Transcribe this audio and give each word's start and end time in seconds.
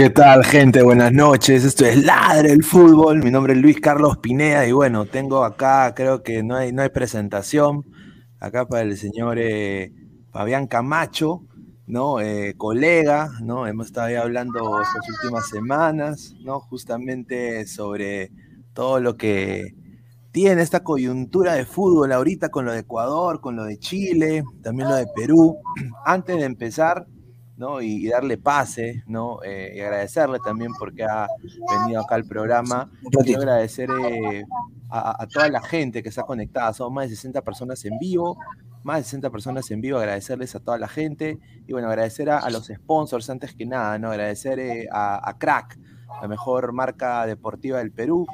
¿Qué 0.00 0.08
tal, 0.08 0.46
gente? 0.46 0.80
Buenas 0.80 1.12
noches. 1.12 1.62
Esto 1.62 1.84
es 1.84 2.02
Ladre 2.02 2.52
el 2.52 2.64
Fútbol. 2.64 3.22
Mi 3.22 3.30
nombre 3.30 3.52
es 3.52 3.58
Luis 3.58 3.82
Carlos 3.82 4.16
Pineda 4.16 4.66
y 4.66 4.72
bueno, 4.72 5.04
tengo 5.04 5.44
acá, 5.44 5.92
creo 5.94 6.22
que 6.22 6.42
no 6.42 6.56
hay, 6.56 6.72
no 6.72 6.80
hay 6.80 6.88
presentación, 6.88 7.84
acá 8.38 8.66
para 8.66 8.80
el 8.80 8.96
señor 8.96 9.36
eh, 9.38 9.92
Fabián 10.32 10.68
Camacho, 10.68 11.42
¿no? 11.86 12.18
Eh, 12.18 12.54
colega, 12.56 13.28
¿no? 13.42 13.66
Hemos 13.66 13.88
estado 13.88 14.06
ahí 14.06 14.14
hablando 14.14 14.80
estas 14.80 15.06
últimas 15.06 15.46
semanas, 15.50 16.34
¿no? 16.42 16.60
Justamente 16.60 17.66
sobre 17.66 18.32
todo 18.72 19.00
lo 19.00 19.18
que 19.18 19.74
tiene 20.32 20.62
esta 20.62 20.82
coyuntura 20.82 21.52
de 21.52 21.66
fútbol 21.66 22.12
ahorita 22.12 22.48
con 22.48 22.64
lo 22.64 22.72
de 22.72 22.78
Ecuador, 22.78 23.42
con 23.42 23.54
lo 23.54 23.64
de 23.64 23.78
Chile, 23.78 24.44
también 24.62 24.88
lo 24.88 24.94
de 24.94 25.08
Perú. 25.14 25.58
Antes 26.06 26.38
de 26.38 26.44
empezar, 26.44 27.06
¿no? 27.60 27.82
Y, 27.82 28.06
y 28.06 28.08
darle 28.08 28.38
pase, 28.38 29.04
¿no? 29.06 29.42
Eh, 29.44 29.74
y 29.76 29.80
agradecerle 29.80 30.38
también 30.42 30.72
porque 30.78 31.04
ha 31.04 31.28
venido 31.82 32.00
acá 32.00 32.14
al 32.14 32.24
programa. 32.24 32.90
Quiero 33.22 33.42
agradecer 33.42 33.90
eh, 33.90 34.44
a, 34.88 35.22
a 35.22 35.26
toda 35.28 35.50
la 35.50 35.60
gente 35.60 36.02
que 36.02 36.08
está 36.08 36.22
conectada. 36.22 36.72
Son 36.72 36.92
más 36.94 37.10
de 37.10 37.16
60 37.16 37.42
personas 37.42 37.84
en 37.84 37.98
vivo, 37.98 38.38
más 38.82 38.96
de 38.96 39.04
60 39.04 39.28
personas 39.28 39.70
en 39.70 39.82
vivo. 39.82 39.98
Agradecerles 39.98 40.54
a 40.54 40.60
toda 40.60 40.78
la 40.78 40.88
gente. 40.88 41.38
Y 41.66 41.72
bueno, 41.74 41.88
agradecer 41.88 42.30
a, 42.30 42.38
a 42.38 42.48
los 42.48 42.66
sponsors 42.66 43.28
antes 43.28 43.54
que 43.54 43.66
nada, 43.66 43.98
¿no? 43.98 44.10
Agradecer 44.10 44.58
eh, 44.58 44.88
a, 44.90 45.28
a 45.28 45.38
Crack, 45.38 45.78
la 46.22 46.28
mejor 46.28 46.72
marca 46.72 47.26
deportiva 47.26 47.76
del 47.78 47.92
Perú 47.92 48.26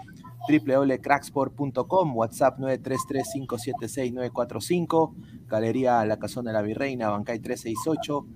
www.cracksport.com, 0.49 2.17
WhatsApp 2.17 2.59
933-576-945, 2.59 5.15
Galería 5.47 6.05
La 6.05 6.19
Casona 6.19 6.51
de 6.51 6.55
la 6.55 6.63
Virreina, 6.63 7.11
Bancay 7.11 7.39
368, 7.41 8.27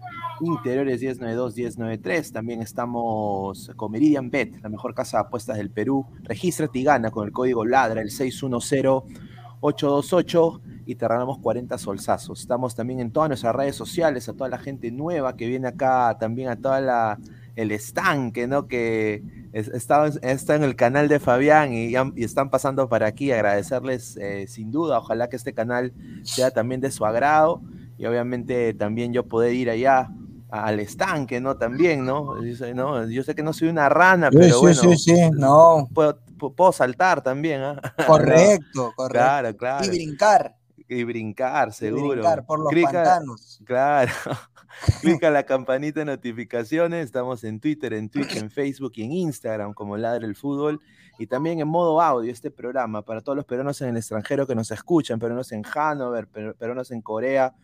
Interiores 0.42 1.02
1092-1093. 1.02 2.30
También 2.32 2.62
estamos 2.62 3.72
con 3.76 3.90
Meridian 3.92 4.30
Bet, 4.30 4.60
la 4.62 4.68
mejor 4.68 4.94
casa 4.94 5.16
de 5.18 5.24
apuestas 5.24 5.56
del 5.56 5.70
Perú. 5.70 6.06
Regístrate 6.22 6.78
y 6.78 6.84
gana 6.84 7.10
con 7.10 7.26
el 7.26 7.32
código 7.32 7.64
LADRA, 7.64 8.02
el 8.02 8.10
610-828 8.10 10.60
y 10.86 10.94
te 10.96 11.06
regalamos 11.06 11.38
40 11.38 11.78
solsazos. 11.78 12.40
Estamos 12.40 12.74
también 12.74 12.98
en 13.00 13.12
todas 13.12 13.28
nuestras 13.28 13.54
redes 13.54 13.76
sociales, 13.76 14.28
a 14.28 14.32
toda 14.32 14.50
la 14.50 14.58
gente 14.58 14.90
nueva 14.90 15.36
que 15.36 15.46
viene 15.46 15.68
acá, 15.68 16.16
también 16.18 16.48
a 16.48 16.56
toda 16.56 16.80
la 16.80 17.20
el 17.60 17.72
estanque, 17.72 18.46
¿no? 18.46 18.66
Que 18.66 19.22
es, 19.52 19.68
está, 19.68 20.06
está, 20.06 20.54
en 20.54 20.64
el 20.64 20.76
canal 20.76 21.08
de 21.08 21.20
Fabián 21.20 21.72
y, 21.72 21.92
y 21.92 22.24
están 22.24 22.50
pasando 22.50 22.88
para 22.88 23.06
aquí. 23.06 23.32
Agradecerles 23.32 24.16
eh, 24.16 24.46
sin 24.48 24.70
duda. 24.70 24.98
Ojalá 24.98 25.28
que 25.28 25.36
este 25.36 25.52
canal 25.52 25.92
sea 26.22 26.50
también 26.50 26.80
de 26.80 26.90
su 26.90 27.04
agrado 27.04 27.62
y 27.98 28.06
obviamente 28.06 28.72
también 28.74 29.12
yo 29.12 29.26
poder 29.26 29.54
ir 29.54 29.68
allá 29.68 30.10
al 30.48 30.80
estanque, 30.80 31.40
¿no? 31.40 31.56
También, 31.56 32.04
¿no? 32.04 32.42
Yo, 32.42 32.74
¿no? 32.74 33.08
yo 33.08 33.22
sé 33.22 33.34
que 33.34 33.42
no 33.42 33.52
soy 33.52 33.68
una 33.68 33.88
rana, 33.88 34.30
pero 34.30 34.44
sí, 34.44 34.60
bueno. 34.60 34.80
Sí, 34.80 34.96
sí, 34.96 35.30
no. 35.32 35.88
Puedo, 35.94 36.18
puedo 36.38 36.72
saltar 36.72 37.22
también, 37.22 37.62
¿eh? 37.62 37.76
Correcto, 38.06 38.64
¿no? 38.74 38.92
correcto. 38.94 39.18
Claro, 39.18 39.56
claro. 39.56 39.84
Y 39.84 39.88
brincar. 39.88 40.56
Y 40.88 41.04
brincar, 41.04 41.72
seguro. 41.72 42.06
Y 42.06 42.10
brincar 42.16 42.46
por 42.46 42.58
los 42.58 42.82
pantanos. 42.82 43.60
Claro. 43.64 44.12
Clica 45.00 45.30
la 45.30 45.44
campanita 45.44 46.00
de 46.00 46.06
notificaciones. 46.06 47.04
Estamos 47.04 47.44
en 47.44 47.60
Twitter, 47.60 47.92
en 47.92 48.08
Twitch, 48.08 48.36
en 48.36 48.50
Facebook 48.50 48.92
y 48.96 49.02
en 49.02 49.12
Instagram 49.12 49.74
como 49.74 49.96
Ladre 49.96 50.26
el 50.26 50.36
Fútbol. 50.36 50.80
Y 51.18 51.26
también 51.26 51.60
en 51.60 51.68
modo 51.68 52.00
audio 52.00 52.32
este 52.32 52.50
programa 52.50 53.02
para 53.02 53.20
todos 53.20 53.36
los 53.36 53.44
peruanos 53.44 53.80
en 53.82 53.88
el 53.90 53.96
extranjero 53.96 54.46
que 54.46 54.54
nos 54.54 54.70
escuchan, 54.70 55.18
peruanos 55.18 55.52
en 55.52 55.62
Hanover, 55.64 56.28
peruanos 56.28 56.90
en 56.90 57.02
Corea. 57.02 57.54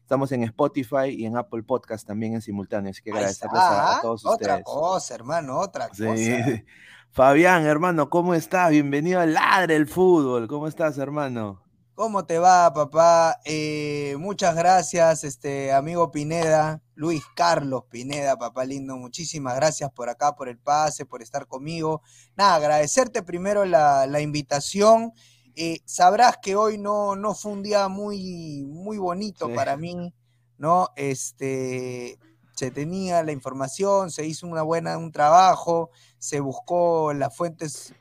Estamos 0.00 0.32
en 0.32 0.42
Spotify 0.44 1.08
y 1.08 1.26
en 1.26 1.36
Apple 1.36 1.62
Podcast 1.62 2.06
también 2.06 2.34
en 2.34 2.42
simultáneo. 2.42 2.90
Así 2.90 3.02
que 3.02 3.10
agradecerles 3.12 3.60
a, 3.60 3.98
a, 3.98 4.00
todos 4.00 4.24
otra 4.24 4.32
ustedes. 4.32 4.50
Otra 4.50 4.62
cosa, 4.64 5.14
hermano, 5.14 5.58
otra 5.58 5.88
sí. 5.92 6.04
cosa. 6.04 6.64
Fabián, 7.10 7.66
hermano, 7.66 8.08
¿cómo 8.08 8.32
estás? 8.32 8.70
Bienvenido 8.70 9.20
a 9.20 9.26
Ladre 9.26 9.76
el 9.76 9.86
Fútbol. 9.86 10.48
¿Cómo 10.48 10.66
estás, 10.66 10.96
hermano? 10.96 11.61
¿Cómo 11.94 12.24
te 12.24 12.38
va, 12.38 12.72
papá? 12.72 13.38
Eh, 13.44 14.16
muchas 14.18 14.56
gracias, 14.56 15.24
este 15.24 15.72
amigo 15.72 16.10
Pineda, 16.10 16.80
Luis 16.94 17.22
Carlos 17.36 17.84
Pineda, 17.90 18.38
papá 18.38 18.64
lindo. 18.64 18.96
Muchísimas 18.96 19.56
gracias 19.56 19.92
por 19.92 20.08
acá, 20.08 20.34
por 20.34 20.48
el 20.48 20.58
pase, 20.58 21.04
por 21.04 21.20
estar 21.20 21.46
conmigo. 21.46 22.00
Nada, 22.34 22.54
agradecerte 22.54 23.22
primero 23.22 23.66
la, 23.66 24.06
la 24.06 24.22
invitación. 24.22 25.12
Eh, 25.54 25.80
sabrás 25.84 26.38
que 26.40 26.56
hoy 26.56 26.78
no, 26.78 27.14
no 27.14 27.34
fue 27.34 27.52
un 27.52 27.62
día 27.62 27.88
muy, 27.88 28.64
muy 28.64 28.96
bonito 28.96 29.48
sí. 29.48 29.52
para 29.54 29.76
mí, 29.76 30.14
¿no? 30.56 30.88
Este, 30.96 32.18
se 32.54 32.70
tenía 32.70 33.22
la 33.22 33.32
información, 33.32 34.10
se 34.10 34.24
hizo 34.24 34.46
una 34.46 34.62
buena, 34.62 34.96
un 34.96 35.12
trabajo, 35.12 35.90
se 36.18 36.40
buscó 36.40 37.12
las 37.12 37.36
fuentes 37.36 37.94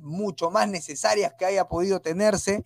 mucho 0.00 0.50
más 0.50 0.68
necesarias 0.68 1.34
que 1.38 1.44
haya 1.44 1.68
podido 1.68 2.00
tenerse. 2.00 2.64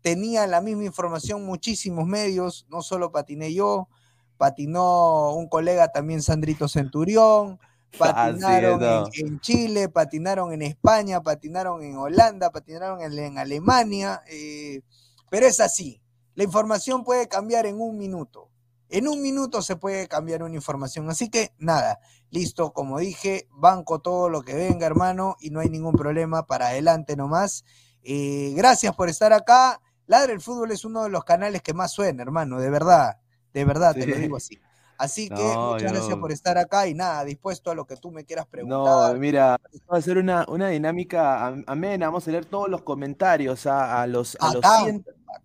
Tenía 0.00 0.46
la 0.46 0.60
misma 0.60 0.84
información 0.84 1.44
muchísimos 1.44 2.06
medios, 2.06 2.66
no 2.68 2.82
solo 2.82 3.12
patiné 3.12 3.52
yo, 3.52 3.88
patinó 4.36 5.34
un 5.34 5.48
colega 5.48 5.92
también, 5.92 6.22
Sandrito 6.22 6.68
Centurión, 6.68 7.58
patinaron 7.98 8.82
ah, 8.82 9.04
sí, 9.10 9.18
no. 9.18 9.26
en, 9.26 9.32
en, 9.32 9.40
Chile, 9.40 9.88
patinaron 9.88 10.52
en 10.52 10.62
España, 10.62 11.22
patinaron 11.22 11.82
en 11.82 11.96
Holanda, 11.96 12.50
patinaron 12.50 13.00
en, 13.00 13.18
en 13.18 13.38
Alemania, 13.38 14.22
eh, 14.28 14.82
pero 15.30 15.46
es 15.46 15.60
así, 15.60 16.00
la 16.34 16.44
información 16.44 17.02
puede 17.02 17.28
cambiar 17.28 17.66
en 17.66 17.80
un 17.80 17.96
minuto. 17.98 18.50
En 18.88 19.08
un 19.08 19.20
minuto 19.20 19.62
se 19.62 19.74
puede 19.74 20.06
cambiar 20.06 20.42
una 20.44 20.54
información. 20.54 21.10
Así 21.10 21.28
que 21.28 21.52
nada, 21.58 21.98
listo, 22.30 22.72
como 22.72 22.98
dije, 22.98 23.48
banco 23.50 24.00
todo 24.00 24.28
lo 24.28 24.42
que 24.42 24.54
venga, 24.54 24.86
hermano, 24.86 25.36
y 25.40 25.50
no 25.50 25.60
hay 25.60 25.68
ningún 25.68 25.94
problema 25.94 26.46
para 26.46 26.68
adelante 26.68 27.16
nomás. 27.16 27.64
Eh, 28.02 28.52
gracias 28.56 28.94
por 28.94 29.08
estar 29.08 29.32
acá. 29.32 29.80
Ladre 30.06 30.32
el 30.32 30.40
Fútbol 30.40 30.70
es 30.70 30.84
uno 30.84 31.02
de 31.04 31.10
los 31.10 31.24
canales 31.24 31.62
que 31.62 31.74
más 31.74 31.92
suena, 31.92 32.22
hermano, 32.22 32.60
de 32.60 32.70
verdad, 32.70 33.18
de 33.52 33.64
verdad, 33.64 33.94
sí. 33.94 34.00
te 34.00 34.06
lo 34.06 34.16
digo 34.16 34.36
así. 34.36 34.58
Así 34.98 35.28
que 35.28 35.34
muchas 35.34 35.92
gracias 35.92 36.16
por 36.16 36.32
estar 36.32 36.56
acá 36.56 36.86
y 36.86 36.94
nada, 36.94 37.24
dispuesto 37.24 37.70
a 37.70 37.74
lo 37.74 37.86
que 37.86 37.96
tú 37.96 38.10
me 38.10 38.24
quieras 38.24 38.46
preguntar. 38.46 39.12
No, 39.12 39.18
mira, 39.18 39.58
vamos 39.72 39.90
a 39.90 39.96
hacer 39.96 40.16
una, 40.16 40.46
una 40.48 40.68
dinámica 40.68 41.48
amena, 41.66 42.06
vamos 42.06 42.26
a 42.26 42.30
leer 42.30 42.46
todos 42.46 42.68
los 42.68 42.82
comentarios 42.82 43.66
a, 43.66 44.06
los, 44.06 44.36
a, 44.40 44.54
los 44.54 44.64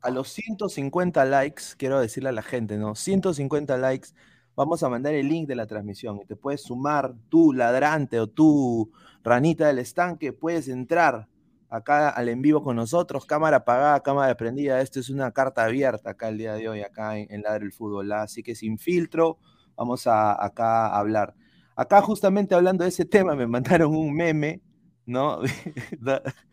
a 0.02 0.10
los 0.10 0.30
150 0.30 1.26
likes, 1.26 1.64
quiero 1.78 2.00
decirle 2.00 2.30
a 2.30 2.34
la 2.34 2.44
gente, 2.44 2.78
¿no? 2.78 2.96
150 2.96 3.78
likes, 3.78 4.10
vamos 4.56 4.84
a 4.84 4.90
mandar 4.90 5.14
el 5.14 5.28
link 5.28 5.48
de 5.48 5.56
la 5.56 5.68
transmisión 5.68 6.20
y 6.22 6.26
te 6.26 6.36
puedes 6.36 6.64
sumar 6.64 7.14
tú, 7.30 7.54
ladrante 7.54 8.20
o 8.20 8.28
tú, 8.28 8.92
ranita 9.24 9.68
del 9.68 9.80
estanque, 9.80 10.34
puedes 10.34 10.68
entrar 10.68 11.28
acá 11.70 12.10
al 12.10 12.30
en 12.30 12.42
vivo 12.42 12.62
con 12.62 12.76
nosotros, 12.76 13.26
cámara 13.26 13.58
apagada, 13.58 14.02
cámara 14.02 14.36
prendida. 14.36 14.82
Esto 14.82 15.00
es 15.00 15.10
una 15.10 15.32
carta 15.32 15.64
abierta 15.64 16.12
acá 16.12 16.30
el 16.30 16.38
día 16.38 16.54
de 16.54 16.68
hoy, 16.68 16.82
acá 16.82 17.18
en, 17.18 17.28
en 17.32 17.42
Ladre 17.42 17.66
el 17.66 17.72
Fútbol. 17.72 18.12
Así 18.12 18.44
que 18.44 18.56
sin 18.56 18.78
filtro, 18.78 19.38
vamos 19.76 20.06
a 20.06 20.44
acá 20.44 20.88
a 20.88 21.00
hablar. 21.00 21.34
Acá 21.76 22.02
justamente 22.02 22.56
hablando 22.56 22.84
de 22.84 22.90
ese 22.90 23.06
tema, 23.08 23.36
me 23.36 23.48
mandaron 23.48 23.96
un 23.96 24.14
meme, 24.14 24.62
¿no? 25.06 25.40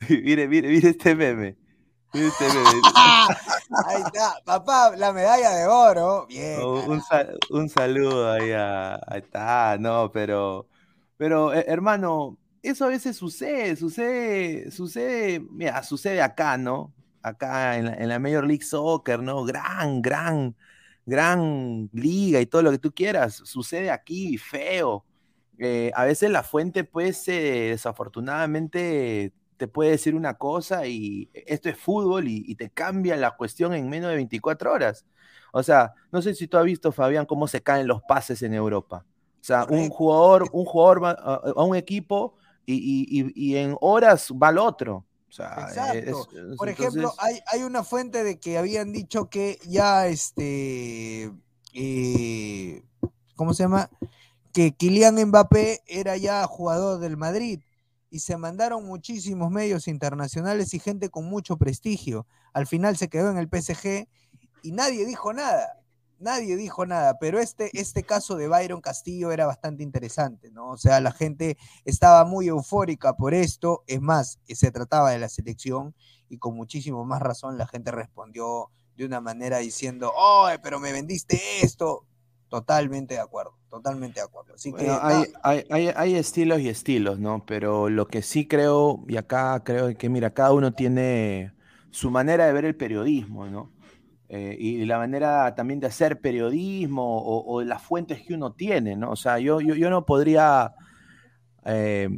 mire, 0.08 0.48
mire, 0.48 0.68
mire 0.68 0.90
este 0.90 1.14
meme. 1.14 1.56
Ahí 2.12 4.02
está, 4.06 4.40
papá, 4.44 4.96
la 4.96 5.12
medalla 5.12 5.50
de 5.54 5.66
oro. 5.66 6.26
Bien. 6.26 6.60
Oh, 6.62 6.82
un, 6.84 7.02
un, 7.50 7.68
saludo 7.68 8.32
ahí 8.32 8.50
a, 8.52 8.94
ahí 9.06 9.20
está, 9.20 9.76
no, 9.78 10.10
pero, 10.10 10.66
pero 11.18 11.52
eh, 11.52 11.64
hermano, 11.68 12.38
eso 12.62 12.86
a 12.86 12.88
veces 12.88 13.16
sucede, 13.16 13.76
sucede, 13.76 14.70
sucede, 14.70 15.40
mira, 15.50 15.82
sucede 15.82 16.22
acá, 16.22 16.56
¿no? 16.56 16.94
Acá 17.22 17.76
en 17.76 17.86
la, 17.86 17.94
en 17.94 18.08
la 18.08 18.18
Major 18.18 18.46
League 18.46 18.64
Soccer, 18.64 19.22
¿no? 19.22 19.44
Gran, 19.44 20.00
gran, 20.00 20.56
gran 21.04 21.90
liga 21.92 22.40
y 22.40 22.46
todo 22.46 22.62
lo 22.62 22.70
que 22.70 22.78
tú 22.78 22.92
quieras, 22.92 23.42
sucede 23.44 23.90
aquí, 23.90 24.38
feo. 24.38 25.04
Eh, 25.58 25.90
a 25.94 26.04
veces 26.04 26.30
la 26.30 26.42
fuente, 26.42 26.84
pues, 26.84 27.26
eh, 27.28 27.68
desafortunadamente 27.70 29.32
te 29.58 29.66
puede 29.68 29.90
decir 29.90 30.14
una 30.14 30.34
cosa 30.34 30.86
y 30.86 31.28
esto 31.34 31.68
es 31.68 31.76
fútbol 31.76 32.28
y, 32.28 32.54
te 32.54 32.70
cambia 32.70 33.16
la 33.16 33.36
cuestión 33.36 33.74
en 33.74 33.90
menos 33.90 34.08
de 34.10 34.16
24 34.16 34.72
horas. 34.72 35.04
O 35.52 35.62
sea, 35.62 35.94
no 36.12 36.22
sé 36.22 36.34
si 36.34 36.46
tú 36.46 36.56
has 36.56 36.64
visto, 36.64 36.92
Fabián, 36.92 37.26
cómo 37.26 37.48
se 37.48 37.60
caen 37.60 37.88
los 37.88 38.00
pases 38.02 38.42
en 38.42 38.54
Europa. 38.54 39.04
O 39.40 39.44
sea, 39.44 39.66
un 39.68 39.88
jugador, 39.88 40.48
un 40.52 40.64
jugador 40.64 41.02
va 41.02 41.10
a 41.10 41.62
un 41.64 41.76
equipo 41.76 42.36
y, 42.64 43.56
en 43.56 43.76
horas 43.80 44.30
va 44.30 44.48
al 44.48 44.58
otro. 44.58 45.04
Exacto. 45.28 46.28
Por 46.56 46.68
ejemplo, 46.68 47.12
hay, 47.18 47.40
hay, 47.52 47.62
una 47.62 47.82
fuente 47.82 48.22
de 48.24 48.38
que 48.38 48.58
habían 48.58 48.92
dicho 48.92 49.28
que 49.28 49.58
ya 49.66 50.06
este, 50.06 51.32
eh, 51.74 52.82
¿cómo 53.34 53.54
se 53.54 53.64
llama? 53.64 53.90
Que 54.52 54.72
Kylian 54.72 55.16
Mbappé 55.26 55.82
era 55.86 56.16
ya 56.16 56.46
jugador 56.46 57.00
del 57.00 57.16
Madrid 57.16 57.60
y 58.10 58.20
se 58.20 58.36
mandaron 58.36 58.86
muchísimos 58.86 59.50
medios 59.50 59.88
internacionales 59.88 60.74
y 60.74 60.78
gente 60.78 61.10
con 61.10 61.26
mucho 61.26 61.56
prestigio. 61.56 62.26
Al 62.52 62.66
final 62.66 62.96
se 62.96 63.08
quedó 63.08 63.30
en 63.30 63.38
el 63.38 63.48
PSG 63.48 64.08
y 64.62 64.72
nadie 64.72 65.06
dijo 65.06 65.32
nada 65.32 65.78
nadie 66.18 66.56
dijo 66.56 66.86
nada, 66.86 67.18
pero 67.18 67.38
este, 67.38 67.70
este 67.78 68.02
caso 68.02 68.36
de 68.36 68.48
Byron 68.48 68.80
Castillo 68.80 69.32
era 69.32 69.46
bastante 69.46 69.82
interesante, 69.82 70.50
¿no? 70.50 70.70
O 70.70 70.76
sea, 70.76 71.00
la 71.00 71.12
gente 71.12 71.56
estaba 71.84 72.24
muy 72.24 72.48
eufórica 72.48 73.14
por 73.16 73.34
esto, 73.34 73.84
es 73.86 74.00
más, 74.00 74.38
se 74.46 74.70
trataba 74.70 75.10
de 75.10 75.18
la 75.18 75.28
selección 75.28 75.94
y 76.28 76.38
con 76.38 76.54
muchísimo 76.56 77.04
más 77.04 77.22
razón 77.22 77.56
la 77.56 77.66
gente 77.66 77.90
respondió 77.90 78.70
de 78.96 79.04
una 79.04 79.20
manera 79.20 79.58
diciendo, 79.58 80.12
¡oh, 80.16 80.48
pero 80.62 80.80
me 80.80 80.92
vendiste 80.92 81.40
esto! 81.62 82.04
Totalmente 82.48 83.14
de 83.14 83.20
acuerdo, 83.20 83.54
totalmente 83.68 84.20
de 84.20 84.26
acuerdo. 84.26 84.54
Así 84.54 84.72
que, 84.72 84.88
hay, 84.88 85.24
hay, 85.70 85.88
hay, 85.94 86.14
estilos 86.14 86.60
y 86.60 86.68
estilos, 86.68 87.18
¿no? 87.18 87.44
Pero 87.46 87.90
lo 87.90 88.06
que 88.08 88.22
sí 88.22 88.48
creo, 88.48 89.04
y 89.06 89.16
acá 89.16 89.62
creo 89.64 89.94
que, 89.96 90.08
mira, 90.08 90.30
cada 90.30 90.52
uno 90.52 90.72
tiene 90.72 91.52
su 91.90 92.10
manera 92.10 92.46
de 92.46 92.52
ver 92.52 92.64
el 92.64 92.74
periodismo, 92.74 93.46
¿no? 93.46 93.70
Eh, 94.30 94.56
y 94.58 94.84
la 94.84 94.98
manera 94.98 95.54
también 95.54 95.80
de 95.80 95.86
hacer 95.86 96.20
periodismo 96.20 97.22
o, 97.22 97.62
las 97.62 97.82
fuentes 97.82 98.22
que 98.22 98.34
uno 98.34 98.52
tiene, 98.52 98.94
¿no? 98.94 99.10
O 99.10 99.16
sea, 99.16 99.38
yo, 99.38 99.60
yo, 99.60 99.88
no 99.88 100.04
podría 100.04 100.74
eh, 101.70 102.08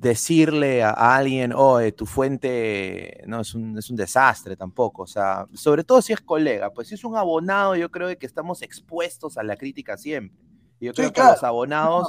decirle 0.00 0.82
a, 0.82 0.90
alguien, 0.90 1.52
oh, 1.54 1.78
tu 1.96 2.04
fuente 2.04 3.22
no 3.28 3.42
es 3.42 3.54
un, 3.54 3.78
es 3.78 3.88
un 3.90 3.96
desastre 3.96 4.56
tampoco, 4.56 5.02
o 5.02 5.06
sea, 5.06 5.46
sobre 5.54 5.84
todo 5.84 6.02
si 6.02 6.12
es 6.12 6.20
colega, 6.20 6.70
pues 6.70 6.88
si 6.88 6.96
es 6.96 7.04
un 7.04 7.16
abonado, 7.16 7.76
yo 7.76 7.92
creo 7.92 8.18
que 8.18 8.26
estamos 8.26 8.60
expuestos 8.60 9.38
a 9.38 9.44
la 9.44 9.56
crítica 9.56 9.96
siempre. 9.96 10.36
Y 10.80 10.86
yo 10.86 10.94
creo 10.94 11.12
que 11.12 11.20
a 11.20 11.30
los 11.30 11.44
abonados, 11.44 12.08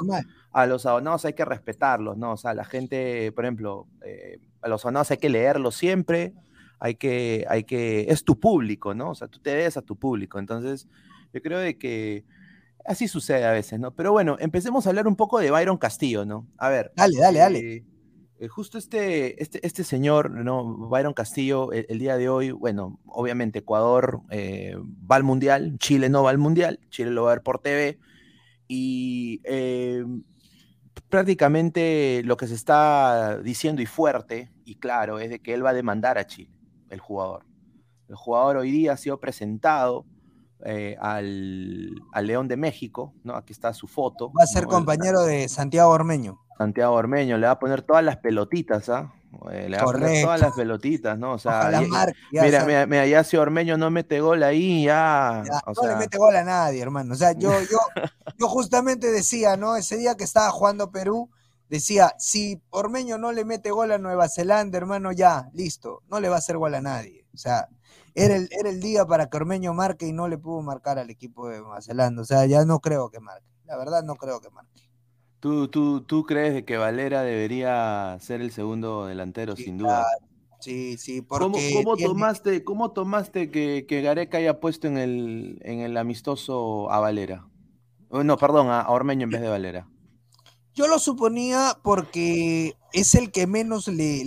a 0.52 0.66
los 0.66 0.88
abonados 0.88 1.26
hay 1.26 1.34
que 1.34 1.46
respetarlos, 1.46 2.18
¿no? 2.18 2.34
O 2.34 2.38
sea, 2.38 2.56
la 2.56 2.66
gente, 2.66 3.32
por 3.34 3.46
ejemplo, 3.46 3.88
eh, 4.04 4.40
a 4.62 4.68
los 4.68 4.84
abonados 4.84 5.12
hay 5.12 5.18
que 5.18 5.30
leerlos 5.30 5.76
siempre, 5.76 6.34
hay 6.80 6.96
que, 6.96 7.46
hay 7.50 7.66
que, 7.66 8.08
es 8.10 8.24
tu 8.24 8.40
público, 8.40 8.96
¿no? 8.96 9.12
O 9.12 9.16
sea, 9.16 9.28
tú 9.28 9.38
te 9.40 9.52
debes 9.52 9.78
a 9.78 9.84
tu 9.84 9.96
público. 9.96 10.40
Entonces, 10.40 10.88
yo 11.34 11.42
creo 11.44 11.60
de 11.60 11.78
que 11.78 12.26
así 12.86 13.08
sucede 13.08 13.46
a 13.46 13.52
veces, 13.52 13.80
¿no? 13.80 13.92
Pero 13.96 14.12
bueno, 14.12 14.38
empecemos 14.40 14.86
a 14.86 14.90
hablar 14.90 15.08
un 15.08 15.16
poco 15.16 15.40
de 15.40 15.52
Byron 15.52 15.78
Castillo, 15.78 16.26
¿no? 16.26 16.48
A 16.58 16.70
ver. 16.70 16.92
Dale, 16.96 17.18
dale, 17.18 17.40
dale. 17.40 17.60
Eh, 17.60 17.86
eh, 18.40 18.48
justo 18.48 18.78
este, 18.78 19.42
este, 19.42 19.66
este 19.66 19.84
señor, 19.84 20.32
¿no? 20.32 20.64
Byron 20.90 21.14
Castillo, 21.14 21.72
el, 21.72 22.00
día 22.00 22.18
de 22.18 22.30
hoy, 22.30 22.52
bueno, 22.52 23.00
obviamente 23.06 23.60
Ecuador 23.60 24.22
eh, 24.30 24.76
va 25.10 25.18
al 25.18 25.24
Mundial, 25.24 25.78
Chile 25.78 26.10
no 26.10 26.24
va 26.24 26.30
al 26.30 26.38
Mundial, 26.38 26.80
Chile 26.90 27.12
lo 27.12 27.24
va 27.24 27.32
a 27.32 27.36
ver 27.36 27.44
por 27.44 27.60
TV, 27.60 28.00
y 28.68 29.42
prácticamente 31.10 32.22
lo 32.24 32.38
que 32.38 32.48
se 32.48 32.54
está 32.54 33.40
diciendo 33.42 33.82
y 33.82 33.86
fuerte 33.88 34.52
y 34.64 34.76
claro 34.76 35.20
es 35.20 35.30
de 35.30 35.40
que 35.40 35.54
él 35.54 35.66
va 35.66 35.72
a 35.72 35.74
demandar 35.74 36.18
a 36.18 36.28
Chile 36.28 36.52
el 36.90 37.00
jugador. 37.00 37.46
El 38.08 38.16
jugador 38.16 38.58
hoy 38.58 38.72
día 38.72 38.94
ha 38.94 38.98
sido 38.98 39.20
presentado 39.20 40.06
eh, 40.66 40.98
al, 41.00 41.96
León 42.22 42.48
de 42.48 42.58
México, 42.58 43.14
¿no? 43.24 43.36
Aquí 43.36 43.54
está 43.54 43.74
su 43.74 43.88
foto. 43.88 44.32
Va 44.38 44.44
a 44.44 44.48
ser 44.48 44.66
compañero 44.66 45.22
de 45.22 45.48
Santiago 45.48 45.92
Ormeño. 45.92 46.40
Santiago 46.58 46.94
Ormeño, 46.96 47.38
le 47.38 47.48
va 47.48 47.54
a 47.54 47.60
poner 47.60 47.82
todas 47.82 48.04
las 48.04 48.18
pelotitas, 48.18 48.90
¿ah? 48.90 49.14
Eh, 49.52 49.70
le 49.70 49.78
va 49.78 49.84
a 49.84 49.86
poner 49.86 50.24
todas 50.24 50.42
las 50.42 50.54
pelotitas, 50.54 51.18
¿no? 51.18 51.34
O 51.34 51.38
sea, 51.38 51.70
mira, 52.32 52.66
mira, 52.66 52.86
mira, 52.86 53.06
ya 53.06 53.24
si 53.24 53.38
Ormeño 53.38 53.78
no 53.78 53.90
mete 53.90 54.20
gol 54.20 54.44
ahí, 54.44 54.84
ya. 54.84 55.44
no 55.68 55.88
le 55.88 55.96
mete 55.96 56.18
gol 56.18 56.36
a 56.36 56.44
nadie, 56.44 56.82
hermano. 56.82 57.14
O 57.14 57.18
sea, 57.18 57.32
yo, 57.34 57.52
yo, 57.62 57.78
yo 58.38 58.48
justamente 58.50 59.12
decía, 59.12 59.56
¿no? 59.56 59.76
Ese 59.76 59.98
día 59.98 60.16
que 60.16 60.24
estaba 60.24 60.50
jugando 60.50 60.92
Perú, 60.92 61.30
decía, 61.70 62.14
si 62.18 62.62
Ormeño 62.72 63.18
no 63.18 63.32
le 63.32 63.46
mete 63.46 63.72
gol 63.72 63.92
a 63.92 63.98
Nueva 63.98 64.28
Zelanda, 64.28 64.78
hermano, 64.78 65.12
ya, 65.12 65.50
listo, 65.54 66.02
no 66.10 66.20
le 66.20 66.28
va 66.28 66.36
a 66.36 66.40
hacer 66.40 66.58
gol 66.58 66.74
a 66.76 66.82
nadie. 66.82 67.26
O 67.34 67.38
sea, 67.38 67.70
era 68.16 68.36
el, 68.36 68.50
era 68.52 68.70
el 68.70 68.80
día 68.80 69.06
para 69.06 69.30
que 69.30 69.38
Ormeño 69.38 69.74
marque 69.74 70.08
y 70.08 70.14
no 70.14 70.28
le 70.28 70.38
pudo 70.38 70.62
marcar 70.62 71.00
al 71.00 71.10
equipo 71.10 71.48
de 71.50 71.60
Nueva 71.60 71.82
Zelanda. 71.82 72.22
O 72.22 72.26
sea, 72.26 72.46
ya 72.46 72.66
no 72.66 72.80
creo 72.80 73.10
que 73.10 73.20
marque. 73.20 73.48
La 73.66 73.78
verdad, 73.78 74.04
no 74.04 74.16
creo 74.16 74.42
que 74.42 74.50
marque. 74.50 74.90
¿Tú, 75.40 75.70
tú, 75.70 76.02
tú 76.02 76.26
crees 76.26 76.64
que 76.64 76.78
Valera 76.78 77.24
debería 77.24 78.18
ser 78.20 78.42
el 78.42 78.52
segundo 78.52 79.06
delantero, 79.06 79.56
sin 79.56 79.78
duda? 79.78 80.06
Sí, 80.60 80.98
sí, 80.98 81.22
porque... 81.22 81.72
¿Cómo, 81.74 81.96
tomaste, 81.96 82.64
cómo 82.66 82.92
tomaste 82.92 83.50
que, 83.50 83.86
que, 83.88 84.02
Gareca 84.02 84.40
haya 84.40 84.60
puesto 84.60 84.88
en 84.88 84.98
el, 84.98 85.60
en 85.64 85.80
el 85.80 85.96
amistoso 85.96 86.92
a 86.92 87.00
Valera? 87.00 87.48
Oh, 88.10 88.24
no, 88.24 88.38
perdón, 88.38 88.68
a 88.70 88.90
Ormeño 88.90 89.24
en 89.24 89.30
vez 89.30 89.42
de 89.42 89.48
Valera. 89.48 89.88
Yo 90.74 90.88
lo 90.88 91.00
suponía 91.00 91.78
porque 91.84 92.76
es 92.92 93.16
el 93.16 93.32
que 93.32 93.48
menos 93.48 93.88
le, 93.88 94.24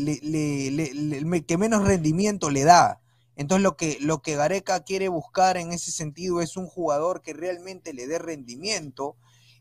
que 1.47 1.59
menos 1.59 1.87
rendimiento 1.87 2.49
le 2.49 2.65
da. 2.65 3.02
Entonces 3.37 3.63
lo 3.63 3.77
que, 3.77 3.99
lo 4.01 4.21
que 4.21 4.37
Gareca 4.37 4.81
quiere 4.81 5.09
buscar 5.09 5.57
en 5.57 5.73
ese 5.73 5.91
sentido 5.91 6.41
es 6.41 6.57
un 6.57 6.67
jugador 6.67 7.23
que 7.23 7.33
realmente 7.33 7.93
le 7.93 8.07
dé 8.07 8.19
rendimiento 8.19 9.17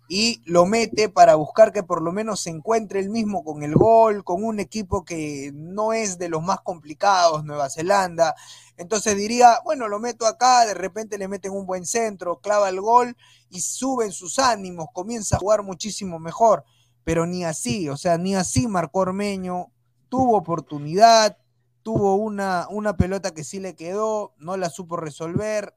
y 0.09 0.41
lo 0.45 0.65
mete 0.65 1.07
para 1.07 1.35
buscar 1.35 1.71
que 1.71 1.83
por 1.83 2.01
lo 2.01 2.11
menos 2.11 2.41
se 2.41 2.49
encuentre 2.49 2.99
el 2.99 3.09
mismo 3.09 3.45
con 3.45 3.63
el 3.63 3.75
gol, 3.75 4.25
con 4.25 4.43
un 4.43 4.59
equipo 4.59 5.05
que 5.05 5.51
no 5.53 5.93
es 5.93 6.17
de 6.17 6.27
los 6.27 6.43
más 6.43 6.59
complicados, 6.61 7.45
Nueva 7.45 7.69
Zelanda. 7.69 8.35
Entonces 8.75 9.15
diría, 9.15 9.59
bueno, 9.63 9.87
lo 9.87 9.99
meto 9.99 10.25
acá, 10.25 10.65
de 10.65 10.73
repente 10.73 11.17
le 11.17 11.29
meten 11.29 11.53
un 11.53 11.65
buen 11.65 11.85
centro, 11.85 12.41
clava 12.41 12.67
el 12.67 12.81
gol 12.81 13.15
y 13.49 13.61
suben 13.61 14.11
sus 14.11 14.37
ánimos, 14.37 14.87
comienza 14.91 15.37
a 15.37 15.39
jugar 15.39 15.63
muchísimo 15.63 16.19
mejor 16.19 16.65
pero 17.03 17.25
ni 17.25 17.43
así, 17.43 17.89
o 17.89 17.97
sea, 17.97 18.17
ni 18.17 18.35
así 18.35 18.67
marcó 18.67 18.99
Ormeño, 18.99 19.71
tuvo 20.09 20.37
oportunidad, 20.37 21.37
tuvo 21.83 22.15
una, 22.15 22.67
una 22.69 22.97
pelota 22.97 23.33
que 23.33 23.43
sí 23.43 23.59
le 23.59 23.75
quedó, 23.75 24.33
no 24.37 24.57
la 24.57 24.69
supo 24.69 24.97
resolver, 24.97 25.73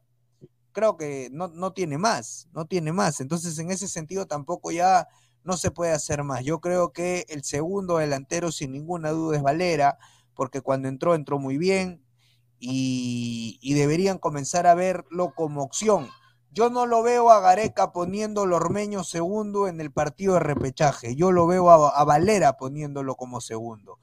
creo 0.73 0.96
que 0.96 1.28
no, 1.32 1.49
no 1.49 1.73
tiene 1.73 1.99
más, 1.99 2.49
no 2.52 2.66
tiene 2.66 2.92
más, 2.92 3.20
entonces 3.20 3.58
en 3.58 3.70
ese 3.70 3.88
sentido 3.88 4.26
tampoco 4.26 4.70
ya 4.70 5.08
no 5.44 5.56
se 5.56 5.70
puede 5.70 5.92
hacer 5.92 6.25
más. 6.25 6.42
Yo 6.42 6.61
creo 6.61 6.92
que 6.92 7.26
el 7.28 7.44
segundo 7.44 7.99
delantero 7.99 8.50
sin 8.50 8.73
ninguna 8.73 9.11
duda 9.11 9.37
es 9.37 9.42
Valera, 9.42 9.99
porque 10.34 10.62
cuando 10.62 10.88
entró 10.88 11.14
entró 11.14 11.38
muy 11.38 11.58
bien 11.58 12.02
y, 12.58 13.75
deberían 13.75 14.18
comenzar 14.18 14.66
a 14.66 14.75
verlo 14.75 15.34
como 15.34 15.62
opción 15.62 16.08
Yo 16.50 16.70
no 16.70 16.87
lo 16.87 17.02
veo 17.02 17.30
a 17.30 17.40
Gareca 17.40 17.92
poniendo 17.92 18.42
Ormeño 18.42 19.04
segundo 19.04 19.68
en 19.68 19.80
el 19.80 19.92
partido 19.92 20.34
de 20.34 20.40
repechaje. 20.40 21.14
Yo 21.14 21.30
lo 21.30 21.46
veo 21.46 21.70
a, 21.70 22.04
Valera 22.04 22.56
poniéndolo 22.56 23.16
como 23.16 23.40
segundo. 23.40 23.99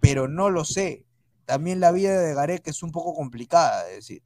Pero 0.00 0.28
no 0.28 0.50
lo 0.50 0.64
sé. 0.64 1.05
También 1.46 1.80
la 1.80 1.92
vida 1.92 2.20
de 2.20 2.34
Gareca 2.34 2.70
es 2.70 2.82
un 2.82 2.92
poco 2.92 3.14
complicada 3.14 3.84
de 3.84 3.94
decir. 3.94 4.22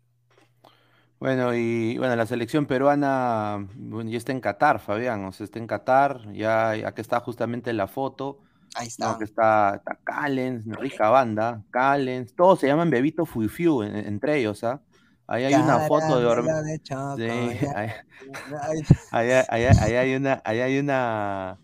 Bueno, 1.20 1.54
y 1.54 1.98
bueno, 1.98 2.16
la 2.16 2.24
selección 2.24 2.64
peruana 2.64 3.68
ya 4.06 4.16
está 4.16 4.32
en 4.32 4.40
Qatar, 4.40 4.80
Fabián, 4.80 5.22
o 5.26 5.32
sea, 5.32 5.44
está 5.44 5.58
en 5.58 5.66
Qatar, 5.66 6.32
ya 6.32 6.70
aquí 6.70 7.02
está 7.02 7.20
justamente 7.20 7.74
la 7.74 7.86
foto. 7.86 8.38
Ahí 8.74 8.86
está. 8.86 9.18
que 9.18 9.24
está, 9.24 9.74
está 9.76 9.98
Callens, 10.02 10.64
rica 10.78 11.10
banda, 11.10 11.62
Callens, 11.70 12.34
todos 12.34 12.60
se 12.60 12.68
llaman 12.68 12.88
Bebito 12.88 13.26
Fuifiu 13.26 13.82
entre 13.82 14.38
ellos, 14.38 14.64
¿ah? 14.64 14.80
Ahí 15.26 15.44
hay 15.44 15.54
una 15.54 15.80
foto 15.80 16.18
de 16.18 16.26
Ormeño. 16.26 16.52
ahí, 19.12 19.30
hay 19.30 20.14
una, 20.14 20.40
ahí 20.44 20.60
hay 20.60 20.78
una, 20.78 21.58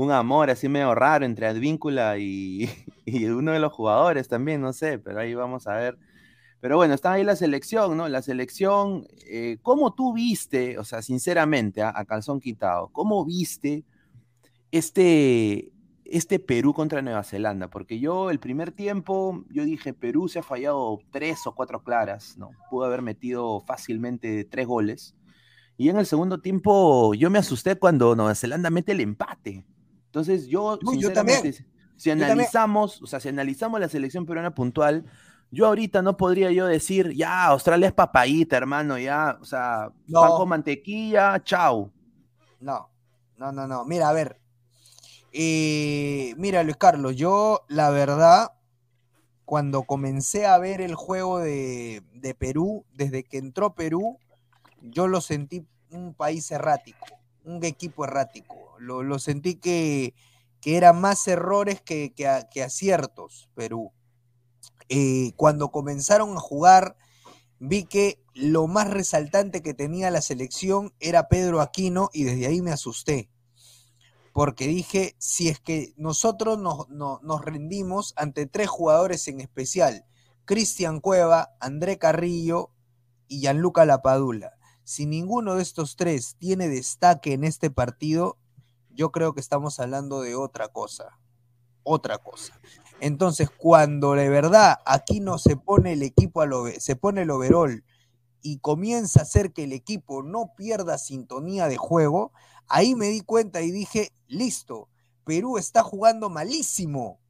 un 0.00 0.12
amor 0.12 0.50
así 0.50 0.68
medio 0.68 0.94
raro 0.94 1.24
entre 1.24 1.46
Advíncula 1.46 2.18
y, 2.18 2.70
y 3.04 3.24
uno 3.26 3.52
de 3.52 3.60
los 3.60 3.72
jugadores 3.72 4.28
también, 4.28 4.60
no 4.60 4.72
sé, 4.72 4.98
pero 4.98 5.20
ahí 5.20 5.34
vamos 5.34 5.66
a 5.66 5.74
ver 5.74 5.98
pero 6.60 6.76
bueno, 6.76 6.94
está 6.94 7.12
ahí 7.12 7.24
la 7.24 7.36
selección, 7.36 7.96
¿no? 7.96 8.08
La 8.08 8.20
selección, 8.20 9.06
eh, 9.30 9.58
¿cómo 9.62 9.94
tú 9.94 10.12
viste, 10.12 10.78
o 10.78 10.84
sea, 10.84 11.02
sinceramente, 11.02 11.82
a, 11.82 12.04
calzón 12.04 12.40
quitado, 12.40 12.88
cómo 12.88 13.24
viste 13.24 13.84
este, 14.72 15.70
este 16.04 16.40
Perú 16.40 16.74
contra 16.74 17.00
Nueva 17.00 17.22
Zelanda? 17.22 17.68
Porque 17.68 18.00
yo 18.00 18.30
el 18.30 18.40
primer 18.40 18.72
tiempo, 18.72 19.44
yo 19.50 19.64
dije, 19.64 19.94
Perú 19.94 20.28
se 20.28 20.40
ha 20.40 20.42
fallado 20.42 20.98
tres 21.12 21.46
o 21.46 21.54
cuatro 21.54 21.84
claras, 21.84 22.36
¿no? 22.36 22.50
Pudo 22.70 22.86
haber 22.86 23.02
metido 23.02 23.60
fácilmente 23.60 24.44
tres 24.44 24.66
goles. 24.66 25.14
Y 25.76 25.90
en 25.90 25.96
el 25.96 26.06
segundo 26.06 26.40
tiempo 26.40 27.14
yo 27.14 27.30
me 27.30 27.38
asusté 27.38 27.76
cuando 27.76 28.16
Nueva 28.16 28.34
Zelanda 28.34 28.68
mete 28.68 28.90
el 28.92 29.00
empate. 29.00 29.64
Entonces 30.08 30.48
yo, 30.48 30.78
sinceramente, 30.90 31.64
si 31.96 32.10
analizamos, 32.10 33.00
o 33.02 33.06
sea, 33.06 33.20
si 33.20 33.28
analizamos 33.28 33.80
la 33.80 33.88
selección 33.88 34.26
peruana 34.26 34.54
puntual, 34.54 35.04
yo 35.50 35.66
ahorita 35.66 36.02
no 36.02 36.16
podría 36.16 36.50
yo 36.50 36.66
decir, 36.66 37.12
ya, 37.14 37.46
Australia 37.46 37.88
es 37.88 37.94
papayita, 37.94 38.56
hermano, 38.56 38.98
ya, 38.98 39.38
o 39.40 39.44
sea, 39.44 39.90
no. 40.06 40.36
con 40.36 40.48
mantequilla, 40.48 41.42
chao. 41.42 41.90
No, 42.60 42.90
no, 43.36 43.52
no, 43.52 43.66
no. 43.66 43.84
Mira, 43.84 44.08
a 44.08 44.12
ver. 44.12 44.40
Eh, 45.32 46.34
mira, 46.36 46.62
Luis 46.62 46.76
Carlos, 46.76 47.16
yo 47.16 47.64
la 47.68 47.90
verdad, 47.90 48.52
cuando 49.44 49.82
comencé 49.84 50.46
a 50.46 50.58
ver 50.58 50.80
el 50.80 50.94
juego 50.94 51.38
de, 51.38 52.02
Perú, 52.38 52.84
desde 52.92 53.24
que 53.24 53.38
entró 53.38 53.74
Perú, 53.74 54.18
yo 54.82 55.06
lo 55.06 55.20
sentí 55.20 55.66
un 55.90 56.14
país 56.14 56.50
errático, 56.50 57.06
un 57.44 57.64
equipo 57.64 58.04
errático. 58.04 58.57
Lo, 58.78 59.18
sentí 59.18 59.56
que, 59.56 60.14
que 60.60 60.76
eran 60.76 61.00
más 61.00 61.26
errores 61.28 61.80
que, 61.80 62.12
que 62.14 62.62
aciertos, 62.62 63.48
Perú. 63.54 63.92
Eh, 64.88 65.32
cuando 65.36 65.70
comenzaron 65.70 66.36
a 66.36 66.40
jugar, 66.40 66.96
vi 67.58 67.84
que 67.84 68.22
lo 68.34 68.66
más 68.66 68.88
resaltante 68.88 69.62
que 69.62 69.74
tenía 69.74 70.10
la 70.10 70.22
selección 70.22 70.94
era 71.00 71.28
Pedro 71.28 71.60
Aquino 71.60 72.08
y 72.12 72.24
desde 72.24 72.46
ahí 72.46 72.62
me 72.62 72.72
asusté. 72.72 73.30
Porque 74.32 74.66
dije, 74.66 75.16
si 75.18 75.48
es 75.48 75.58
que 75.60 75.92
nosotros 75.96 76.58
nos, 76.58 77.44
rendimos 77.44 78.14
ante 78.16 78.46
tres 78.46 78.68
jugadores 78.68 79.26
en 79.28 79.40
especial, 79.40 80.04
Cristian 80.44 81.00
Cueva, 81.00 81.50
André 81.60 81.98
Carrillo 81.98 82.70
y 83.26 83.40
Gianluca 83.40 83.84
Lapadula. 83.84 84.52
Si 84.84 85.04
ninguno 85.04 85.56
de 85.56 85.62
estos 85.62 85.96
tres 85.96 86.36
tiene 86.38 86.68
destaque 86.68 87.32
en 87.32 87.44
este 87.44 87.70
partido, 87.70 88.38
yo 88.98 89.12
creo 89.12 89.32
que 89.32 89.40
estamos 89.40 89.78
hablando 89.78 90.22
de 90.22 90.34
otra 90.34 90.66
cosa. 90.68 91.20
Otra 91.84 92.18
cosa. 92.18 92.60
Entonces, 93.00 93.48
cuando 93.48 94.14
de 94.14 94.28
verdad 94.28 94.78
aquí 94.84 95.20
no 95.20 95.38
se 95.38 95.56
pone 95.56 95.92
el 95.92 96.02
equipo, 96.02 96.42
a 96.42 96.48
se 96.80 96.96
pone 96.96 97.22
el 97.22 97.30
overall 97.30 97.84
y 98.42 98.58
comienza 98.58 99.20
a 99.20 99.22
hacer 99.22 99.52
que 99.52 99.62
el 99.62 99.72
equipo 99.72 100.24
no 100.24 100.52
pierda 100.56 100.98
sintonía 100.98 101.68
de 101.68 101.76
juego, 101.76 102.32
ahí 102.66 102.96
me 102.96 103.06
di 103.06 103.20
cuenta 103.20 103.62
y 103.62 103.70
dije, 103.70 104.12
listo, 104.26 104.88
Perú 105.24 105.58
está 105.58 105.84
jugando 105.84 106.28
malísimo, 106.28 107.20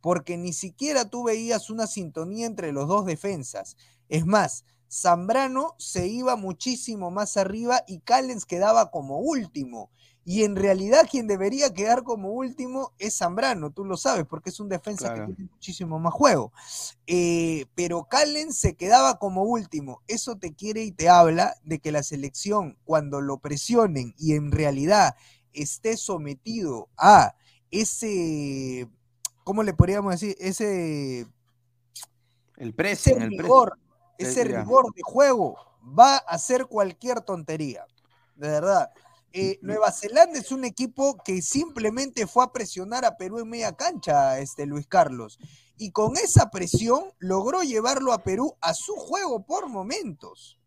porque 0.00 0.36
ni 0.36 0.52
siquiera 0.52 1.10
tú 1.10 1.24
veías 1.24 1.70
una 1.70 1.88
sintonía 1.88 2.46
entre 2.46 2.70
los 2.70 2.86
dos 2.86 3.04
defensas. 3.04 3.76
Es 4.08 4.26
más, 4.26 4.64
Zambrano 4.88 5.74
se 5.78 6.06
iba 6.06 6.36
muchísimo 6.36 7.10
más 7.10 7.36
arriba 7.36 7.82
y 7.88 7.98
Callens 7.98 8.44
quedaba 8.44 8.92
como 8.92 9.18
último. 9.18 9.90
Y 10.28 10.42
en 10.42 10.56
realidad 10.56 11.06
quien 11.08 11.28
debería 11.28 11.72
quedar 11.72 12.02
como 12.02 12.32
último 12.32 12.92
es 12.98 13.16
Zambrano, 13.16 13.70
tú 13.70 13.84
lo 13.84 13.96
sabes, 13.96 14.26
porque 14.26 14.50
es 14.50 14.58
un 14.58 14.68
defensa 14.68 15.14
que 15.14 15.20
tiene 15.20 15.50
muchísimo 15.52 16.00
más 16.00 16.12
juego. 16.12 16.52
Eh, 17.06 17.66
pero 17.76 18.08
Calen 18.10 18.52
se 18.52 18.74
quedaba 18.74 19.20
como 19.20 19.44
último. 19.44 20.02
Eso 20.08 20.34
te 20.34 20.52
quiere 20.52 20.82
y 20.82 20.90
te 20.90 21.08
habla 21.08 21.54
de 21.62 21.78
que 21.78 21.92
la 21.92 22.02
selección, 22.02 22.76
cuando 22.84 23.20
lo 23.20 23.38
presionen 23.38 24.16
y 24.18 24.34
en 24.34 24.50
realidad 24.50 25.14
esté 25.52 25.96
sometido 25.96 26.88
a 26.96 27.36
ese, 27.70 28.88
¿cómo 29.44 29.62
le 29.62 29.74
podríamos 29.74 30.10
decir? 30.10 30.34
Ese... 30.40 31.28
El 32.56 32.74
precio, 32.74 33.16
ese 33.16 33.28
rigor, 33.28 33.78
ese 34.18 34.42
rigor 34.42 34.92
de 34.92 35.02
juego 35.02 35.56
va 35.96 36.16
a 36.16 36.34
hacer 36.34 36.66
cualquier 36.66 37.20
tontería. 37.20 37.86
De 38.34 38.48
verdad. 38.48 38.90
Eh, 39.38 39.58
Nueva 39.60 39.92
Zelanda 39.92 40.38
es 40.38 40.50
un 40.50 40.64
equipo 40.64 41.18
que 41.22 41.42
simplemente 41.42 42.26
fue 42.26 42.42
a 42.42 42.52
presionar 42.52 43.04
a 43.04 43.18
Perú 43.18 43.38
en 43.38 43.50
media 43.50 43.76
cancha, 43.76 44.38
este 44.38 44.64
Luis 44.64 44.86
Carlos. 44.86 45.38
Y 45.76 45.90
con 45.90 46.16
esa 46.16 46.50
presión 46.50 47.12
logró 47.18 47.62
llevarlo 47.62 48.14
a 48.14 48.22
Perú 48.22 48.56
a 48.62 48.72
su 48.72 48.94
juego 48.94 49.44
por 49.44 49.68
momentos. 49.68 50.58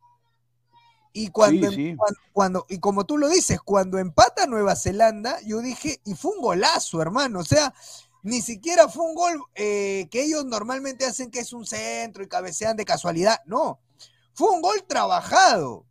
Y 1.13 1.29
cuando, 1.29 1.71
em, 1.71 1.97
cuando, 2.31 2.67
y 2.69 2.77
como 2.77 3.07
tú 3.07 3.17
lo 3.17 3.27
dices, 3.27 3.59
cuando 3.59 3.97
empata 3.97 4.45
Nueva 4.45 4.75
Zelanda, 4.75 5.39
yo 5.43 5.61
dije, 5.61 5.99
y 6.05 6.13
fue 6.13 6.33
un 6.35 6.41
golazo, 6.41 7.01
hermano. 7.01 7.39
O 7.39 7.43
sea, 7.43 7.73
ni 8.21 8.39
siquiera 8.43 8.87
fue 8.87 9.03
un 9.03 9.15
gol 9.15 9.43
eh, 9.55 10.07
que 10.11 10.25
ellos 10.25 10.45
normalmente 10.45 11.07
hacen 11.07 11.31
que 11.31 11.39
es 11.39 11.53
un 11.53 11.65
centro 11.65 12.21
y 12.21 12.27
cabecean 12.27 12.77
de 12.77 12.85
casualidad. 12.85 13.39
No, 13.47 13.79
fue 14.35 14.51
un 14.51 14.61
gol 14.61 14.83
trabajado 14.87 15.87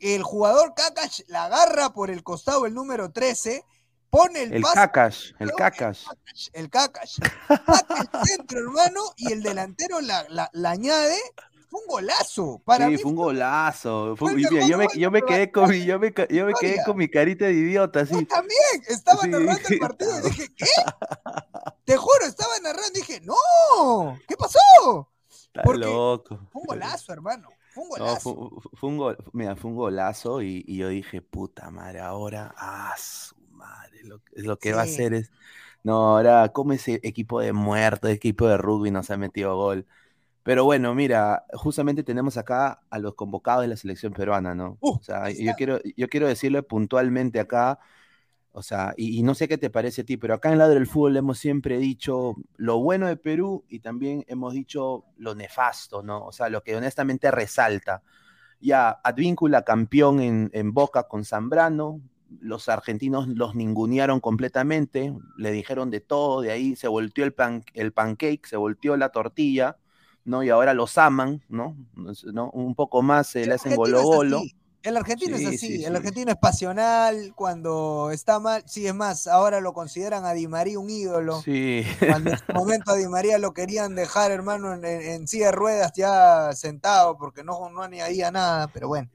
el 0.00 0.22
jugador 0.22 0.74
Kakash 0.74 1.22
la 1.28 1.44
agarra 1.44 1.90
por 1.90 2.10
el 2.10 2.22
costado 2.22 2.66
el 2.66 2.74
número 2.74 3.12
13, 3.12 3.64
pone 4.10 4.42
el, 4.42 4.54
el 4.54 4.62
Kakash, 4.62 5.32
el 5.38 5.52
Kakash. 5.52 6.06
El 6.52 6.70
Kakash. 6.70 7.18
el 7.48 8.26
centro, 8.26 8.58
hermano, 8.60 9.00
y 9.16 9.32
el 9.32 9.42
delantero 9.42 10.00
la, 10.00 10.50
añade. 10.64 11.18
Fue 11.68 11.80
un 11.80 11.86
golazo. 11.88 12.62
Para 12.64 12.88
sí, 12.88 12.96
fue 12.98 13.10
un 13.10 13.16
golazo. 13.16 14.14
yo, 14.16 14.78
me, 14.78 14.86
yo, 14.94 15.10
me, 15.10 15.22
quedé 15.22 15.50
con 15.50 15.68
mi, 15.68 15.84
yo 15.84 15.98
me, 15.98 16.14
yo 16.30 16.46
me 16.46 16.52
quedé 16.54 16.82
con 16.84 16.96
mi 16.96 17.08
carita 17.08 17.46
de 17.46 17.54
idiota. 17.54 18.00
Así. 18.00 18.14
Yo 18.14 18.26
también. 18.26 18.60
Estaba 18.86 19.26
narrando 19.26 19.68
el 19.68 19.78
partido 19.80 20.18
y 20.18 20.22
dije, 20.30 20.54
¿qué? 20.56 20.66
Te 21.84 21.96
juro, 21.96 22.24
estaba 22.24 22.52
narrando 22.62 22.90
y 22.94 23.00
dije, 23.00 23.20
no, 23.22 24.16
¿qué 24.28 24.36
pasó? 24.36 25.10
Está 25.28 25.64
loco. 25.72 26.38
Fue 26.52 26.62
un 26.62 26.66
golazo, 26.66 27.12
hermano. 27.12 27.48
Fue 27.76 27.84
un 27.84 27.90
golazo. 27.90 28.50
fue, 28.72 28.88
un 28.88 28.96
gol, 28.96 29.18
mira, 29.34 29.54
fue 29.54 29.70
un 29.70 29.76
golazo 29.76 30.40
y, 30.40 30.64
yo 30.66 30.88
dije, 30.88 31.20
puta 31.20 31.70
madre, 31.70 32.00
ahora, 32.00 32.54
ah, 32.56 32.94
su 32.96 33.36
madre, 33.50 34.02
lo, 34.02 34.22
lo 34.34 34.58
que 34.58 34.72
va 34.72 34.80
a 34.80 34.84
hacer 34.84 35.12
es, 35.12 35.30
no, 35.82 36.16
ahora, 36.16 36.48
¿cómo 36.54 36.72
ese 36.72 37.00
equipo 37.02 37.38
de 37.38 37.52
muertos, 37.52 38.10
equipo 38.10 38.48
de 38.48 38.56
rugby 38.56 38.90
nos 38.90 39.10
ha 39.10 39.18
metido 39.18 39.54
gol? 39.56 39.86
Pero 40.42 40.64
bueno, 40.64 40.94
mira, 40.94 41.44
justamente 41.52 42.02
tenemos 42.02 42.38
acá 42.38 42.80
a 42.88 42.98
los 42.98 43.14
convocados 43.14 43.60
de 43.60 43.68
la 43.68 43.76
selección 43.76 44.14
peruana, 44.14 44.54
¿no? 44.54 44.78
Uh, 44.80 44.92
o 44.92 45.02
sea, 45.02 45.30
yo 45.30 45.52
quiero, 45.54 45.78
yo 45.98 46.08
quiero 46.08 46.28
decirle 46.28 46.62
puntualmente 46.62 47.40
acá 47.40 47.78
o 48.56 48.62
sea, 48.62 48.94
y, 48.96 49.22
no 49.22 49.34
sé 49.34 49.48
qué 49.48 49.58
te 49.58 49.68
parece 49.68 50.00
a 50.00 50.04
ti, 50.04 50.16
pero 50.16 50.32
acá 50.32 50.50
en 50.50 50.56
lado 50.56 50.72
del 50.72 50.86
fútbol 50.86 51.18
hemos 51.18 51.38
siempre 51.38 51.76
dicho 51.76 52.36
lo 52.56 52.78
bueno 52.78 53.06
de 53.06 53.18
Perú 53.18 53.66
y 53.68 53.80
también 53.80 54.24
hemos 54.28 54.54
dicho 54.54 55.04
lo 55.18 55.34
nefasto, 55.34 56.02
¿no? 56.02 56.24
O 56.24 56.32
sea, 56.32 56.48
lo 56.48 56.62
que 56.62 56.74
honestamente 56.74 57.30
resalta. 57.30 58.02
Ya, 58.58 58.98
Advíncula 59.04 59.62
campeón 59.62 60.20
en, 60.20 60.72
Boca 60.72 61.02
con 61.02 61.26
Zambrano, 61.26 62.00
los 62.40 62.70
argentinos 62.70 63.28
los 63.28 63.54
ningunearon 63.54 64.20
completamente, 64.20 65.14
le 65.36 65.52
dijeron 65.52 65.90
de 65.90 66.00
todo, 66.00 66.40
de 66.40 66.50
ahí 66.50 66.76
se 66.76 66.88
volteó 66.88 67.26
el, 67.26 67.34
pan, 67.34 67.62
el 67.74 67.92
pancake, 67.92 68.46
se 68.46 68.56
volteó 68.56 68.96
la 68.96 69.10
tortilla, 69.10 69.76
¿no? 70.24 70.42
Y 70.42 70.48
ahora 70.48 70.72
los 70.72 70.96
aman, 70.96 71.42
¿no? 71.50 71.76
¿No? 72.32 72.50
Un 72.52 72.74
poco 72.74 73.02
más 73.02 73.26
se 73.26 73.44
le 73.44 73.52
hacen 73.52 73.76
golo 73.76 74.02
golo. 74.02 74.40
El 74.82 74.96
argentino 74.96 75.36
es 75.36 75.46
así, 75.46 75.84
el 75.84 75.96
argentino 75.96 76.30
es 76.30 76.36
pasional 76.36 77.32
cuando 77.34 78.10
está 78.12 78.38
mal, 78.38 78.62
sí, 78.66 78.86
es 78.86 78.94
más, 78.94 79.26
ahora 79.26 79.60
lo 79.60 79.72
consideran 79.72 80.24
a 80.24 80.32
Di 80.32 80.46
María 80.46 80.78
un 80.78 80.88
ídolo. 80.88 81.42
Sí. 81.42 81.84
Cuando 81.98 82.30
en 82.30 82.38
su 82.38 82.52
momento 82.52 82.92
a 82.92 82.94
Di 82.94 83.08
María 83.08 83.38
lo 83.38 83.52
querían 83.52 83.96
dejar, 83.96 84.30
hermano, 84.30 84.74
en, 84.74 85.26
silla 85.26 85.46
de 85.46 85.52
ruedas 85.52 85.92
ya 85.96 86.52
sentado 86.52 87.18
porque 87.18 87.42
no, 87.42 87.68
no 87.70 87.82
añadía 87.82 88.30
nada, 88.30 88.68
pero 88.68 88.86
bueno. 88.86 89.08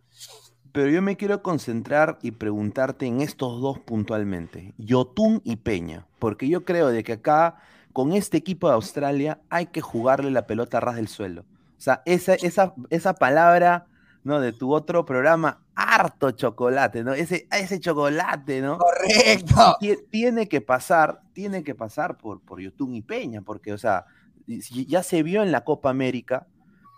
Pero 0.73 0.89
yo 0.89 1.01
me 1.01 1.17
quiero 1.17 1.41
concentrar 1.41 2.17
y 2.21 2.31
preguntarte 2.31 3.05
en 3.05 3.21
estos 3.21 3.61
dos 3.61 3.79
puntualmente, 3.79 4.73
Yotun 4.77 5.41
y 5.43 5.57
Peña, 5.57 6.05
porque 6.19 6.47
yo 6.47 6.63
creo 6.65 6.89
de 6.89 7.03
que 7.03 7.13
acá 7.13 7.57
con 7.93 8.13
este 8.13 8.37
equipo 8.37 8.67
de 8.67 8.75
Australia 8.75 9.39
hay 9.49 9.67
que 9.67 9.81
jugarle 9.81 10.31
la 10.31 10.47
pelota 10.47 10.77
a 10.77 10.81
ras 10.81 10.95
del 10.95 11.07
suelo. 11.07 11.41
O 11.77 11.81
sea, 11.83 12.01
esa, 12.05 12.35
esa, 12.35 12.73
esa 12.89 13.15
palabra 13.15 13.87
¿no? 14.23 14.39
de 14.39 14.53
tu 14.53 14.73
otro 14.73 15.05
programa, 15.05 15.63
harto 15.75 16.31
chocolate, 16.31 17.03
¿no? 17.03 17.13
Ese, 17.13 17.47
ese 17.51 17.79
chocolate, 17.79 18.61
¿no? 18.61 18.77
Correcto. 18.77 19.77
Tiene 20.09 20.47
que 20.47 20.61
pasar, 20.61 21.21
tiene 21.33 21.63
que 21.63 21.75
pasar 21.75 22.17
por, 22.17 22.41
por 22.41 22.59
Yotun 22.59 22.95
y 22.95 23.01
Peña, 23.01 23.41
porque, 23.41 23.73
o 23.73 23.77
sea, 23.77 24.05
ya 24.47 25.03
se 25.03 25.23
vio 25.23 25.43
en 25.43 25.51
la 25.51 25.63
Copa 25.63 25.89
América 25.89 26.47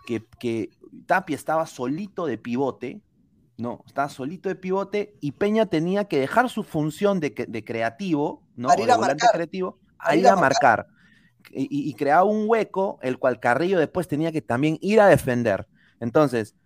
que, 0.06 0.24
que 0.38 0.70
Tapia 1.06 1.36
estaba 1.36 1.66
solito 1.66 2.26
de 2.26 2.38
pivote, 2.38 3.00
¿no? 3.56 3.82
Estaba 3.86 4.08
solito 4.08 4.48
de 4.48 4.56
pivote 4.56 5.16
y 5.20 5.32
Peña 5.32 5.66
tenía 5.66 6.04
que 6.04 6.18
dejar 6.18 6.50
su 6.50 6.62
función 6.62 7.20
de, 7.20 7.30
de 7.48 7.64
creativo, 7.64 8.42
¿no? 8.56 8.68
Para 8.68 8.82
ir 8.82 8.90
a 8.90 8.98
marcar. 8.98 9.30
creativo, 9.32 9.78
a 9.98 10.16
ir 10.16 10.28
a 10.28 10.36
marcar. 10.36 10.86
Y, 11.50 11.68
y, 11.70 11.94
creaba 11.94 12.24
un 12.24 12.48
hueco, 12.48 12.98
el 13.02 13.18
cual 13.18 13.38
Carrillo 13.38 13.78
después 13.78 14.08
tenía 14.08 14.32
que 14.32 14.40
también 14.40 14.78
ir 14.80 15.00
a 15.00 15.06
defender. 15.06 15.68
Entonces, 16.00 16.56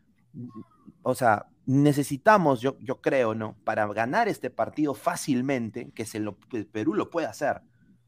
o 1.02 1.14
sea, 1.14 1.46
necesitamos, 1.66 2.60
yo, 2.60 2.78
yo 2.80 3.00
creo, 3.00 3.34
¿no? 3.34 3.56
Para 3.64 3.86
ganar 3.88 4.28
este 4.28 4.50
partido 4.50 4.94
fácilmente, 4.94 5.90
que 5.94 6.06
se 6.06 6.18
lo, 6.18 6.36
Perú 6.72 6.94
lo 6.94 7.10
puede 7.10 7.26
hacer. 7.26 7.60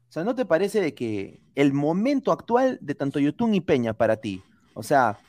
O 0.09 0.11
sea, 0.11 0.23
¿no 0.23 0.35
te 0.35 0.45
parece 0.45 0.81
de 0.81 0.93
que 0.93 1.41
el 1.55 1.71
momento 1.71 2.31
actual 2.31 2.79
de 2.81 2.95
tanto 2.95 3.19
Yotun 3.19 3.53
y 3.53 3.61
Peña 3.61 3.93
para 3.93 4.17
ti, 4.17 4.43
o 4.73 4.83
sea, 4.83 5.19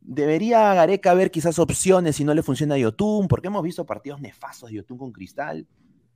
debería 0.00 0.74
Gareca 0.74 1.14
ver 1.14 1.30
quizás 1.30 1.58
opciones 1.58 2.16
si 2.16 2.24
no 2.24 2.34
le 2.34 2.42
funciona 2.42 2.74
a 2.74 2.78
Yotun, 2.78 3.26
porque 3.26 3.48
hemos 3.48 3.62
visto 3.62 3.86
partidos 3.86 4.20
nefastos 4.20 4.70
de 4.70 4.76
Yotun 4.76 4.98
con 4.98 5.12
Cristal, 5.12 5.66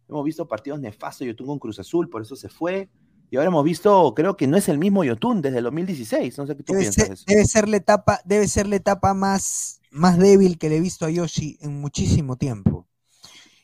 hemos 0.09 0.25
visto 0.25 0.47
partidos 0.47 0.81
nefastos 0.81 1.21
de 1.21 1.33
Yotun 1.33 1.47
con 1.47 1.59
Cruz 1.59 1.79
Azul, 1.79 2.09
por 2.09 2.23
eso 2.23 2.37
se 2.37 2.49
fue. 2.49 2.89
Y 3.31 3.37
ahora 3.37 3.49
hemos 3.49 3.65
visto, 3.65 4.15
creo 4.15 4.37
que 4.37 4.47
no 4.47 4.57
es 4.57 4.69
el 4.69 4.79
mismo 4.79 5.03
Yotun 5.03 5.43
desde 5.43 5.59
el 5.59 5.65
2016. 5.65 6.39
No 6.39 6.47
sé 6.47 6.57
qué 6.57 6.63
tú 6.63 6.73
debe 6.73 6.85
piensas. 6.85 7.19
Ser, 7.21 7.27
Debe 7.27 7.45
ser 7.45 7.69
la 7.69 7.77
etapa, 7.77 8.21
debe 8.25 8.47
ser 8.47 8.67
la 8.67 8.77
etapa 8.77 9.15
más, 9.15 9.81
más 9.91 10.19
débil 10.19 10.59
que 10.59 10.69
le 10.69 10.77
he 10.77 10.81
visto 10.81 11.07
a 11.07 11.11
Yoshi 11.11 11.59
en 11.61 11.81
muchísimo 11.81 12.37
tiempo. 12.37 12.87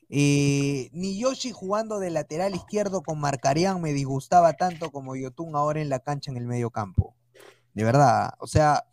Eh, 0.08 0.90
ni 0.92 1.18
Yoshi 1.18 1.52
jugando 1.52 1.98
de 1.98 2.10
lateral 2.10 2.54
izquierdo 2.54 3.02
con 3.02 3.18
Marcarián 3.18 3.80
me 3.80 3.94
disgustaba 3.94 4.52
tanto 4.52 4.90
como 4.90 5.16
Yotun 5.16 5.56
ahora 5.56 5.80
en 5.80 5.88
la 5.88 6.00
cancha 6.00 6.30
en 6.30 6.36
el 6.36 6.46
medio 6.46 6.70
campo. 6.70 7.14
De 7.72 7.84
verdad. 7.84 8.34
O 8.38 8.46
sea, 8.46 8.84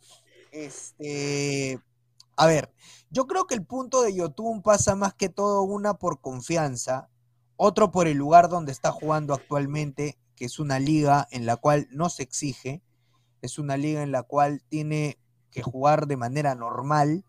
este. 0.52 1.78
A 2.36 2.46
ver, 2.46 2.72
yo 3.10 3.26
creo 3.26 3.46
que 3.46 3.54
el 3.54 3.66
punto 3.66 4.02
de 4.02 4.14
Yotun 4.14 4.62
pasa 4.62 4.94
más 4.94 5.12
que 5.12 5.28
todo 5.28 5.62
una 5.62 5.94
por 5.94 6.20
confianza, 6.20 7.10
otro 7.56 7.90
por 7.90 8.06
el 8.06 8.16
lugar 8.16 8.48
donde 8.48 8.72
está 8.72 8.90
jugando 8.92 9.34
actualmente, 9.34 10.16
que 10.40 10.46
es 10.46 10.58
una 10.58 10.78
liga 10.78 11.28
en 11.32 11.44
la 11.44 11.58
cual 11.58 11.86
no 11.90 12.08
se 12.08 12.22
exige, 12.22 12.82
es 13.42 13.58
una 13.58 13.76
liga 13.76 14.02
en 14.02 14.10
la 14.10 14.22
cual 14.22 14.62
tiene 14.70 15.18
que 15.50 15.60
jugar 15.60 16.06
de 16.06 16.16
manera 16.16 16.54
normal, 16.54 17.26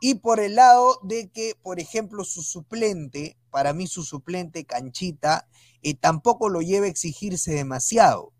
y 0.00 0.14
por 0.14 0.40
el 0.40 0.54
lado 0.54 0.98
de 1.02 1.30
que, 1.30 1.54
por 1.62 1.80
ejemplo, 1.80 2.24
su 2.24 2.42
suplente, 2.42 3.36
para 3.50 3.74
mí 3.74 3.86
su 3.86 4.04
suplente 4.04 4.64
Canchita, 4.64 5.46
eh, 5.82 5.92
tampoco 5.92 6.48
lo 6.48 6.62
lleva 6.62 6.86
a 6.86 6.88
exigirse 6.88 7.52
demasiado. 7.52 8.32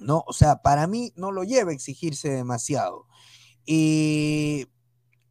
¿no? 0.00 0.24
O 0.26 0.32
sea, 0.32 0.60
para 0.60 0.88
mí 0.88 1.12
no 1.14 1.30
lo 1.30 1.44
lleva 1.44 1.70
a 1.70 1.74
exigirse 1.74 2.30
demasiado. 2.30 3.06
Eh, 3.68 4.66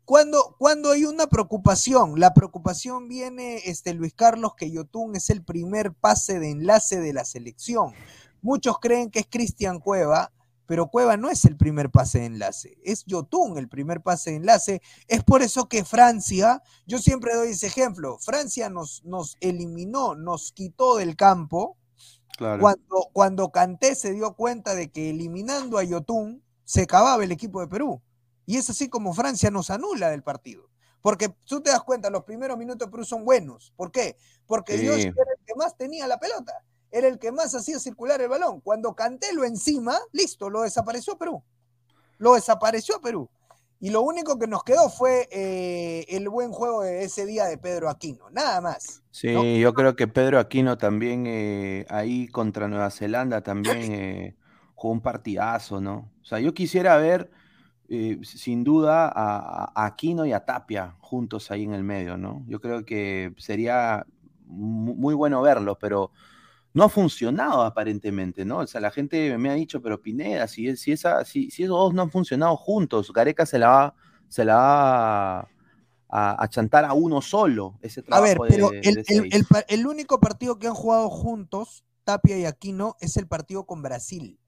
cuando, 0.06 0.56
cuando 0.58 0.92
hay 0.92 1.06
una 1.06 1.28
preocupación, 1.28 2.20
la 2.20 2.34
preocupación 2.34 3.08
viene, 3.08 3.62
este, 3.66 3.94
Luis 3.94 4.13
Carlos, 4.13 4.54
que 4.56 4.70
Yotun 4.70 5.16
es 5.16 5.30
el 5.30 5.44
primer 5.44 5.94
pase 5.94 6.39
de 6.39 6.52
enlace 6.52 7.00
de 7.00 7.13
la 7.13 7.24
selección. 7.24 7.94
Muchos 8.42 8.80
creen 8.80 9.10
que 9.10 9.20
es 9.20 9.28
Cristian 9.30 9.80
Cueva, 9.80 10.34
pero 10.66 10.88
Cueva 10.88 11.16
no 11.16 11.30
es 11.30 11.46
el 11.46 11.56
primer 11.56 11.89
pase 11.89 12.20
de 12.20 12.26
enlace, 12.26 12.78
es 12.84 13.06
Yotun 13.06 13.58
el 13.58 13.70
primer 13.70 14.02
pase 14.02 14.32
de 14.32 14.38
enlace. 14.38 14.82
Es 15.08 15.24
por 15.24 15.42
eso 15.42 15.70
que 15.70 15.86
Francia, 15.86 16.62
yo 16.86 17.00
siempre 17.00 17.36
doy 17.36 17.50
ese 17.50 17.68
ejemplo, 17.68 18.18
Francia 18.20 18.70
nos, 18.70 19.04
nos 19.06 19.38
eliminó, 19.39 20.16
nos 20.16 20.52
quitó 20.52 20.98
del 20.98 21.16
campo. 21.16 21.78
Cuando, 22.38 23.10
cuando 23.13 23.52
Canté 23.52 23.96
se 23.96 24.12
dio 24.12 24.34
cuenta 24.34 24.74
de 24.74 24.92
que 24.92 25.12
eliminando 25.12 25.78
a 25.78 25.84
Yotun 25.84 26.44
se 26.66 26.82
acababa 26.82 27.24
el 27.24 27.32
equipo 27.32 27.62
de 27.62 27.68
Perú. 27.68 28.02
Y 28.45 28.58
es 28.58 28.69
así 28.69 28.89
como 28.89 29.13
Francia 29.13 29.49
nos 29.51 29.69
anula 29.69 30.10
del 30.10 30.23
partido. 30.23 30.69
Porque 31.01 31.29
tú 31.45 31.62
te 31.62 31.69
das 31.69 31.84
cuenta, 31.84 32.10
los 32.10 32.23
primeros 32.23 32.58
minutos 32.58 32.88
de 32.88 32.91
Perú 32.91 33.03
son 33.03 33.25
buenos. 33.25 33.73
¿Por 33.75 33.91
qué? 33.91 34.15
Porque 34.47 34.77
Dios 34.77 34.97
era 34.99 35.10
el 35.12 35.45
que 35.45 35.56
más 35.56 35.75
tenía 35.75 36.08
la 36.08 36.17
pelota. 36.17 36.53
Era 36.91 37.08
el 37.08 37.19
que 37.19 37.32
más 37.32 37.53
hacía 37.56 37.79
circular 37.79 38.21
el 38.21 38.29
balón. 38.29 38.62
Cuando 38.62 38.95
Canté 38.95 39.34
lo 39.34 39.43
encima, 39.43 39.99
listo, 40.13 40.49
lo 40.49 40.62
desapareció 40.62 41.17
Perú. 41.17 41.43
Lo 42.19 42.36
desapareció 42.36 43.01
Perú. 43.01 43.29
Y 43.84 43.89
lo 43.89 44.01
único 44.01 44.39
que 44.39 44.47
nos 44.47 44.63
quedó 44.63 44.89
fue 44.89 45.27
eh, 45.29 46.06
el 46.08 46.29
buen 46.29 46.53
juego 46.53 46.84
de 46.84 47.03
ese 47.03 47.25
día 47.25 47.43
de 47.43 47.58
Pedro 47.58 47.89
Aquino, 47.89 48.29
nada 48.29 48.62
más. 48.62 49.03
Sí, 49.12 49.60
yo 49.60 49.73
creo 49.73 49.97
que 49.97 50.08
Pedro 50.08 50.39
Aquino 50.39 50.77
también 50.77 51.25
eh, 51.27 51.86
ahí 51.89 52.29
contra 52.29 52.69
Nueva 52.69 52.89
Zelanda 52.91 53.41
también 53.41 53.77
eh, 53.91 54.38
jugó 54.73 54.93
un 54.93 55.01
partidazo, 55.01 55.82
¿no? 55.82 56.10
O 56.21 56.25
sea, 56.25 56.39
yo 56.39 56.53
quisiera 56.53 56.95
ver 56.95 57.29
eh, 57.89 58.19
sin 58.24 58.63
duda 58.63 59.12
a, 59.13 59.86
Aquino 59.86 60.26
y 60.26 60.32
a 60.32 60.46
Tapia 60.46 60.96
juntos 61.00 61.52
ahí 61.52 61.63
en 61.63 61.74
el 61.74 61.84
medio, 61.84 62.17
¿no? 62.17 62.43
Yo 62.48 62.62
creo 62.62 62.86
que 62.86 63.34
sería 63.38 64.06
muy 64.46 65.13
bueno 65.13 65.41
verlo, 65.41 65.78
pero 65.80 66.12
no 66.74 66.86
ha 66.86 66.89
funcionado 66.89 67.63
aparentemente, 67.63 68.46
¿no? 68.46 68.60
O 68.60 68.67
sea, 68.67 68.82
la 68.82 68.91
gente 68.91 69.38
me 69.38 69.50
ha 69.50 69.54
dicho, 69.54 69.82
pero 69.82 70.02
Pineda, 70.02 70.48
si, 70.48 70.76
si, 70.78 70.91
esa, 70.91 71.26
si, 71.26 71.52
si 71.52 71.63
esos 71.63 71.78
dos 71.78 71.93
no 71.93 72.04
han 72.04 72.12
funcionado 72.12 72.56
juntos, 72.56 73.12
Gareca 73.12 73.46
se 73.46 73.60
la 73.60 73.67
va, 73.67 73.96
se 74.28 74.46
la 74.46 74.56
va 74.56 75.39
a, 75.39 75.48
a 76.10 76.48
chantar 76.48 76.86
a 76.86 76.93
uno 76.93 77.22
solo. 77.22 77.78
Ese 77.82 78.04
a 78.10 78.22
ver, 78.22 78.38
pero 78.48 78.72
el, 78.72 79.04
el, 79.08 79.46
el 79.67 79.88
único 79.88 80.19
partido 80.19 80.58
que 80.58 80.67
han 80.67 80.74
jugado 80.74 81.10
juntos, 81.10 81.84
Tapia 82.06 82.38
y 82.38 82.46
Aquino, 82.46 82.96
es 83.02 83.17
el 83.17 83.28
partido 83.28 83.65
con 83.65 83.82
Brasil 83.82 84.39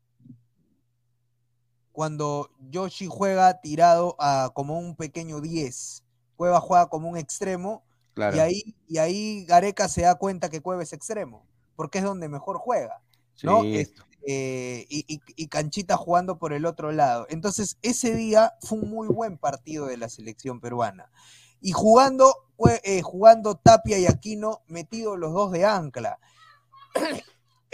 cuando 1.96 2.52
Yoshi 2.70 3.08
juega 3.08 3.62
tirado 3.62 4.16
a 4.20 4.52
como 4.54 4.78
un 4.78 4.96
pequeño 4.96 5.40
10. 5.40 6.04
Cueva 6.36 6.60
juega 6.60 6.88
como 6.88 7.10
un 7.10 7.18
extremo. 7.18 7.84
Y, 8.18 8.40
ahí, 8.40 8.76
y 8.88 8.98
ahí 8.98 9.46
Gareca 9.46 9.88
se 9.88 10.02
da 10.02 10.16
cuenta 10.16 10.50
que 10.50 10.62
Cueva 10.62 10.84
es 10.84 10.94
extremo, 10.94 11.46
porque 11.76 11.98
es 12.00 12.04
donde 12.04 12.30
mejor 12.30 12.58
juega. 12.58 13.02
¿no? 13.44 13.64
Este, 13.64 14.86
y, 14.90 15.48
Canchita 15.48 15.98
jugando 15.98 16.38
por 16.38 16.54
el 16.54 16.66
otro 16.66 16.92
lado. 16.92 17.26
Entonces, 17.30 17.78
ese 17.82 18.14
día 18.14 18.54
fue 18.62 18.80
un 18.80 18.90
muy 18.90 19.08
buen 19.08 19.38
partido 19.38 19.86
de 19.86 19.98
la 19.98 20.10
selección 20.10 20.60
peruana. 20.60 21.10
Y 21.62 21.72
jugando, 21.72 22.36
eh, 22.84 23.02
jugando 23.02 23.56
Tapia 23.56 23.98
y 23.98 24.06
Aquino 24.06 24.62
metidos 24.68 25.18
los 25.18 25.34
dos 25.34 25.52
de 25.52 25.66
ancla. 25.66 26.20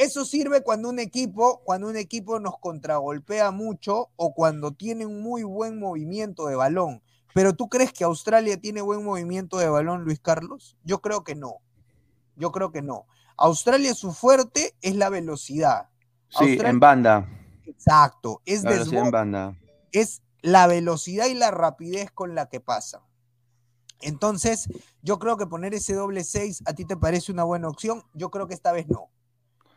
Eso 0.02 0.26
sirve 0.26 0.64
cuando 0.64 0.90
un 0.90 0.98
equipo, 0.98 1.62
cuando 1.64 1.88
un 1.88 1.96
equipo 1.96 2.40
nos 2.40 2.58
contragolpea 2.58 3.52
mucho 3.52 4.10
o 4.16 4.34
cuando 4.34 4.72
tiene 4.72 5.06
un 5.06 5.22
muy 5.22 5.44
buen 5.44 5.78
movimiento 5.78 6.48
de 6.48 6.56
balón. 6.56 7.04
Pero 7.36 7.54
¿tú 7.54 7.70
crees 7.70 7.94
que 7.94 8.04
Australia 8.04 8.60
tiene 8.60 8.82
buen 8.82 9.04
movimiento 9.04 9.60
de 9.60 9.70
balón, 9.70 10.04
Luis 10.04 10.20
Carlos? 10.20 10.76
Yo 10.84 11.02
creo 11.02 11.24
que 11.24 11.36
no. 11.36 11.58
Yo 12.36 12.52
creo 12.52 12.72
que 12.72 12.82
no. 12.82 13.06
Australia 13.38 13.94
su 13.94 14.12
fuerte 14.12 14.74
es 14.82 14.96
la 14.96 15.10
velocidad. 15.10 15.90
Sí, 16.30 16.58
en 16.60 16.80
banda. 16.80 17.30
Exacto, 17.68 18.42
es 18.48 18.64
la 18.64 18.78
en 18.78 19.12
banda. 19.12 19.56
Es 19.92 20.24
la 20.42 20.66
velocidad 20.66 21.28
y 21.28 21.36
la 21.36 21.52
rapidez 21.52 22.10
con 22.10 22.34
la 22.34 22.50
que 22.50 22.60
pasa. 22.60 23.04
Entonces, 24.02 24.68
yo 25.04 25.20
creo 25.20 25.38
que 25.38 25.46
poner 25.46 25.76
ese 25.76 25.94
doble 25.94 26.24
6 26.24 26.64
a 26.66 26.74
ti 26.74 26.86
te 26.86 26.98
parece 26.98 27.32
una 27.32 27.44
buena 27.44 27.68
opción. 27.70 28.02
Yo 28.16 28.32
creo 28.32 28.48
que 28.48 28.56
esta 28.56 28.72
vez 28.72 28.88
no. 28.88 29.12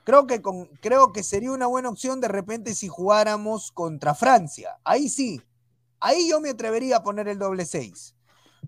Creo 0.04 0.26
que, 0.26 0.42
creo 0.80 1.12
que 1.12 1.22
sería 1.22 1.50
una 1.50 1.66
buena 1.66 1.88
opción 1.88 2.20
de 2.20 2.28
repente 2.28 2.74
si 2.74 2.88
jugáramos 2.88 3.72
contra 3.72 4.14
Francia. 4.14 4.78
Ahí 4.84 5.08
sí, 5.08 5.40
ahí 5.98 6.28
yo 6.28 6.40
me 6.40 6.50
atrevería 6.50 6.98
a 6.98 7.02
poner 7.02 7.26
el 7.28 7.38
doble 7.38 7.64
6. 7.64 8.14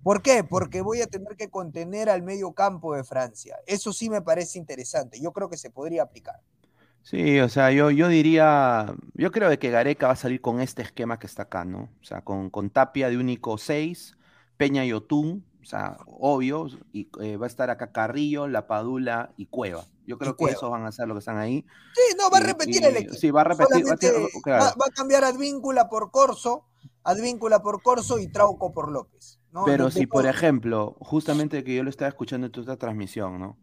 ¿Por 0.02 0.22
qué? 0.22 0.44
Porque 0.44 0.80
voy 0.80 1.02
a 1.02 1.06
tener 1.06 1.36
que 1.36 1.50
contener 1.50 2.08
al 2.08 2.22
medio 2.22 2.52
campo 2.52 2.94
de 2.94 3.04
Francia. 3.04 3.56
Eso 3.66 3.92
sí 3.92 4.08
me 4.08 4.22
parece 4.22 4.58
interesante. 4.58 5.20
Yo 5.20 5.32
creo 5.32 5.50
que 5.50 5.56
se 5.56 5.70
podría 5.70 6.04
aplicar. 6.04 6.40
Sí, 7.02 7.38
o 7.38 7.48
sea, 7.48 7.70
yo, 7.70 7.90
yo 7.90 8.08
diría, 8.08 8.94
yo 9.14 9.30
creo 9.30 9.56
que 9.58 9.70
Gareca 9.70 10.08
va 10.08 10.14
a 10.14 10.16
salir 10.16 10.40
con 10.40 10.60
este 10.60 10.82
esquema 10.82 11.18
que 11.18 11.26
está 11.26 11.42
acá, 11.44 11.64
¿no? 11.64 11.88
O 12.00 12.04
sea, 12.04 12.22
con, 12.22 12.50
con 12.50 12.70
Tapia 12.70 13.08
de 13.08 13.16
único 13.16 13.58
6, 13.58 14.16
Peña 14.56 14.84
y 14.84 14.92
Otún, 14.92 15.44
o 15.66 15.68
sea, 15.68 15.96
obvio, 16.06 16.68
y 16.92 17.10
eh, 17.20 17.36
va 17.36 17.46
a 17.46 17.48
estar 17.48 17.70
acá 17.70 17.90
Carrillo, 17.90 18.46
La 18.46 18.68
Padula 18.68 19.32
y 19.36 19.46
Cueva. 19.46 19.84
Yo 20.06 20.16
creo 20.16 20.36
que 20.36 20.44
esos 20.44 20.70
van 20.70 20.84
a 20.84 20.92
ser 20.92 21.08
los 21.08 21.16
que 21.16 21.18
están 21.18 21.38
ahí. 21.38 21.66
Sí, 21.92 22.14
no, 22.16 22.30
va 22.30 22.38
a 22.38 22.40
repetir 22.40 22.84
el 22.84 22.96
equipo. 22.96 23.14
Sí, 23.14 23.32
va 23.32 23.40
a 23.40 23.44
repetir. 23.44 23.84
Va, 23.84 24.68
a 24.68 24.90
cambiar 24.94 25.24
Advíncula 25.24 25.88
por 25.88 26.12
Corso. 26.12 26.66
Advíncula 27.02 27.62
por 27.62 27.82
Corso 27.82 28.20
y 28.20 28.28
Trauco 28.28 28.72
por 28.72 28.92
López. 28.92 29.40
Pero 29.64 29.90
si, 29.90 30.06
por 30.06 30.26
ejemplo, 30.26 30.96
justamente 31.00 31.64
que 31.64 31.74
yo 31.74 31.82
lo 31.82 31.90
estaba 31.90 32.10
escuchando 32.10 32.46
en 32.46 32.52
tu 32.52 32.60
otra 32.60 32.76
transmisión, 32.76 33.40
¿no? 33.40 33.58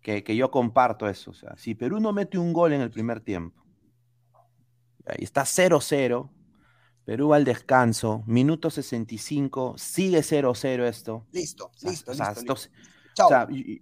Que, 0.00 0.22
que, 0.22 0.36
yo 0.36 0.52
comparto 0.52 1.08
eso. 1.08 1.32
O 1.32 1.34
sea, 1.34 1.56
si 1.56 1.74
Perú 1.74 1.98
no 1.98 2.12
mete 2.12 2.38
un 2.38 2.52
gol 2.52 2.72
en 2.72 2.82
el 2.82 2.92
primer 2.92 3.20
tiempo, 3.20 3.64
y 5.16 5.24
está 5.24 5.42
0-0, 5.42 6.30
Perú 7.08 7.32
al 7.32 7.42
descanso, 7.46 8.22
minuto 8.26 8.68
65, 8.68 9.76
sigue 9.78 10.18
0-0 10.18 10.84
esto. 10.84 11.24
Listo, 11.32 11.70
listo, 11.82 12.12
listo, 12.12 12.52
O 12.52 13.28
sea, 13.28 13.48
y, 13.50 13.80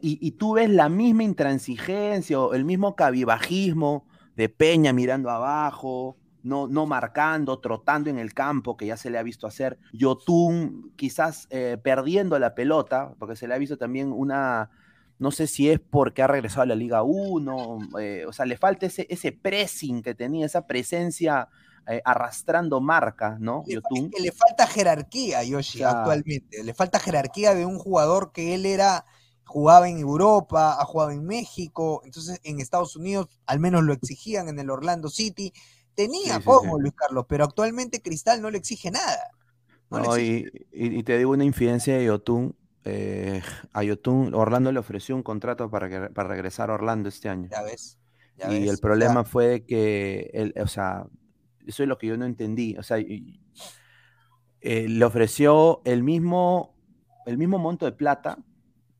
y, 0.00 0.30
tú 0.30 0.54
ves 0.54 0.70
la 0.70 0.88
misma 0.88 1.24
intransigencia 1.24 2.40
o 2.40 2.54
el 2.54 2.64
mismo 2.64 2.96
cabibajismo 2.96 4.06
de 4.34 4.48
Peña 4.48 4.94
mirando 4.94 5.28
abajo, 5.28 6.16
no, 6.42 6.68
no 6.68 6.86
marcando, 6.86 7.58
trotando 7.58 8.08
en 8.08 8.18
el 8.18 8.32
campo, 8.32 8.78
que 8.78 8.86
ya 8.86 8.96
se 8.96 9.10
le 9.10 9.18
ha 9.18 9.22
visto 9.22 9.46
hacer. 9.46 9.78
Yotun 9.92 10.90
quizás 10.96 11.46
eh, 11.50 11.76
perdiendo 11.84 12.38
la 12.38 12.54
pelota, 12.54 13.12
porque 13.18 13.36
se 13.36 13.46
le 13.46 13.52
ha 13.52 13.58
visto 13.58 13.76
también 13.76 14.10
una, 14.10 14.70
no 15.18 15.32
sé 15.32 15.46
si 15.46 15.68
es 15.68 15.80
porque 15.80 16.22
ha 16.22 16.28
regresado 16.28 16.62
a 16.62 16.66
la 16.66 16.76
Liga 16.76 17.02
1, 17.02 17.78
eh, 18.00 18.24
o 18.26 18.32
sea, 18.32 18.46
le 18.46 18.56
falta 18.56 18.86
ese, 18.86 19.06
ese 19.10 19.32
pressing 19.32 20.00
que 20.00 20.14
tenía, 20.14 20.46
esa 20.46 20.66
presencia 20.66 21.50
eh, 21.88 22.00
arrastrando 22.04 22.80
marca, 22.80 23.36
¿no? 23.40 23.64
Le, 23.66 23.80
que 24.08 24.22
le 24.22 24.30
falta 24.30 24.68
jerarquía, 24.68 25.42
Yoshi, 25.42 25.82
actualmente. 25.82 26.62
Le 26.62 26.74
falta 26.74 27.00
jerarquía 27.00 27.54
de 27.54 27.66
un 27.66 27.76
jugador 27.76 28.30
que 28.30 28.54
él 28.54 28.66
era, 28.66 29.04
jugaba 29.44 29.88
en 29.88 29.98
Europa, 29.98 30.80
ha 30.80 30.84
jugado 30.84 31.10
en 31.10 31.24
México, 31.24 32.00
entonces 32.04 32.40
en 32.44 32.60
Estados 32.60 32.94
Unidos 32.94 33.28
al 33.46 33.58
menos 33.58 33.82
lo 33.82 33.92
exigían 33.92 34.48
en 34.48 34.60
el 34.60 34.70
Orlando 34.70 35.08
City. 35.08 35.52
Tenía 35.96 36.40
como 36.40 36.78
Luis 36.78 36.94
Carlos, 36.94 37.26
pero 37.28 37.44
actualmente 37.44 38.00
Cristal 38.00 38.40
no 38.40 38.50
le 38.50 38.58
exige 38.58 38.92
nada. 38.92 39.32
y, 40.18 41.02
te 41.02 41.18
digo 41.18 41.32
una 41.32 41.44
infidencia 41.44 41.96
de 41.96 42.04
Yotun. 42.04 42.54
Eh, 42.84 43.42
a 43.72 43.82
Yotun, 43.82 44.34
Orlando 44.34 44.70
le 44.70 44.78
ofreció 44.78 45.16
un 45.16 45.22
contrato 45.24 45.68
para, 45.68 46.10
para 46.10 46.28
regresar 46.28 46.70
a 46.70 46.74
Orlando 46.74 47.08
este 47.08 47.28
año. 47.28 47.48
Ya 47.50 47.62
ves. 47.62 47.98
y 48.48 48.68
el 48.68 48.78
problema 48.78 49.24
fue 49.24 49.64
que, 49.66 50.30
el, 50.32 50.54
o 50.60 50.68
sea, 50.68 51.06
eso 51.66 51.82
es 51.82 51.88
lo 51.88 51.98
que 51.98 52.06
yo 52.06 52.16
no 52.16 52.24
entendí. 52.24 52.76
O 52.76 52.82
sea, 52.82 52.98
eh, 52.98 54.88
le 54.88 55.04
ofreció 55.04 55.82
el 55.84 56.02
mismo, 56.02 56.74
el 57.26 57.38
mismo 57.38 57.58
monto 57.58 57.84
de 57.84 57.92
plata 57.92 58.38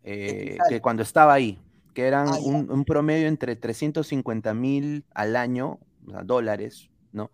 eh, 0.04 0.58
que 0.68 0.80
cuando 0.80 1.02
estaba 1.02 1.32
ahí, 1.32 1.58
que 1.94 2.06
eran 2.06 2.28
ah, 2.28 2.38
un, 2.42 2.84
promedio 2.84 3.28
entre 3.28 3.54
350 3.56 4.54
mil 4.54 5.04
al 5.14 5.36
año, 5.36 5.78
dólares, 6.24 6.90
¿no? 7.12 7.30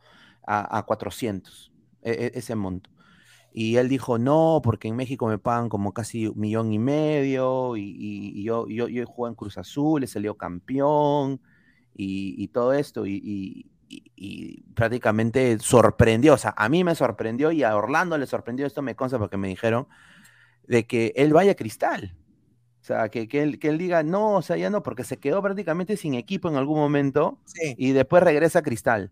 A, 0.46 0.82
400, 0.86 1.72
e, 2.02 2.10
e, 2.10 2.38
ese 2.38 2.54
monto. 2.54 2.90
Y 3.52 3.76
él 3.76 3.88
dijo, 3.88 4.18
no, 4.18 4.60
porque 4.62 4.88
en 4.88 4.96
México 4.96 5.26
me 5.26 5.38
pagan 5.38 5.68
como 5.68 5.92
casi 5.92 6.26
un 6.26 6.38
millón 6.38 6.72
y 6.72 6.78
medio, 6.78 7.76
y, 7.76 8.42
yo, 8.42 8.66
yo, 8.68 8.88
yo 8.88 9.06
jugué 9.06 9.30
en 9.30 9.34
Cruz 9.34 9.58
Azul, 9.58 10.04
he 10.04 10.06
salió 10.06 10.36
campeón, 10.36 11.40
y, 11.94 12.48
todo 12.48 12.72
esto, 12.72 13.06
y, 13.06 13.66
y, 13.88 14.62
prácticamente 14.74 15.59
sorprendió, 15.59 16.35
o 16.35 16.38
sea, 16.38 16.55
a 16.57 16.68
mí 16.68 16.85
me 16.85 16.94
sorprendió 16.94 17.51
y 17.53 17.62
a 17.62 17.77
Orlando 17.77 18.16
le 18.18 18.27
sorprendió, 18.27 18.66
esto 18.66 18.83
me 18.83 18.94
consta 18.94 19.18
porque 19.18 19.37
me 19.37 19.48
dijeron, 19.48 19.88
de 20.66 20.87
que 20.87 21.12
él 21.16 21.33
vaya 21.33 21.53
a 21.53 21.57
Cristal. 21.57 22.14
O 22.81 22.85
sea, 22.85 23.09
que, 23.09 23.29
que, 23.29 23.42
él, 23.42 23.59
que 23.59 23.68
él 23.68 23.79
diga, 23.79 24.03
no, 24.03 24.37
o 24.37 24.42
sea, 24.42 24.57
ya 24.57 24.70
no, 24.70 24.83
porque 24.83 25.05
se 25.05 25.18
quedó 25.18 25.42
prácticamente 25.42 25.96
sin 25.96 26.14
equipo 26.14 26.48
en 26.48 26.57
algún 26.57 26.79
momento 26.79 27.38
y 27.77 27.92
después 27.92 28.22
regresa 28.22 28.61
a 28.61 28.62
Cristal. 28.62 29.11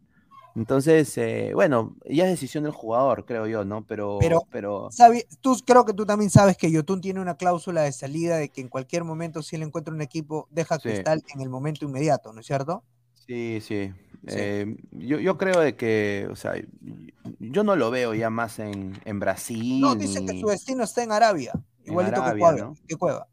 Entonces, 0.57 1.19
eh, 1.19 1.51
bueno, 1.53 1.97
ya 2.09 2.25
es 2.25 2.31
decisión 2.31 2.65
del 2.65 2.73
jugador, 2.73 3.27
creo 3.27 3.47
yo, 3.47 3.67
¿no? 3.67 3.85
Pero, 3.85 4.17
pero, 4.19 4.41
pero... 4.51 4.89
tú 5.43 5.55
creo 5.67 5.85
que 5.85 5.93
tú 5.93 6.07
también 6.07 6.31
sabes 6.31 6.57
que 6.57 6.71
Yotun 6.71 7.03
tiene 7.03 7.21
una 7.21 7.37
cláusula 7.37 7.83
de 7.83 7.93
salida 7.93 8.39
de 8.39 8.49
que 8.49 8.63
en 8.63 8.69
cualquier 8.69 9.05
momento, 9.05 9.43
si 9.43 9.57
él 9.57 9.63
encuentra 9.63 9.93
un 9.93 10.01
equipo, 10.01 10.49
deja 10.51 10.79
Cristal 10.79 11.23
en 11.35 11.43
el 11.43 11.51
momento 11.51 11.85
inmediato, 11.85 12.33
¿no 12.33 12.41
es 12.41 12.47
cierto? 12.47 12.83
Sí, 13.27 13.59
sí. 13.61 13.93
Eh, 14.27 14.77
yo, 14.93 15.19
yo, 15.19 15.39
creo 15.39 15.61
de 15.61 15.77
que, 15.77 16.29
o 16.31 16.37
sea, 16.37 16.55
yo 17.39 17.65
no 17.65 17.77
lo 17.77 17.91
veo 17.91 18.15
ya 18.15 18.31
más 18.31 18.59
en, 18.59 18.99
en 19.05 19.21
Brasil. 19.21 19.81
No, 19.81 19.95
dicen 19.95 20.27
que 20.27 20.41
su 20.41 20.49
destino 20.49 20.85
está 20.85 21.03
en 21.03 21.13
Arabia, 21.13 21.53
igualito 21.85 22.23
que 22.25 22.39
Cueva. 22.39 22.75
Que 22.87 22.97
Cueva. 22.97 23.29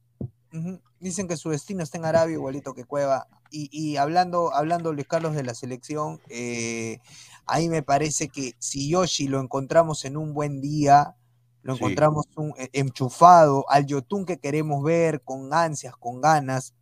Dicen 1.00 1.28
que 1.28 1.38
su 1.38 1.50
destino 1.50 1.84
está 1.84 1.98
en 1.98 2.06
Arabia, 2.06 2.34
igualito 2.34 2.74
que 2.74 2.86
Cueva. 2.86 3.28
Y, 3.50 3.70
y 3.72 3.98
hablando, 3.98 4.54
hablando, 4.54 4.94
Luis 4.94 5.08
Carlos, 5.08 5.36
de 5.36 5.44
la 5.44 5.54
selección, 5.54 6.20
eh, 6.30 7.00
ahí 7.46 7.70
me 7.70 7.84
parece 7.84 8.30
que 8.30 8.56
si 8.60 8.90
Yoshi 8.90 9.28
lo 9.28 9.40
encontramos 9.40 10.06
en 10.06 10.18
un 10.18 10.34
buen 10.34 10.62
día, 10.62 11.16
lo 11.62 11.76
encontramos 11.76 12.26
un, 12.36 12.54
e, 12.58 12.70
enchufado, 12.74 13.66
al 13.70 13.86
Yotun 13.86 14.26
que 14.26 14.40
queremos 14.40 14.84
ver, 14.84 15.22
con 15.22 15.54
ansias, 15.54 15.96
con 15.96 16.22
ganas, 16.22 16.74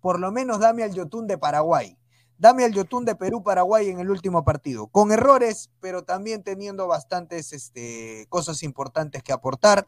por 0.00 0.20
lo 0.20 0.32
menos 0.32 0.60
dame 0.60 0.82
al 0.82 0.94
Yotun 0.94 1.26
de 1.26 1.38
Paraguay 1.38 1.98
Dame 2.38 2.64
al 2.64 2.72
Yotun 2.72 3.04
de 3.04 3.16
Perú-Paraguay 3.16 3.88
en 3.88 3.98
el 3.98 4.10
último 4.10 4.44
partido, 4.44 4.86
con 4.86 5.10
errores, 5.10 5.70
pero 5.80 6.04
también 6.04 6.44
teniendo 6.44 6.86
bastantes 6.86 7.52
este, 7.52 8.26
cosas 8.28 8.62
importantes 8.62 9.22
que 9.24 9.32
aportar. 9.32 9.86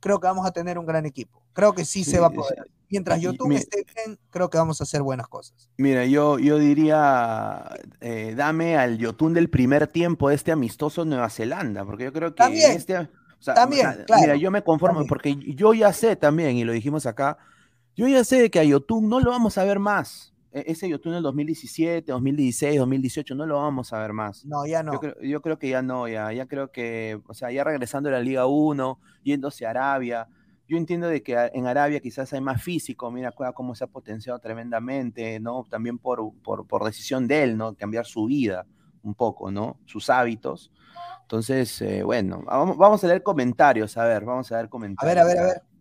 Creo 0.00 0.18
que 0.18 0.26
vamos 0.26 0.44
a 0.44 0.50
tener 0.50 0.80
un 0.80 0.86
gran 0.86 1.06
equipo. 1.06 1.44
Creo 1.52 1.74
que 1.74 1.84
sí, 1.84 2.02
se 2.02 2.18
va 2.18 2.26
a 2.26 2.30
poder. 2.30 2.68
Mientras 2.90 3.20
Yotun 3.20 3.52
esté 3.52 3.86
bien, 3.94 4.18
creo 4.30 4.50
que 4.50 4.58
vamos 4.58 4.80
a 4.80 4.84
hacer 4.84 5.00
buenas 5.00 5.28
cosas. 5.28 5.70
Mira, 5.76 6.04
yo, 6.04 6.40
yo 6.40 6.58
diría, 6.58 7.70
eh, 8.00 8.34
dame 8.36 8.76
al 8.76 8.98
Yotun 8.98 9.32
del 9.32 9.48
primer 9.48 9.86
tiempo 9.86 10.28
de 10.28 10.34
este 10.34 10.50
amistoso 10.50 11.04
Nueva 11.04 11.30
Zelanda, 11.30 11.84
porque 11.84 12.04
yo 12.04 12.12
creo 12.12 12.30
que 12.30 12.42
también, 12.42 12.72
este... 12.72 13.08
también, 13.54 14.04
Mira, 14.20 14.34
yo 14.34 14.50
me 14.50 14.62
conformo, 14.62 15.06
porque 15.06 15.36
yo 15.36 15.72
ya 15.72 15.92
sé 15.92 16.16
también, 16.16 16.56
y 16.56 16.64
lo 16.64 16.72
dijimos 16.72 17.06
acá, 17.06 17.38
yo 17.94 18.08
ya 18.08 18.24
sé 18.24 18.50
que 18.50 18.58
a 18.58 18.64
Yotun 18.64 19.08
no 19.08 19.20
lo 19.20 19.30
vamos 19.30 19.56
a 19.56 19.64
ver 19.64 19.78
más. 19.78 20.31
E-, 20.52 20.64
ese 20.68 20.88
YouTube 20.88 21.14
del 21.14 21.22
2017, 21.22 22.12
2016, 22.12 22.78
2018, 22.78 23.34
no 23.34 23.46
lo 23.46 23.56
vamos 23.56 23.92
a 23.92 23.98
ver 24.00 24.12
más. 24.12 24.44
No, 24.44 24.66
ya 24.66 24.82
no. 24.82 25.00
Yo 25.22 25.40
creo, 25.40 25.58
que 25.58 25.68
ya 25.68 25.82
no, 25.82 26.08
ya, 26.08 26.32
ya 26.32 26.46
creo 26.46 26.70
que, 26.70 27.20
o 27.26 27.34
sea, 27.34 27.50
ya 27.50 27.64
regresando 27.64 28.08
a 28.08 28.12
la 28.12 28.20
Liga 28.20 28.46
1, 28.46 29.00
yéndose 29.24 29.66
a 29.66 29.70
Arabia, 29.70 30.28
yo 30.68 30.76
entiendo 30.76 31.08
de 31.08 31.22
que 31.22 31.50
en 31.52 31.66
Arabia 31.66 32.00
quizás 32.00 32.32
hay 32.32 32.40
más 32.40 32.62
físico, 32.62 33.10
mira 33.10 33.32
cómo 33.54 33.74
se 33.74 33.84
ha 33.84 33.88
potenciado 33.88 34.38
tremendamente, 34.38 35.40
¿no? 35.40 35.66
También 35.68 35.98
por, 35.98 36.32
por, 36.42 36.84
decisión 36.84 37.26
de 37.26 37.42
él, 37.42 37.56
¿no? 37.56 37.74
Cambiar 37.74 38.06
su 38.06 38.26
vida 38.26 38.66
un 39.02 39.14
poco, 39.14 39.50
¿no? 39.50 39.78
Sus 39.84 40.08
hábitos. 40.08 40.72
Entonces, 41.22 41.80
eh, 41.82 42.02
bueno, 42.02 42.42
vamos, 42.46 42.76
vamos, 42.76 43.02
a 43.04 43.08
leer 43.08 43.22
comentarios, 43.22 43.96
a 43.96 44.04
ver, 44.04 44.24
vamos 44.24 44.50
a 44.52 44.56
ver 44.56 44.68
comentarios. 44.68 45.12
A 45.12 45.14
ver, 45.14 45.18
a 45.18 45.26
ver, 45.26 45.38
a 45.38 45.46
ver. 45.52 45.71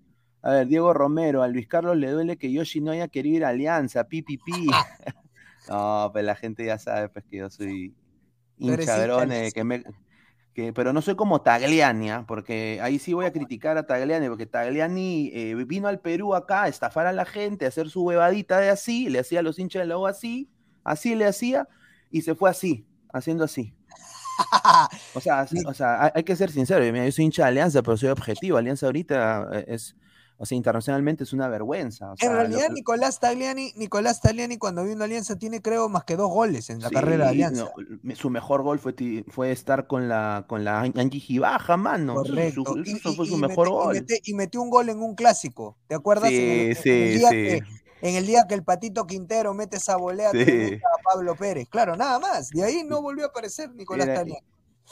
A 0.44 0.52
ver, 0.52 0.68
Diego 0.68 0.94
Romero, 0.94 1.44
a 1.44 1.48
Luis 1.48 1.68
Carlos 1.68 1.98
le 1.98 2.10
duele 2.10 2.38
que 2.38 2.52
Yoshi 2.52 2.82
no 2.82 2.92
haya 2.92 3.08
querido 3.08 3.38
ir 3.38 3.46
a 3.46 3.50
Alianza, 3.50 4.06
pi, 4.06 4.22
pi, 4.22 4.38
pi. 4.38 4.68
no, 5.70 6.10
pues 6.12 6.26
la 6.26 6.36
gente 6.36 6.66
ya 6.66 6.78
sabe 6.78 7.10
pues 7.10 7.26
que 7.26 7.38
yo 7.38 7.50
soy 7.50 7.94
hincha 8.58 9.52
que 9.54 9.64
me, 9.64 9.84
que, 10.54 10.74
pero 10.74 10.94
no 10.94 11.02
soy 11.02 11.16
como 11.16 11.42
Tagliani, 11.42 12.12
¿ah? 12.12 12.26
porque 12.28 12.80
ahí 12.82 13.00
sí 13.00 13.14
voy 13.14 13.26
a 13.26 13.32
criticar 13.32 13.78
a 13.78 13.86
Tagliani, 13.86 14.28
porque 14.28 14.46
Tagliani 14.46 15.32
eh, 15.34 15.56
vino 15.66 15.88
al 15.88 16.00
Perú 16.00 16.36
acá 16.36 16.64
a 16.64 16.68
estafar 16.68 17.08
a 17.08 17.14
la 17.14 17.26
gente, 17.26 17.66
a 17.66 17.70
hacer 17.70 17.90
su 17.90 18.04
huevadita 18.04 18.60
de 18.60 18.70
así, 18.70 19.10
le 19.10 19.20
hacía 19.20 19.40
a 19.40 19.44
los 19.44 19.60
hinchas 19.60 19.82
de 19.82 19.88
la 19.88 20.10
así, 20.10 20.50
así 20.84 21.16
le 21.16 21.26
hacía, 21.26 21.68
y 22.10 22.22
se 22.22 22.36
fue 22.36 22.50
así, 22.50 22.86
haciendo 23.14 23.44
así. 23.44 23.74
o 25.14 25.22
sea, 25.22 25.46
o 25.68 25.74
sea, 25.74 26.12
hay, 26.14 26.24
que 26.24 26.36
ser 26.36 26.52
sincero, 26.52 26.84
yo 26.84 27.12
soy 27.12 27.26
hincha 27.26 27.44
de 27.44 27.50
Alianza, 27.50 27.82
pero 27.82 27.96
soy 27.98 28.10
objetivo. 28.10 28.58
Alianza 28.58 28.88
ahorita 28.88 29.50
eh, 29.54 29.66
es, 29.68 29.96
o 30.42 30.46
sea, 30.48 30.56
internacionalmente 30.56 31.24
es 31.24 31.34
una 31.34 31.48
vergüenza. 31.48 32.16
en 32.20 32.32
realidad, 32.32 32.70
Nicolás 32.72 33.20
Tagliani, 33.20 33.74
Nicolás 33.76 34.22
Tagliani 34.22 34.58
cuando 34.58 34.84
vino 34.84 35.02
a 35.02 35.06
Alianza 35.06 35.36
tiene 35.36 35.62
creo 35.62 35.88
más 35.88 36.04
que 36.04 36.16
dos 36.16 36.32
goles 36.32 36.72
en 36.72 36.80
la 36.80 36.90
carrera 36.90 37.26
de 37.26 37.30
Alianza. 37.30 37.72
su 38.16 38.32
mejor 38.32 38.64
gol 38.64 38.80
fue, 38.80 38.96
fue 39.28 39.52
estar 39.52 39.86
con 39.86 40.10
la 40.10 40.46
con 40.48 40.64
la 40.64 40.80
Angie 40.82 41.20
Gibaja, 41.20 41.78
mano. 41.78 42.16
Correcto. 42.16 42.64
Eso, 42.84 43.14
fue 43.14 43.28
su 43.28 43.38
mejor 43.38 43.70
gol. 43.70 44.04
Y, 44.24 44.34
metió 44.34 44.64
un 44.64 44.72
gol 44.72 44.90
en 44.90 45.04
un 45.04 45.14
clásico, 45.14 45.78
¿te 45.86 45.94
acuerdas? 45.94 46.30
Sí, 46.30 46.74
sí, 46.74 47.20
sí. 47.20 47.60
en 48.02 48.16
el 48.16 48.26
día 48.26 48.46
que 48.50 48.56
el 48.56 48.64
Patito 48.64 49.06
Quintero 49.06 49.54
mete 49.54 49.78
esa 49.78 49.96
volea 49.96 50.30
a 50.30 51.04
Pablo 51.04 51.36
Pérez. 51.36 51.70
Claro, 51.70 51.96
nada 51.96 52.18
más. 52.18 52.50
De 52.50 52.64
ahí 52.64 52.84
no 52.84 53.04
volvió 53.04 53.26
a 53.26 53.28
aparecer 53.28 53.72
Nicolás 53.76 54.08
Tagliani. 54.08 54.44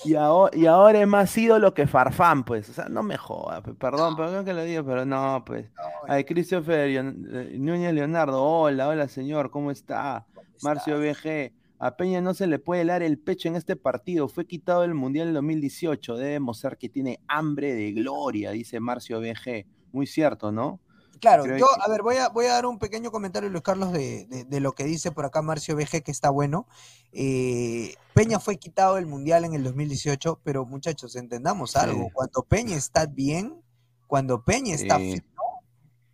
Y 0.06 0.16
ahora, 0.16 0.58
y 0.58 0.66
ahora 0.66 1.02
es 1.02 1.08
más 1.08 1.38
ídolo 1.38 1.74
que 1.74 1.88
Farfán, 1.88 2.44
pues. 2.44 2.70
O 2.70 2.74
sea, 2.74 2.90
no 2.90 3.04
me 3.04 3.18
joda, 3.18 3.62
perdón, 3.62 4.16
perdón 4.16 4.46
que 4.46 4.54
lo 4.54 4.64
diga, 4.64 4.84
pero 4.84 5.06
no, 5.06 5.44
pues. 5.46 5.68
Ay, 6.08 6.24
Christopher 6.24 6.90
eh, 6.90 7.58
Núñez 7.58 7.94
Leonardo, 7.94 8.44
hola, 8.44 8.88
hola 8.88 9.08
señor, 9.08 9.52
¿cómo 9.52 9.72
está? 9.72 10.26
Marcio 10.62 11.00
BG, 11.00 11.54
a 11.80 11.96
Peña 11.96 12.22
no 12.22 12.34
se 12.34 12.48
le 12.48 12.60
puede 12.60 12.82
helar 12.82 13.04
el 13.04 13.18
pecho 13.18 13.48
en 13.48 13.56
este 13.56 13.76
partido, 13.76 14.28
fue 14.28 14.46
quitado 14.46 14.84
el 14.84 14.94
Mundial 14.94 15.30
en 15.30 15.36
2018, 15.36 16.18
debe 16.18 16.40
mostrar 16.40 16.78
que 16.78 16.90
tiene 16.90 17.20
hambre 17.28 17.74
de 17.74 17.92
gloria, 17.94 18.52
dice 18.52 18.80
Marcio 18.80 19.20
BG. 19.20 19.66
Muy 19.92 20.06
cierto, 20.06 20.52
¿no? 20.52 20.80
Claro, 21.20 21.46
yo, 21.58 21.68
a 21.82 21.90
ver, 21.90 22.02
voy 22.02 22.18
a, 22.18 22.30
voy 22.30 22.46
a 22.46 22.54
dar 22.54 22.66
un 22.66 22.80
pequeño 22.80 23.12
comentario, 23.12 23.50
Luis 23.50 23.64
Carlos, 23.64 23.92
de, 23.92 24.26
de, 24.48 24.60
lo 24.60 24.72
que 24.74 24.86
dice 24.86 25.12
por 25.12 25.26
acá 25.26 25.42
Marcio 25.42 25.76
BG, 25.76 26.04
que 26.04 26.12
está 26.12 26.30
bueno. 26.30 26.68
Eh, 27.12 27.96
Peña 28.14 28.40
fue 28.40 28.58
quitado 28.58 28.96
del 28.96 29.06
Mundial 29.06 29.46
en 29.46 29.54
el 29.54 29.64
2018, 29.64 30.42
pero 30.44 30.66
muchachos, 30.66 31.16
entendamos 31.16 31.76
algo. 31.76 32.10
Cuando 32.14 32.44
Peña 32.44 32.78
está 32.78 33.06
bien, 33.06 33.62
cuando 34.08 34.44
Peña 34.44 34.76
está 34.76 34.98
fino, 34.98 35.24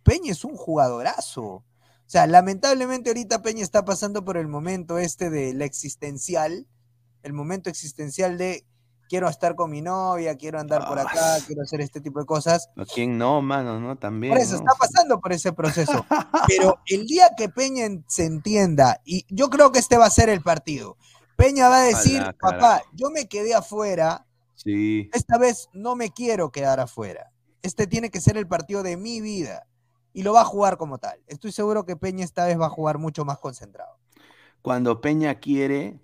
Peña 0.02 0.32
es 0.32 0.44
un 0.44 0.56
jugadorazo. 0.56 1.44
O 1.44 1.64
sea, 2.08 2.26
lamentablemente 2.26 3.10
ahorita 3.10 3.42
Peña 3.42 3.62
está 3.62 3.84
pasando 3.84 4.24
por 4.24 4.36
el 4.36 4.48
momento 4.48 4.98
este 4.98 5.30
de 5.30 5.52
la 5.54 5.64
existencial, 5.64 6.66
el 7.22 7.32
momento 7.32 7.70
existencial 7.70 8.38
de 8.38 8.64
quiero 9.08 9.28
estar 9.28 9.54
con 9.54 9.70
mi 9.70 9.80
novia, 9.80 10.36
quiero 10.36 10.58
andar 10.58 10.86
por 10.86 10.98
acá, 10.98 11.38
quiero 11.46 11.62
hacer 11.62 11.80
este 11.80 12.00
tipo 12.00 12.20
de 12.20 12.26
cosas. 12.26 12.70
¿Quién 12.92 13.18
no, 13.18 13.42
mano? 13.42 13.80
¿No? 13.80 13.96
También. 13.96 14.32
Por 14.32 14.42
eso, 14.42 14.56
está 14.56 14.72
pasando 14.78 15.20
por 15.20 15.32
ese 15.32 15.52
proceso. 15.52 16.04
Pero 16.48 16.78
el 16.86 17.06
día 17.06 17.30
que 17.36 17.48
Peña 17.48 17.86
se 18.06 18.24
entienda, 18.24 19.00
y 19.04 19.24
yo 19.28 19.50
creo 19.50 19.72
que 19.72 19.78
este 19.78 19.96
va 19.96 20.06
a 20.06 20.10
ser 20.10 20.28
el 20.28 20.42
partido, 20.42 20.96
Peña 21.36 21.68
va 21.68 21.78
a 21.78 21.84
decir, 21.84 22.22
papá, 22.40 22.82
yo 22.92 23.10
me 23.10 23.28
quedé 23.28 23.54
afuera, 23.54 24.26
sí. 24.54 25.10
esta 25.12 25.38
vez 25.38 25.68
no 25.72 25.96
me 25.96 26.10
quiero 26.10 26.50
quedar 26.50 26.80
afuera. 26.80 27.30
Este 27.62 27.86
tiene 27.86 28.10
que 28.10 28.20
ser 28.20 28.36
el 28.36 28.46
partido 28.46 28.82
de 28.82 28.96
mi 28.96 29.20
vida. 29.20 29.66
Y 30.12 30.22
lo 30.22 30.32
va 30.32 30.40
a 30.42 30.44
jugar 30.44 30.78
como 30.78 30.96
tal. 30.96 31.20
Estoy 31.26 31.52
seguro 31.52 31.84
que 31.84 31.94
Peña 31.94 32.24
esta 32.24 32.46
vez 32.46 32.58
va 32.58 32.66
a 32.66 32.70
jugar 32.70 32.96
mucho 32.96 33.26
más 33.26 33.38
concentrado. 33.38 33.98
Cuando 34.62 35.02
Peña 35.02 35.34
quiere, 35.40 36.00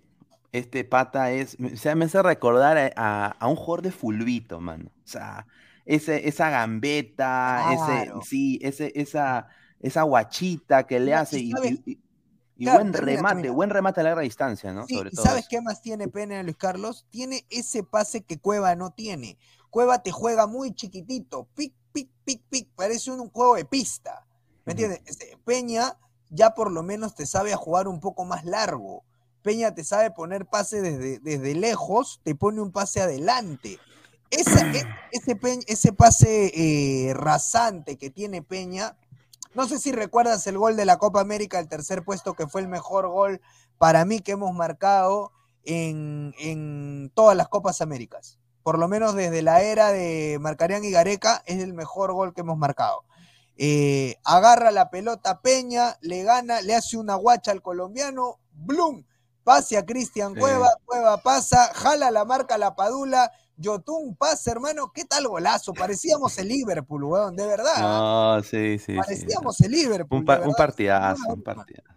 este 0.52 0.84
pata 0.84 1.32
es, 1.32 1.56
o 1.60 1.76
sea, 1.76 1.94
me 1.94 2.04
hace 2.04 2.22
recordar 2.22 2.92
a, 2.96 3.36
un 3.48 3.56
jugador 3.56 3.82
de 3.82 3.90
fulvito, 3.90 4.60
mano. 4.60 4.90
O 5.04 5.08
sea, 5.08 5.46
ese, 5.86 6.28
esa 6.28 6.50
gambeta, 6.50 7.72
ese, 7.72 8.12
sí, 8.22 8.58
ese, 8.62 8.92
esa, 8.94 9.48
esa 9.80 10.02
guachita 10.02 10.86
que 10.86 11.00
le 11.00 11.14
hace 11.14 11.40
y, 11.40 11.52
buen 12.66 12.92
remate, 12.92 13.50
buen 13.50 13.70
remate 13.70 14.00
a 14.00 14.04
larga 14.04 14.22
distancia, 14.22 14.72
¿no? 14.72 14.86
Sobre 14.86 15.10
todo 15.10 15.24
¿Sabes 15.24 15.46
qué 15.48 15.60
más 15.60 15.82
tiene 15.82 16.06
pena 16.06 16.42
Luis 16.42 16.56
Carlos? 16.56 17.06
Tiene 17.10 17.44
ese 17.50 17.82
pase 17.82 18.22
que 18.22 18.38
Cueva 18.38 18.76
no 18.76 18.92
tiene. 18.92 19.38
Cueva 19.70 20.02
te 20.02 20.12
juega 20.12 20.46
muy 20.46 20.74
chiquitito, 20.74 21.48
pic, 21.54 21.72
pic, 21.92 22.10
pic, 22.24 22.42
pic, 22.50 22.68
parece 22.76 23.10
un, 23.10 23.30
juego 23.30 23.56
de 23.56 23.64
pista. 23.64 24.26
¿Me 24.64 24.72
entiendes? 24.72 25.00
Peña 25.44 25.96
ya 26.28 26.54
por 26.54 26.70
lo 26.70 26.82
menos 26.82 27.14
te 27.14 27.26
sabe 27.26 27.52
a 27.52 27.56
jugar 27.56 27.88
un 27.88 28.00
poco 28.00 28.24
más 28.24 28.44
largo. 28.44 29.04
Peña 29.42 29.74
te 29.74 29.84
sabe 29.84 30.10
poner 30.10 30.46
pase 30.46 30.80
desde, 30.80 31.18
desde 31.18 31.54
lejos, 31.54 32.20
te 32.22 32.34
pone 32.34 32.60
un 32.60 32.72
pase 32.72 33.00
adelante. 33.00 33.78
Ese, 34.30 34.60
e, 34.60 34.84
ese, 35.12 35.38
ese 35.66 35.92
pase 35.92 36.52
eh, 36.54 37.12
rasante 37.14 37.98
que 37.98 38.10
tiene 38.10 38.42
Peña, 38.42 38.96
no 39.54 39.68
sé 39.68 39.78
si 39.78 39.92
recuerdas 39.92 40.46
el 40.46 40.56
gol 40.56 40.76
de 40.76 40.86
la 40.86 40.96
Copa 40.96 41.20
América, 41.20 41.58
el 41.58 41.68
tercer 41.68 42.04
puesto, 42.04 42.34
que 42.34 42.46
fue 42.46 42.62
el 42.62 42.68
mejor 42.68 43.08
gol 43.08 43.40
para 43.76 44.04
mí 44.06 44.20
que 44.20 44.32
hemos 44.32 44.54
marcado 44.54 45.32
en, 45.64 46.34
en 46.38 47.10
todas 47.14 47.36
las 47.36 47.48
Copas 47.48 47.82
Américas. 47.82 48.38
Por 48.62 48.78
lo 48.78 48.88
menos 48.88 49.14
desde 49.14 49.42
la 49.42 49.60
era 49.62 49.92
de 49.92 50.38
Marcarián 50.40 50.84
y 50.84 50.90
Gareca, 50.90 51.42
es 51.46 51.60
el 51.60 51.74
mejor 51.74 52.12
gol 52.12 52.32
que 52.32 52.40
hemos 52.40 52.56
marcado. 52.56 53.04
Eh, 53.56 54.16
agarra 54.24 54.70
la 54.70 54.88
pelota 54.88 55.42
Peña, 55.42 55.98
le 56.00 56.22
gana, 56.22 56.62
le 56.62 56.74
hace 56.74 56.96
una 56.96 57.16
guacha 57.16 57.50
al 57.50 57.60
colombiano, 57.60 58.38
¡blum! 58.52 59.04
Pase 59.44 59.76
a 59.76 59.84
Cristian 59.84 60.34
Cueva, 60.34 60.68
Cueva 60.84 61.22
pasa, 61.22 61.72
jala 61.74 62.10
la 62.10 62.24
marca 62.24 62.58
la 62.58 62.74
Padula, 62.74 63.30
Yotun 63.56 64.16
pasa, 64.16 64.50
hermano, 64.50 64.92
¿qué 64.94 65.04
tal 65.04 65.26
golazo? 65.28 65.72
Parecíamos 65.72 66.36
el 66.38 66.48
Liverpool, 66.48 67.04
weón, 67.04 67.36
de 67.36 67.46
verdad. 67.46 67.78
No, 67.80 68.42
sí, 68.42 68.78
sí. 68.78 68.94
Parecíamos 68.94 69.60
el 69.60 69.72
Liverpool. 69.72 70.18
Un, 70.18 70.54
partidazo, 70.54 71.34
un 71.34 71.42
partidazo. 71.42 71.88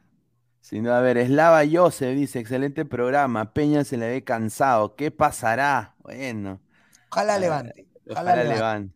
no, 0.74 0.94
a 0.94 1.00
ver, 1.00 1.18
Eslava 1.18 1.62
Jose 1.72 2.14
dice, 2.14 2.40
excelente 2.40 2.86
programa, 2.86 3.54
Peña 3.54 3.84
se 3.84 3.98
le 3.98 4.10
ve 4.10 4.24
cansado, 4.24 4.96
¿qué 4.96 5.12
pasará? 5.12 5.96
Bueno. 6.00 6.62
Ojalá 7.12 7.40
levante. 7.40 7.88
Ojalá, 8.10 8.44
levante. 8.44 8.94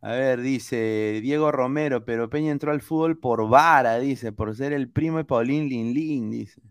A 0.00 0.12
ver, 0.12 0.40
dice 0.40 1.18
Diego 1.22 1.50
Romero, 1.50 2.04
pero 2.04 2.30
Peña 2.30 2.52
entró 2.52 2.70
al 2.70 2.80
fútbol 2.80 3.18
por 3.18 3.48
vara, 3.48 3.98
dice, 3.98 4.32
por 4.32 4.56
ser 4.56 4.72
el 4.72 4.88
primo 4.88 5.18
de 5.18 5.24
Paulín 5.24 5.68
Lin 5.68 6.30
dice. 6.30 6.62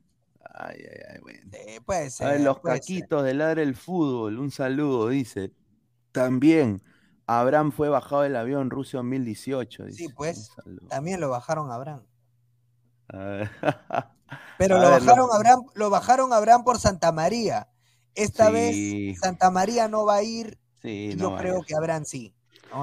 Ay, 0.60 0.78
ay, 0.80 1.00
ay, 1.14 1.20
bueno. 1.22 1.52
puede 1.86 2.10
ser. 2.10 2.28
A 2.28 2.32
ver, 2.32 2.42
los 2.42 2.60
caquitos 2.62 3.24
de 3.24 3.34
Ladre 3.36 3.62
el 3.62 3.76
Fútbol, 3.76 4.40
un 4.40 4.50
saludo, 4.50 5.10
dice. 5.10 5.52
También, 6.12 6.82
Abraham 7.28 7.72
fue 7.72 7.90
bajado 7.90 8.24
del 8.24 8.36
avión 8.36 8.72
Rusia 8.72 8.98
2018. 8.98 9.86
Dice. 9.86 9.98
Sí, 9.98 10.10
pues, 10.16 10.52
también 10.90 11.20
lo 11.20 11.30
bajaron 11.30 11.70
a 11.70 11.76
Abraham. 11.76 12.04
Pero 14.58 14.80
lo, 14.80 14.90
bajaron 14.90 15.30
Abraham, 15.32 15.66
lo 15.76 15.90
bajaron 15.90 16.34
Abraham 16.34 16.64
por 16.64 16.80
Santa 16.80 17.12
María. 17.12 17.70
Esta 18.16 18.50
vez 18.50 19.20
Santa 19.20 19.52
María 19.52 19.88
no 19.88 20.06
va 20.06 20.16
a 20.16 20.24
ir. 20.24 20.58
Sí, 20.82 21.16
yo 21.16 21.36
creo 21.36 21.62
que 21.62 21.76
Abraham 21.76 22.04
sí. 22.06 22.34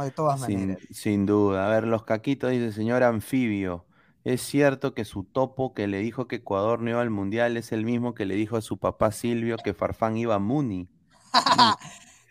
de 0.03 0.11
todas 0.13 0.41
maneras. 0.41 0.79
Sin 0.91 1.27
duda. 1.27 1.67
A 1.67 1.71
ver, 1.71 1.89
los 1.89 2.05
caquitos, 2.05 2.53
dice 2.53 2.71
señor 2.73 3.03
anfibio. 3.03 3.85
Es 4.25 4.41
cierto 4.41 4.95
que 4.95 5.05
su 5.05 5.25
topo 5.25 5.75
que 5.75 5.87
le 5.87 5.99
dijo 5.99 6.27
que 6.27 6.37
Ecuador 6.37 6.81
no 6.81 6.91
iba 6.91 7.01
al 7.03 7.11
Mundial 7.11 7.59
es 7.59 7.73
el 7.73 7.85
mismo 7.85 8.15
que 8.15 8.25
le 8.25 8.35
dijo 8.35 8.57
a 8.57 8.63
su 8.63 8.79
papá 8.79 9.13
Silvio 9.13 9.57
que 9.63 9.75
Farfán 9.75 10.17
iba 10.17 10.35
a 10.35 10.39
Muni. 10.39 10.89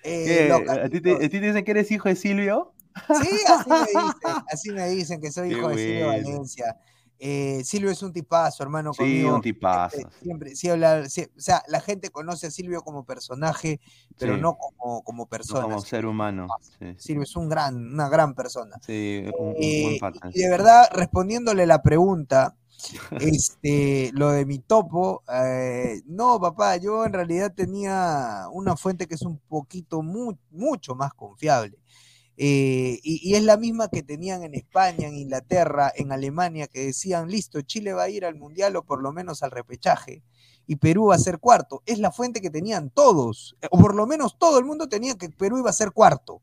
Eh, 0.06 0.52
¿A, 0.52 0.90
ti 0.90 1.00
te, 1.00 1.16
dicen 1.30 1.64
que 1.64 1.72
eres 1.72 1.90
hijo 1.90 2.10
de 2.10 2.18
Silvio? 2.18 2.74
Sí, 3.08 3.40
así 3.48 3.70
me 3.70 3.80
dicen, 3.80 4.44
así 4.52 4.72
me 4.72 4.90
dicen 4.90 5.22
que 5.22 5.32
soy 5.32 5.54
hijo 5.54 5.70
de 5.70 5.78
Silvio 5.78 6.08
Valencia. 6.08 6.76
Eh, 7.20 7.64
Silvio 7.64 7.92
es 7.92 8.02
un 8.04 8.12
tipazo, 8.12 8.64
hermano. 8.64 8.94
Sí, 8.94 9.24
un 9.24 9.42
tipazo. 9.42 9.98
Siempre, 10.22 10.56
sí 10.56 10.70
habla, 10.70 11.04
o 11.06 11.40
sea, 11.40 11.64
la 11.68 11.80
gente 11.80 12.10
conoce 12.10 12.48
a 12.48 12.52
Silvio 12.52 12.82
como 12.82 13.06
personaje, 13.06 13.80
pero 14.18 14.38
no 14.38 14.58
como, 14.58 15.04
como 15.04 15.26
persona. 15.28 15.64
como 15.64 15.80
ser 15.82 16.06
humano. 16.06 16.48
Silvio 16.98 17.24
es 17.24 17.36
un 17.36 17.50
gran, 17.50 17.76
una 17.94 18.10
gran 18.10 18.34
persona. 18.34 18.78
Sí, 18.86 19.24
un, 19.38 19.54
buen 19.54 19.64
eh, 19.64 20.00
Y 20.34 20.42
de 20.42 20.50
verdad, 20.50 20.88
respondiéndole 20.92 21.66
la 21.66 21.82
pregunta, 21.82 22.56
este, 23.20 24.12
lo 24.14 24.32
de 24.32 24.46
mi 24.46 24.60
topo, 24.60 25.24
eh, 25.34 26.02
no, 26.06 26.40
papá, 26.40 26.78
yo 26.78 27.06
en 27.06 27.14
realidad 27.14 27.54
tenía 27.56 28.48
una 28.52 28.76
fuente 28.76 29.08
que 29.08 29.16
es 29.16 29.22
un 29.22 29.40
poquito, 29.40 30.02
mucho 30.02 30.96
más 30.96 31.14
confiable. 31.14 31.78
Eh, 32.36 33.00
y, 33.04 33.36
es 33.36 33.44
la 33.44 33.58
misma 33.58 33.90
que 33.90 34.02
tenían 34.02 34.44
en 34.44 34.56
España, 34.56 35.08
en 35.08 35.16
Inglaterra, 35.16 35.92
en 35.96 36.12
Alemania, 36.12 36.68
que 36.68 36.86
decían, 36.86 37.30
listo, 37.30 37.62
Chile 37.62 37.94
va 37.94 38.04
a 38.04 38.10
ir 38.10 38.26
al 38.26 38.36
Mundial 38.36 38.76
o 38.76 38.84
por 38.84 39.02
lo 39.02 39.12
menos 39.12 39.44
al 39.44 39.52
repechaje, 39.52 40.24
y 40.66 40.78
Perú 40.78 41.08
va 41.08 41.16
a 41.16 41.20
ser 41.20 41.40
cuarto. 41.40 41.84
Es 41.86 42.00
la 42.00 42.12
fuente 42.12 42.42
que 42.42 42.50
tenían 42.50 42.90
todos, 42.90 43.56
o 43.70 43.78
por 43.78 43.94
lo 43.94 44.08
menos 44.08 44.38
todo 44.40 44.58
el 44.58 44.66
mundo 44.66 44.90
tenía 44.90 45.16
que 45.16 45.30
Perú 45.30 45.60
iba 45.60 45.70
a 45.70 45.74
ser 45.74 45.92
cuarto. 45.92 46.42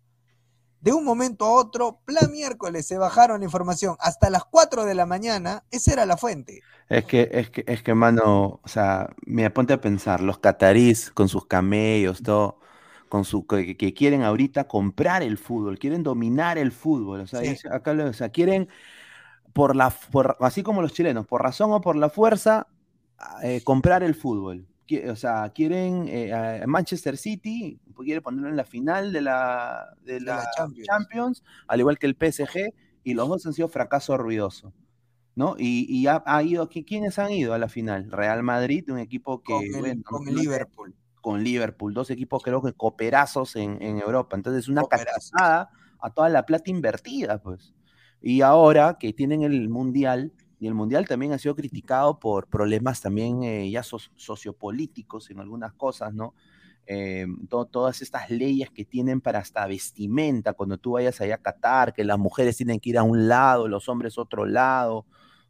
De 0.81 0.92
un 0.92 1.05
momento 1.05 1.44
a 1.44 1.53
otro, 1.53 2.00
plan 2.07 2.31
miércoles, 2.31 2.87
se 2.87 2.96
bajaron 2.96 3.40
la 3.40 3.44
información. 3.44 3.96
Hasta 4.00 4.31
las 4.31 4.44
4 4.44 4.87
de 4.87 4.94
la 4.94 5.05
mañana, 5.05 5.64
esa 5.70 5.92
era 5.92 6.07
la 6.07 6.16
fuente. 6.16 6.62
Es 6.88 7.05
que, 7.05 7.29
es 7.33 7.50
que, 7.50 7.64
es 7.66 7.83
que, 7.83 7.94
mano, 7.94 8.61
o 8.62 8.68
sea, 8.68 9.11
me 9.26 9.50
ponte 9.50 9.74
a 9.74 9.81
pensar, 9.81 10.22
los 10.22 10.38
catarís 10.38 11.11
con 11.11 11.29
sus 11.29 11.46
camellos, 11.46 12.22
todo 12.22 12.60
con 13.11 13.25
su 13.25 13.44
que, 13.44 13.77
quieren 13.92 14.23
ahorita 14.23 14.68
comprar 14.68 15.25
el 15.25 15.37
fútbol, 15.37 15.81
quieren 15.81 16.05
dominar 16.05 16.59
el 16.59 16.70
fútbol, 16.70 17.20
o 17.20 17.27
sea, 17.27 17.40
acá, 17.73 17.90
o 17.90 18.12
sea 18.12 18.29
quieren 18.29 18.68
por 19.53 19.75
la 19.75 19.90
por, 19.90 20.37
así 20.40 20.62
como 20.62 20.81
los 20.81 20.92
chilenos, 20.92 21.27
por 21.27 21.42
razón 21.42 21.73
o 21.73 21.81
por 21.81 21.96
la 21.96 22.09
fuerza 22.09 22.68
eh, 23.42 23.62
comprar 23.64 24.05
el 24.05 24.14
fútbol. 24.14 24.66
O 25.09 25.16
sea, 25.16 25.51
quieren 25.51 26.07
eh, 26.09 26.64
Manchester 26.66 27.16
City, 27.16 27.80
quiere 27.97 28.20
ponerlo 28.20 28.49
en 28.49 28.57
la 28.57 28.64
final 28.64 29.12
de 29.12 29.22
la, 29.22 29.95
de 30.03 30.20
la, 30.20 30.45
Champions. 30.57 31.45
al 31.66 31.80
igual 31.80 31.99
que 31.99 32.07
el 32.07 32.16
PSG, 32.16 32.72
y 33.05 33.14
los 33.14 33.28
dos 33.28 33.45
han 33.47 33.53
sido 33.53 33.68
fracaso 33.68 34.16
ruidoso. 34.16 34.72
¿no? 35.35 35.57
Y, 35.59 36.07
ha, 36.07 36.43
ido, 36.43 36.68
¿quiénes 36.68 37.18
han 37.18 37.32
ido 37.32 37.55
a 37.55 37.59
la 37.59 37.68
final? 37.68 38.11
Real 38.11 38.43
Madrid, 38.43 38.91
un 38.91 38.99
equipo 38.99 39.43
que... 39.43 39.53
Con 40.05 40.24
Liverpool 40.26 40.95
con 41.21 41.43
Liverpool, 41.45 41.95
dos 41.95 42.11
equipos 42.11 42.43
creo 42.43 42.62
que 42.62 42.73
cooperazos 42.73 43.57
en, 43.57 43.81
Europa. 43.83 44.37
Entonces, 44.37 44.68
una 44.68 44.83
casada 44.85 45.71
a 46.01 46.11
toda 46.11 46.29
la 46.29 46.47
plata 46.47 46.71
invertida, 46.71 47.43
pues. 47.43 47.75
Y 48.23 48.43
ahora 48.43 48.97
que 48.99 49.12
tienen 49.12 49.43
el 49.43 49.68
Mundial, 49.68 50.33
y 50.59 50.66
el 50.66 50.75
Mundial 50.75 51.09
también 51.09 51.33
ha 51.33 51.39
sido 51.39 51.55
criticado 51.57 52.18
por 52.18 52.47
problemas 52.49 53.01
también 53.01 53.43
eh, 53.43 53.71
ya 53.71 53.83
sociopolíticos 53.83 55.31
en 55.31 55.41
algunas 55.41 55.73
cosas, 55.73 56.12
¿no? 56.12 56.35
Eh, 56.87 57.27
todas 57.49 58.03
estas 58.03 58.31
leyes 58.31 58.68
que 58.71 58.85
tienen 58.85 59.21
para 59.21 59.39
hasta 59.39 59.66
vestimenta, 59.66 60.55
cuando 60.55 60.77
tú 60.77 60.93
vayas 60.93 61.21
allá 61.21 61.37
a 61.37 61.39
Qatar, 61.39 61.93
que 61.93 62.05
las 62.05 62.18
mujeres 62.18 62.57
tienen 62.57 62.81
que 62.81 62.91
ir 62.91 62.99
a 62.99 63.05
un 63.05 63.29
lado, 63.29 63.68
los 63.68 63.89
hombres 63.89 64.18
otro 64.18 64.45
lado, 64.45 65.07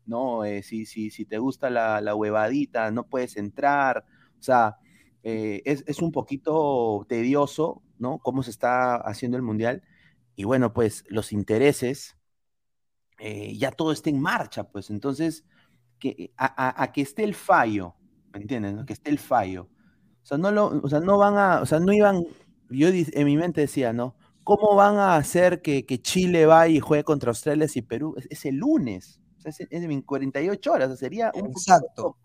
¿no? 0.07 0.45
Eh, 0.45 0.63
si, 0.63 0.85
si, 0.87 1.11
si 1.11 1.25
te 1.25 1.39
gusta 1.39 1.71
la, 1.71 2.01
la 2.01 2.15
huevadita, 2.15 2.91
no 2.91 3.07
puedes 3.07 3.37
entrar. 3.37 4.05
O 4.39 4.43
sea, 4.43 4.77
eh, 5.23 5.63
es, 5.65 6.01
un 6.01 6.13
poquito 6.13 7.05
tedioso, 7.09 7.83
¿no? 7.99 8.19
Cómo 8.19 8.43
se 8.43 8.51
está 8.51 8.97
haciendo 8.97 9.37
el 9.37 9.43
Mundial. 9.43 9.83
Y 10.35 10.45
bueno, 10.45 10.73
pues 10.73 11.05
los 11.09 11.33
intereses, 11.33 12.17
eh, 13.19 13.57
ya 13.57 13.71
todo 13.71 13.93
está 13.93 14.11
en 14.11 14.21
marcha, 14.21 14.65
pues 14.65 14.91
entonces, 14.91 15.45
que, 15.99 16.33
a, 16.39 16.91
que 16.93 17.03
esté 17.03 17.25
el 17.25 17.35
fallo, 17.35 17.95
¿me 18.33 18.41
entiendes? 18.41 18.87
Que 18.87 18.95
esté 18.95 19.11
el 19.11 19.19
fallo. 19.19 19.69
O 20.23 20.27
sea, 20.27 20.39
no 20.39 20.51
lo, 20.51 20.67
o 20.83 20.89
sea, 20.89 21.01
no 21.01 21.19
van 21.19 21.37
a, 21.37 21.61
o 21.61 21.67
sea, 21.67 21.81
no 21.81 21.93
iban, 21.93 22.25
yo 22.71 22.89
en 22.89 23.27
mi 23.27 23.37
mente 23.37 23.61
decía, 23.63 23.93
¿no? 23.93 24.17
¿Cómo 24.45 24.75
van 24.75 24.97
a 24.97 25.17
hacer 25.17 25.61
que, 25.61 25.85
Chile 26.01 26.47
vaya 26.47 26.75
y 26.75 26.81
juegue 26.81 27.05
contra 27.05 27.31
Australia 27.31 27.67
y 27.73 27.83
Perú? 27.83 28.17
Es, 28.31 28.45
el 28.47 28.57
lunes, 28.57 29.21
o 29.39 29.41
sea, 29.43 29.51
es, 29.51 29.67
en 29.71 30.03
48 30.03 30.73
horas, 30.73 30.99
sería 30.99 31.31
un 31.35 31.51
Exacto. 31.51 32.17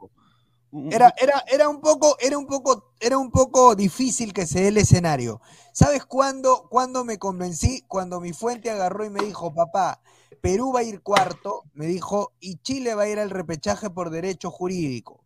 Era, 0.92 1.14
era, 1.18 1.44
era, 1.48 1.70
un 1.70 1.80
poco, 1.80 2.18
era, 2.20 2.38
un 2.38 2.48
poco, 2.48 2.92
era 3.00 3.18
un 3.18 3.32
poco 3.32 3.76
difícil 3.76 4.34
que 4.34 4.46
se 4.46 4.62
dé 4.62 4.68
el 4.70 4.78
escenario. 4.78 5.40
¿Sabes 5.72 6.06
cuándo, 6.06 6.68
cuándo 6.70 7.06
me 7.06 7.18
convencí? 7.18 7.84
Cuando 7.88 8.20
mi 8.20 8.34
fuente 8.34 8.70
agarró 8.70 9.06
y 9.06 9.10
me 9.10 9.24
dijo, 9.24 9.54
papá, 9.54 10.02
Perú 10.42 10.74
va 10.74 10.82
a 10.82 10.84
ir 10.84 11.02
cuarto, 11.02 11.64
me 11.74 11.86
dijo, 11.86 12.34
y 12.40 12.58
Chile 12.58 12.94
va 12.94 13.04
a 13.04 13.10
ir 13.10 13.20
al 13.20 13.30
repechaje 13.30 13.90
por 13.90 14.10
derecho 14.10 14.52
jurídico. 14.52 15.24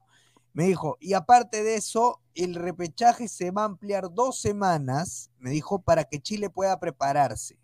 Me 0.54 0.66
dijo, 0.66 0.98
y 1.00 1.14
aparte 1.14 1.64
de 1.64 1.76
eso, 1.76 2.22
el 2.36 2.56
repechaje 2.56 3.28
se 3.28 3.52
va 3.52 3.64
a 3.64 3.66
ampliar 3.66 4.14
dos 4.14 4.40
semanas, 4.40 5.32
me 5.38 5.52
dijo, 5.52 5.82
para 5.82 6.04
que 6.04 6.22
Chile 6.22 6.50
pueda 6.50 6.80
prepararse. 6.80 7.60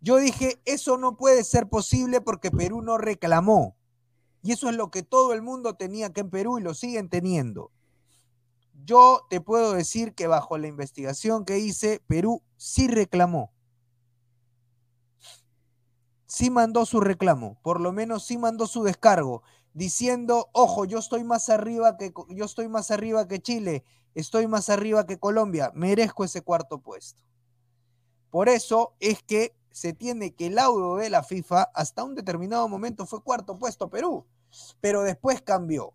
Yo 0.00 0.16
dije, 0.16 0.60
eso 0.64 0.98
no 0.98 1.16
puede 1.16 1.44
ser 1.44 1.68
posible 1.68 2.20
porque 2.20 2.50
Perú 2.50 2.82
no 2.82 2.98
reclamó. 2.98 3.76
Y 4.46 4.52
eso 4.52 4.68
es 4.68 4.76
lo 4.76 4.92
que 4.92 5.02
todo 5.02 5.32
el 5.32 5.42
mundo 5.42 5.74
tenía 5.74 6.12
que 6.12 6.20
en 6.20 6.30
Perú 6.30 6.60
y 6.60 6.62
lo 6.62 6.72
siguen 6.72 7.08
teniendo. 7.08 7.72
Yo 8.84 9.26
te 9.28 9.40
puedo 9.40 9.72
decir 9.72 10.14
que 10.14 10.28
bajo 10.28 10.56
la 10.56 10.68
investigación 10.68 11.44
que 11.44 11.58
hice, 11.58 12.00
Perú 12.06 12.44
sí 12.56 12.86
reclamó. 12.86 13.50
Sí 16.26 16.48
mandó 16.48 16.86
su 16.86 17.00
reclamo, 17.00 17.58
por 17.60 17.80
lo 17.80 17.92
menos 17.92 18.24
sí 18.24 18.38
mandó 18.38 18.68
su 18.68 18.84
descargo, 18.84 19.42
diciendo, 19.74 20.48
ojo, 20.52 20.84
yo 20.84 21.00
estoy 21.00 21.24
más 21.24 21.48
arriba 21.48 21.96
que 21.96 22.14
yo 22.28 22.44
estoy 22.44 22.68
más 22.68 22.92
arriba 22.92 23.26
que 23.26 23.42
Chile, 23.42 23.82
estoy 24.14 24.46
más 24.46 24.70
arriba 24.70 25.06
que 25.06 25.18
Colombia, 25.18 25.72
merezco 25.74 26.22
ese 26.22 26.42
cuarto 26.42 26.78
puesto. 26.78 27.20
Por 28.30 28.48
eso 28.48 28.94
es 29.00 29.24
que 29.24 29.56
se 29.72 29.92
tiene 29.92 30.36
que 30.36 30.46
el 30.46 30.54
laudo 30.54 30.98
de 30.98 31.10
la 31.10 31.24
FIFA 31.24 31.64
hasta 31.74 32.04
un 32.04 32.14
determinado 32.14 32.68
momento 32.68 33.06
fue 33.06 33.24
cuarto 33.24 33.58
puesto 33.58 33.90
Perú 33.90 34.24
pero 34.80 35.02
después 35.02 35.42
cambió. 35.42 35.92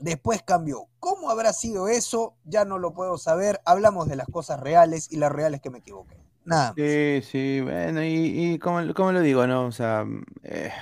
Después 0.00 0.42
cambió. 0.42 0.86
¿Cómo 1.00 1.30
habrá 1.30 1.52
sido 1.52 1.88
eso? 1.88 2.36
Ya 2.44 2.64
no 2.64 2.78
lo 2.78 2.94
puedo 2.94 3.18
saber. 3.18 3.60
Hablamos 3.64 4.08
de 4.08 4.16
las 4.16 4.28
cosas 4.28 4.60
reales 4.60 5.08
y 5.10 5.16
las 5.16 5.32
reales 5.32 5.60
que 5.60 5.70
me 5.70 5.78
equivoqué. 5.78 6.16
Nada. 6.44 6.72
Sí, 6.76 7.20
sí, 7.22 7.60
bueno, 7.60 8.02
y, 8.02 8.54
y 8.54 8.58
como, 8.58 8.80
lo 8.80 9.20
digo, 9.20 9.46
¿no? 9.46 9.66
O 9.66 9.72
sea, 9.72 10.06
eh, 10.44 10.72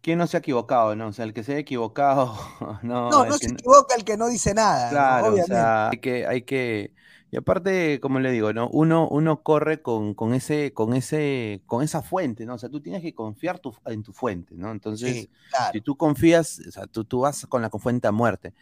¿quién 0.00 0.18
no 0.18 0.28
se 0.28 0.36
ha 0.36 0.40
equivocado, 0.40 0.94
no? 0.94 1.08
O 1.08 1.12
sea, 1.12 1.24
el 1.24 1.34
que 1.34 1.42
se 1.42 1.54
ha 1.54 1.58
equivocado, 1.58 2.38
no. 2.82 3.10
No, 3.10 3.24
no 3.24 3.36
se 3.36 3.46
equivoca 3.46 3.96
el 3.96 4.04
que 4.04 4.16
no 4.16 4.28
dice 4.28 4.54
nada. 4.54 4.90
Claro, 4.90 5.34
o 5.34 5.44
sea, 5.44 5.88
hay 5.88 5.98
que, 5.98 6.24
hay 6.24 6.42
que, 6.42 6.94
y 7.32 7.36
aparte, 7.36 8.00
como 8.00 8.18
le 8.18 8.32
digo, 8.32 8.52
¿no? 8.52 8.68
Uno, 8.70 9.08
uno 9.08 9.42
corre 9.42 9.82
con, 9.82 10.14
con, 10.14 10.34
ese, 10.34 10.72
con, 10.72 10.94
ese, 10.94 11.62
con 11.66 11.84
esa 11.84 12.02
fuente, 12.02 12.44
¿no? 12.44 12.54
O 12.54 12.58
sea, 12.58 12.68
tú 12.68 12.80
tienes 12.80 13.02
que 13.02 13.14
confiar 13.14 13.60
en 13.86 14.02
tu 14.02 14.12
fuente, 14.12 14.56
¿no? 14.56 14.72
Entonces, 14.72 15.28
si 15.72 15.80
tú 15.80 15.96
confías, 15.96 16.60
o 16.66 16.70
sea, 16.72 16.86
tú, 16.88 17.04
tú 17.04 17.20
vas 17.20 17.46
con 17.46 17.62
la 17.62 17.70
fuente 17.70 18.08
a 18.08 18.12
muerte. 18.12 18.52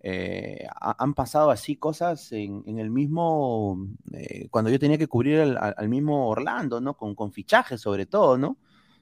Eh, 0.00 0.66
han 0.80 1.14
pasado 1.14 1.50
así 1.50 1.76
cosas 1.76 2.30
en, 2.32 2.78
el 2.78 2.90
mismo, 2.90 3.78
eh, 4.12 4.48
cuando 4.50 4.70
yo 4.70 4.78
tenía 4.78 4.98
que 4.98 5.08
cubrir 5.08 5.40
al, 5.58 5.88
mismo 5.88 6.28
Orlando, 6.28 6.82
¿no? 6.82 6.94
Con, 6.94 7.14
con 7.14 7.32
fichajes 7.32 7.80
sobre 7.80 8.04
todo, 8.04 8.36
¿no? 8.36 8.58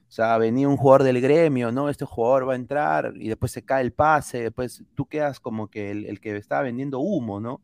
O 0.07 0.11
sea, 0.11 0.37
venía 0.37 0.69
un 0.69 0.77
jugador 0.77 1.03
del 1.03 1.19
gremio, 1.19 1.73
¿no? 1.73 1.89
Este 1.89 2.05
jugador 2.05 2.47
va 2.47 2.53
a 2.53 2.55
entrar 2.55 3.11
y 3.17 3.27
después 3.27 3.51
se 3.51 3.65
cae 3.65 3.83
el 3.83 3.91
pase, 3.91 4.43
después 4.43 4.85
tú 4.95 5.05
quedas 5.05 5.41
como 5.41 5.69
que 5.69 5.91
el, 5.91 6.05
el 6.05 6.21
que 6.21 6.37
estaba 6.37 6.61
vendiendo 6.61 6.99
humo, 6.99 7.41
¿no? 7.41 7.61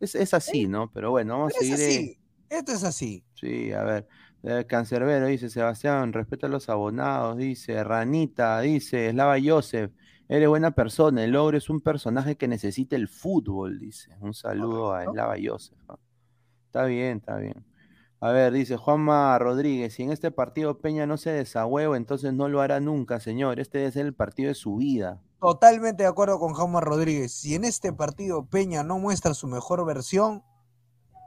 Es, 0.00 0.34
así, 0.34 0.68
¿no? 0.68 0.90
Pero 0.92 1.10
bueno, 1.10 1.38
vamos 1.38 1.54
a 1.56 1.58
seguir. 1.58 1.74
Así. 1.74 2.18
Esto 2.48 2.72
es 2.72 2.84
así. 2.84 3.24
Sí, 3.34 3.72
a 3.72 3.82
ver. 3.82 4.08
Eh, 4.42 4.64
Cancerbero 4.66 5.26
dice, 5.26 5.50
Sebastián, 5.50 6.12
respeta 6.12 6.46
a 6.46 6.50
los 6.50 6.68
abonados, 6.68 7.36
dice, 7.36 7.82
Ranita, 7.82 8.60
dice, 8.60 9.10
Slava 9.10 9.36
Joseph, 9.42 9.90
eres 10.28 10.48
buena 10.48 10.70
persona, 10.70 11.24
el 11.24 11.32
logro 11.32 11.58
es 11.58 11.68
un 11.68 11.80
personaje 11.80 12.36
que 12.36 12.46
necesita 12.46 12.94
el 12.94 13.08
fútbol, 13.08 13.78
dice. 13.80 14.16
Un 14.20 14.34
saludo 14.34 14.94
a 14.94 15.04
Slava 15.04 15.34
Joseph. 15.42 15.78
Está 16.66 16.84
bien, 16.84 17.18
está 17.18 17.36
bien. 17.36 17.64
A 18.20 18.30
ver, 18.30 18.52
dice 18.52 18.76
Juanma 18.76 19.38
Rodríguez, 19.38 19.94
si 19.94 20.02
en 20.02 20.12
este 20.12 20.30
partido 20.30 20.78
Peña 20.78 21.06
no 21.06 21.16
se 21.16 21.30
desahueva, 21.30 21.96
entonces 21.96 22.32
no 22.32 22.48
lo 22.48 22.60
hará 22.60 22.80
nunca, 22.80 23.20
señor. 23.20 23.60
Este 23.60 23.86
es 23.86 23.96
el 23.96 24.12
partido 24.12 24.48
de 24.48 24.54
su 24.54 24.76
vida. 24.76 25.20
Totalmente 25.40 26.02
de 26.02 26.08
acuerdo 26.08 26.38
con 26.38 26.52
Jaume 26.54 26.80
Rodríguez. 26.80 27.32
Si 27.32 27.54
en 27.54 27.64
este 27.64 27.92
partido 27.92 28.46
Peña 28.46 28.82
no 28.82 28.98
muestra 28.98 29.34
su 29.34 29.46
mejor 29.46 29.84
versión, 29.86 30.42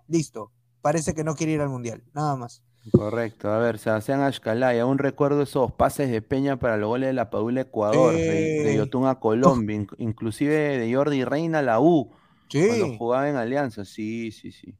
listo. 0.07 0.51
Parece 0.81 1.13
que 1.13 1.23
no 1.23 1.35
quiere 1.35 1.53
ir 1.53 1.61
al 1.61 1.69
Mundial. 1.69 2.03
Nada 2.13 2.35
más. 2.35 2.61
Correcto. 2.91 3.49
A 3.49 3.59
ver, 3.59 3.77
Sebastián 3.77 4.21
Ashkalay, 4.21 4.79
aún 4.79 4.97
recuerdo 4.97 5.43
esos 5.43 5.71
pases 5.71 6.09
de 6.09 6.21
Peña 6.21 6.57
para 6.57 6.77
los 6.77 6.89
goles 6.89 7.07
de 7.07 7.13
la 7.13 7.29
Padula 7.29 7.61
Ecuador, 7.61 8.13
de, 8.13 8.73
Yotun 8.75 9.05
a 9.05 9.19
Colombia, 9.19 9.85
inclusive 9.99 10.77
de 10.79 10.93
Jordi 10.93 11.23
Reina 11.23 11.59
a 11.59 11.61
la 11.61 11.79
U, 11.79 12.11
sí. 12.49 12.67
cuando 12.67 12.97
jugaba 12.97 13.29
en 13.29 13.35
Alianza. 13.35 13.85
Sí, 13.85 14.31
sí, 14.31 14.51
sí. 14.51 14.75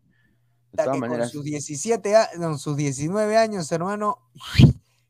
De 0.72 0.84
todas 0.84 0.98
maneras. 0.98 1.32
sus 1.32 1.44
17 1.44 2.14
sus 2.58 2.76
19 2.76 3.38
años, 3.38 3.72
hermano, 3.72 4.18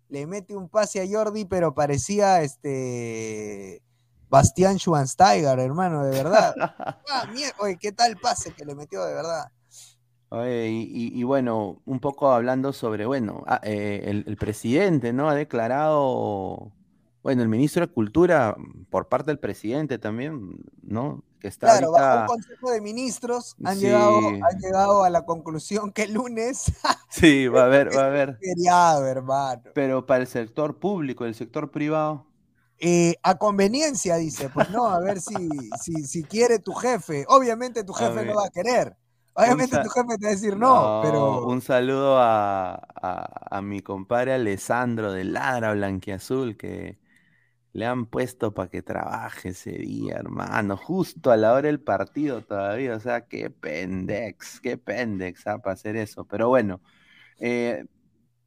le 0.09 0.27
mete 0.27 0.55
un 0.55 0.67
pase 0.67 1.01
a 1.01 1.05
Jordi, 1.09 1.45
pero 1.45 1.73
parecía 1.73 2.41
este 2.41 3.81
Bastián 4.31 4.79
Schwansteiger, 4.79 5.59
hermano, 5.59 6.05
de 6.05 6.11
verdad. 6.11 6.55
ah, 6.79 7.29
Oye, 7.59 7.77
qué 7.77 7.91
tal 7.91 8.15
pase 8.15 8.53
que 8.53 8.63
le 8.63 8.75
metió, 8.75 9.03
de 9.03 9.13
verdad. 9.13 9.51
Oye, 10.29 10.69
y, 10.69 11.21
bueno, 11.23 11.81
un 11.85 11.99
poco 11.99 12.31
hablando 12.31 12.71
sobre, 12.71 13.05
bueno, 13.05 13.43
ah, 13.45 13.59
eh, 13.61 14.23
el, 14.25 14.37
presidente, 14.37 15.11
¿no? 15.11 15.29
Ha 15.29 15.35
declarado, 15.35 16.71
bueno, 17.21 17.41
el 17.41 17.49
ministro 17.49 17.85
de 17.85 17.91
Cultura, 17.91 18.55
por 18.89 19.09
parte 19.09 19.31
del 19.31 19.39
presidente 19.39 19.99
también, 19.99 20.63
¿no? 20.81 21.25
Que 21.41 21.49
está 21.49 21.67
claro, 21.67 21.91
bajo 21.91 22.21
un 22.21 22.27
consejo 22.27 22.71
de 22.71 22.79
ministros 22.79 23.57
han, 23.65 23.79
llegado, 23.79 24.17
han 24.17 24.59
llegado 24.61 25.03
a 25.03 25.09
la 25.09 25.25
conclusión 25.25 25.91
que 25.91 26.03
el 26.03 26.13
lunes. 26.13 26.71
sí, 27.09 27.49
va 27.49 27.63
a 27.63 27.65
haber, 27.65 27.93
va 27.93 28.03
a 28.03 28.07
haber. 28.07 28.37
Feriado, 28.37 29.05
hermano. 29.05 29.63
Pero 29.73 30.05
para 30.05 30.21
el 30.21 30.27
sector 30.27 30.79
público, 30.79 31.25
el 31.25 31.35
sector 31.35 31.69
privado. 31.69 32.30
Eh, 32.83 33.15
a 33.21 33.37
conveniencia, 33.37 34.15
dice, 34.15 34.49
pues 34.49 34.71
no, 34.71 34.87
a 34.87 34.99
ver 34.99 35.21
si, 35.21 35.35
si, 35.79 36.03
si 36.03 36.23
quiere 36.23 36.57
tu 36.57 36.73
jefe. 36.73 37.25
Obviamente 37.27 37.83
tu 37.83 37.93
jefe 37.93 38.25
no 38.25 38.35
va 38.37 38.47
a 38.47 38.49
querer. 38.49 38.97
Obviamente 39.33 39.77
tu 39.83 39.89
jefe 39.89 40.17
te 40.17 40.25
va 40.25 40.29
a 40.29 40.33
decir 40.33 40.57
no, 40.57 40.99
pero. 41.03 41.45
Un 41.45 41.61
saludo 41.61 42.17
a, 42.17 42.81
a, 43.51 43.61
mi 43.61 43.81
compadre 43.81 44.33
Alessandro 44.33 45.13
de 45.13 45.25
Ladra 45.25 45.73
Blanquiazul, 45.73 46.57
que 46.57 46.97
le 47.73 47.85
han 47.85 48.07
puesto 48.07 48.55
para 48.55 48.69
que 48.69 48.81
trabaje 48.81 49.49
ese 49.49 49.73
día, 49.73 50.15
hermano, 50.15 50.75
justo 50.75 51.29
a 51.31 51.37
la 51.37 51.53
hora 51.53 51.67
del 51.67 51.81
partido 51.81 52.41
todavía. 52.41 52.95
O 52.95 52.99
sea, 52.99 53.27
qué 53.27 53.51
pendex, 53.51 54.59
qué 54.59 54.79
pendex 54.79 55.45
¿ah? 55.45 55.59
para 55.59 55.75
hacer 55.75 55.97
eso. 55.97 56.25
Pero 56.25 56.49
bueno, 56.49 56.81
eh, 57.37 57.85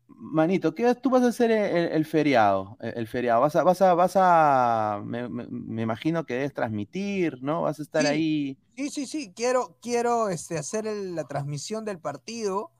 Manito, 0.08 0.74
¿qué 0.74 0.94
tú 0.94 1.10
vas 1.10 1.22
a 1.22 1.28
hacer 1.28 1.50
el, 1.50 2.04
feriado? 2.04 2.76
El, 2.80 3.06
feriado, 3.06 3.40
vas 3.40 3.56
a, 3.56 3.62
vas 3.62 3.82
a, 3.82 3.94
vas 3.94 4.12
a, 4.16 5.02
me, 5.04 5.82
imagino 5.82 6.24
que 6.24 6.34
debes 6.34 6.54
transmitir, 6.54 7.42
¿no? 7.42 7.62
Vas 7.62 7.78
a 7.78 7.82
estar 7.82 8.06
ahí. 8.06 8.58
Sí, 8.76 8.90
sí, 8.90 9.06
sí, 9.06 9.32
quiero, 9.34 9.76
quiero 9.80 10.28
este, 10.28 10.58
hacer 10.58 10.84
la 10.86 11.24
transmisión 11.24 11.84
del 11.84 11.98
partido 11.98 12.70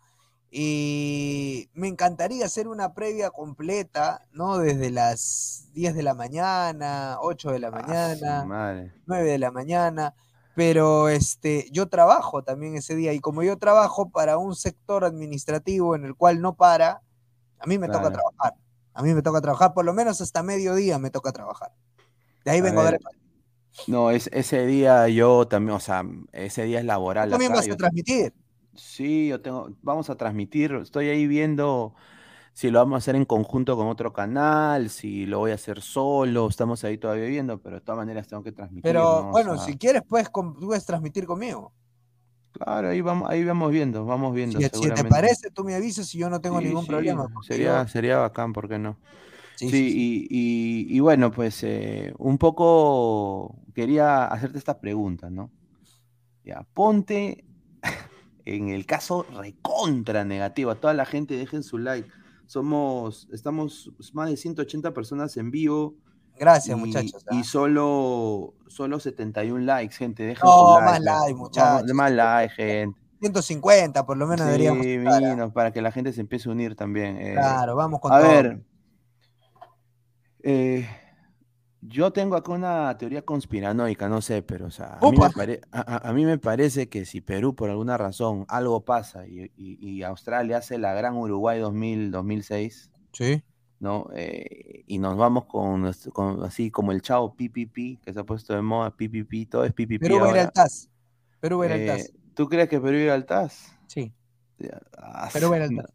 y 0.57 1.69
me 1.75 1.89
encantaría 1.89 2.47
hacer 2.47 2.69
una 2.69 2.95
previa 2.95 3.31
completa, 3.31 4.21
¿no? 4.31 4.59
Desde 4.59 4.91
las 4.93 5.69
10 5.75 5.97
de 5.97 6.03
la 6.05 6.15
mañana, 6.15 7.17
8 7.21 7.51
de 7.51 7.59
la 7.59 7.69
ah, 7.69 7.71
mañana, 7.73 8.93
9 9.07 9.31
de 9.31 9.39
la 9.39 9.51
mañana, 9.51 10.15
pero 10.55 11.09
este, 11.09 11.67
yo 11.73 11.89
trabajo 11.89 12.45
también 12.45 12.77
ese 12.77 12.95
día 12.95 13.13
y 13.13 13.19
como 13.19 13.43
yo 13.43 13.59
trabajo 13.59 14.11
para 14.11 14.39
un 14.39 14.55
sector 14.55 15.05
administrativo 15.05 15.97
en 15.97 16.05
el 16.05 16.15
cual 16.15 16.41
no 16.41 16.55
para, 16.55 17.03
a 17.65 17.67
mí 17.67 17.79
me 17.79 17.89
toca 17.89 18.11
trabajar. 18.11 18.55
A 18.93 19.03
mí 19.03 19.15
me 19.15 19.23
toca 19.23 19.41
trabajar, 19.41 19.75
por 19.75 19.85
lo 19.85 19.93
menos 19.93 20.21
hasta 20.21 20.43
mediodía 20.43 20.99
me 20.99 21.11
toca 21.11 21.33
trabajar. 21.33 21.73
De 22.45 22.51
ahí 22.51 22.61
vengo 22.61 22.81
a, 22.81 22.91
ver. 22.91 23.01
No, 23.89 24.11
es, 24.11 24.29
ese 24.33 24.67
día 24.67 25.09
yo 25.09 25.49
también, 25.49 25.77
o 25.77 25.81
sea, 25.81 26.05
ese 26.33 26.65
día 26.65 26.79
es 26.79 26.85
laboral. 26.85 27.29
¿Tú 27.29 27.33
también 27.33 27.53
vas 27.53 27.69
a 27.69 27.77
transmitir? 27.77 28.35
Sí, 28.75 29.29
yo 29.29 29.41
tengo, 29.41 29.71
vamos 29.83 30.11
a 30.11 30.17
transmitir, 30.17 30.75
estoy 30.75 31.09
ahí 31.09 31.27
viendo 31.27 31.95
si 32.53 32.71
lo 32.71 32.81
vamos 32.81 32.97
a 32.97 32.99
hacer 32.99 33.17
en 33.17 33.25
conjunto 33.25 33.77
con 33.77 33.89
otro 33.89 34.13
canal, 34.13 34.91
si 34.91 35.27
lo 35.27 35.39
voy 35.39 35.53
a 35.53 35.55
hacer 35.55 35.81
solo, 35.81 36.49
estamos 36.49 36.85
ahí 36.85 36.99
todavía 36.99 37.27
viendo, 37.27 37.59
pero 37.61 37.77
de 37.77 37.81
todas 37.81 37.99
maneras 37.99 38.29
tengo 38.29 38.43
que 38.43 38.53
transmitir. 38.53 38.83
Pero 38.83 39.31
bueno, 39.31 39.59
si 39.59 39.77
quieres, 39.77 40.03
puedes, 40.09 40.29
puedes 40.31 40.85
transmitir 40.85 41.27
conmigo. 41.27 41.73
Claro, 42.55 42.89
ahí 42.89 43.01
vamos, 43.01 43.29
ahí 43.29 43.45
vamos 43.45 43.73
viendo, 43.73 44.05
vamos 44.05 44.33
viendo. 44.33 44.61
Si, 44.61 44.69
te 44.69 45.05
parece, 45.05 45.51
tú 45.51 45.65
me 45.65 45.75
avisas 45.75 46.15
y 46.15 46.19
yo 46.19 46.31
no 46.31 46.41
tengo 46.41 46.61
ningún 46.61 46.87
problema. 46.87 47.27
Sería, 47.43 47.87
sería 47.89 48.19
bacán, 48.19 48.53
¿por 48.53 48.69
qué 48.69 48.79
no? 48.79 48.97
Sí, 49.57 50.29
y, 50.31 51.01
bueno, 51.01 51.33
pues 51.33 51.63
eh, 51.65 52.15
un 52.19 52.39
poco 52.39 53.57
quería 53.75 54.27
hacerte 54.27 54.59
esta 54.59 54.81
pregunta, 54.81 55.31
¿no? 55.31 55.51
Ya, 56.45 56.65
ponte 56.75 57.45
en 58.45 58.69
el 58.69 58.87
caso 58.87 59.27
recontra 59.37 60.25
negativo. 60.25 60.71
A 60.71 60.81
toda 60.81 60.95
la 60.95 61.07
gente 61.07 61.37
dejen 61.37 61.65
su 61.65 61.79
like. 61.79 62.09
Somos, 62.47 63.29
estamos 63.33 63.91
más 64.13 64.31
de 64.31 64.37
180 64.37 64.93
personas 64.95 65.37
en 65.39 65.51
vivo. 65.51 65.97
Gracias, 66.39 66.77
y, 66.77 66.81
muchachos. 66.81 67.25
Y 67.31 67.41
¿ah? 67.41 67.45
solo, 67.45 68.55
solo 68.69 68.99
71 69.01 69.65
likes, 69.65 69.95
gente. 69.95 70.23
Dejen 70.25 70.45
No, 70.45 70.81
más 70.81 71.01
ya. 71.03 71.13
like, 71.21 71.35
muchachos. 71.35 71.95
Más 71.95 72.13
like, 72.13 72.55
gente. 72.55 73.01
150 73.21 74.05
por 74.05 74.17
lo 74.19 74.27
menos 74.27 74.45
deberíamos 74.47 74.85
Sí, 74.85 74.95
estar, 74.95 75.41
¿ah? 75.41 75.49
para 75.53 75.71
que 75.73 75.81
la 75.81 75.91
gente 75.93 76.13
se 76.13 76.21
empiece 76.21 76.49
a 76.49 76.53
unir 76.53 76.75
también. 76.77 77.17
eh. 77.19 77.33
Claro, 77.35 77.75
vamos 77.77 78.01
con 78.01 78.13
A 78.13 78.19
todo. 78.21 78.29
ver, 78.29 78.61
eh, 80.43 80.87
yo 81.81 82.13
tengo 82.13 82.37
acá 82.37 82.53
una 82.53 82.97
teoría 82.99 83.23
conspiranoica, 83.23 84.09
no 84.09 84.21
sé, 84.21 84.43
pero 84.43 84.67
o 84.67 84.71
sea, 84.71 84.99
a, 85.01 85.11
mí 85.11 85.17
me 85.19 85.31
pare- 85.31 85.61
a 85.73 86.13
mí 86.13 86.25
me 86.25 86.39
parece 86.39 86.89
que 86.89 87.05
si 87.05 87.21
Perú 87.21 87.55
por 87.55 87.71
alguna 87.71 87.97
razón 87.97 88.45
algo 88.49 88.85
pasa 88.85 89.27
y, 89.27 89.45
y- 89.57 89.79
y 89.81 90.03
Australia 90.03 90.59
hace 90.59 90.79
la 90.79 90.93
gran 90.95 91.17
Uruguay 91.17 91.59
2000, 91.61 92.11
2006, 92.11 92.91
Sí. 93.13 93.43
¿No? 93.85 94.09
Eh, 94.15 94.83
y 94.87 94.99
nos 94.99 95.17
vamos 95.17 95.45
con, 95.45 95.83
nuestro- 95.83 96.11
con- 96.13 96.43
así 96.43 96.71
como 96.71 96.91
el 96.91 97.03
chavo 97.03 97.35
PPP, 97.37 98.01
que 98.03 98.13
se 98.13 98.19
ha 98.19 98.25
puesto 98.25 98.55
de 98.55 98.63
moda, 98.63 98.91
PPP, 98.91 99.47
todo 99.49 99.65
es 99.65 99.73
PPP 99.73 100.01
Perú 100.01 100.19
va 100.21 100.27
a 100.29 100.31
ir 100.31 100.39
al. 100.39 100.53
TAS. 100.53 100.89
Perú 101.39 101.59
va 101.59 101.65
a 101.65 101.67
ir 101.69 101.73
al 101.75 101.81
Eh, 101.81 101.87
TAS. 101.87 102.13
¿Tú 102.35 102.49
crees 102.49 102.69
que 102.69 102.81
Perú 102.81 102.97
irá 102.97 103.15
al 103.15 103.27
TAS? 103.27 103.77
Sí. 103.87 104.13
Ah, 104.99 105.29
Perú 105.33 105.51
va 105.51 105.55
a 105.57 105.59
ir 105.59 105.63
al 105.65 105.71
no. 105.75 105.83
TAS. 105.83 105.93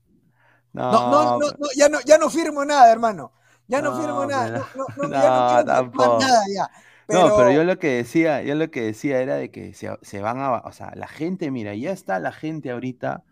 No, 0.72 0.92
no, 0.92 1.12
no, 1.12 1.40
pero- 1.40 1.58
no, 1.60 1.68
ya 1.76 1.90
no, 1.90 1.98
ya 2.06 2.18
no 2.20 2.30
firmo 2.30 2.64
nada, 2.64 2.92
hermano. 2.92 3.34
Ya 3.68 3.82
no, 3.82 3.92
No, 3.92 4.02
firmo 4.02 4.26
nada. 4.26 4.66
pero- 4.74 4.86
No, 5.10 5.10
ya 5.12 5.66
tampoco. 5.66 6.20
nada 6.20 6.42
ya. 6.56 6.70
No, 7.08 7.36
pero 7.38 7.52
yo 7.52 7.64
lo 7.64 7.80
que 7.80 7.88
decía, 7.96 8.44
yo 8.44 8.54
lo 8.54 8.70
que 8.70 8.82
decía 8.84 9.20
era 9.20 9.36
de 9.36 9.50
que 9.50 9.74
se, 9.74 9.90
se 10.04 10.22
van 10.22 10.38
a, 10.40 10.58
o 10.60 10.72
sea, 10.72 10.94
la 10.96 11.08
gente, 11.08 11.50
mira, 11.50 11.74
ya 11.74 11.92
está 11.92 12.20
la 12.20 12.32
gente 12.32 12.70
ahorita 12.70 13.24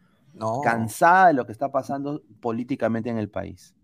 cansada 0.64 1.28
de 1.28 1.34
lo 1.34 1.45
que 1.45 1.51
está 1.51 1.72
pasando 1.72 2.22
políticamente 2.41 3.10
en 3.12 3.18
el 3.20 3.30
país. 3.30 3.76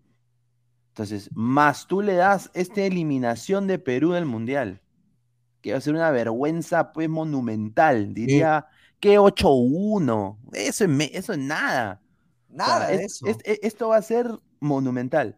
Entonces, 0.94 1.28
más 1.34 1.88
tú 1.88 2.02
le 2.02 2.14
das 2.14 2.50
esta 2.54 2.82
eliminación 2.82 3.66
de 3.66 3.80
Perú 3.80 4.12
del 4.12 4.26
Mundial, 4.26 4.80
que 5.60 5.72
va 5.72 5.78
a 5.78 5.80
ser 5.80 5.94
una 5.94 6.12
vergüenza 6.12 6.92
pues 6.92 7.08
monumental, 7.08 8.14
diría 8.14 8.66
que 9.00 9.18
8-1, 9.18 10.38
eso 10.52 10.84
es, 10.84 10.90
me- 10.90 11.10
eso 11.12 11.32
es 11.32 11.38
nada. 11.40 12.00
O 12.48 12.56
sea, 12.56 12.66
Nada 12.66 12.86
de 12.88 12.94
es- 12.94 13.00
eso. 13.22 13.26
es- 13.26 13.38
esto 13.62 13.88
va 13.88 13.96
a 13.96 14.02
ser 14.02 14.28
monumental. 14.60 15.36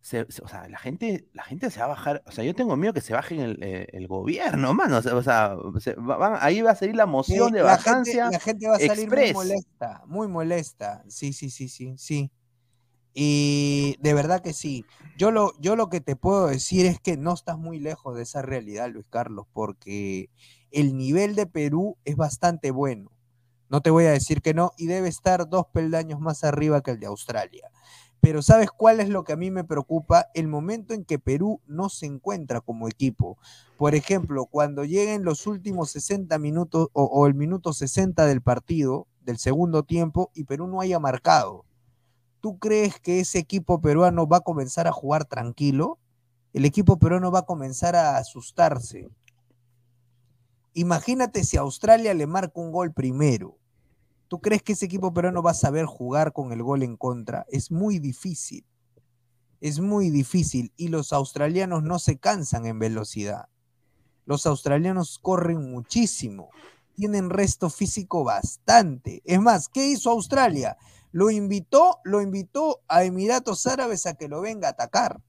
Se- 0.00 0.26
se- 0.30 0.42
o 0.42 0.48
sea, 0.48 0.68
la 0.68 0.78
gente, 0.78 1.28
la 1.32 1.44
gente 1.44 1.70
se 1.70 1.78
va 1.78 1.84
a 1.86 1.88
bajar. 1.88 2.22
O 2.26 2.32
sea, 2.32 2.42
yo 2.44 2.54
tengo 2.54 2.76
miedo 2.76 2.92
que 2.92 3.00
se 3.00 3.12
bajen 3.12 3.40
el, 3.40 3.62
eh, 3.62 3.86
el 3.92 4.08
gobierno, 4.08 4.74
mano. 4.74 4.98
O 4.98 5.22
sea, 5.22 5.56
se 5.78 5.94
van- 5.94 6.38
ahí 6.40 6.60
va 6.60 6.72
a 6.72 6.74
salir 6.74 6.96
la 6.96 7.04
Sí, 7.04 7.10
moción 7.10 7.52
de 7.52 7.62
la, 7.62 7.76
gente, 7.76 7.90
vacancia. 7.90 8.30
la 8.30 8.40
gente 8.40 8.68
va 8.68 8.74
a 8.76 8.78
salir 8.78 9.04
express. 9.04 9.34
muy 9.34 9.46
molesta, 9.46 10.02
muy 10.06 10.28
molesta. 10.28 11.04
Sí, 11.08 11.32
sí, 11.32 11.50
sí, 11.50 11.68
sí, 11.68 11.94
sí. 11.98 12.30
Y 13.20 13.96
de 13.98 14.14
verdad 14.14 14.42
que 14.42 14.52
sí. 14.52 14.84
Yo 15.16 15.32
lo, 15.32 15.50
yo 15.58 15.74
lo 15.74 15.88
que 15.88 16.00
te 16.00 16.14
puedo 16.14 16.46
decir 16.46 16.86
es 16.86 17.00
que 17.00 17.16
no 17.16 17.34
estás 17.34 17.58
muy 17.58 17.80
lejos 17.80 18.14
de 18.14 18.22
esa 18.22 18.42
realidad, 18.42 18.88
Luis 18.88 19.06
Carlos, 19.10 19.48
porque 19.52 20.30
el 20.70 20.96
nivel 20.96 21.34
de 21.34 21.48
Perú 21.48 21.96
es 22.04 22.14
bastante 22.14 22.70
bueno. 22.70 23.10
No 23.70 23.80
te 23.80 23.90
voy 23.90 24.04
a 24.04 24.12
decir 24.12 24.40
que 24.40 24.54
no, 24.54 24.70
y 24.76 24.86
debe 24.86 25.08
estar 25.08 25.48
dos 25.48 25.66
peldaños 25.72 26.20
más 26.20 26.44
arriba 26.44 26.80
que 26.80 26.92
el 26.92 27.00
de 27.00 27.06
Australia. 27.06 27.68
Pero 28.20 28.40
¿sabes 28.40 28.70
cuál 28.70 29.00
es 29.00 29.08
lo 29.08 29.24
que 29.24 29.32
a 29.32 29.36
mí 29.36 29.50
me 29.50 29.64
preocupa? 29.64 30.28
El 30.32 30.46
momento 30.46 30.94
en 30.94 31.04
que 31.04 31.18
Perú 31.18 31.60
no 31.66 31.88
se 31.88 32.06
encuentra 32.06 32.60
como 32.60 32.86
equipo. 32.86 33.36
Por 33.76 33.96
ejemplo, 33.96 34.46
cuando 34.46 34.84
lleguen 34.84 35.24
los 35.24 35.48
últimos 35.48 35.90
60 35.90 36.38
minutos 36.38 36.86
o, 36.92 37.02
o 37.02 37.26
el 37.26 37.34
minuto 37.34 37.72
60 37.72 38.26
del 38.26 38.42
partido, 38.42 39.08
del 39.22 39.38
segundo 39.38 39.82
tiempo, 39.82 40.30
y 40.34 40.44
Perú 40.44 40.68
no 40.68 40.80
haya 40.80 41.00
marcado. 41.00 41.64
¿Tú 42.40 42.58
crees 42.58 43.00
que 43.00 43.20
ese 43.20 43.38
equipo 43.38 43.80
peruano 43.80 44.26
va 44.26 44.38
a 44.38 44.42
comenzar 44.42 44.86
a 44.86 44.92
jugar 44.92 45.24
tranquilo? 45.24 45.98
El 46.52 46.64
equipo 46.64 46.98
peruano 46.98 47.30
va 47.30 47.40
a 47.40 47.46
comenzar 47.46 47.96
a 47.96 48.16
asustarse. 48.16 49.08
Imagínate 50.72 51.42
si 51.42 51.56
Australia 51.56 52.14
le 52.14 52.26
marca 52.26 52.60
un 52.60 52.70
gol 52.70 52.92
primero. 52.92 53.58
¿Tú 54.28 54.40
crees 54.40 54.62
que 54.62 54.74
ese 54.74 54.86
equipo 54.86 55.12
peruano 55.12 55.42
va 55.42 55.50
a 55.50 55.54
saber 55.54 55.86
jugar 55.86 56.32
con 56.32 56.52
el 56.52 56.62
gol 56.62 56.82
en 56.82 56.96
contra? 56.96 57.44
Es 57.48 57.72
muy 57.72 57.98
difícil. 57.98 58.64
Es 59.60 59.80
muy 59.80 60.10
difícil. 60.10 60.72
Y 60.76 60.88
los 60.88 61.12
australianos 61.12 61.82
no 61.82 61.98
se 61.98 62.18
cansan 62.18 62.66
en 62.66 62.78
velocidad. 62.78 63.48
Los 64.26 64.46
australianos 64.46 65.18
corren 65.18 65.70
muchísimo. 65.70 66.50
Tienen 66.94 67.30
resto 67.30 67.70
físico 67.70 68.22
bastante. 68.22 69.22
Es 69.24 69.40
más, 69.40 69.68
¿qué 69.68 69.86
hizo 69.86 70.10
Australia? 70.10 70.76
Lo 71.10 71.30
invitó, 71.30 71.98
lo 72.04 72.20
invitó 72.20 72.80
a 72.88 73.04
Emiratos 73.04 73.66
Árabes 73.66 74.06
a 74.06 74.14
que 74.14 74.28
lo 74.28 74.40
venga 74.40 74.68
a 74.68 74.72
atacar. 74.72 75.20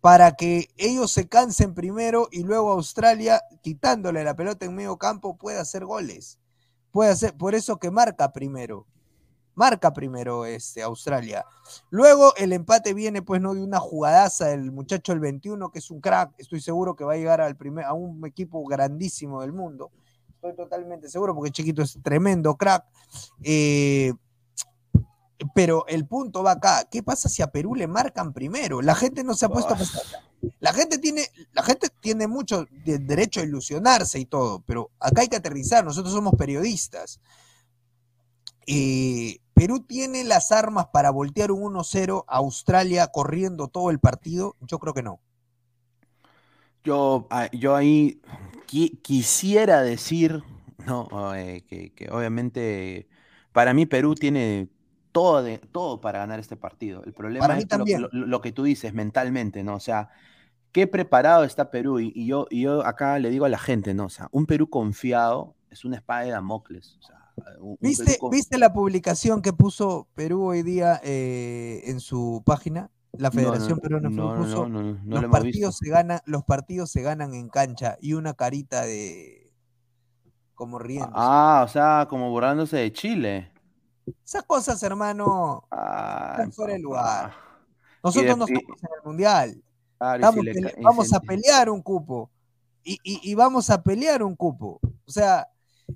Para 0.00 0.32
que 0.32 0.68
ellos 0.76 1.12
se 1.12 1.28
cansen 1.28 1.74
primero 1.74 2.28
y 2.32 2.42
luego 2.42 2.72
Australia, 2.72 3.40
quitándole 3.62 4.24
la 4.24 4.34
pelota 4.34 4.66
en 4.66 4.74
medio 4.74 4.96
campo, 4.96 5.36
pueda 5.36 5.60
hacer 5.60 5.84
goles. 5.84 6.40
Puede 6.90 7.10
hacer, 7.10 7.36
por 7.36 7.54
eso 7.54 7.78
que 7.78 7.90
marca 7.90 8.32
primero. 8.32 8.86
Marca 9.54 9.92
primero 9.92 10.44
este 10.46 10.82
Australia. 10.82 11.44
Luego 11.90 12.34
el 12.36 12.52
empate 12.52 12.94
viene 12.94 13.22
pues 13.22 13.40
no 13.40 13.54
de 13.54 13.62
una 13.62 13.78
jugadaza 13.78 14.46
del 14.46 14.72
muchacho 14.72 15.12
el 15.12 15.20
21 15.20 15.70
que 15.70 15.78
es 15.78 15.90
un 15.90 16.00
crack, 16.00 16.32
estoy 16.38 16.60
seguro 16.60 16.96
que 16.96 17.04
va 17.04 17.12
a 17.12 17.16
llegar 17.16 17.40
al 17.40 17.56
primer 17.56 17.84
a 17.84 17.92
un 17.92 18.26
equipo 18.26 18.64
grandísimo 18.64 19.42
del 19.42 19.52
mundo. 19.52 19.92
Estoy 20.34 20.56
totalmente 20.56 21.08
seguro 21.08 21.34
porque 21.34 21.52
Chiquito 21.52 21.82
es 21.82 21.98
tremendo 22.02 22.56
crack. 22.56 22.84
Eh, 23.42 24.12
pero 25.54 25.84
el 25.86 26.06
punto 26.06 26.42
va 26.42 26.52
acá, 26.52 26.88
¿qué 26.90 27.02
pasa 27.02 27.28
si 27.28 27.42
a 27.42 27.48
Perú 27.50 27.74
le 27.74 27.86
marcan 27.86 28.32
primero? 28.32 28.82
La 28.82 28.94
gente 28.94 29.24
no 29.24 29.34
se 29.34 29.46
ha 29.46 29.48
puesto 29.48 29.74
a 29.74 29.76
pensar. 29.76 30.02
La 30.60 30.72
gente 30.72 30.98
tiene, 30.98 31.28
la 31.52 31.62
gente 31.62 31.88
tiene 32.00 32.26
mucho 32.26 32.66
de- 32.84 32.98
derecho 32.98 33.40
a 33.40 33.44
ilusionarse 33.44 34.18
y 34.18 34.24
todo, 34.24 34.62
pero 34.66 34.90
acá 34.98 35.22
hay 35.22 35.28
que 35.28 35.36
aterrizar, 35.36 35.84
nosotros 35.84 36.12
somos 36.12 36.34
periodistas. 36.36 37.20
Eh, 38.66 39.38
Perú 39.54 39.80
tiene 39.80 40.24
las 40.24 40.50
armas 40.50 40.86
para 40.92 41.10
voltear 41.10 41.52
un 41.52 41.62
1-0 41.62 42.24
a 42.26 42.38
Australia 42.38 43.06
corriendo 43.08 43.68
todo 43.68 43.90
el 43.90 44.00
partido, 44.00 44.56
yo 44.60 44.78
creo 44.78 44.94
que 44.94 45.02
no. 45.02 45.20
Yo, 46.84 47.26
ah, 47.30 47.48
yo 47.52 47.76
ahí 47.76 48.20
qui- 48.66 49.00
quisiera 49.02 49.82
decir, 49.82 50.42
no, 50.86 51.08
Eh, 51.36 51.64
que, 51.68 51.92
que 51.94 52.10
obviamente 52.10 53.06
para 53.52 53.72
mí 53.74 53.86
Perú 53.86 54.14
tiene 54.16 54.68
todo, 55.12 55.42
de, 55.42 55.58
todo 55.58 56.00
para 56.00 56.18
ganar 56.20 56.40
este 56.40 56.56
partido. 56.56 57.04
El 57.04 57.12
problema 57.12 57.46
Para 57.46 57.58
es 57.58 57.64
lo, 57.64 57.68
también. 57.68 58.02
lo- 58.02 58.08
lo 58.12 58.40
que 58.40 58.50
tú 58.52 58.64
dices 58.64 58.94
mentalmente, 58.94 59.62
¿no? 59.62 59.74
O 59.74 59.80
sea, 59.80 60.08
qué 60.72 60.86
preparado 60.86 61.44
está 61.44 61.70
Perú. 61.70 62.00
Y, 62.00 62.12
y 62.14 62.26
yo, 62.26 62.46
y 62.50 62.62
yo 62.62 62.84
acá 62.86 63.18
le 63.18 63.30
digo 63.30 63.44
a 63.44 63.48
la 63.50 63.58
gente, 63.58 63.94
¿no? 63.94 64.06
O 64.06 64.10
sea, 64.10 64.28
un 64.32 64.46
Perú 64.46 64.68
confiado 64.70 65.54
es 65.70 65.84
una 65.84 65.96
espada 65.96 66.22
de 66.22 66.30
Damocles. 66.30 66.98
O 66.98 67.02
sea, 67.02 67.18
un- 67.60 67.70
un 67.72 67.78
¿Viste, 67.80 68.04
Perú 68.04 68.30
¿Viste 68.30 68.58
la 68.58 68.72
publicación 68.72 69.42
que 69.42 69.52
puso 69.52 70.08
Perú 70.14 70.44
hoy 70.44 70.62
día 70.62 71.00
eh, 71.04 71.82
en 71.86 72.00
su 72.00 72.42
página? 72.44 72.90
La 73.12 73.28
No, 73.28 73.34
no, 73.42 73.48
Federación 73.50 73.78
Peruana 73.78 74.08
de 74.08 74.16
no, 74.16 74.34
no, 74.34 74.42
puso, 74.42 74.68
no, 74.68 74.80
no 74.82 74.96
los 75.04 75.22
lo 75.22 75.30
partidos 75.30 75.76
se 75.76 75.90
ganan, 75.90 76.20
los 76.24 76.44
partidos 76.44 76.90
se 76.90 77.02
ganan 77.02 77.34
en 77.34 77.50
cancha 77.50 77.98
y 78.00 78.14
una 78.14 78.32
carita 78.32 78.86
de 78.86 79.52
como 80.54 80.78
riendo. 80.78 81.10
Ah, 81.12 81.62
o 81.62 81.68
sea, 81.68 82.06
como 82.08 82.30
borrándose 82.30 82.78
de 82.78 82.90
Chile. 82.92 83.51
Esas 84.24 84.42
cosas, 84.44 84.82
hermano, 84.82 85.64
Ah, 85.70 86.30
están 86.32 86.52
fuera 86.52 86.72
de 86.74 86.78
lugar. 86.80 87.34
Nosotros 88.02 88.36
no 88.36 88.44
estamos 88.46 88.82
en 88.82 88.88
el 88.98 89.02
mundial. 89.04 89.62
Claro, 89.98 90.14
Estamos 90.16 90.44
si 90.44 90.60
le 90.60 90.74
vamos 90.82 91.08
si- 91.08 91.14
a 91.16 91.20
pelear 91.20 91.70
un 91.70 91.82
cupo. 91.82 92.30
Y, 92.84 92.94
y- 93.04 93.20
y 93.30 93.34
vamos 93.34 93.70
a 93.70 93.82
pelear 93.82 94.22
un 94.24 94.34
cupo. 94.34 94.80
O 95.06 95.10
sea, 95.10 95.46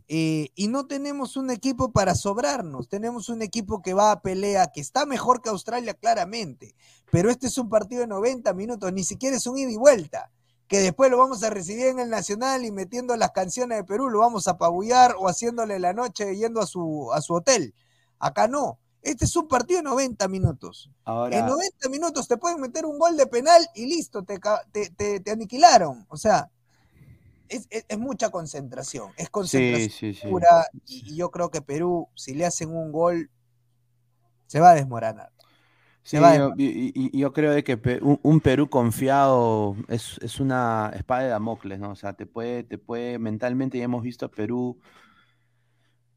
eh, 0.09 0.49
y 0.55 0.69
no 0.69 0.87
tenemos 0.87 1.37
un 1.37 1.51
equipo 1.51 1.91
para 1.91 2.15
sobrarnos. 2.15 2.89
Tenemos 2.89 3.29
un 3.29 3.43
equipo 3.43 3.83
que 3.83 3.95
va 3.95 4.13
a 4.13 4.21
pelea, 4.23 4.71
que 4.73 4.81
está 4.81 5.05
mejor 5.07 5.43
que 5.43 5.49
Australia, 5.49 5.95
claramente. 5.95 6.75
Pero 7.11 7.31
este 7.31 7.49
es 7.49 7.59
un 7.59 7.69
partido 7.69 8.03
de 8.03 8.07
90 8.07 8.53
minutos, 8.53 8.93
ni 8.93 9.03
siquiera 9.03 9.37
es 9.37 9.47
un 9.49 9.59
ida 9.59 9.71
y 9.71 9.77
vuelta. 9.77 10.31
Que 10.69 10.79
después 10.81 11.11
lo 11.11 11.19
vamos 11.19 11.43
a 11.43 11.51
recibir 11.51 11.87
en 11.87 11.99
el 12.01 12.11
Nacional 12.11 12.65
y 12.65 12.71
metiendo 12.73 13.17
las 13.17 13.31
canciones 13.33 13.79
de 13.79 13.85
Perú, 13.85 14.11
lo 14.11 14.21
vamos 14.21 14.47
a 14.47 14.53
apabullar 14.53 15.15
o 15.19 15.29
haciéndole 15.29 15.79
la 15.81 15.93
noche 15.93 16.37
yendo 16.37 16.61
a 16.61 16.67
su, 16.67 17.11
a 17.13 17.21
su 17.21 17.35
hotel. 17.35 17.75
Acá 18.19 18.49
no. 18.49 18.79
Este 19.03 19.25
es 19.25 19.37
un 19.37 19.47
partido 19.47 19.79
de 19.79 19.85
90 19.85 20.27
minutos. 20.29 20.91
Ahora, 21.05 21.39
En 21.39 21.47
90 21.47 21.89
minutos 21.89 22.27
te 22.27 22.37
pueden 22.37 22.61
meter 22.61 22.85
un 22.87 22.99
gol 22.99 23.17
de 23.17 23.27
penal 23.27 23.65
y 23.75 23.87
listo, 23.87 24.25
te, 24.25 24.39
ca- 24.41 24.65
te, 24.73 24.91
te- 24.91 25.21
te 25.21 25.31
aniquilaron. 25.31 26.05
O 26.09 26.17
sea, 26.17 26.51
es, 27.49 27.67
es- 27.71 27.85
es 27.89 27.99
mucha 27.99 28.31
concentración. 28.31 29.13
Es 29.17 29.31
concentración 29.31 29.91
sí, 29.91 30.15
sí. 30.15 30.29
pura. 30.29 30.67
Y, 30.87 31.13
y 31.13 31.17
yo 31.17 31.31
creo 31.31 31.51
que 31.51 31.63
Perú, 31.63 32.09
si 32.15 32.35
le 32.35 32.47
hacen 32.47 32.71
un 32.71 32.91
gol, 32.91 33.31
se 34.47 34.61
va 34.61 34.71
a 34.71 34.75
desmoronar. 34.75 35.31
Sí, 36.03 36.19
va 36.19 36.33
de 36.33 36.39
yo, 36.39 36.55
y- 36.57 37.19
yo 37.19 37.33
creo 37.33 37.51
de 37.53 37.65
que 37.65 37.75
un, 38.01 38.21
un 38.23 38.41
Perú 38.41 38.71
confiado 38.71 39.77
es, 39.89 40.19
es 40.23 40.39
una 40.39 40.93
espada 40.95 41.23
de 41.23 41.29
Damocles, 41.31 41.81
¿no? 41.81 41.91
O 41.91 41.97
sea, 41.97 42.13
te 42.13 42.27
puede, 42.27 42.63
te 42.63 42.79
puede 42.79 43.19
mentalmente, 43.19 43.79
ya 43.79 43.85
hemos 43.85 44.03
visto 44.05 44.27
a 44.27 44.31
Perú 44.31 44.79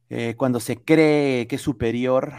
eh, 0.09 0.35
cuando 0.35 0.59
se 0.59 0.83
cree 0.83 1.47
que 1.47 1.57
es 1.57 1.61
superior, 1.61 2.33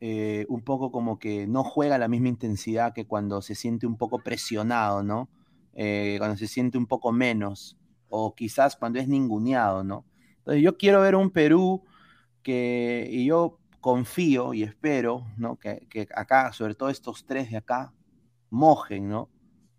eh, 0.00 0.44
un 0.48 0.62
poco 0.62 0.92
como 0.92 1.18
que 1.18 1.46
no 1.46 1.64
juega 1.64 1.96
la 1.96 2.08
misma 2.08 2.28
intensidad 2.28 2.92
que 2.92 3.06
cuando 3.06 3.40
se 3.40 3.54
siente 3.54 3.86
un 3.86 3.96
poco 3.96 4.18
presionado, 4.18 5.02
¿no? 5.02 5.30
Eh, 5.74 6.16
cuando 6.18 6.36
se 6.36 6.46
siente 6.46 6.76
un 6.76 6.86
poco 6.86 7.12
menos, 7.12 7.78
o 8.08 8.34
quizás 8.34 8.76
cuando 8.76 8.98
es 8.98 9.08
ninguneado, 9.08 9.82
¿no? 9.82 10.04
Entonces 10.38 10.62
yo 10.62 10.76
quiero 10.76 11.00
ver 11.00 11.16
un 11.16 11.30
Perú 11.30 11.84
que, 12.42 13.08
y 13.10 13.26
yo 13.26 13.60
confío 13.80 14.52
y 14.52 14.62
espero, 14.62 15.26
¿no? 15.38 15.56
Que, 15.56 15.86
que 15.88 16.08
acá, 16.14 16.52
sobre 16.52 16.74
todo 16.74 16.90
estos 16.90 17.24
tres 17.24 17.50
de 17.50 17.56
acá, 17.58 17.94
mojen, 18.50 19.08
¿no? 19.08 19.30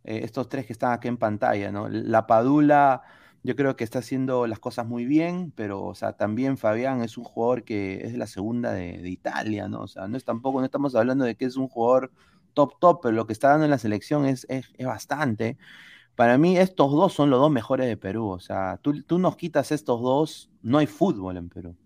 estos 0.04 0.48
tres 0.48 0.66
que 0.66 0.72
están 0.72 0.94
aquí 0.94 1.10
en 1.10 1.18
pantalla, 1.18 1.70
¿no? 1.70 1.90
La 1.90 2.26
Padula 2.28 3.04
yo 3.48 3.56
creo 3.56 3.78
que 3.78 3.86
está 3.86 4.00
haciendo 4.00 4.46
las 4.46 4.60
cosas 4.60 4.86
muy 4.86 5.06
bien, 5.06 5.54
pero 5.56 5.82
o 5.86 5.96
sea, 5.96 6.18
también 6.18 6.58
Fabián 6.58 7.02
es 7.02 7.18
un 7.18 7.24
jugador 7.24 7.64
que 7.64 8.02
es 8.04 8.12
de 8.12 8.18
la 8.18 8.28
segunda 8.28 8.74
de, 8.74 9.10
Italia, 9.10 9.70
¿no? 9.70 9.84
O 9.84 9.88
sea, 9.88 10.06
no 10.10 10.18
es 10.18 10.26
tampoco, 10.26 10.60
no 10.60 10.66
estamos 10.66 10.96
hablando 10.96 11.24
de 11.24 11.36
que 11.38 11.46
es 11.46 11.56
un 11.56 11.70
jugador 11.70 12.12
top 12.54 12.78
top, 12.78 13.00
pero 13.02 13.16
lo 13.16 13.26
que 13.26 13.32
está 13.32 13.52
dando 13.52 13.64
en 13.64 13.72
la 13.72 13.78
selección 13.78 14.26
es, 14.26 14.46
es, 14.50 14.68
bastante. 14.86 15.58
Para 16.18 16.38
mí 16.38 16.58
estos 16.58 16.92
dos 16.92 17.14
son 17.14 17.30
los 17.30 17.40
dos 17.40 17.50
mejores 17.50 17.88
de 17.88 17.96
Perú, 17.96 18.28
o 18.28 18.40
sea, 18.42 18.80
tú, 18.82 19.02
tú 19.04 19.18
nos 19.18 19.38
quitas 19.38 19.72
estos 19.72 20.02
dos, 20.02 20.52
no 20.62 20.80
hay 20.80 20.88
fútbol 20.88 21.38
en 21.38 21.48
Perú. 21.48 21.78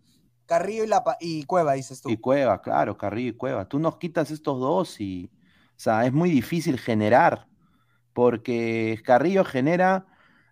Carrillo 0.48 0.84
y, 0.84 0.88
la, 0.88 1.04
y 1.20 1.44
Cueva, 1.44 1.74
dices 1.74 2.02
tú. 2.02 2.10
Y 2.10 2.18
Cueva, 2.18 2.60
claro, 2.64 2.98
Carrillo 2.98 3.30
y 3.30 3.38
Cueva. 3.38 3.66
Tú 3.66 3.78
nos 3.78 3.98
quitas 3.98 4.32
estos 4.32 4.60
dos 4.60 5.00
y, 5.00 5.30
o 5.68 5.80
sea, 5.80 6.08
es 6.08 6.12
muy 6.12 6.32
difícil 6.32 6.80
generar, 6.80 7.46
porque 8.14 9.00
Carrillo 9.06 9.46
genera 9.46 10.08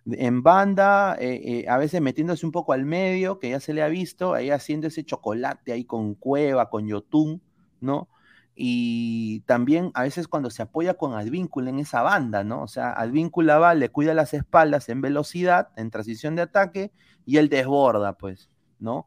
en 0.06 0.42
banda, 0.42 1.16
eh, 1.18 1.40
eh, 1.44 1.68
a 1.68 1.78
veces 1.78 2.00
metiéndose 2.00 2.46
un 2.46 2.52
poco 2.52 2.72
al 2.72 2.84
medio, 2.84 3.38
que 3.38 3.50
ya 3.50 3.60
se 3.60 3.74
le 3.74 3.82
ha 3.82 3.88
visto, 3.88 4.34
ahí 4.34 4.50
haciendo 4.50 4.86
ese 4.86 5.04
chocolate 5.04 5.72
ahí 5.72 5.84
con 5.84 6.14
Cueva, 6.14 6.70
con 6.70 6.86
Yotun, 6.86 7.42
¿no? 7.80 8.08
Y 8.54 9.40
también 9.40 9.90
a 9.94 10.02
veces 10.02 10.28
cuando 10.28 10.50
se 10.50 10.62
apoya 10.62 10.94
con 10.94 11.14
Advíncula 11.14 11.70
en 11.70 11.78
esa 11.78 12.02
banda, 12.02 12.44
¿no? 12.44 12.62
O 12.62 12.68
sea, 12.68 12.92
Advíncula 12.92 13.58
va, 13.58 13.74
le 13.74 13.90
cuida 13.90 14.14
las 14.14 14.34
espaldas 14.34 14.88
en 14.88 15.00
velocidad, 15.00 15.68
en 15.76 15.90
transición 15.90 16.36
de 16.36 16.42
ataque, 16.42 16.92
y 17.24 17.36
él 17.36 17.48
desborda, 17.48 18.16
pues, 18.18 18.50
¿no? 18.78 19.06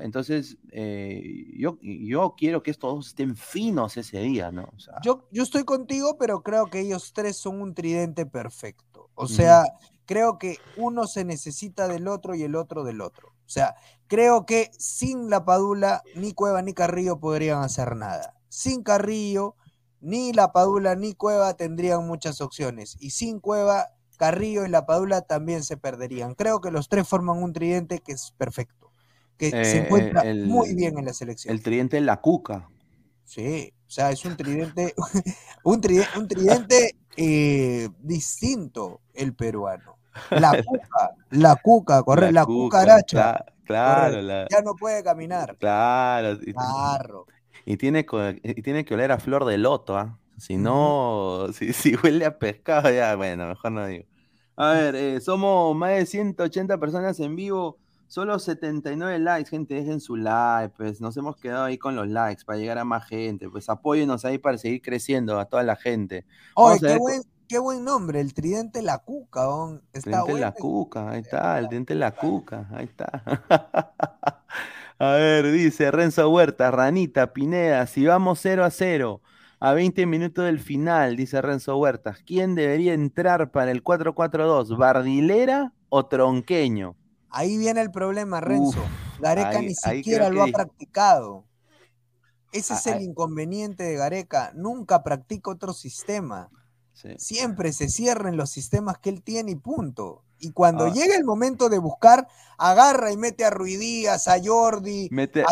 entonces, 0.00 0.56
eh, 0.72 1.52
yo, 1.58 1.78
yo 1.82 2.34
quiero 2.36 2.62
que 2.62 2.70
estos 2.70 2.94
dos 2.94 3.06
estén 3.08 3.36
finos 3.36 3.96
ese 3.98 4.20
día, 4.20 4.50
¿no? 4.50 4.72
yo, 5.02 5.28
yo 5.30 5.42
estoy 5.42 5.64
contigo, 5.64 6.16
pero 6.18 6.42
creo 6.42 6.66
que 6.66 6.80
ellos 6.80 7.12
tres 7.12 7.36
son 7.36 7.60
un 7.60 7.74
tridente 7.74 8.24
perfecto. 8.24 9.10
O 9.14 9.26
sea, 9.26 9.64
creo 10.06 10.38
que 10.38 10.58
uno 10.76 11.06
se 11.06 11.24
necesita 11.24 11.88
del 11.88 12.08
otro 12.08 12.34
y 12.34 12.42
el 12.42 12.56
otro 12.56 12.84
del 12.84 13.00
otro. 13.00 13.28
O 13.28 13.48
sea, 13.48 13.74
creo 14.06 14.46
que 14.46 14.70
sin 14.78 15.30
la 15.30 15.44
Padula, 15.44 16.02
ni 16.14 16.32
Cueva 16.32 16.62
ni 16.62 16.72
Carrillo 16.72 17.18
podrían 17.20 17.62
hacer 17.62 17.96
nada. 17.96 18.34
Sin 18.48 18.82
Carrillo, 18.82 19.54
ni 20.00 20.32
la 20.32 20.52
Padula 20.52 20.94
ni 20.94 21.14
Cueva 21.14 21.54
tendrían 21.54 22.06
muchas 22.06 22.40
opciones. 22.40 22.96
Y 23.00 23.10
sin 23.10 23.40
Cueva, 23.40 23.88
Carrillo 24.16 24.64
y 24.64 24.68
la 24.68 24.86
Padula 24.86 25.20
también 25.22 25.62
se 25.62 25.76
perderían. 25.76 26.34
Creo 26.34 26.60
que 26.60 26.70
los 26.70 26.88
tres 26.88 27.06
forman 27.06 27.42
un 27.42 27.52
tridente 27.52 28.00
que 28.00 28.12
es 28.12 28.32
perfecto, 28.36 28.92
que 29.36 29.50
se 29.50 29.78
eh, 29.78 29.84
encuentra 29.84 30.24
muy 30.24 30.74
bien 30.74 30.98
en 30.98 31.04
la 31.04 31.12
selección. 31.12 31.54
El 31.54 31.62
tridente 31.62 32.00
la 32.00 32.20
Cuca. 32.20 32.68
Sí, 33.26 33.72
o 33.86 33.90
sea, 33.90 34.10
es 34.12 34.24
un 34.24 34.36
tridente, 34.36 34.94
un 35.64 35.80
tridente, 35.80 36.18
un 36.18 36.28
tridente 36.28 36.96
eh, 37.16 37.88
distinto 37.98 39.00
el 39.12 39.34
peruano. 39.34 39.98
La 40.30 40.50
cuca, 40.64 41.14
la 41.30 41.56
cuca, 41.56 42.02
corre, 42.02 42.32
la, 42.32 42.46
cucaracha. 42.46 43.44
claro, 43.64 44.46
ya 44.48 44.62
no 44.62 44.74
puede 44.74 45.02
caminar. 45.02 45.56
Claro. 45.58 46.38
Y, 47.64 47.76
tiene, 47.76 48.06
y 48.42 48.62
tiene 48.62 48.84
que 48.84 48.94
oler 48.94 49.10
a 49.10 49.18
flor 49.18 49.44
de 49.44 49.58
loto, 49.58 49.98
¿ah? 49.98 50.18
Si 50.38 50.56
no, 50.56 51.48
si, 51.52 51.72
si, 51.72 51.96
huele 51.96 52.24
a 52.24 52.38
pescado, 52.38 52.90
ya, 52.90 53.16
bueno, 53.16 53.48
mejor 53.48 53.72
no 53.72 53.86
digo. 53.86 54.04
A 54.56 54.70
ver, 54.70 54.94
eh, 54.94 55.20
somos 55.20 55.76
más 55.76 55.90
de 55.90 56.06
180 56.06 56.78
personas 56.78 57.18
en 57.20 57.36
vivo, 57.36 57.78
solo 58.08 58.38
79 58.38 59.18
likes, 59.18 59.50
gente, 59.50 59.74
dejen 59.74 60.00
su 60.00 60.16
like, 60.16 60.74
pues 60.76 61.00
nos 61.00 61.16
hemos 61.16 61.36
quedado 61.36 61.64
ahí 61.64 61.78
con 61.78 61.96
los 61.96 62.08
likes 62.08 62.44
para 62.44 62.58
llegar 62.58 62.78
a 62.78 62.84
más 62.84 63.06
gente, 63.06 63.48
pues 63.48 63.68
apóyenos 63.68 64.24
ahí 64.24 64.38
para 64.38 64.58
seguir 64.58 64.82
creciendo 64.82 65.38
a 65.38 65.46
toda 65.46 65.62
la 65.62 65.76
gente. 65.76 66.24
Oye, 66.54 66.80
qué, 66.80 66.98
buen, 66.98 67.22
qué 67.48 67.58
buen 67.58 67.84
nombre, 67.84 68.20
el 68.20 68.34
Tridente 68.34 68.82
La 68.82 68.98
Cuca. 68.98 69.46
Está 69.92 70.22
tridente 70.22 70.40
La 70.40 70.52
Cuca, 70.52 71.10
ahí 71.10 71.20
está, 71.20 71.58
el 71.58 71.68
Tridente 71.68 71.94
La 71.94 72.12
Cuca, 72.12 72.68
ahí 72.72 72.84
está. 72.84 73.22
a 74.98 75.10
ver, 75.12 75.50
dice 75.52 75.90
Renzo 75.90 76.28
Huerta, 76.30 76.70
Ranita, 76.70 77.32
Pineda, 77.32 77.86
si 77.86 78.06
vamos 78.06 78.38
0 78.40 78.64
a 78.64 78.70
0 78.70 79.20
a 79.58 79.72
20 79.72 80.06
minutos 80.06 80.44
del 80.44 80.60
final, 80.60 81.16
dice 81.16 81.40
Renzo 81.40 81.76
Huertas, 81.78 82.22
¿quién 82.24 82.54
debería 82.54 82.92
entrar 82.94 83.50
para 83.50 83.70
el 83.70 83.82
4-4-2? 83.82 84.76
¿Bardilera 84.76 85.72
o 85.88 86.06
Tronqueño? 86.06 86.94
Ahí 87.36 87.58
viene 87.58 87.82
el 87.82 87.90
problema, 87.90 88.40
Renzo. 88.40 88.82
Gareca 89.20 89.60
ni 89.60 89.74
siquiera 89.74 90.30
lo 90.30 90.42
ha 90.42 90.46
practicado. 90.46 91.44
Ese 92.50 92.72
es 92.72 92.86
el 92.86 93.02
inconveniente 93.02 93.84
de 93.84 93.94
Gareca. 93.94 94.52
Nunca 94.54 95.02
practica 95.02 95.50
otro 95.50 95.74
sistema. 95.74 96.48
Siempre 97.18 97.74
se 97.74 97.90
cierren 97.90 98.38
los 98.38 98.48
sistemas 98.48 98.96
que 98.96 99.10
él 99.10 99.22
tiene 99.22 99.50
y 99.50 99.56
punto. 99.56 100.24
Y 100.38 100.52
cuando 100.52 100.86
ah. 100.86 100.92
llega 100.94 101.14
el 101.14 101.24
momento 101.24 101.68
de 101.68 101.76
buscar, 101.76 102.26
agarra 102.56 103.12
y 103.12 103.18
mete 103.18 103.44
a 103.44 103.50
Ruidías, 103.50 104.28
a 104.28 104.36
Jordi. 104.42 105.08
Mete, 105.10 105.44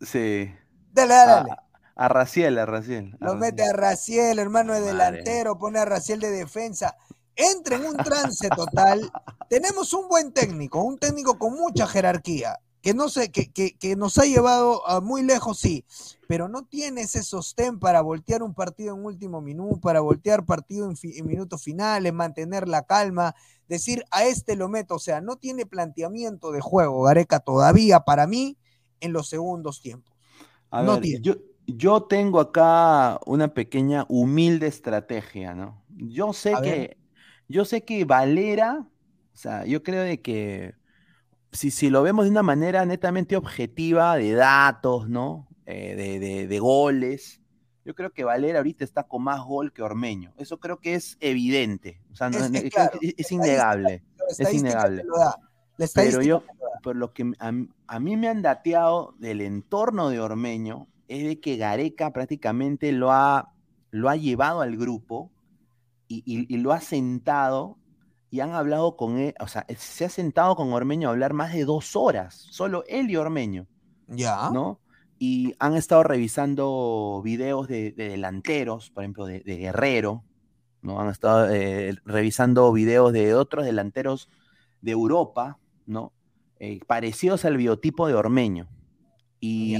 sí. 0.00 0.50
Dale, 0.90 1.14
dale, 1.14 1.50
A, 1.96 2.08
Raciel, 2.08 2.58
a 2.58 2.64
Raciel. 2.64 3.14
Lo 3.20 3.34
mete 3.34 3.62
a 3.62 3.74
Raciel, 3.74 4.38
hermano 4.38 4.72
de 4.72 4.80
delantero, 4.80 5.58
pone 5.58 5.80
a 5.80 5.84
Raciel 5.84 6.18
de 6.18 6.30
defensa. 6.30 6.96
Entra 7.36 7.76
en 7.76 7.86
un 7.86 7.96
trance 7.96 8.48
total. 8.48 9.12
Tenemos 9.48 9.92
un 9.92 10.08
buen 10.08 10.32
técnico, 10.32 10.82
un 10.82 10.98
técnico 10.98 11.38
con 11.38 11.54
mucha 11.54 11.86
jerarquía 11.86 12.58
que, 12.86 12.94
no 12.94 13.08
sé, 13.08 13.32
que, 13.32 13.50
que, 13.50 13.96
nos 13.96 14.16
ha 14.16 14.26
llevado 14.26 14.88
a 14.88 15.00
muy 15.00 15.24
lejos, 15.24 15.58
sí, 15.58 15.84
pero 16.28 16.46
no 16.46 16.66
tiene 16.66 17.00
ese 17.00 17.24
sostén 17.24 17.80
para 17.80 18.00
voltear 18.00 18.44
un 18.44 18.54
partido 18.54 18.94
en 18.94 19.04
último 19.04 19.40
minuto, 19.40 19.80
para 19.80 19.98
voltear 19.98 20.46
partido 20.46 20.88
en, 20.88 21.26
minutos 21.26 21.64
finales, 21.64 22.12
mantener 22.12 22.68
la 22.68 22.84
calma, 22.84 23.34
decir 23.66 24.04
a 24.12 24.24
este 24.24 24.54
lo 24.54 24.68
meto, 24.68 24.94
o 24.94 24.98
sea, 25.00 25.20
no 25.20 25.34
tiene 25.34 25.66
planteamiento 25.66 26.52
de 26.52 26.60
juego, 26.60 27.02
Gareca, 27.02 27.40
todavía 27.40 27.98
para 28.00 28.28
mí 28.28 28.56
en 29.00 29.12
los 29.12 29.28
segundos 29.28 29.80
tiempos. 29.80 30.14
no 30.70 31.00
Yo, 31.00 31.34
yo 31.66 32.04
tengo 32.04 32.38
acá 32.38 33.18
una 33.26 33.52
pequeña 33.52 34.06
humilde 34.08 34.68
estrategia, 34.68 35.56
¿no? 35.56 35.82
Yo 35.88 36.32
sé 36.32 36.54
que, 36.62 36.96
yo 37.48 37.64
sé 37.64 37.84
que 37.84 38.04
Valera, 38.04 38.86
o 39.34 39.36
sea, 39.36 39.64
yo 39.64 39.82
creo 39.82 40.02
de 40.02 40.20
que 40.20 40.74
si, 41.52 41.90
lo 41.90 42.02
vemos 42.02 42.24
de 42.24 42.30
una 42.30 42.42
manera 42.42 42.84
netamente 42.84 43.36
objetiva, 43.36 44.16
de 44.16 44.32
datos, 44.32 45.08
¿no? 45.08 45.48
Eh, 45.64 46.46
de, 46.48 46.58
goles, 46.58 47.40
yo 47.84 47.94
creo 47.94 48.12
que 48.12 48.24
Valera 48.24 48.58
ahorita 48.58 48.84
está 48.84 49.04
con 49.04 49.22
más 49.22 49.42
gol 49.44 49.72
que 49.72 49.82
Ormeño. 49.82 50.32
Eso 50.36 50.60
creo 50.60 50.78
que 50.78 50.94
es 50.94 51.16
evidente. 51.20 52.00
O 52.12 52.16
sea, 52.16 52.28
es, 52.28 53.32
innegable. 53.32 54.02
Es 54.38 54.52
innegable. 54.52 55.04
Pero 55.94 56.22
yo, 56.22 56.42
por 56.82 56.96
lo 56.96 57.12
que 57.12 57.32
a, 57.38 58.00
mí 58.00 58.16
me 58.16 58.28
han 58.28 58.42
dateado 58.42 59.14
del 59.18 59.40
entorno 59.40 60.10
de 60.10 60.20
Ormeño, 60.20 60.88
es 61.08 61.24
de 61.24 61.40
que 61.40 61.56
Gareca 61.56 62.12
prácticamente 62.12 62.92
lo 62.92 63.12
ha, 63.12 63.52
lo 63.90 64.08
ha 64.08 64.16
llevado 64.16 64.60
al 64.60 64.76
grupo 64.76 65.30
y 66.08 66.56
lo 66.58 66.72
ha 66.72 66.80
sentado 66.80 67.78
y 68.30 68.40
han 68.40 68.52
hablado 68.52 68.96
con 68.96 69.18
él, 69.18 69.34
o 69.40 69.48
sea, 69.48 69.66
se 69.78 70.04
ha 70.04 70.08
sentado 70.08 70.56
con 70.56 70.72
Ormeño 70.72 71.08
a 71.08 71.12
hablar 71.12 71.32
más 71.32 71.52
de 71.52 71.64
dos 71.64 71.96
horas, 71.96 72.46
solo 72.50 72.84
él 72.88 73.10
y 73.10 73.16
Ormeño. 73.16 73.66
Ya. 74.08 74.50
¿No? 74.52 74.80
Y 75.18 75.54
han 75.58 75.74
estado 75.74 76.02
revisando 76.02 77.22
videos 77.24 77.68
de, 77.68 77.92
delanteros, 77.92 78.90
por 78.90 79.04
ejemplo, 79.04 79.26
de, 79.26 79.40
Guerrero, 79.40 80.24
¿no? 80.82 81.00
Han 81.00 81.08
estado 81.08 81.50
eh, 81.50 81.96
revisando 82.04 82.70
videos 82.72 83.12
de 83.12 83.34
otros 83.34 83.64
delanteros 83.64 84.28
de 84.82 84.92
Europa, 84.92 85.58
¿no? 85.86 86.12
Eh, 86.58 86.80
parecidos 86.86 87.44
al 87.44 87.56
biotipo 87.56 88.06
de 88.06 88.14
Ormeño. 88.14 88.68
Y, 89.40 89.78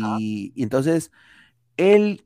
y 0.55 0.63
entonces, 0.63 1.13
él, 1.77 2.25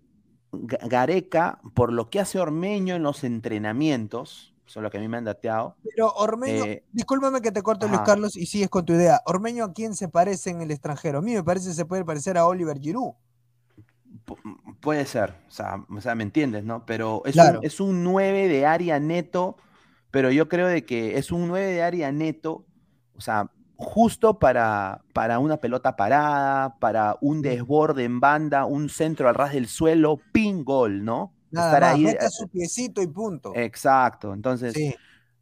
Gareca, 0.53 1.61
por 1.75 1.93
lo 1.93 2.11
que 2.11 2.21
hace 2.21 2.39
Ormeño 2.39 2.95
en 2.95 3.03
los 3.03 3.25
entrenamientos, 3.25 4.55
son 4.67 4.83
lo 4.83 4.91
que 4.91 4.99
a 4.99 5.01
mí 5.01 5.09
me 5.09 5.17
han 5.17 5.25
dateado. 5.25 5.77
Pero 5.83 6.13
Ormeño, 6.13 6.65
eh, 6.65 6.85
discúlpame 6.93 7.41
que 7.41 7.51
te 7.51 7.63
corte 7.63 7.89
Luis 7.89 8.01
Carlos 8.03 8.37
y 8.37 8.47
sigues 8.47 8.69
con 8.69 8.85
tu 8.85 8.93
idea. 8.93 9.21
Ormeño 9.27 9.65
a 9.65 9.73
quién 9.73 9.95
se 9.95 10.09
parece 10.09 10.51
en 10.51 10.63
el 10.63 10.71
extranjero? 10.71 11.19
A 11.19 11.23
mí 11.23 11.35
me 11.35 11.43
parece 11.43 11.69
que 11.69 11.75
se 11.75 11.85
puede 11.85 12.05
parecer 12.05 12.39
a 12.39 12.47
Oliver 12.47 12.79
Giroud. 12.79 13.15
puede 14.81 15.07
ser, 15.07 15.35
o 15.49 15.51
sea, 15.51 15.85
me 16.15 16.23
entiendes, 16.23 16.65
¿no? 16.65 16.87
Pero 16.87 17.23
es, 17.25 17.37
un, 17.37 17.59
es 17.63 17.81
un 17.81 18.05
9 18.05 18.49
de 18.49 18.67
área 18.67 19.01
neto, 19.01 19.57
pero 20.11 20.31
yo 20.31 20.49
creo 20.49 20.69
de 20.69 20.85
que 20.85 21.19
es 21.19 21.33
un 21.33 21.49
9 21.49 21.67
de 21.67 21.83
área 21.83 22.13
neto, 22.13 22.65
o 23.17 23.21
sea, 23.21 23.51
justo 23.81 24.39
para, 24.39 25.03
para 25.15 25.39
una 25.39 25.57
pelota 25.57 25.97
parada, 25.97 26.77
para 26.79 27.17
un 27.23 27.41
desborde 27.41 28.05
en 28.05 28.21
banda, 28.21 28.67
un 28.67 28.91
centro 28.91 29.29
al 29.29 29.35
ras 29.35 29.55
del 29.55 29.69
suelo, 29.69 30.21
pin 30.33 30.65
gol, 30.65 31.03
¿no? 31.03 31.33
Nada 31.51 31.81
más, 31.81 31.99
mete 31.99 32.29
su 32.31 32.47
piecito 32.49 33.03
y 33.03 33.07
punto. 33.07 33.53
Exacto, 33.57 34.35
entonces, 34.35 34.75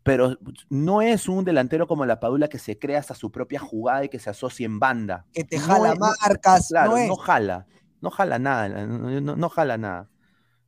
pero 0.05 0.39
no 0.71 1.03
es 1.03 1.29
un 1.29 1.45
delantero 1.45 1.89
como 1.89 2.07
la 2.07 2.21
Padula 2.21 2.49
que 2.49 2.61
se 2.61 2.79
crea 2.79 3.01
hasta 3.01 3.15
su 3.15 3.33
propia 3.33 3.59
jugada 3.59 4.05
y 4.05 4.09
que 4.09 4.21
se 4.21 4.31
asocia 4.31 4.65
en 4.65 4.79
banda. 4.79 5.27
Que 5.33 5.43
te 5.43 5.59
jala 5.59 5.97
marcas, 5.97 6.69
claro, 6.69 6.97
no, 6.97 7.17
jala, 7.17 7.67
no 8.01 8.11
jala 8.11 8.39
nada, 8.39 8.69
no, 8.87 9.49
jala 9.49 9.77
nada. 9.79 10.09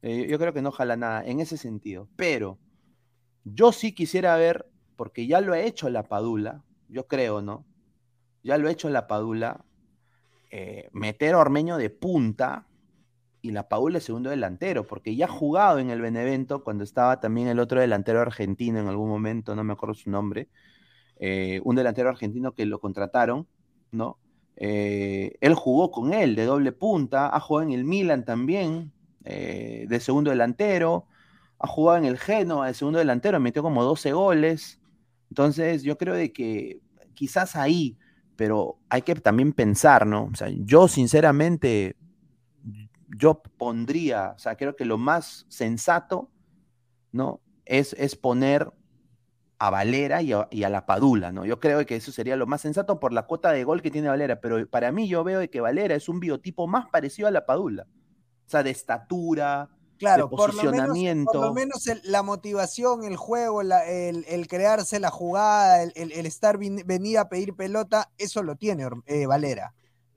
Eh, 0.02 0.26
yo 0.28 0.38
creo 0.38 0.52
que 0.52 0.62
no 0.62 0.72
jala 0.72 0.96
nada 0.96 1.24
en 1.24 1.38
ese 1.38 1.56
sentido, 1.56 2.08
pero 2.16 2.58
yo 3.44 3.70
sí 3.70 3.94
quisiera 3.94 4.34
ver, 4.36 4.68
porque 4.96 5.28
ya 5.28 5.40
lo 5.40 5.52
ha 5.52 5.60
hecho 5.60 5.88
la 5.88 6.02
Padula, 6.02 6.64
yo 6.90 7.06
creo, 7.06 7.40
¿no? 7.40 7.64
Ya 8.42 8.58
lo 8.58 8.68
ha 8.68 8.72
hecho 8.72 8.88
la 8.90 9.06
Padula, 9.06 9.64
eh, 10.50 10.88
meter 10.92 11.34
a 11.34 11.38
Ormeño 11.38 11.76
de 11.76 11.90
punta 11.90 12.66
y 13.42 13.52
la 13.52 13.68
Padula 13.68 13.98
es 13.98 14.04
segundo 14.04 14.30
delantero, 14.30 14.86
porque 14.86 15.16
ya 15.16 15.26
ha 15.26 15.28
jugado 15.28 15.78
en 15.78 15.90
el 15.90 16.00
Benevento 16.00 16.64
cuando 16.64 16.84
estaba 16.84 17.20
también 17.20 17.48
el 17.48 17.60
otro 17.60 17.80
delantero 17.80 18.20
argentino 18.20 18.80
en 18.80 18.88
algún 18.88 19.08
momento, 19.08 19.54
no 19.54 19.64
me 19.64 19.72
acuerdo 19.72 19.94
su 19.94 20.10
nombre, 20.10 20.48
eh, 21.16 21.60
un 21.64 21.76
delantero 21.76 22.08
argentino 22.08 22.52
que 22.52 22.66
lo 22.66 22.80
contrataron, 22.80 23.46
¿no? 23.92 24.18
Eh, 24.56 25.36
él 25.40 25.54
jugó 25.54 25.90
con 25.90 26.12
él 26.12 26.34
de 26.34 26.44
doble 26.44 26.72
punta, 26.72 27.34
ha 27.34 27.40
jugado 27.40 27.68
en 27.68 27.72
el 27.72 27.84
Milan 27.84 28.24
también, 28.24 28.92
de 29.22 30.00
segundo 30.00 30.30
delantero, 30.30 31.06
ha 31.60 31.66
jugado 31.66 31.98
en 31.98 32.06
el 32.06 32.18
Genoa 32.18 32.66
de 32.66 32.74
segundo 32.74 32.98
delantero, 32.98 33.38
metió 33.38 33.62
como 33.62 33.84
12 33.84 34.12
goles. 34.12 34.79
Entonces, 35.30 35.82
yo 35.82 35.96
creo 35.96 36.14
de 36.14 36.32
que 36.32 36.80
quizás 37.14 37.56
ahí, 37.56 37.96
pero 38.36 38.78
hay 38.88 39.02
que 39.02 39.14
también 39.14 39.52
pensar, 39.52 40.06
¿no? 40.06 40.24
O 40.24 40.34
sea, 40.34 40.48
yo 40.50 40.88
sinceramente, 40.88 41.96
yo 43.16 43.42
pondría, 43.56 44.32
o 44.36 44.38
sea, 44.38 44.56
creo 44.56 44.76
que 44.76 44.84
lo 44.84 44.98
más 44.98 45.46
sensato, 45.48 46.30
¿no? 47.12 47.40
Es, 47.64 47.94
es 47.98 48.16
poner 48.16 48.72
a 49.58 49.70
Valera 49.70 50.22
y 50.22 50.32
a, 50.32 50.48
y 50.50 50.64
a, 50.64 50.70
la 50.70 50.86
Padula, 50.86 51.32
¿no? 51.32 51.44
Yo 51.44 51.60
creo 51.60 51.84
que 51.84 51.96
eso 51.96 52.12
sería 52.12 52.34
lo 52.34 52.46
más 52.46 52.62
sensato 52.62 52.98
por 52.98 53.12
la 53.12 53.26
cuota 53.26 53.52
de 53.52 53.62
gol 53.62 53.82
que 53.82 53.90
tiene 53.90 54.08
Valera, 54.08 54.40
pero 54.40 54.66
para 54.68 54.90
mí 54.90 55.06
yo 55.06 55.22
veo 55.22 55.48
que 55.50 55.60
Valera 55.60 55.94
es 55.94 56.08
un 56.08 56.18
biotipo 56.18 56.66
más 56.66 56.88
parecido 56.88 57.28
a 57.28 57.30
la 57.30 57.44
Padula, 57.44 57.86
o 58.46 58.50
sea, 58.50 58.62
de 58.62 58.70
estatura, 58.70 59.68
Claro, 60.00 60.30
Por 60.30 60.54
lo 60.54 61.52
menos, 61.52 61.84
la 62.04 62.22
motivación, 62.22 63.04
el 63.04 63.18
juego, 63.18 63.60
el, 63.60 64.48
crearse 64.48 64.98
la 64.98 65.10
jugada, 65.10 65.82
el, 65.82 66.26
estar 66.26 66.56
venir 66.56 67.18
a 67.18 67.28
pedir 67.28 67.54
pelota, 67.54 68.10
eso 68.16 68.42
lo 68.42 68.56
tiene 68.56 68.88
eh, 69.04 69.26
Valera. 69.26 69.74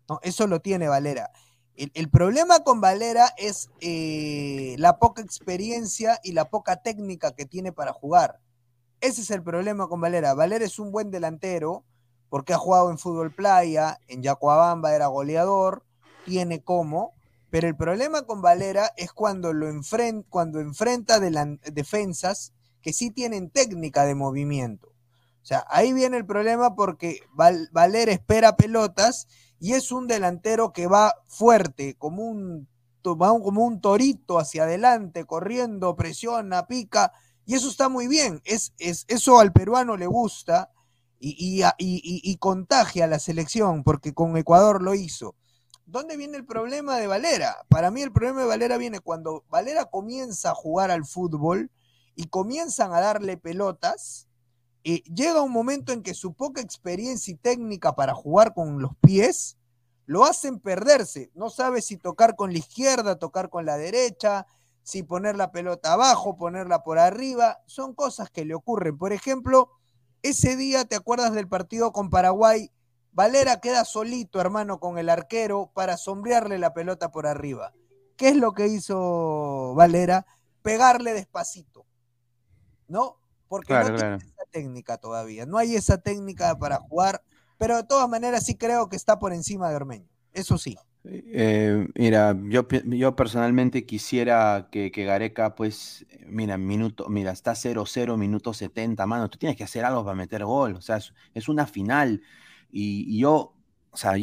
¿no? 0.07 0.21
Eso 0.23 0.47
lo 0.47 0.61
tiene 0.61 0.88
Valera. 0.88 1.31
El, 1.75 2.09
problema 2.09 2.63
con 2.63 2.79
Valera 2.79 3.34
es 3.36 3.71
eh, 3.81 4.75
la 4.77 4.99
poca 4.99 5.21
experiencia 5.21 6.17
y 6.23 6.31
la 6.31 6.49
poca 6.49 6.77
técnica 6.77 7.36
que 7.36 7.45
tiene 7.45 7.73
para 7.73 7.91
jugar. 7.91 8.39
Ese 9.01 9.19
es 9.19 9.31
el 9.31 9.43
problema 9.43 9.89
con 9.89 9.99
Valera. 9.99 10.34
Valera 10.34 10.63
es 10.63 10.79
un 10.79 10.93
buen 10.93 11.11
delantero 11.11 11.84
porque 12.29 12.53
ha 12.53 12.57
jugado 12.57 12.89
en 12.89 12.97
fútbol 12.97 13.31
playa, 13.31 13.99
en 14.07 14.23
Yacuabamba 14.23 14.95
era 14.95 15.07
goleador, 15.07 15.84
tiene 16.25 16.61
como, 16.61 17.11
pero 17.53 17.67
el 17.67 17.75
problema 17.75 18.23
con 18.23 18.41
Valera 18.41 18.93
es 18.97 19.13
cuando, 19.13 19.53
lo 19.53 19.67
cuando 20.27 20.59
enfrenta 20.59 21.19
de 21.19 21.59
defensas 21.71 22.51
que 22.81 22.93
sí 22.93 23.11
tienen 23.11 23.51
técnica 23.51 24.05
de 24.05 24.15
movimiento. 24.15 24.87
O 24.87 25.45
sea, 25.45 25.63
ahí 25.69 25.93
viene 25.93 26.17
el 26.17 26.25
problema 26.25 26.75
porque 26.75 27.19
Valera 27.31 28.11
espera 28.11 28.55
pelotas 28.55 29.27
y 29.59 29.73
es 29.73 29.91
un 29.91 30.07
delantero 30.07 30.73
que 30.73 30.87
va 30.87 31.13
fuerte, 31.27 31.93
como 31.99 32.23
un, 32.23 32.67
como 33.03 33.63
un 33.63 33.81
torito 33.81 34.39
hacia 34.39 34.63
adelante, 34.63 35.25
corriendo, 35.25 35.95
presiona, 35.95 36.65
pica, 36.65 37.11
y 37.45 37.53
eso 37.53 37.69
está 37.69 37.87
muy 37.87 38.07
bien. 38.07 38.41
Es, 38.45 38.73
es, 38.79 39.05
eso 39.07 39.37
al 39.37 39.53
peruano 39.53 39.95
le 39.95 40.07
gusta 40.07 40.71
y, 41.19 41.63
y 41.77 42.37
contagia 42.37 43.05
a 43.05 43.07
la 43.07 43.19
selección, 43.19 43.83
porque 43.83 44.11
con 44.11 44.35
Ecuador 44.37 44.81
lo 44.81 44.95
hizo. 44.95 45.35
¿Dónde 45.93 46.17
viene 46.17 46.37
el 46.37 46.43
problema 46.43 46.97
de 46.97 47.05
Valera? 47.05 47.67
Para 47.69 47.91
mí 47.91 48.01
el 48.01 48.11
problema 48.11 48.41
de 48.41 48.47
Valera 48.47 48.77
viene 48.77 48.99
cuando 48.99 49.45
Valera 49.47 49.85
comienza 49.85 50.49
a 50.49 50.55
jugar 50.55 50.89
al 50.89 51.05
fútbol 51.05 51.69
y 52.15 52.29
comienzan 52.29 52.95
a 52.95 52.99
darle 52.99 53.37
pelotas. 53.37 54.27
y 54.81 55.03
llega 55.03 55.43
un 55.43 55.51
momento 55.51 55.93
en 55.93 56.01
que 56.01 56.15
su 56.15 56.33
poca 56.33 56.61
experiencia 56.61 57.31
y 57.31 57.35
técnica 57.35 57.93
para 57.95 58.15
jugar 58.15 58.55
con 58.55 58.81
los 58.81 58.95
pies 59.01 59.55
lo 60.07 60.25
hacen 60.25 60.59
perderse. 60.59 61.29
No 61.35 61.51
sabe 61.51 61.79
si 61.79 61.97
tocar 61.97 62.35
con 62.35 62.53
la 62.53 62.57
izquierda, 62.57 63.19
tocar 63.19 63.51
con 63.51 63.63
la 63.63 63.77
derecha, 63.77 64.47
si 64.81 65.03
poner 65.03 65.35
la 65.35 65.51
pelota 65.51 65.93
abajo, 65.93 66.37
ponerla 66.37 66.81
por 66.81 66.97
arriba. 66.97 67.59
Son 67.67 67.93
cosas 67.93 68.31
que 68.31 68.45
le 68.45 68.55
ocurren. 68.55 68.97
Por 68.97 69.13
ejemplo, 69.13 69.69
ese 70.23 70.55
día, 70.55 70.85
¿te 70.85 70.95
acuerdas 70.95 71.33
del 71.33 71.47
partido 71.47 71.91
con 71.91 72.09
Paraguay? 72.09 72.71
Valera 73.14 73.59
queda 73.59 73.86
solito, 73.86 74.41
hermano, 74.41 74.80
con 74.80 74.97
el 74.97 75.09
arquero 75.09 75.72
para 75.74 75.97
sombrearle 75.97 76.57
la 76.57 76.74
pelota 76.74 77.11
por 77.11 77.28
arriba. 77.28 77.74
¿Qué 78.18 78.30
es 78.30 78.36
lo 78.36 78.53
que 78.53 78.68
hizo 78.68 79.74
Valera? 79.76 80.26
Pegarle 80.61 81.14
despacito. 81.14 81.86
¿No? 82.88 83.18
Porque 83.47 83.74
no 83.74 83.95
tiene 83.95 84.16
esa 84.16 84.45
técnica 84.51 84.97
todavía. 84.97 85.45
No 85.45 85.57
hay 85.57 85.76
esa 85.76 85.99
técnica 85.99 86.57
para 86.57 86.78
jugar, 86.78 87.22
pero 87.57 87.78
de 87.78 87.84
todas 87.84 88.09
maneras 88.09 88.45
sí 88.45 88.55
creo 88.55 88.89
que 88.89 88.95
está 88.95 89.20
por 89.20 89.32
encima 89.32 89.70
de 89.70 89.76
Ormeño. 89.76 90.09
Eso 90.34 90.57
sí. 90.57 90.76
Eh, 91.05 91.88
mira, 91.95 92.36
yo, 92.45 92.66
yo 92.86 93.16
personalmente 93.16 93.86
quisiera 93.86 94.70
que, 94.72 94.89
Gareca, 94.89 95.53
pues, 95.53 96.05
mira, 96.26 96.57
minuto, 96.57 97.09
mira, 97.09 97.32
está 97.32 97.53
0-0, 97.53 98.18
minuto 98.18 98.53
70, 98.53 99.05
mano, 99.05 99.30
tú 99.30 99.38
tienes 99.38 99.57
que 99.57 99.66
hacer 99.66 99.84
algo 99.84 100.03
para 100.03 100.16
meter 100.16 100.45
gol, 100.45 100.76
o 100.76 100.82
sea, 100.82 100.99
es 101.34 101.49
una 101.49 101.68
final. 101.68 102.22
Y, 102.76 103.19
yo, 103.19 103.53
o 103.91 103.97
sea, 103.97 104.13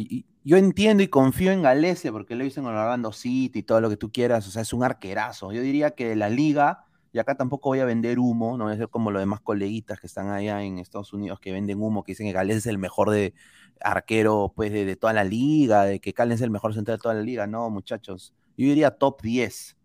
yo 0.43 0.57
entiendo 0.57 1.01
y 1.01 1.07
confío 1.07 1.53
en 1.53 1.61
Galese 1.61 2.11
porque 2.11 2.35
lo 2.35 2.43
hizo 2.43 2.59
en 2.59 2.65
Orlando 2.65 3.13
City 3.13 3.59
y 3.59 3.63
todo 3.63 3.79
lo 3.79 3.89
que 3.89 3.95
tú 3.95 4.11
quieras, 4.11 4.45
o 4.47 4.51
sea, 4.51 4.61
es 4.63 4.73
un 4.73 4.83
arquerazo. 4.83 5.53
Yo 5.53 5.61
diría 5.61 5.91
que 5.91 6.17
la 6.17 6.29
liga, 6.29 6.83
y 7.13 7.19
acá 7.19 7.35
tampoco 7.35 7.69
voy 7.69 7.79
a 7.79 7.85
vender 7.85 8.19
humo, 8.19 8.57
no 8.57 8.65
voy 8.65 8.73
a 8.73 8.77
ser 8.77 8.89
como 8.89 9.09
los 9.09 9.21
demás 9.21 9.39
coleguitas 9.39 10.01
que 10.01 10.07
están 10.07 10.29
allá 10.29 10.61
en 10.63 10.79
Estados 10.79 11.13
Unidos 11.13 11.39
que 11.39 11.53
venden 11.53 11.81
humo, 11.81 12.03
que 12.03 12.11
dicen 12.11 12.27
que 12.27 12.33
Galese 12.33 12.59
es 12.59 12.65
el 12.65 12.77
mejor 12.77 13.09
de 13.09 13.33
arquero 13.79 14.51
pues 14.53 14.71
de, 14.71 14.95
toda 14.97 15.13
la 15.13 15.23
liga, 15.23 15.85
de 15.85 16.01
que 16.01 16.13
Calen 16.13 16.33
es 16.33 16.41
el 16.41 16.51
mejor 16.51 16.73
central 16.73 16.97
de 16.97 17.01
toda 17.01 17.15
la 17.15 17.21
liga. 17.21 17.47
No, 17.47 17.69
muchachos, 17.69 18.33
yo 18.57 18.67
diría 18.67 18.91
top 18.91 19.21
10. 19.21 19.77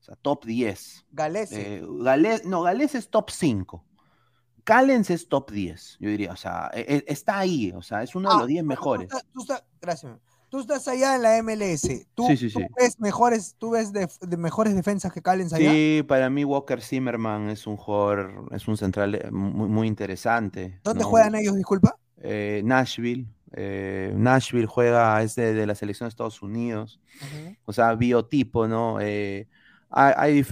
O 0.00 0.02
sea, 0.02 0.16
top 0.16 0.44
10. 0.44 1.06
Galese. 1.12 1.76
Eh, 1.76 2.42
no, 2.44 2.62
Galese 2.62 2.98
es 2.98 3.08
top 3.08 3.30
5. 3.30 3.84
Callens 4.64 5.10
es 5.10 5.28
top 5.28 5.50
10, 5.50 5.98
yo 6.00 6.08
diría, 6.08 6.32
o 6.32 6.36
sea, 6.36 6.70
e, 6.72 6.80
e, 6.80 7.04
está 7.06 7.38
ahí, 7.38 7.72
o 7.76 7.82
sea, 7.82 8.02
es 8.02 8.14
uno 8.14 8.30
de 8.32 8.38
los 8.38 8.46
10 8.46 8.64
mejores. 8.64 9.08
Tú 9.32 9.42
estás, 9.42 9.62
gracias. 9.80 10.16
Tú 10.48 10.60
estás 10.60 10.86
allá 10.86 11.16
en 11.16 11.22
la 11.22 11.42
MLS. 11.42 12.06
¿Tú, 12.14 12.28
ves 12.28 13.00
mejores, 13.00 13.56
tú 13.58 13.70
ves 13.70 13.92
de, 13.92 14.08
mejores 14.36 14.74
defensas 14.76 15.12
que 15.12 15.20
Callens 15.20 15.52
allá? 15.52 15.70
Sí, 15.70 16.04
para 16.06 16.30
mí 16.30 16.44
Walker 16.44 16.80
Zimmerman 16.80 17.50
es 17.50 17.66
un 17.66 17.76
jugador, 17.76 18.48
es 18.52 18.68
un 18.68 18.76
central 18.76 19.16
eh, 19.16 19.30
muy, 19.32 19.88
interesante. 19.88 20.78
¿Dónde 20.84 21.02
juegan 21.02 21.34
ellos, 21.34 21.56
disculpa? 21.56 21.96
Eh, 22.18 22.62
Nashville. 22.64 23.26
Eh, 23.56 24.12
Nashville 24.16 24.66
juega, 24.66 25.20
es 25.22 25.34
de, 25.34 25.66
la 25.66 25.74
selección 25.74 26.06
de 26.06 26.10
Estados 26.10 26.40
Unidos. 26.40 27.00
O 27.64 27.72
sea, 27.72 27.94
biotipo, 27.96 28.68
¿no? 28.68 29.00
Eh, 29.00 29.48
hay, 29.96 30.44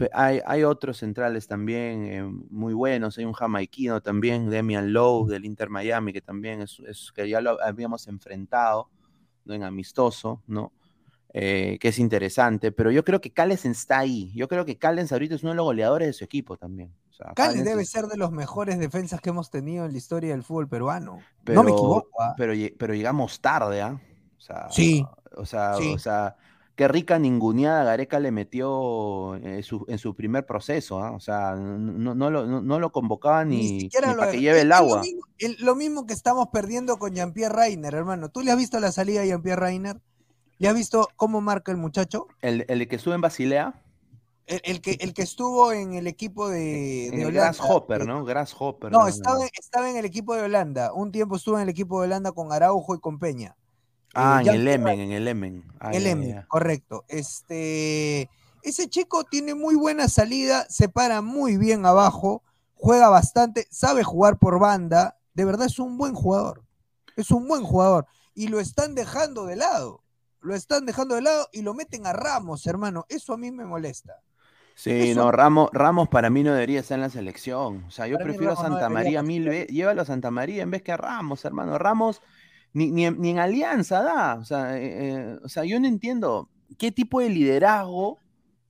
hay, 0.45 0.62
otros 0.62 0.99
centrales 0.99 1.49
también 1.49 2.05
eh, 2.05 2.22
muy 2.51 2.74
buenos. 2.74 3.18
Hay 3.18 3.24
un 3.24 3.32
jamaiquino 3.32 4.01
también, 4.01 4.49
Demian 4.49 4.93
Lowe 4.93 5.28
del 5.28 5.45
Inter 5.45 5.68
Miami, 5.68 6.12
que 6.12 6.20
también 6.20 6.62
es, 6.62 7.12
que 7.12 7.28
ya 7.28 7.40
lo 7.40 7.61
habíamos 7.61 8.07
enfrentado 8.07 8.88
en 9.47 9.64
amistoso, 9.64 10.43
¿no? 10.47 10.72
Eh, 11.34 11.78
que 11.80 11.88
es 11.88 11.99
interesante. 11.99 12.70
Pero 12.70 12.93
yo 12.93 13.05
creo 13.05 13.20
que 13.20 13.32
Callens 13.32 13.64
está 13.64 13.99
ahí. 13.99 14.30
Yo 14.32 14.47
creo 14.47 14.64
que 14.64 14.78
Callens 14.78 15.11
ahorita 15.11 15.34
es 15.34 15.43
uno 15.43 15.51
de 15.51 15.57
los 15.57 15.64
goleadores 15.64 16.07
de 16.07 16.12
su 16.12 16.24
equipo 16.24 16.57
también. 16.57 16.95
O 17.18 17.53
debe 17.53 17.84
ser 17.84 18.07
de 18.07 18.16
los 18.16 18.32
mejores 18.32 18.78
defensas 18.78 19.20
que 19.20 19.30
hemos 19.30 19.51
tenido 19.51 19.84
en 19.84 19.93
la 19.93 19.99
historia 19.99 20.32
del 20.32 20.43
fútbol 20.43 20.68
peruano. 20.68 21.18
no 21.47 21.62
me 21.62 21.70
equivoco. 21.70 22.20
¿ah? 22.20 22.34
Pero, 22.36 22.53
pero 22.78 22.95
llegamos 22.95 23.40
tarde, 23.40 23.80
¿ah? 23.80 24.01
sí. 24.70 25.05
O 25.34 25.47
sea, 25.47 25.76
o 25.76 25.99
sea 25.99 26.36
qué 26.76 26.88
rica 26.88 27.18
ninguneada 27.18 27.84
Gareca 27.84 28.18
le 28.20 28.30
metió 28.30 29.34
en 29.36 29.62
su, 29.62 30.14
primer 30.14 30.46
proceso, 30.46 31.02
¿ah? 31.02 31.12
o 31.12 31.20
sea, 31.20 31.54
no, 31.54 32.14
no, 32.14 32.30
lo, 32.30 32.62
no, 32.62 32.78
lo 32.78 32.92
convocaban 32.92 33.50
ni, 33.50 33.88
para 33.88 34.30
que 34.30 34.40
lleve 34.40 34.62
el 34.62 34.72
agua. 34.72 35.02
Lo 35.58 35.74
mismo, 35.74 36.06
que 36.06 36.14
estamos 36.14 36.48
perdiendo 36.52 36.98
con 36.98 37.14
Jean-Pierre 37.14 37.54
Reiner, 37.54 37.94
hermano. 37.94 38.30
¿Tú 38.30 38.40
le 38.42 38.50
has 38.50 38.56
visto 38.56 38.80
la 38.80 38.92
salida 38.92 39.20
de 39.20 39.28
Jean-Pierre 39.28 39.60
Reiner? 39.60 40.00
¿Le 40.58 40.68
has 40.68 40.74
visto 40.74 41.08
cómo 41.16 41.40
marca 41.40 41.72
el 41.72 41.78
muchacho? 41.78 42.28
¿El, 42.40 42.64
el 42.68 42.88
que 42.88 42.98
sube 42.98 43.14
en 43.14 43.20
Basilea? 43.20 43.82
El, 44.46 44.80
que, 44.80 44.98
el 45.00 45.14
que 45.14 45.22
estuvo 45.22 45.72
en 45.72 45.94
el 45.94 46.06
equipo 46.06 46.48
de, 46.48 47.10
de 47.10 47.26
Holanda. 47.26 47.52
Grasshopper, 47.52 48.06
¿no? 48.06 48.24
Grasshopper. 48.24 48.90
No, 48.90 49.06
estaba, 49.06 49.38
estaba 49.58 49.88
en 49.88 49.96
el 49.96 50.04
equipo 50.04 50.34
de 50.34 50.42
Holanda. 50.42 50.92
Un 50.92 51.12
tiempo 51.12 51.36
estuvo 51.36 51.56
en 51.56 51.62
el 51.62 51.68
equipo 51.68 52.00
de 52.00 52.06
Holanda 52.06 52.32
con 52.32 52.52
Araujo 52.52 52.94
y 52.94 53.00
con 53.00 53.18
Peña. 53.18 53.56
Ah, 54.14 54.40
en 54.42 54.48
el 54.48 54.68
Emen, 54.68 55.00
en 55.00 55.12
el 55.12 55.28
Emen. 55.28 55.64
el 55.92 56.06
Emen, 56.06 56.44
correcto. 56.48 57.04
Este, 57.08 58.28
ese 58.62 58.88
chico 58.88 59.24
tiene 59.24 59.54
muy 59.54 59.74
buena 59.74 60.08
salida, 60.08 60.66
se 60.68 60.88
para 60.88 61.22
muy 61.22 61.56
bien 61.56 61.86
abajo, 61.86 62.42
juega 62.74 63.08
bastante, 63.08 63.66
sabe 63.70 64.04
jugar 64.04 64.38
por 64.38 64.58
banda. 64.58 65.16
De 65.34 65.44
verdad 65.44 65.66
es 65.66 65.78
un 65.78 65.96
buen 65.96 66.14
jugador. 66.14 66.62
Es 67.16 67.30
un 67.30 67.48
buen 67.48 67.62
jugador. 67.62 68.06
Y 68.34 68.48
lo 68.48 68.60
están 68.60 68.94
dejando 68.94 69.46
de 69.46 69.56
lado. 69.56 70.02
Lo 70.40 70.54
están 70.54 70.86
dejando 70.86 71.14
de 71.14 71.22
lado 71.22 71.48
y 71.52 71.62
lo 71.62 71.72
meten 71.72 72.06
a 72.06 72.12
Ramos, 72.12 72.66
hermano. 72.66 73.06
Eso 73.08 73.32
a 73.32 73.38
mí 73.38 73.50
me 73.50 73.64
molesta. 73.64 74.20
Sí, 74.74 75.14
no, 75.14 75.30
Ramos, 75.30 75.70
Ramos 75.72 76.08
para 76.08 76.30
mí 76.30 76.42
no 76.42 76.52
debería 76.52 76.80
estar 76.80 76.96
en 76.96 77.02
la 77.02 77.10
selección. 77.10 77.84
O 77.86 77.90
sea, 77.90 78.06
yo 78.06 78.18
prefiero 78.18 78.52
a 78.52 78.56
Santa 78.56 78.88
María 78.88 79.22
mil 79.22 79.48
veces. 79.48 79.68
Llévalo 79.68 80.02
a 80.02 80.04
Santa 80.04 80.30
María 80.30 80.62
en 80.62 80.70
vez 80.70 80.82
que 80.82 80.92
a 80.92 80.96
Ramos, 80.96 81.44
hermano. 81.44 81.78
Ramos 81.78 82.20
ni, 82.72 82.90
ni, 82.90 83.30
en 83.30 83.38
alianza 83.38 84.02
da. 84.02 84.34
O 84.34 84.44
sea, 84.44 84.78
eh, 84.78 85.08
eh, 85.08 85.38
o 85.42 85.48
sea, 85.48 85.64
yo 85.64 85.78
no 85.78 85.86
entiendo 85.86 86.48
qué 86.78 86.90
tipo 86.92 87.20
de 87.20 87.28
liderazgo 87.28 88.18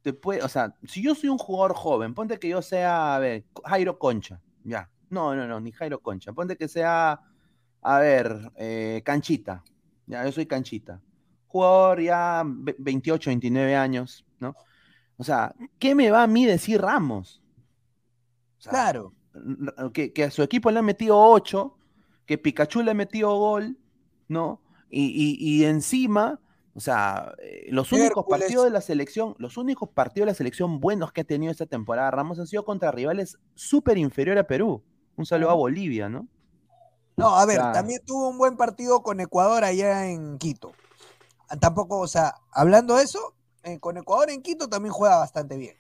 te 0.03 0.13
puede. 0.13 0.43
O 0.43 0.49
sea, 0.49 0.75
si 0.85 1.03
yo 1.03 1.15
soy 1.15 1.29
un 1.29 1.39
jugador 1.39 1.75
joven, 1.75 2.15
ponte 2.15 2.39
que 2.39 2.49
yo 2.49 2.63
sea, 2.63 3.15
a 3.15 3.19
ver, 3.19 3.45
Jairo 3.65 3.99
Concha. 3.99 4.41
Ya. 4.65 4.91
No, 5.11 5.35
no, 5.35 5.47
no, 5.47 5.61
ni 5.61 5.73
Jairo 5.73 6.01
Concha. 6.01 6.33
Ponte 6.33 6.57
que 6.57 6.69
sea, 6.69 7.21
a 7.83 7.99
ver, 7.99 8.51
eh, 8.57 9.03
Canchita. 9.05 9.63
Ya, 10.07 10.25
yo 10.25 10.33
soy 10.33 10.47
Canchita. 10.47 11.01
Jugador 11.47 12.01
ya 12.01 12.43
28, 12.47 13.31
29 13.31 13.77
años, 13.77 14.25
¿no? 14.41 14.55
O 15.19 15.25
sea, 15.25 15.55
¿qué 15.79 15.95
me 15.95 16.11
va 16.11 16.23
a 16.23 16.27
mí 16.27 16.47
decir 16.47 16.81
Ramos? 16.81 17.41
claro. 18.65 19.13
Que, 19.95 20.13
que, 20.13 20.25
a 20.25 20.31
su 20.31 20.43
equipo 20.43 20.71
le 20.71 20.79
han 20.79 20.85
metido 20.85 21.19
8, 21.19 21.75
que 22.27 22.37
Pikachu 22.37 22.83
le 22.83 22.91
ha 22.91 22.95
metido 22.95 23.35
gol, 23.39 23.79
¿no? 24.29 24.61
Y, 24.91 25.65
encima, 25.65 26.39
o 26.75 26.81
sea, 26.81 27.35
eh, 27.39 27.67
los 27.71 27.93
únicos 27.93 28.27
partidos 28.29 28.65
de 28.65 28.71
la 28.71 28.83
selección, 28.83 29.35
los 29.39 29.57
únicos 29.57 29.89
partidos 29.89 30.27
de 30.27 30.33
la 30.33 30.37
selección 30.37 30.81
buenos 30.81 31.13
que 31.13 31.23
ha 31.23 31.25
tenido 31.25 31.51
esta 31.51 31.65
temporada 31.65 32.11
Ramos 32.11 32.39
han 32.39 32.47
sido 32.47 32.65
contra 32.65 32.91
rivales 32.91 33.39
súper 33.55 33.97
inferiores 33.97 34.43
a 34.43 34.47
Perú. 34.47 34.83
Un 35.17 35.25
saludo 35.25 35.51
a 35.51 35.55
Bolivia, 35.55 36.09
¿no? 36.09 36.29
No, 37.17 37.37
a 37.37 37.47
ver, 37.47 37.59
también 37.73 38.01
tuvo 38.05 38.29
un 38.29 38.39
buen 38.39 38.57
partido 38.57 39.03
con 39.03 39.21
Ecuador 39.21 39.65
allá 39.65 40.07
en 40.07 40.39
Quito. 40.39 40.73
Tampoco, 41.61 41.99
o 41.99 42.09
sea, 42.09 42.35
hablando 42.51 42.97
de 42.97 43.05
eso, 43.05 43.35
eh, 43.63 43.79
con 43.79 43.97
Ecuador 43.97 44.31
en 44.31 44.43
Quito 44.43 44.69
también 44.69 44.93
juega 44.93 45.19
bastante 45.19 45.57
bien. 45.57 45.77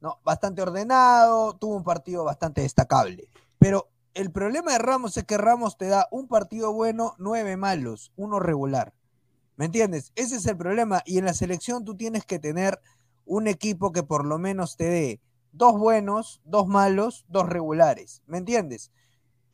¿no? 0.00 0.18
Bastante 0.24 0.62
ordenado, 0.62 1.54
tuvo 1.56 1.76
un 1.76 1.84
partido 1.84 2.24
bastante 2.24 2.62
destacable. 2.62 3.28
Pero 3.58 3.88
el 4.20 4.30
problema 4.30 4.72
de 4.72 4.78
Ramos 4.78 5.16
es 5.16 5.24
que 5.24 5.38
Ramos 5.38 5.78
te 5.78 5.88
da 5.88 6.06
un 6.10 6.28
partido 6.28 6.74
bueno, 6.74 7.14
nueve 7.16 7.56
malos, 7.56 8.12
uno 8.16 8.38
regular. 8.38 8.92
¿Me 9.56 9.64
entiendes? 9.64 10.12
Ese 10.14 10.36
es 10.36 10.44
el 10.44 10.58
problema. 10.58 11.02
Y 11.06 11.16
en 11.16 11.24
la 11.24 11.32
selección 11.32 11.86
tú 11.86 11.96
tienes 11.96 12.26
que 12.26 12.38
tener 12.38 12.78
un 13.24 13.46
equipo 13.46 13.92
que 13.92 14.02
por 14.02 14.26
lo 14.26 14.38
menos 14.38 14.76
te 14.76 14.84
dé 14.84 15.20
dos 15.52 15.78
buenos, 15.78 16.42
dos 16.44 16.66
malos, 16.66 17.24
dos 17.28 17.48
regulares. 17.48 18.22
¿Me 18.26 18.36
entiendes? 18.36 18.90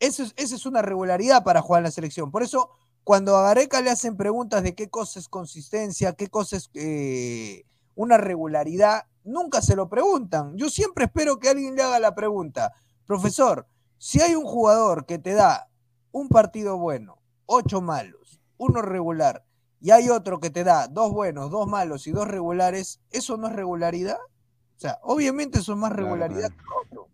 Eso 0.01 0.23
es, 0.23 0.33
esa 0.35 0.55
es 0.55 0.65
una 0.65 0.81
regularidad 0.81 1.45
para 1.45 1.61
jugar 1.61 1.79
en 1.79 1.85
la 1.85 1.91
selección. 1.91 2.29
Por 2.29 2.43
eso, 2.43 2.69
cuando 3.05 3.37
a 3.37 3.43
Gareca 3.43 3.81
le 3.81 3.89
hacen 3.89 4.17
preguntas 4.17 4.63
de 4.63 4.75
qué 4.75 4.89
cosa 4.89 5.17
es 5.17 5.29
consistencia, 5.29 6.11
qué 6.11 6.27
cosa 6.27 6.57
es 6.57 6.69
eh, 6.73 7.63
una 7.95 8.17
regularidad, 8.17 9.05
nunca 9.23 9.61
se 9.61 9.77
lo 9.77 9.87
preguntan. 9.87 10.57
Yo 10.57 10.69
siempre 10.69 11.05
espero 11.05 11.39
que 11.39 11.47
alguien 11.47 11.73
le 11.75 11.83
haga 11.83 11.99
la 11.99 12.13
pregunta. 12.13 12.73
Profesor, 13.05 13.65
si 13.97 14.21
hay 14.21 14.35
un 14.35 14.45
jugador 14.45 15.05
que 15.05 15.19
te 15.19 15.33
da 15.33 15.69
un 16.11 16.29
partido 16.29 16.77
bueno, 16.77 17.19
ocho 17.45 17.81
malos, 17.81 18.41
uno 18.57 18.81
regular, 18.81 19.43
y 19.79 19.91
hay 19.91 20.09
otro 20.09 20.39
que 20.39 20.49
te 20.49 20.63
da 20.63 20.87
dos 20.87 21.11
buenos, 21.11 21.51
dos 21.51 21.67
malos 21.67 22.07
y 22.07 22.11
dos 22.11 22.27
regulares, 22.27 22.99
¿eso 23.11 23.37
no 23.37 23.47
es 23.47 23.53
regularidad? 23.53 24.17
O 24.17 24.79
sea, 24.79 24.99
obviamente 25.03 25.59
eso 25.59 25.73
es 25.73 25.77
más 25.77 25.91
regularidad 25.91 26.49
que 26.49 26.63
otro. 26.85 27.07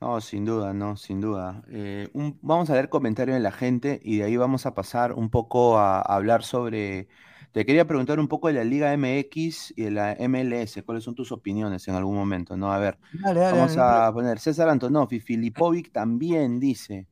No, 0.00 0.20
sin 0.20 0.44
duda, 0.44 0.72
no, 0.72 0.96
sin 0.96 1.20
duda. 1.20 1.62
Eh, 1.68 2.08
vamos 2.40 2.70
a 2.70 2.74
leer 2.74 2.88
comentarios 2.88 3.34
de 3.34 3.40
la 3.40 3.50
gente 3.50 4.00
y 4.02 4.18
de 4.18 4.24
ahí 4.24 4.36
vamos 4.36 4.64
a 4.64 4.74
pasar 4.74 5.12
un 5.12 5.28
poco 5.28 5.78
a 5.78 6.00
hablar 6.00 6.44
sobre 6.44 7.08
te 7.52 7.64
quería 7.64 7.86
preguntar 7.86 8.20
un 8.20 8.28
poco 8.28 8.48
de 8.48 8.54
la 8.54 8.64
Liga 8.64 8.96
MX 8.96 9.72
y 9.76 9.82
de 9.84 9.90
la 9.90 10.16
MLS. 10.28 10.82
¿Cuáles 10.84 11.04
son 11.04 11.14
tus 11.14 11.32
opiniones 11.32 11.88
en 11.88 11.94
algún 11.94 12.16
momento? 12.16 12.56
No, 12.56 12.72
a 12.72 12.78
ver. 12.78 12.98
vamos 13.22 13.76
a 13.76 14.12
poner 14.12 14.38
César 14.38 14.68
Antonoff 14.68 15.10
Filipovic 15.10 15.92
también 15.92 16.60
dice. 16.60 17.06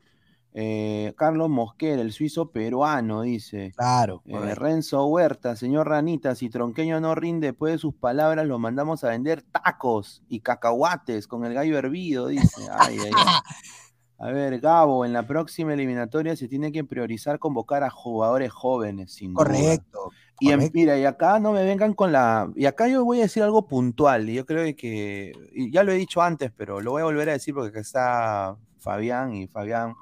Eh, 0.59 1.13
Carlos 1.19 1.51
Mosquera, 1.51 2.01
el 2.01 2.13
suizo 2.13 2.51
peruano, 2.51 3.23
dice. 3.23 3.73
Claro. 3.77 4.23
Eh, 4.25 4.55
Renzo 4.55 5.05
Huerta, 5.07 5.55
señor 5.55 5.89
Ranita, 5.89 6.35
si 6.35 6.49
Tronqueño 6.49 6.99
no 6.99 7.15
rinde 7.15 7.49
después 7.49 7.75
de 7.75 7.79
sus 7.79 7.95
palabras, 7.95 8.47
lo 8.47 8.59
mandamos 8.59 9.05
a 9.05 9.09
vender 9.09 9.43
tacos 9.43 10.23
y 10.29 10.41
cacahuates 10.41 11.27
con 11.27 11.45
el 11.45 11.53
gallo 11.53 11.77
hervido, 11.77 12.29
dice. 12.29 12.63
Ay, 12.73 12.97
ay, 13.05 13.11
ay. 13.15 13.35
A 14.19 14.31
ver, 14.31 14.61
Gabo, 14.61 15.05
en 15.05 15.13
la 15.13 15.27
próxima 15.27 15.75
eliminatoria 15.75 16.37
se 16.37 16.49
tiene 16.49 16.73
que 16.73 16.85
priorizar 16.85 17.39
convocar 17.39 17.83
a 17.83 17.91
jugadores 17.91 18.51
jóvenes, 18.51 19.13
sin 19.13 19.35
Correcto. 19.35 20.11
Y 20.39 20.55
mira, 20.75 20.99
y 20.99 21.05
acá 21.05 21.39
no 21.39 21.53
me 21.53 21.65
vengan 21.65 21.95
con 21.95 22.13
la. 22.13 22.51
Y 22.55 22.67
acá 22.67 22.89
yo 22.89 23.05
voy 23.05 23.21
a 23.21 23.23
decir 23.23 23.43
algo 23.43 23.67
puntual, 23.67 24.29
y 24.29 24.35
yo 24.35 24.45
creo 24.45 24.65
que. 24.77 25.33
ya 25.73 25.83
lo 25.83 25.93
he 25.93 25.97
dicho 25.97 26.21
antes, 26.21 26.53
pero 26.57 26.81
lo 26.81 26.93
voy 26.93 27.03
a 27.03 27.07
volver 27.07 27.31
a 27.31 27.33
decir 27.33 27.55
porque 27.55 27.71
acá 27.71 27.81
está 27.81 28.57
Fabián, 28.79 29.35
y 29.35 29.49
Fabián 29.49 29.95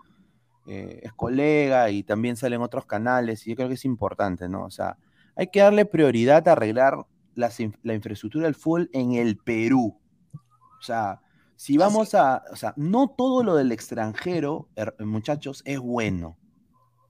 eh, 0.67 1.01
es 1.03 1.13
colega 1.13 1.91
y 1.91 2.03
también 2.03 2.37
sale 2.37 2.57
en 2.57 2.63
otros 2.63 2.87
canales, 2.87 3.47
y 3.47 3.51
yo 3.51 3.57
creo 3.57 3.69
que 3.69 3.75
es 3.75 3.85
importante, 3.85 4.49
¿no? 4.49 4.65
O 4.65 4.71
sea, 4.71 4.99
hay 5.37 5.49
que 5.49 5.61
darle 5.61 5.85
prioridad 5.85 6.47
a 6.49 6.53
arreglar 6.53 7.07
la, 7.35 7.51
la 7.83 7.95
infraestructura 7.95 8.47
del 8.47 8.55
fútbol 8.55 8.91
en 8.93 9.13
el 9.13 9.37
Perú. 9.37 10.01
O 10.79 10.83
sea, 10.83 11.21
si 11.57 11.77
vamos 11.77 12.15
a, 12.15 12.43
o 12.51 12.57
sea, 12.57 12.75
no 12.77 13.09
todo 13.09 13.45
lo 13.45 13.55
del 13.55 13.73
extranjero, 13.73 14.69
muchachos, 14.99 15.63
es 15.65 15.79
bueno. 15.79 16.37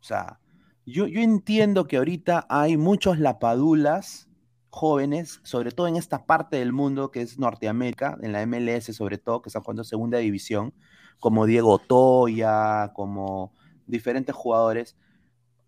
O 0.01 0.03
sea, 0.03 0.39
yo, 0.87 1.07
entiendo 1.07 1.87
que 1.87 1.97
ahorita 1.97 2.47
hay 2.49 2.77
muchos 2.77 3.19
lapadulas 3.19 4.29
jóvenes, 4.71 5.41
sobre 5.45 5.71
todo 5.71 5.87
en 5.87 5.97
esta 5.97 6.27
parte 6.27 6.57
del 6.57 6.73
mundo 6.73 7.11
que 7.11 7.23
es 7.23 7.39
Norteamérica, 7.39 8.19
en 8.23 8.33
la 8.33 8.45
MLS 8.47 8.95
sobre 8.95 9.19
todo, 9.19 9.41
que 9.41 9.49
están 9.49 9.63
jugando 9.63 9.85
segunda 9.85 10.19
división, 10.19 10.75
como 11.21 11.47
Diego 11.47 11.79
Toya, 11.79 12.93
como 12.95 13.53
diferentes 13.87 14.35
jugadores. 14.35 14.97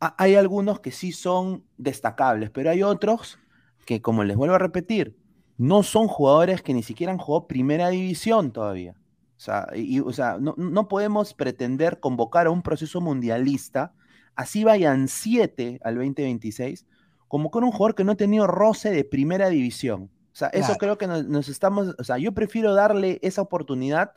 hay 0.00 0.34
algunos 0.34 0.80
que 0.80 0.90
sí 0.90 1.12
son 1.12 1.64
destacables, 1.78 2.50
pero 2.50 2.70
hay 2.70 2.82
otros 2.82 3.38
que, 3.86 4.02
como 4.02 4.24
les 4.24 4.36
vuelvo 4.36 4.56
a 4.56 4.58
repetir, 4.58 5.16
no 5.56 5.82
son 5.82 6.08
jugadores 6.08 6.62
que 6.62 6.74
ni 6.74 6.82
siquiera 6.82 7.12
han 7.12 7.18
jugado 7.18 7.46
primera 7.46 7.88
división 7.88 8.52
todavía. 8.52 8.94
O 9.36 9.40
sea, 9.40 9.68
y, 9.74 10.00
o 10.00 10.12
sea 10.12 10.38
no, 10.38 10.88
podemos 10.88 11.34
pretender 11.34 12.00
convocar 12.00 12.46
a 12.46 12.50
un 12.50 12.62
proceso 12.62 13.00
mundialista, 13.00 13.94
así 14.37 14.64
vayan 14.64 15.09
siete 15.09 15.80
al 15.82 15.97
2026, 15.97 16.87
como 17.28 17.51
con 17.51 17.64
un 17.64 17.72
jugador 17.72 17.95
que 17.95 18.05
no 18.05 18.12
ha 18.12 18.16
tenido 18.16 18.47
roce 18.47 18.91
de 18.91 19.05
primera 19.05 19.49
división. 19.49 20.11
O 20.32 20.39
sea, 20.39 20.49
eso 20.49 20.76
creo 20.76 20.99
que 20.99 21.07
nos, 21.07 21.49
estamos, 21.49 21.95
o 21.99 22.05
sea, 22.05 22.18
yo 22.18 22.32
prefiero 22.32 22.74
darle 22.74 23.18
esa 23.22 23.41
oportunidad 23.41 24.12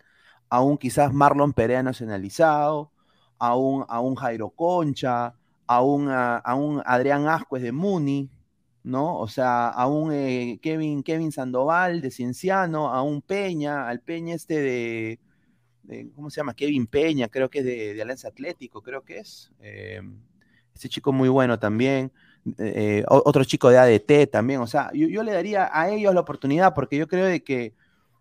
a 0.50 0.62
un 0.62 0.78
quizás 0.78 1.14
Marlon 1.14 1.54
Perea 1.54 1.82
nacionalizado, 1.82 2.92
a 3.38 3.56
un, 3.56 3.86
a 3.88 4.02
un 4.02 4.16
Jairo 4.16 4.50
Concha, 4.50 5.34
a 5.66 5.82
un, 5.82 6.10
a 6.10 6.56
un 6.56 6.82
Adrián 6.86 7.28
Ascuez 7.28 7.64
de 7.64 7.72
Muni, 7.72 8.30
¿no? 8.84 9.18
O 9.18 9.28
sea, 9.28 9.70
a 9.70 9.88
un 9.88 10.12
eh, 10.12 10.60
Kevin, 10.62 11.04
Kevin 11.04 11.32
Sandoval 11.32 12.02
de 12.02 12.12
Cienciano, 12.12 12.94
a 12.94 13.02
un 13.02 13.22
Peña, 13.22 13.88
al 13.88 14.02
Peña 14.02 14.36
este 14.36 14.60
de, 14.60 15.20
¿cómo 16.16 16.30
se 16.30 16.38
llama? 16.38 16.54
Kevin 16.54 16.88
Peña, 16.88 17.28
creo 17.28 17.50
que 17.50 17.60
es 17.60 17.66
de, 17.66 18.02
Alianza 18.02 18.28
Atlético, 18.28 18.82
creo 18.82 19.04
que 19.04 19.20
es. 19.20 19.52
Eh, 19.62 20.02
ese 20.76 20.90
chico 20.90 21.12
muy 21.12 21.30
bueno 21.30 21.60
también. 21.60 22.12
Eh, 22.58 23.04
otro 23.08 23.44
chico 23.44 23.70
de 23.70 23.78
ADT 23.78 24.32
también, 24.32 24.62
o 24.62 24.68
sea, 24.68 24.92
yo, 24.94 25.24
le 25.24 25.34
daría 25.34 25.70
a 25.72 25.90
ellos 25.90 26.14
la 26.14 26.22
oportunidad 26.22 26.74
porque 26.74 26.98
yo 26.98 27.08
creo 27.08 27.26
de 27.26 27.44
que 27.44 27.74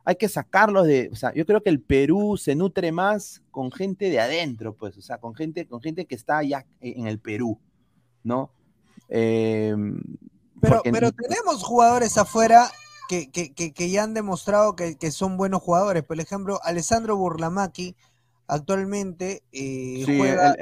hay 0.04 0.16
que 0.16 0.28
sacarlos 0.28 0.86
de, 0.86 1.08
o 1.12 1.16
sea, 1.16 1.32
yo 1.34 1.46
creo 1.46 1.62
que 1.62 1.70
el 1.70 1.80
Perú 1.80 2.36
se 2.36 2.56
nutre 2.56 2.90
más 2.90 3.42
con 3.52 3.70
gente 3.70 4.10
de 4.10 4.18
adentro, 4.18 4.74
pues, 4.74 4.96
o 4.98 5.02
sea, 5.02 5.18
con 5.18 5.34
gente, 5.34 5.66
con 5.66 5.80
gente 5.80 6.04
que 6.04 6.16
está 6.16 6.38
allá 6.38 6.66
en 6.80 7.06
el 7.06 7.20
Perú, 7.20 7.60
¿no? 8.24 8.50
Eh, 9.08 9.74
pero, 10.60 10.82
pero 10.82 11.12
tenemos 11.12 11.62
jugadores 11.62 12.18
afuera 12.18 12.68
que, 13.08 13.30
que, 13.30 13.90
ya 13.90 14.02
han 14.04 14.14
demostrado 14.14 14.76
que, 14.76 15.10
son 15.10 15.36
buenos 15.36 15.62
jugadores. 15.62 16.04
Por 16.04 16.20
ejemplo, 16.20 16.60
Alessandro 16.62 17.16
Burlamaki 17.16 17.96
actualmente 18.46 19.42
eh, 19.50 20.04
juega 20.04 20.54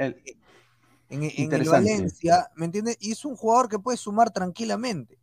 en, 1.09 1.53
el 1.53 1.69
Valencia, 1.69 2.51
¿me 2.55 2.67
entiendes? 2.67 2.97
Y 3.01 3.13
es 3.13 3.25
un 3.25 3.37
jugador 3.37 3.69
que 3.69 3.79
puede 3.79 3.99
sumar 3.99 4.31
tranquilamente. 4.31 5.19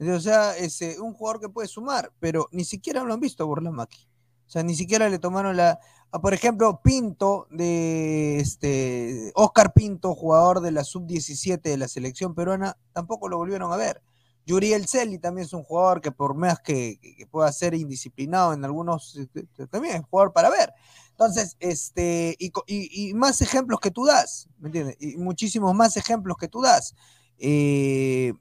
O 0.00 0.20
sea, 0.20 0.56
es 0.56 0.80
eh, 0.82 0.96
un 1.00 1.14
jugador 1.14 1.40
que 1.40 1.48
puede 1.48 1.68
sumar, 1.68 2.12
pero 2.20 2.48
ni 2.52 2.64
siquiera 2.64 3.04
lo 3.04 3.12
han 3.12 3.20
visto 3.20 3.42
a 3.42 3.46
Burlamaki. 3.46 4.06
O 4.46 4.50
sea, 4.50 4.62
ni 4.62 4.74
siquiera 4.74 5.08
le 5.08 5.18
tomaron 5.18 5.56
la. 5.56 5.78
por 6.22 6.34
ejemplo, 6.34 6.80
Pinto, 6.82 7.46
de 7.50 8.38
este. 8.38 9.30
Oscar 9.34 9.72
Pinto, 9.72 10.14
jugador 10.14 10.60
de 10.60 10.72
la 10.72 10.84
sub-17 10.84 11.60
de 11.60 11.76
la 11.76 11.88
selección 11.88 12.34
peruana, 12.34 12.76
tampoco 12.92 13.28
lo 13.28 13.36
volvieron 13.36 13.72
a 13.72 13.76
ver. 13.76 14.02
Yuriel 14.46 14.86
Celi 14.86 15.18
también 15.18 15.46
es 15.46 15.52
un 15.52 15.62
jugador 15.62 16.00
que, 16.00 16.12
por 16.12 16.34
más 16.34 16.60
que, 16.60 16.98
pueda 17.30 17.50
ser 17.52 17.74
indisciplinado 17.74 18.52
en 18.52 18.64
algunos. 18.64 19.16
Este, 19.16 19.66
también 19.66 19.94
es 19.94 20.00
un 20.00 20.06
jugador 20.06 20.32
para 20.32 20.50
ver. 20.50 20.72
Entonces, 21.10 21.56
este. 21.60 22.36
Y, 22.38 23.14
más 23.14 23.40
ejemplos 23.40 23.80
que 23.80 23.90
tú 23.90 24.04
das, 24.04 24.48
¿me 24.58 24.68
entiendes? 24.68 24.96
Y 24.98 25.16
muchísimos 25.16 25.74
más 25.74 25.96
ejemplos 25.96 26.36
que 26.38 26.48
tú 26.48 26.62
das. 26.62 26.94
Eh, 27.38 28.32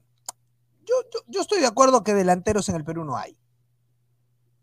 yo, 0.85 1.21
yo 1.27 1.41
estoy 1.41 1.59
de 1.59 1.67
acuerdo 1.67 2.03
que 2.03 2.13
delanteros 2.13 2.69
en 2.69 2.75
el 2.75 2.83
Perú 2.83 3.05
no 3.05 3.17
hay. 3.17 3.37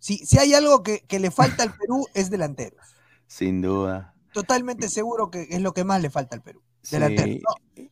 Si, 0.06 0.18
si 0.18 0.38
hay 0.38 0.54
algo 0.54 0.84
que, 0.84 1.04
le 1.18 1.30
falta 1.32 1.64
al 1.64 1.74
Perú 1.76 2.06
es 2.14 2.30
delanteros. 2.30 2.94
Sin 3.26 3.60
duda. 3.60 4.14
Totalmente 4.32 4.88
seguro 4.88 5.30
que 5.30 5.48
es 5.50 5.60
lo 5.60 5.72
que 5.72 5.82
más 5.82 6.00
le 6.00 6.10
falta 6.10 6.36
al 6.36 6.42
Perú. 6.42 6.62
Delantero. 6.90 7.40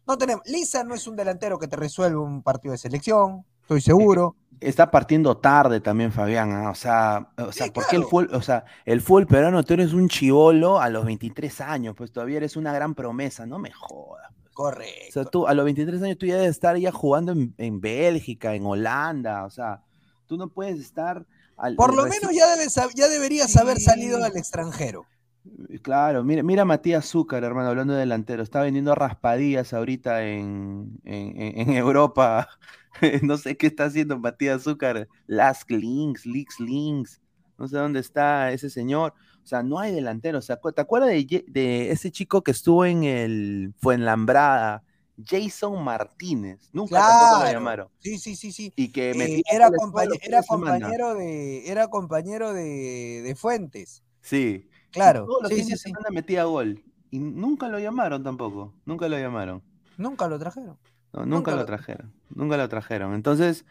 No, 0.06 0.18
tenemos. 0.18 0.46
Lisa 0.46 0.84
no 0.84 0.94
es 0.94 1.06
un 1.06 1.16
delantero 1.16 1.58
que 1.58 1.68
te 1.68 1.76
resuelve 1.76 2.16
un 2.16 2.42
partido 2.42 2.72
de 2.72 2.78
selección, 2.78 3.44
estoy 3.62 3.80
seguro. 3.80 4.36
Está 4.60 4.90
partiendo 4.90 5.36
tarde 5.36 5.80
también, 5.80 6.12
Fabián. 6.12 6.52
¿ah? 6.52 6.70
O 6.70 6.74
sea, 6.74 7.28
o 7.38 7.52
sea 7.52 7.66
porque 7.72 7.96
el 7.96 8.04
fútbol, 8.04 8.30
o 8.32 8.40
sea, 8.40 8.64
el 8.84 9.00
fútbol 9.00 9.26
peruano, 9.26 9.62
tú 9.62 9.74
eres 9.74 9.92
un 9.92 10.08
chivolo 10.08 10.80
a 10.80 10.88
los 10.88 11.04
23 11.04 11.60
años, 11.60 11.94
pues 11.96 12.12
todavía 12.12 12.38
eres 12.38 12.56
una 12.56 12.72
gran 12.72 12.94
promesa, 12.94 13.46
no 13.46 13.58
me 13.58 13.72
jodas. 13.72 14.30
Pues. 14.42 14.54
Correcto. 14.54 15.06
O 15.08 15.12
sea, 15.12 15.24
tú 15.24 15.46
a 15.46 15.54
los 15.54 15.64
23 15.64 16.02
años 16.02 16.18
tú 16.18 16.26
ya 16.26 16.36
debes 16.36 16.50
estar 16.50 16.76
ya 16.76 16.92
jugando 16.92 17.32
en, 17.32 17.54
en 17.58 17.80
Bélgica, 17.80 18.54
en 18.54 18.64
Holanda, 18.64 19.44
o 19.44 19.50
sea, 19.50 19.82
tú 20.26 20.36
no 20.36 20.48
puedes 20.48 20.78
estar 20.78 21.26
por 21.76 21.94
lo 21.94 22.04
menos 22.04 22.32
ya, 22.32 22.56
debes, 22.56 22.74
ya 22.94 23.08
deberías 23.08 23.56
haber 23.56 23.80
salido 23.80 24.22
al 24.22 24.36
extranjero. 24.36 25.06
Claro, 25.82 26.24
mira, 26.24 26.42
mira 26.42 26.64
Matías 26.64 27.06
Zúcar, 27.06 27.44
hermano, 27.44 27.68
hablando 27.68 27.92
de 27.92 28.00
delantero. 28.00 28.42
Está 28.42 28.62
vendiendo 28.62 28.94
raspadillas 28.94 29.74
ahorita 29.74 30.24
en, 30.24 31.00
Europa. 31.04 32.48
no 33.22 33.36
sé 33.36 33.56
qué 33.56 33.66
está 33.66 33.84
haciendo 33.84 34.18
Matías 34.18 34.62
Zúcar. 34.62 35.08
Las 35.26 35.64
Links, 35.68 36.24
Leaks 36.24 36.60
Links. 36.60 37.20
No 37.58 37.68
sé 37.68 37.76
dónde 37.76 38.00
está 38.00 38.52
ese 38.52 38.70
señor. 38.70 39.12
O 39.42 39.46
sea, 39.46 39.62
no 39.62 39.78
hay 39.78 39.92
delantero. 39.92 40.40
¿Te 40.40 40.80
acuerdas 40.80 41.10
de, 41.10 41.44
de, 41.46 41.90
ese 41.90 42.10
chico 42.10 42.42
que 42.42 42.52
estuvo 42.52 42.86
en 42.86 43.04
el 43.04 43.74
Fuenlambrada? 43.78 44.82
Jason 45.22 45.82
Martínez. 45.82 46.70
Nunca 46.72 46.98
lo 47.44 47.52
llamaron. 47.52 47.88
Sí, 47.98 48.18
sí, 48.18 48.34
sí, 48.34 48.52
sí. 48.52 48.72
Y 48.76 48.88
que 48.90 49.10
eh, 49.10 49.42
era, 49.50 49.68
era 50.22 50.42
compañero 50.42 51.14
de 51.14 51.70
era 51.70 51.88
compañero 51.88 52.52
de, 52.52 53.34
Fuentes. 53.38 54.02
Sí. 54.20 54.68
Claro. 54.94 55.26
todos 55.26 55.42
los 55.42 55.52
fines 55.52 55.82
de 55.82 56.10
metía 56.10 56.44
gol. 56.44 56.82
Y 57.10 57.18
nunca 57.18 57.68
lo 57.68 57.78
llamaron 57.78 58.24
tampoco. 58.24 58.72
Nunca 58.86 59.08
lo 59.08 59.18
llamaron. 59.18 59.62
Nunca 59.98 60.26
lo 60.26 60.38
trajeron. 60.38 60.78
nunca, 61.12 61.54
lo 61.54 61.66
trajeron. 61.66 62.12
Nunca 62.30 62.56
lo 62.56 62.68
trajeron. 62.68 63.14
Entonces, 63.14 63.66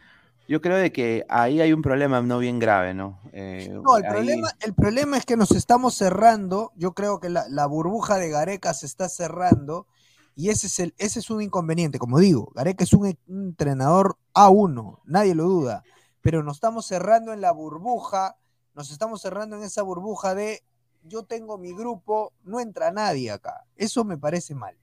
yo 0.48 0.62
creo 0.62 0.78
de 0.78 0.92
que 0.92 1.26
ahí 1.28 1.60
hay 1.60 1.74
un 1.74 1.82
problema 1.82 2.22
no 2.22 2.40
bien 2.40 2.60
grave, 2.60 2.94
¿no? 2.94 3.20
Eh, 3.34 3.70
no, 3.84 3.98
el, 3.98 4.04
problema, 4.06 4.50
el 4.62 4.74
problema 4.74 5.18
es 5.18 5.26
que 5.26 5.36
nos 5.36 5.52
estamos 5.52 5.96
cerrando. 5.96 6.72
Yo 6.76 6.94
creo 6.94 7.20
que 7.20 7.30
la, 7.30 7.46
la 7.50 7.66
burbuja 7.66 8.18
de 8.18 8.30
Gareca 8.30 8.74
se 8.74 8.86
está 8.86 9.10
cerrando 9.10 9.88
y 10.36 10.50
ese 10.50 10.68
es, 10.68 10.80
el, 10.80 10.96
ese 10.98 11.20
es 11.20 11.30
un 11.30 11.42
inconveniente. 11.42 12.00
Como 12.00 12.20
digo, 12.20 12.52
Gareca 12.56 12.84
es 12.84 12.94
un, 12.94 13.18
entrenador 13.28 14.18
A1, 14.34 15.00
nadie 15.06 15.36
lo 15.36 15.44
duda. 15.44 15.84
Pero 16.22 16.44
nos 16.44 16.58
estamos 16.58 16.86
cerrando 16.86 17.34
en 17.34 17.42
la 17.42 17.52
burbuja, 17.52 18.38
nos 18.74 18.92
estamos 18.92 19.22
cerrando 19.22 19.58
en 19.58 19.64
esa 19.64 19.84
burbuja 19.84 20.34
de 20.34 20.64
yo 21.06 21.24
tengo 21.24 21.58
mi 21.58 21.74
grupo, 21.74 22.34
no 22.44 22.60
entra 22.60 22.92
nadie 22.92 23.32
acá. 23.32 23.66
Eso 23.76 24.04
me 24.04 24.18
parece 24.18 24.56
mal. 24.56 24.78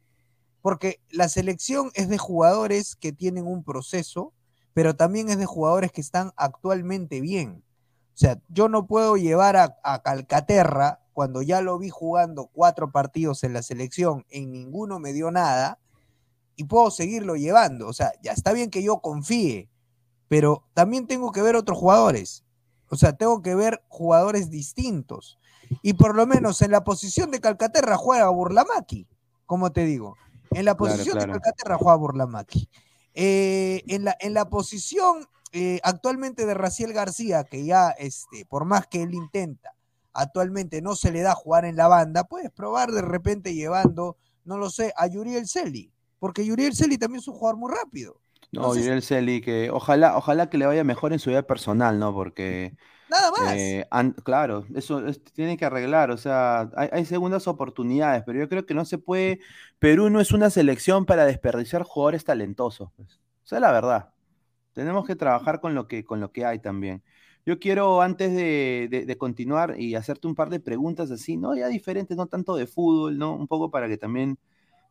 Porque 0.63 1.01
la 1.11 1.29
selección 1.29 1.91
es 1.95 2.09
de 2.09 2.19
jugadores 2.19 2.97
que 2.97 3.13
tienen 3.13 3.47
un 3.47 3.65
proceso, 3.65 4.33
pero 4.75 4.95
también 4.95 5.31
es 5.31 5.39
de 5.39 5.47
jugadores 5.47 5.91
que 5.93 6.01
están 6.01 6.33
actualmente 6.37 7.21
bien. 7.21 7.65
O 8.15 8.19
sea, 8.21 8.41
yo 8.49 8.69
no 8.69 8.87
puedo 8.87 9.17
llevar 9.17 9.57
a, 9.57 10.03
Calcaterra 10.03 11.01
cuando 11.13 11.43
ya 11.43 11.63
lo 11.63 11.79
vi 11.79 11.89
jugando 11.89 12.47
cuatro 12.47 12.93
partidos 12.93 13.43
en 13.45 13.55
la 13.55 13.63
selección, 13.63 14.27
en 14.29 14.53
ninguno 14.53 14.99
me 14.99 15.13
dio 15.13 15.31
nada, 15.31 15.79
y 16.57 16.65
puedo 16.65 16.91
seguirlo 16.91 17.37
llevando. 17.37 17.89
O 17.89 17.93
sea, 17.95 18.13
ya 18.23 18.33
está 18.33 18.53
bien 18.53 18.71
que 18.71 18.83
yo 18.83 19.01
confíe, 19.01 19.71
pero 20.29 20.65
también 20.75 21.07
tengo 21.07 21.33
que 21.33 21.41
ver 21.41 21.57
otros 21.57 21.79
jugadores. 21.79 22.45
O 22.91 22.97
sea, 22.97 23.15
tengo 23.15 23.41
que 23.41 23.55
ver 23.55 23.83
jugadores 23.89 24.51
distintos. 24.51 25.40
Y 25.83 25.95
por 25.95 26.17
lo 26.17 26.27
menos 26.27 26.63
en 26.63 26.71
la 26.71 26.85
posición 26.85 27.31
de 27.31 27.41
Calcaterra 27.41 27.97
juega 27.97 28.29
Burlamaki, 28.29 29.07
como 29.47 29.73
te 29.73 29.85
digo. 29.85 30.17
En 30.51 30.65
la 30.65 30.77
posición 30.77 31.19
de 31.19 31.27
Calcaterra 31.27 31.79
juega 31.79 31.97
Burlamaki. 31.97 32.69
Eh, 33.15 33.83
en, 33.89 34.05
la, 34.05 34.17
en 34.21 34.35
la 34.35 34.49
posición 34.49 35.27
eh, 35.53 35.81
actualmente 35.83 36.47
de 36.47 36.55
Raciel 36.55 36.93
García, 36.93 37.45
que 37.45 37.65
ya, 37.65 37.91
este, 37.91 38.45
por 38.47 38.65
más 38.65 38.87
que 38.87 39.03
él 39.03 39.15
intenta, 39.15 39.75
actualmente 40.13 40.83
no 40.83 40.97
se 40.97 41.13
le 41.13 41.23
da 41.23 41.35
jugar 41.35 41.65
en 41.65 41.77
la 41.77 41.89
banda, 41.89 42.25
puedes 42.25 42.51
probar 42.51 42.91
de 42.91 43.03
repente 43.03 43.55
llevando, 43.55 44.17
no 44.45 44.59
lo 44.59 44.71
sé, 44.71 44.93
a 44.97 45.07
Yuriel 45.07 45.49
Celi, 45.49 45.93
porque 46.19 46.45
Yuriel 46.45 46.75
Celi 46.75 46.99
también 46.99 47.21
es 47.21 47.29
un 47.29 47.35
jugador 47.35 47.59
muy 47.59 47.73
rápido. 47.73 48.21
No, 48.53 48.75
Yuriel 48.75 49.03
Celi, 49.03 49.41
que 49.41 49.71
ojalá, 49.71 50.17
ojalá 50.17 50.51
que 50.51 50.59
le 50.59 50.67
vaya 50.67 50.83
mejor 50.83 51.13
en 51.13 51.21
su 51.21 51.31
vida 51.31 51.43
personal, 51.43 51.99
¿no? 51.99 52.13
Porque... 52.13 52.77
Nada 53.11 53.31
más. 53.33 53.55
Eh, 53.57 53.89
claro, 54.23 54.65
eso 54.75 55.03
tiene 55.35 55.57
que 55.57 55.65
arreglar, 55.65 56.13
o 56.13 56.17
sea, 56.17 56.71
hay, 56.77 57.05
segundas 57.05 57.49
oportunidades, 57.49 58.23
pero 58.25 58.39
yo 58.39 58.49
creo 58.49 58.65
que 58.65 58.75
no 58.75 58.85
se 58.85 58.99
puede, 58.99 59.41
Perú 59.81 60.11
no 60.11 60.21
es 60.21 60.31
una 60.31 60.49
selección 60.49 61.07
para 61.07 61.27
desperdiciar 61.27 61.83
jugadores 61.83 62.25
talentosos, 62.25 62.91
pues. 62.97 63.21
O 63.43 63.47
sea, 63.47 63.59
la 63.59 63.73
verdad. 63.73 64.11
Tenemos 64.73 65.05
que 65.05 65.17
trabajar 65.17 65.61
con 65.61 65.75
lo 65.75 65.89
que, 65.89 66.05
con 66.05 66.21
lo 66.21 66.31
que 66.31 66.45
hay 66.45 66.61
también. 66.61 67.03
Yo 67.45 67.59
quiero, 67.59 68.01
antes 68.01 68.33
de, 68.33 69.17
continuar 69.19 69.75
y 69.81 69.97
hacerte 69.97 70.29
un 70.29 70.37
par 70.37 70.51
de 70.51 70.61
preguntas 70.61 71.11
así, 71.11 71.37
¿no? 71.37 71.57
Ya 71.57 71.67
diferentes, 71.67 72.17
no 72.17 72.27
tanto 72.27 72.55
de 72.55 72.67
fútbol, 72.69 73.19
¿no? 73.19 73.35
Un 73.35 73.49
poco 73.49 73.71
para 73.71 73.89
que 73.89 73.97
también 73.99 74.39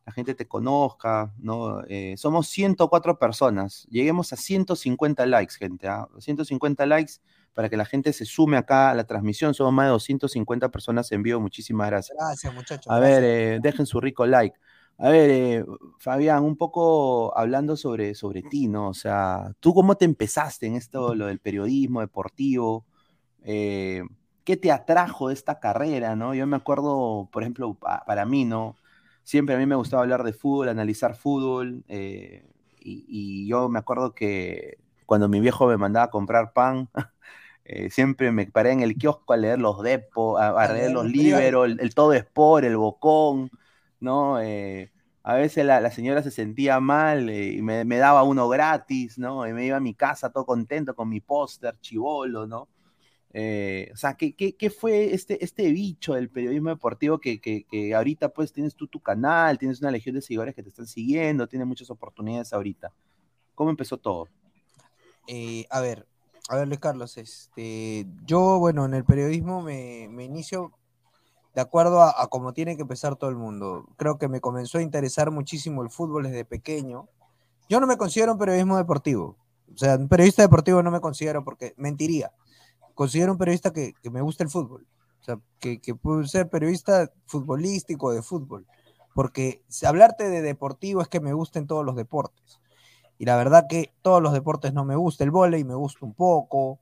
la 0.04 0.12
gente 0.12 0.34
te 0.34 0.46
conozca, 0.46 1.32
¿no? 1.38 1.82
Eh, 1.88 2.14
somos 2.18 2.48
104 2.48 3.18
personas, 3.18 3.86
lleguemos 3.90 4.32
a 4.34 4.36
150 4.36 5.24
likes, 5.26 5.54
gente, 5.54 5.88
¿ah? 5.88 6.08
150 6.18 6.84
likes 6.86 7.14
para 7.54 7.68
que 7.68 7.76
la 7.76 7.84
gente 7.84 8.12
se 8.12 8.24
sume 8.24 8.56
acá 8.56 8.90
a 8.90 8.94
la 8.94 9.04
transmisión. 9.04 9.54
Somos 9.54 9.72
más 9.72 9.86
de 9.86 9.90
250 9.90 10.70
personas 10.70 11.10
en 11.12 11.22
vivo. 11.22 11.40
Muchísimas 11.40 11.88
gracias. 11.88 12.16
Gracias, 12.18 12.54
muchachos. 12.54 12.92
A 12.92 12.98
ver, 12.98 13.22
eh, 13.24 13.58
dejen 13.62 13.86
su 13.86 14.00
rico 14.00 14.26
like. 14.26 14.56
A 14.98 15.08
ver, 15.08 15.30
eh, 15.30 15.64
Fabián, 15.98 16.44
un 16.44 16.56
poco 16.56 17.36
hablando 17.36 17.74
sobre, 17.76 18.14
sobre 18.14 18.42
ti, 18.42 18.68
¿no? 18.68 18.88
O 18.88 18.94
sea, 18.94 19.54
¿tú 19.58 19.72
cómo 19.72 19.96
te 19.96 20.04
empezaste 20.04 20.66
en 20.66 20.76
esto, 20.76 21.14
lo 21.14 21.26
del 21.26 21.38
periodismo 21.40 22.00
deportivo? 22.00 22.84
Eh, 23.42 24.02
¿Qué 24.44 24.56
te 24.58 24.70
atrajo 24.70 25.28
de 25.28 25.34
esta 25.34 25.58
carrera, 25.58 26.16
no? 26.16 26.34
Yo 26.34 26.46
me 26.46 26.56
acuerdo, 26.56 27.30
por 27.32 27.42
ejemplo, 27.42 27.74
para 27.74 28.26
mí, 28.26 28.44
¿no? 28.44 28.76
Siempre 29.24 29.54
a 29.54 29.58
mí 29.58 29.64
me 29.64 29.76
gustaba 29.76 30.02
hablar 30.02 30.22
de 30.22 30.32
fútbol, 30.34 30.68
analizar 30.68 31.16
fútbol, 31.16 31.84
eh, 31.88 32.44
y, 32.80 33.46
yo 33.46 33.68
me 33.68 33.78
acuerdo 33.78 34.14
que 34.14 34.78
cuando 35.06 35.28
mi 35.28 35.40
viejo 35.40 35.66
me 35.66 35.76
mandaba 35.76 36.06
a 36.06 36.10
comprar 36.10 36.52
pan, 36.52 36.88
siempre 37.90 38.32
me 38.32 38.46
paré 38.46 38.72
en 38.72 38.80
el 38.80 38.96
kiosco 38.96 39.32
a 39.32 39.36
leer 39.36 39.58
los 39.58 39.82
depos, 39.82 40.40
a, 40.40 40.72
leer 40.72 40.90
los 40.90 41.06
libros, 41.06 41.66
el, 41.66 41.80
el 41.80 41.94
todo 41.94 42.12
sport, 42.14 42.64
el 42.64 42.76
bocón, 42.76 43.50
¿no? 44.00 44.40
Eh, 44.40 44.90
a 45.22 45.34
veces 45.34 45.64
la, 45.64 45.90
señora 45.90 46.22
se 46.22 46.30
sentía 46.30 46.80
mal 46.80 47.28
eh, 47.28 47.52
y 47.52 47.62
me, 47.62 47.84
daba 47.84 48.22
uno 48.22 48.48
gratis, 48.48 49.18
¿no? 49.18 49.46
Y 49.46 49.52
me 49.52 49.66
iba 49.66 49.76
a 49.76 49.80
mi 49.80 49.94
casa 49.94 50.32
todo 50.32 50.46
contento 50.46 50.94
con 50.96 51.08
mi 51.08 51.20
póster 51.20 51.78
chivolo, 51.80 52.46
¿no? 52.46 52.68
Eh, 53.32 53.90
o 53.92 53.96
sea, 53.96 54.14
¿qué, 54.14 54.34
¿qué, 54.34 54.70
fue 54.70 55.14
este, 55.14 55.44
este 55.44 55.70
bicho 55.70 56.14
del 56.14 56.30
periodismo 56.30 56.70
deportivo 56.70 57.20
que, 57.20 57.40
que, 57.40 57.94
ahorita 57.94 58.30
pues 58.30 58.52
tienes 58.52 58.74
tú 58.74 58.88
tu 58.88 58.98
canal, 59.00 59.56
tienes 59.56 59.80
una 59.80 59.92
legión 59.92 60.16
de 60.16 60.22
seguidores 60.22 60.54
que 60.54 60.64
te 60.64 60.70
están 60.70 60.86
siguiendo, 60.86 61.46
tienes 61.46 61.68
muchas 61.68 61.90
oportunidades 61.90 62.52
ahorita? 62.52 62.92
¿Cómo 63.54 63.70
empezó 63.70 63.98
todo? 63.98 64.28
a 65.70 65.80
ver, 65.80 66.08
a 66.48 66.56
ver 66.56 66.68
Luis 66.68 66.80
Carlos, 66.80 67.16
este, 67.16 68.06
yo, 68.24 68.58
bueno, 68.58 68.84
en 68.84 68.94
el 68.94 69.04
periodismo 69.04 69.62
me, 69.62 70.08
me 70.10 70.24
inicio 70.24 70.72
de 71.54 71.60
acuerdo 71.60 72.02
a, 72.02 72.26
cómo 72.28 72.52
tiene 72.52 72.76
que 72.76 72.82
empezar 72.82 73.16
todo 73.16 73.30
el 73.30 73.36
mundo. 73.36 73.86
Creo 73.96 74.18
que 74.18 74.28
me 74.28 74.40
comenzó 74.40 74.78
a 74.78 74.82
interesar 74.82 75.30
muchísimo 75.30 75.82
el 75.82 75.90
fútbol 75.90 76.24
desde 76.24 76.44
pequeño. 76.44 77.08
Yo 77.68 77.80
no 77.80 77.86
me 77.86 77.96
considero 77.96 78.32
un 78.32 78.38
periodismo 78.38 78.76
deportivo. 78.76 79.36
O 79.72 79.76
sea, 79.76 79.96
un 79.96 80.08
periodista 80.08 80.42
deportivo 80.42 80.82
no 80.82 80.90
me 80.90 81.00
considero 81.00 81.44
porque 81.44 81.74
mentiría. 81.76 82.32
Considero 82.94 83.32
un 83.32 83.38
periodista 83.38 83.72
que, 83.72 83.94
me 84.10 84.20
gusta 84.20 84.44
el 84.44 84.50
fútbol. 84.50 84.86
O 85.20 85.24
sea, 85.24 85.38
que, 85.58 85.80
que 85.80 85.94
puede 85.94 86.26
ser 86.28 86.48
periodista 86.48 87.10
futbolístico 87.26 88.12
de 88.12 88.22
fútbol. 88.22 88.66
Porque 89.14 89.62
hablarte 89.84 90.28
de 90.28 90.42
deportivo 90.42 91.02
es 91.02 91.08
que 91.08 91.20
me 91.20 91.32
gusten 91.32 91.66
todos 91.66 91.84
los 91.84 91.96
deportes. 91.96 92.60
Y 93.20 93.26
la 93.26 93.36
verdad 93.36 93.66
que 93.68 93.92
todos 94.00 94.22
los 94.22 94.32
deportes 94.32 94.72
no 94.72 94.86
me 94.86 94.96
gusta. 94.96 95.24
El 95.24 95.30
vóley 95.30 95.62
me 95.62 95.74
gusta 95.74 96.06
un 96.06 96.14
poco. 96.14 96.80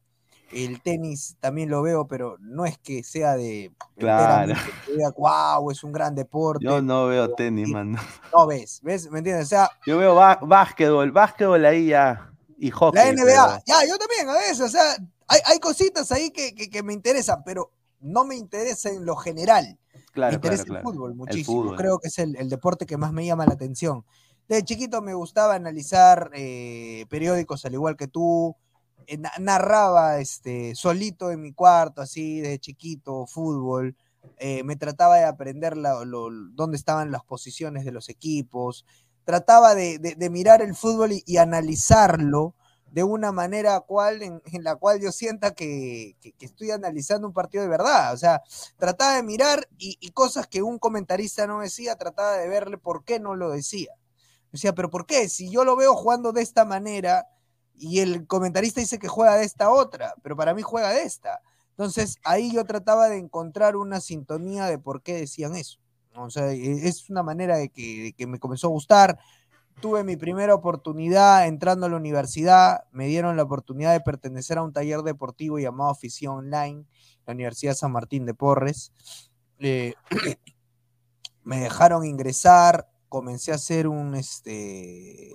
El 0.53 0.81
tenis 0.81 1.37
también 1.41 1.69
lo 1.69 1.83
veo, 1.83 2.07
pero 2.07 2.37
no 2.39 2.65
es 2.65 2.79
que 2.79 3.03
sea 3.03 3.35
de. 3.35 3.73
Claro. 3.97 4.55
Que 4.87 4.93
diga, 4.93 5.11
wow, 5.19 5.69
es 5.73 5.83
un 5.83 5.91
gran 5.91 6.15
deporte. 6.15 6.65
Yo 6.65 6.81
no 6.81 7.09
veo 7.09 7.35
tenis, 7.35 7.69
man. 7.71 7.97
No 8.33 8.47
ves, 8.47 8.79
¿ves? 8.85 9.11
¿Me 9.11 9.19
entiendes? 9.19 9.47
O 9.47 9.49
sea. 9.49 9.69
Yo 9.85 9.99
veo 9.99 10.15
básquetbol, 10.15 11.11
básquetbol 11.11 11.65
ahí 11.65 11.89
ya. 11.89 12.33
Y 12.57 12.71
hockey. 12.71 13.03
La 13.03 13.13
NBA, 13.13 13.63
ya, 13.67 13.85
yo 13.89 13.99
también, 13.99 14.29
a 14.29 14.35
veces, 14.35 14.61
o 14.61 14.69
sea, 14.69 14.95
hay, 15.27 15.41
hay 15.45 15.59
cositas 15.59 16.13
ahí 16.13 16.31
que, 16.31 16.55
que, 16.55 16.71
que, 16.71 16.83
me 16.85 16.93
interesan, 16.93 17.43
pero 17.45 17.73
no 17.99 18.25
me 18.25 18.37
interesa 18.37 18.91
en 18.91 19.05
lo 19.05 19.17
general. 19.17 19.77
Claro, 20.13 20.31
me 20.31 20.37
interesa 20.37 20.63
claro, 20.63 20.79
el 20.79 20.83
claro. 20.83 20.95
fútbol 20.95 21.11
El 21.11 21.17
muchísimo. 21.17 21.63
fútbol. 21.63 21.77
Creo 21.77 21.99
que 21.99 22.07
es 22.07 22.19
el, 22.21 22.37
el 22.37 22.49
deporte 22.49 22.87
que 22.87 22.97
más 22.97 23.13
me 23.13 23.27
llama 23.27 23.45
la 23.45 23.55
atención. 23.55 24.05
De 24.49 24.63
chiquito 24.65 25.03
me 25.03 25.13
gustaba 25.15 25.55
analizar 25.55 26.31
eh, 26.35 27.05
periódicos 27.11 27.65
al 27.67 27.75
igual 27.75 27.97
que 27.97 28.09
tú. 28.09 28.57
Eh, 29.07 29.19
na- 29.19 29.33
narraba 29.39 30.19
este, 30.21 30.75
solito 30.75 31.31
en 31.31 31.43
mi 31.43 31.53
cuarto, 31.53 32.01
así, 32.03 32.41
de 32.41 32.59
chiquito, 32.59 33.27
fútbol. 33.27 33.97
Eh, 34.39 34.63
me 34.65 34.77
trataba 34.77 35.17
de 35.17 35.25
aprender 35.25 35.75
dónde 35.77 36.77
estaban 36.77 37.11
las 37.11 37.25
posiciones 37.25 37.85
de 37.85 37.93
los 37.93 38.09
equipos. 38.09 38.85
Trataba 39.25 39.75
de, 39.75 39.99
de- 39.99 40.31
mirar 40.31 40.63
el 40.63 40.75
fútbol 40.75 41.11
y, 41.13 41.37
analizarlo 41.37 42.55
de 42.91 43.05
una 43.05 43.33
manera 43.33 43.79
cual, 43.81 44.23
en, 44.23 44.41
la 44.65 44.77
cual 44.77 44.99
yo 45.01 45.13
sienta 45.13 45.53
que, 45.55 46.17
que- 46.21 46.33
que 46.33 46.47
estoy 46.47 46.71
analizando 46.71 47.27
un 47.29 47.35
partido 47.35 47.63
de 47.63 47.69
verdad. 47.69 48.15
O 48.15 48.17
sea, 48.17 48.43
trataba 48.79 49.17
de 49.17 49.23
mirar 49.23 49.69
y, 49.79 49.99
y 50.01 50.11
cosas 50.13 50.47
que 50.47 50.63
un 50.63 50.79
comentarista 50.79 51.47
no 51.47 51.61
decía, 51.61 51.97
trataba 51.97 52.37
de 52.39 52.49
verle 52.49 52.79
por 52.79 53.05
qué 53.05 53.21
no 53.21 53.35
lo 53.37 53.51
decía. 53.51 53.93
Decía, 54.53 54.75
pero 54.75 54.91
¿por 54.91 55.07
qué? 55.07 55.29
Si 55.29 55.51
yo 55.51 55.65
lo 55.65 55.77
veo 55.77 55.95
jugando 55.95 56.33
de 56.33 56.43
esta 56.43 56.65
manera 56.65 57.27
y 57.77 58.01
el 58.01 58.27
comentarista 58.27 58.81
dice 58.81 58.99
que 58.99 59.09
juega 59.09 59.37
de 59.37 59.45
esta 59.45 59.71
otra, 59.71 60.15
pero 60.23 60.37
para 60.37 60.55
mí 60.55 60.63
juega 60.63 60.91
de 60.91 61.03
esta. 61.03 61.41
Entonces 61.71 62.19
ahí 62.25 62.53
yo 62.53 62.65
trataba 62.65 63.09
de 63.09 63.19
encontrar 63.19 63.77
una 63.77 64.01
sintonía 64.01 64.67
de 64.67 64.79
por 64.79 65.03
qué 65.03 65.15
decían 65.15 65.55
eso. 65.55 65.79
O 66.15 66.31
sea, 66.31 66.53
e- 66.53 66.89
es 66.89 67.09
una 67.09 67.23
manera 67.23 67.57
de 67.57 67.69
que, 67.69 68.15
que 68.17 68.27
me 68.27 68.39
comenzó 68.39 68.67
a 68.67 68.71
gustar. 68.71 69.19
Tuve 69.81 70.03
mi 70.03 70.17
primera 70.17 70.55
oportunidad 70.55 71.47
entrando 71.47 71.87
a 71.87 71.89
la 71.89 71.97
universidad, 71.97 72.85
me 72.91 73.07
dieron 73.07 73.37
la 73.37 73.45
oportunidad 73.45 73.93
de 73.93 74.01
pertenecer 74.01 74.59
a 74.59 74.63
un 74.63 74.73
taller 74.73 75.03
deportivo 75.03 75.61
llamado 75.61 75.91
Afición 75.91 76.39
Online, 76.39 76.85
la 77.27 77.35
Universidad 77.35 77.75
San 77.75 77.93
Martín 77.93 78.27
de 78.27 78.35
Porres. 78.35 78.93
Eh, 79.61 79.95
me 81.45 81.61
dejaron 81.61 82.05
ingresar, 82.05 82.89
comencé 83.09 83.53
a 83.53 83.57
hacer 83.57 83.89
un 83.89 84.15
este 84.15 85.33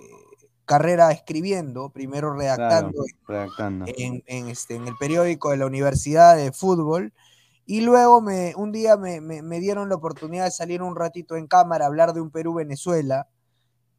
carrera 0.64 1.12
escribiendo, 1.12 1.90
primero 1.90 2.32
redactando 2.32 3.02
redactando. 3.28 3.84
en, 3.98 4.22
en, 4.26 4.48
este, 4.48 4.76
en 4.76 4.88
el 4.88 4.96
periódico 4.96 5.50
de 5.50 5.58
la 5.58 5.66
Universidad 5.66 6.36
de 6.36 6.52
Fútbol. 6.52 7.12
Y 7.66 7.80
luego 7.82 8.20
me, 8.20 8.54
un 8.56 8.72
día 8.72 8.96
me, 8.96 9.20
me- 9.20 9.42
me 9.42 9.58
dieron 9.60 9.88
la 9.88 9.94
oportunidad 9.96 10.44
de 10.44 10.50
salir 10.50 10.82
un 10.82 10.96
ratito 10.96 11.36
en 11.36 11.46
cámara 11.46 11.84
a 11.84 11.88
hablar 11.88 12.12
de 12.14 12.20
un 12.20 12.30
Perú-Venezuela. 12.30 13.28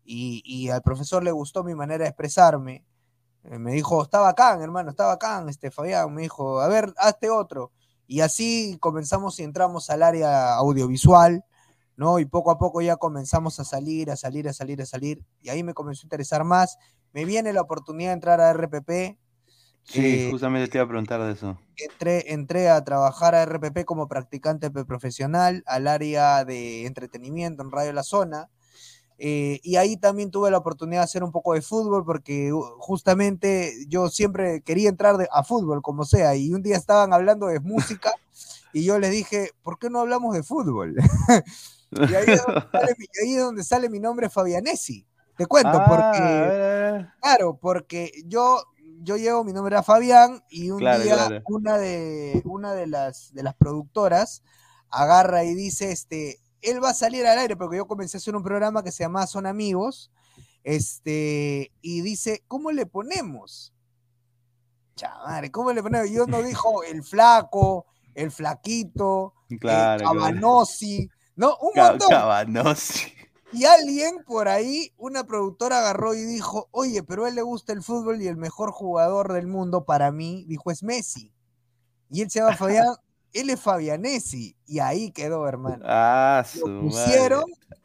Y, 0.03 0.41
y 0.45 0.69
al 0.69 0.81
profesor 0.83 1.23
le 1.23 1.31
gustó 1.31 1.63
mi 1.63 1.73
manera 1.75 2.03
de 2.03 2.09
expresarme. 2.09 2.83
Eh, 3.43 3.57
me 3.59 3.71
dijo, 3.71 4.01
está 4.03 4.19
bacán, 4.19 4.61
hermano, 4.61 4.89
está 4.91 5.05
bacán, 5.07 5.49
este 5.49 5.69
Fabián. 5.71 6.13
Me 6.13 6.23
dijo, 6.23 6.61
a 6.61 6.67
ver, 6.67 6.93
hazte 6.97 7.29
otro. 7.29 7.71
Y 8.07 8.21
así 8.21 8.77
comenzamos 8.79 9.39
y 9.39 9.43
entramos 9.43 9.89
al 9.89 10.03
área 10.03 10.55
audiovisual, 10.55 11.43
¿no? 11.97 12.19
Y 12.19 12.25
poco 12.25 12.51
a 12.51 12.57
poco 12.57 12.81
ya 12.81 12.97
comenzamos 12.97 13.59
a 13.59 13.63
salir, 13.63 14.11
a 14.11 14.15
salir, 14.15 14.47
a 14.49 14.53
salir, 14.53 14.81
a 14.81 14.85
salir. 14.85 15.23
Y 15.41 15.49
ahí 15.49 15.63
me 15.63 15.73
comenzó 15.73 16.03
a 16.03 16.07
interesar 16.07 16.43
más. 16.43 16.77
Me 17.13 17.25
viene 17.25 17.53
la 17.53 17.61
oportunidad 17.61 18.09
de 18.09 18.13
entrar 18.15 18.41
a 18.41 18.49
RPP. 18.51 19.17
Sí, 19.83 20.01
eh, 20.03 20.27
justamente 20.31 20.67
te 20.67 20.77
iba 20.79 20.85
a 20.85 20.87
preguntar 20.89 21.21
de 21.21 21.31
eso. 21.31 21.57
entré, 21.77 22.33
entré 22.33 22.69
a 22.69 22.83
trabajar 22.83 23.35
a 23.35 23.43
RPP 23.43 23.85
como 23.85 24.07
practicante 24.07 24.71
profesional 24.71 25.63
al 25.67 25.87
área 25.87 26.43
de 26.43 26.85
entretenimiento 26.87 27.61
en 27.63 27.71
Radio 27.71 27.93
La 27.93 28.03
Zona. 28.03 28.49
eh, 29.17 29.59
y 29.63 29.77
ahí 29.77 29.95
también 29.95 30.31
tuve 30.31 30.51
la 30.51 30.57
oportunidad 30.57 31.01
de 31.01 31.05
hacer 31.05 31.23
un 31.23 31.31
poco 31.31 31.53
de 31.53 31.61
fútbol 31.61 32.03
porque 32.03 32.51
uh, 32.51 32.61
justamente 32.79 33.73
yo 33.87 34.09
siempre 34.09 34.61
quería 34.61 34.89
entrar 34.89 35.17
de- 35.17 35.29
a 35.31 35.43
fútbol, 35.43 35.81
como 35.81 36.03
sea. 36.03 36.35
Y 36.35 36.51
un 36.51 36.61
día 36.63 36.75
estaban 36.77 37.13
hablando 37.13 37.45
de 37.47 37.59
música 37.61 38.11
y 38.73 38.83
yo 38.83 38.99
les 38.99 39.11
dije, 39.11 39.51
¿por 39.63 39.77
qué 39.79 39.89
no 39.89 39.99
hablamos 40.01 40.33
de 40.35 40.43
fútbol? 40.43 40.95
y, 41.91 42.13
ahí 42.15 42.25
es 42.27 42.45
donde 42.45 42.61
sale 42.71 42.95
mi, 42.97 43.05
ahí 43.23 43.35
es 43.35 43.41
donde 43.41 43.63
sale 43.63 43.89
mi 43.89 43.99
nombre 43.99 44.29
Fabianesi. 44.29 45.07
Te 45.37 45.45
cuento, 45.47 45.71
Ah, 45.73 45.85
porque... 45.87 46.23
a 46.23 46.95
a. 46.95 47.15
Claro, 47.21 47.57
porque 47.61 48.11
yo, 48.25 48.63
yo 49.01 49.17
llevo, 49.17 49.43
mi 49.43 49.51
nombre 49.53 49.73
era 49.75 49.83
Fabián, 49.83 50.43
y 50.49 50.71
un 50.71 50.79
Claro, 50.79 51.03
día 51.03 51.15
claro. 51.15 51.43
una 51.47 51.77
de 51.77 52.41
una 52.45 52.73
de 52.73 52.87
las 52.87 53.33
de 53.33 53.43
las 53.43 53.53
productoras 53.55 54.43
agarra 54.89 55.43
y 55.43 55.53
dice, 55.53 55.91
este, 55.91 56.39
él 56.61 56.83
va 56.83 56.89
a 56.91 56.93
salir 56.93 57.25
al 57.27 57.37
aire, 57.37 57.55
porque 57.57 57.77
yo 57.77 57.87
comencé 57.87 58.17
a 58.17 58.19
hacer 58.19 58.35
un 58.35 58.43
programa 58.43 58.83
que 58.83 58.91
se 58.91 59.03
llamaba 59.03 59.27
Son 59.27 59.45
Amigos, 59.45 60.11
este, 60.63 61.71
y 61.81 62.01
dice, 62.01 62.43
¿cómo 62.47 62.71
le 62.71 62.85
ponemos? 62.85 63.73
Chaval, 64.95 65.51
¿cómo 65.51 65.73
le 65.73 65.83
ponemos? 65.83 66.09
Yo 66.09 66.25
no 66.25 66.41
dijo 66.41 66.83
el 66.83 67.03
flaco, 67.03 67.85
el 68.13 68.31
flaquito, 68.31 69.33
el 69.49 69.59
Claro, 69.59 70.03
claro. 70.03 70.19
Cabanosi, 70.19 71.09
no, 71.35 71.57
un 71.57 71.71
montón. 71.75 72.09
Cabanossi. 72.09 73.11
Y 73.51 73.63
alguien 73.63 74.21
por 74.25 74.49
ahí, 74.49 74.91
una 74.97 75.23
productora 75.23 75.79
agarró 75.79 76.13
y 76.13 76.23
dijo, 76.23 76.67
oye, 76.71 77.03
pero 77.03 77.23
a 77.23 77.29
él 77.29 77.35
le 77.35 77.41
gusta 77.41 77.71
el 77.71 77.83
fútbol 77.83 78.21
y 78.21 78.27
el 78.27 78.35
mejor 78.35 78.71
jugador 78.71 79.31
del 79.31 79.47
mundo 79.47 79.85
para 79.85 80.11
mí, 80.11 80.43
dijo, 80.45 80.71
es 80.71 80.83
Messi. 80.83 81.31
Y 82.09 82.21
él 82.21 82.29
se 82.29 82.39
llama 82.39 82.57
Fabián, 82.57 82.87
él 83.33 83.49
es 83.49 83.61
Fabianesi. 83.61 84.57
Y 84.65 84.79
ahí 84.79 85.11
quedó, 85.11 85.47
hermano. 85.47 85.85
Ah, 85.87 86.43
su 86.45 86.67
Lo 86.67 86.81
pusieron, 86.81 87.45
madre. 87.49 87.81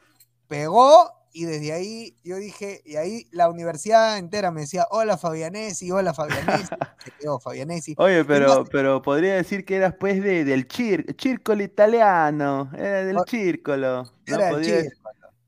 pegó, 0.47 1.09
y 1.33 1.45
desde 1.45 1.73
ahí 1.73 2.17
yo 2.23 2.37
dije, 2.37 2.81
y 2.85 2.95
ahí 2.95 3.27
la 3.31 3.49
universidad 3.49 4.17
entera 4.17 4.51
me 4.51 4.61
decía, 4.61 4.85
hola 4.91 5.17
Fabianesi, 5.17 5.91
hola 5.91 6.13
Fabianesi. 6.13 6.65
se 7.05 7.11
quedó 7.19 7.39
Fabianesi. 7.39 7.95
Oye, 7.97 8.23
pero, 8.25 8.65
pero 8.65 9.01
podría 9.01 9.35
decir 9.35 9.65
que 9.65 9.75
eras 9.77 9.95
pues 9.99 10.21
de, 10.23 10.43
del 10.45 10.67
cir 10.71 11.15
círculo 11.19 11.63
italiano, 11.63 12.69
era 12.77 13.03
del 13.05 13.17
círculo. 13.27 14.03
No 14.27 14.35
Era 14.35 14.49
podía, 14.49 14.83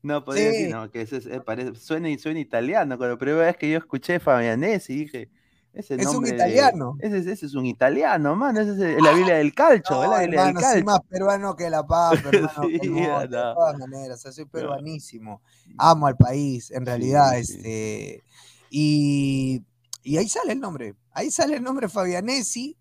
no 0.02 0.24
podía 0.24 0.44
decir, 0.46 0.70
no, 0.70 0.90
que 0.90 1.00
eso 1.02 1.16
es- 1.16 1.26
eh, 1.26 1.40
parece- 1.40 1.74
suena, 1.76 2.08
suena 2.18 2.40
italiano. 2.40 2.96
Cuando 2.98 3.14
la 3.14 3.18
primera 3.18 3.46
vez 3.46 3.56
que 3.56 3.70
yo 3.70 3.78
escuché 3.78 4.20
Fabianesi 4.20 4.94
dije, 4.96 5.28
ese 5.74 5.94
Es 5.96 6.06
un 6.06 6.14
nombre 6.14 6.34
italiano. 6.34 6.96
ese, 7.00 7.18
es- 7.18 7.26
ese 7.26 7.46
es 7.46 7.54
un 7.54 7.66
italiano, 7.66 8.34
mano, 8.36 8.60
ese 8.60 8.72
es 8.72 8.78
el- 8.78 9.02
la 9.02 9.12
Biblia 9.12 9.34
del 9.36 9.52
calcho, 9.54 10.02
es 10.02 10.08
No, 10.08 10.14
la 10.14 10.20
Biblia 10.20 10.40
hermano, 10.48 10.60
del 10.60 10.70
soy 10.70 10.82
más 10.84 11.00
peruano 11.08 11.56
que 11.56 11.68
la 11.70 11.86
papa, 11.86 12.12
hermano. 12.58 12.68
de 12.68 13.28
todas 13.28 13.78
maneras, 13.78 14.18
o 14.18 14.22
sea, 14.22 14.32
soy 14.32 14.44
peruanísimo. 14.46 15.42
Amo 15.78 16.06
al 16.06 16.16
país, 16.16 16.70
en 16.70 16.86
realidad, 16.86 17.32
sí. 17.42 17.54
este. 17.56 18.24
Y, 18.70 19.62
y 20.02 20.16
ahí 20.16 20.28
sale 20.28 20.52
el 20.52 20.60
nombre. 20.60 20.94
Ahí 21.12 21.30
sale 21.30 21.56
el 21.56 21.62
nombre 21.62 21.88
Fabianesi. 21.88 22.76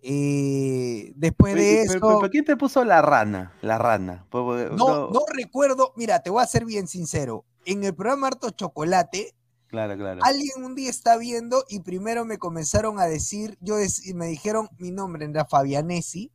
eh, 0.00 1.12
después 1.16 1.54
de 1.54 1.60
pero- 1.60 1.82
eso. 1.82 1.92
pero 2.06 2.20
¿por 2.20 2.30
quién 2.30 2.44
te 2.44 2.56
puso 2.56 2.84
la 2.84 3.02
rana? 3.02 3.52
La 3.62 3.78
rana. 3.78 4.26
Pues, 4.30 4.70
No, 4.72 5.10
no 5.10 5.20
recuerdo, 5.32 5.92
mira, 5.96 6.22
te 6.22 6.30
voy 6.30 6.42
a 6.42 6.46
ser 6.46 6.64
bien 6.64 6.86
sincero. 6.86 7.44
En 7.64 7.82
el 7.84 7.94
programa 7.94 8.28
Harto 8.28 8.50
Chocolate, 8.50 9.34
Claro, 9.68 9.96
claro. 9.96 10.20
alguien 10.24 10.64
un 10.64 10.74
día 10.74 10.88
está 10.88 11.16
viendo 11.18 11.64
y 11.68 11.80
primero 11.80 12.24
me 12.24 12.38
comenzaron 12.38 12.98
a 12.98 13.04
decir, 13.04 13.58
yo 13.60 13.78
dec- 13.78 14.14
me 14.14 14.26
dijeron 14.26 14.68
mi 14.78 14.90
nombre 14.90 15.26
era 15.26 15.44
Fabianesi. 15.44 16.32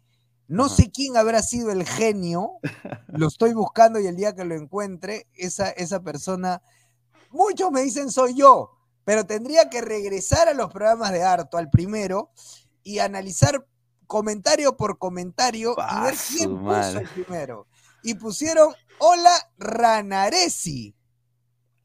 No 0.47 0.65
Ajá. 0.65 0.75
sé 0.75 0.91
quién 0.91 1.17
habrá 1.17 1.41
sido 1.41 1.71
el 1.71 1.83
genio, 1.85 2.59
lo 3.07 3.27
estoy 3.27 3.53
buscando 3.53 3.99
y 3.99 4.05
el 4.07 4.15
día 4.15 4.35
que 4.35 4.43
lo 4.45 4.53
encuentre, 4.55 5.25
esa, 5.33 5.69
esa 5.69 6.01
persona, 6.01 6.61
muchos 7.31 7.71
me 7.71 7.81
dicen 7.81 8.11
soy 8.11 8.35
yo, 8.35 8.77
pero 9.05 9.25
tendría 9.25 9.69
que 9.69 9.81
regresar 9.81 10.49
a 10.49 10.53
los 10.53 10.71
programas 10.71 11.11
de 11.11 11.23
Harto, 11.23 11.57
al 11.57 11.69
primero, 11.69 12.29
y 12.83 12.99
analizar 12.99 13.65
comentario 14.05 14.77
por 14.77 14.99
comentario 14.99 15.75
y 15.77 16.03
ver 16.03 16.15
quién 16.29 16.59
puso 16.59 16.99
el 16.99 17.07
primero. 17.09 17.65
Y 18.03 18.13
pusieron, 18.15 18.75
hola 18.99 19.31
Ranaresi. 19.57 20.93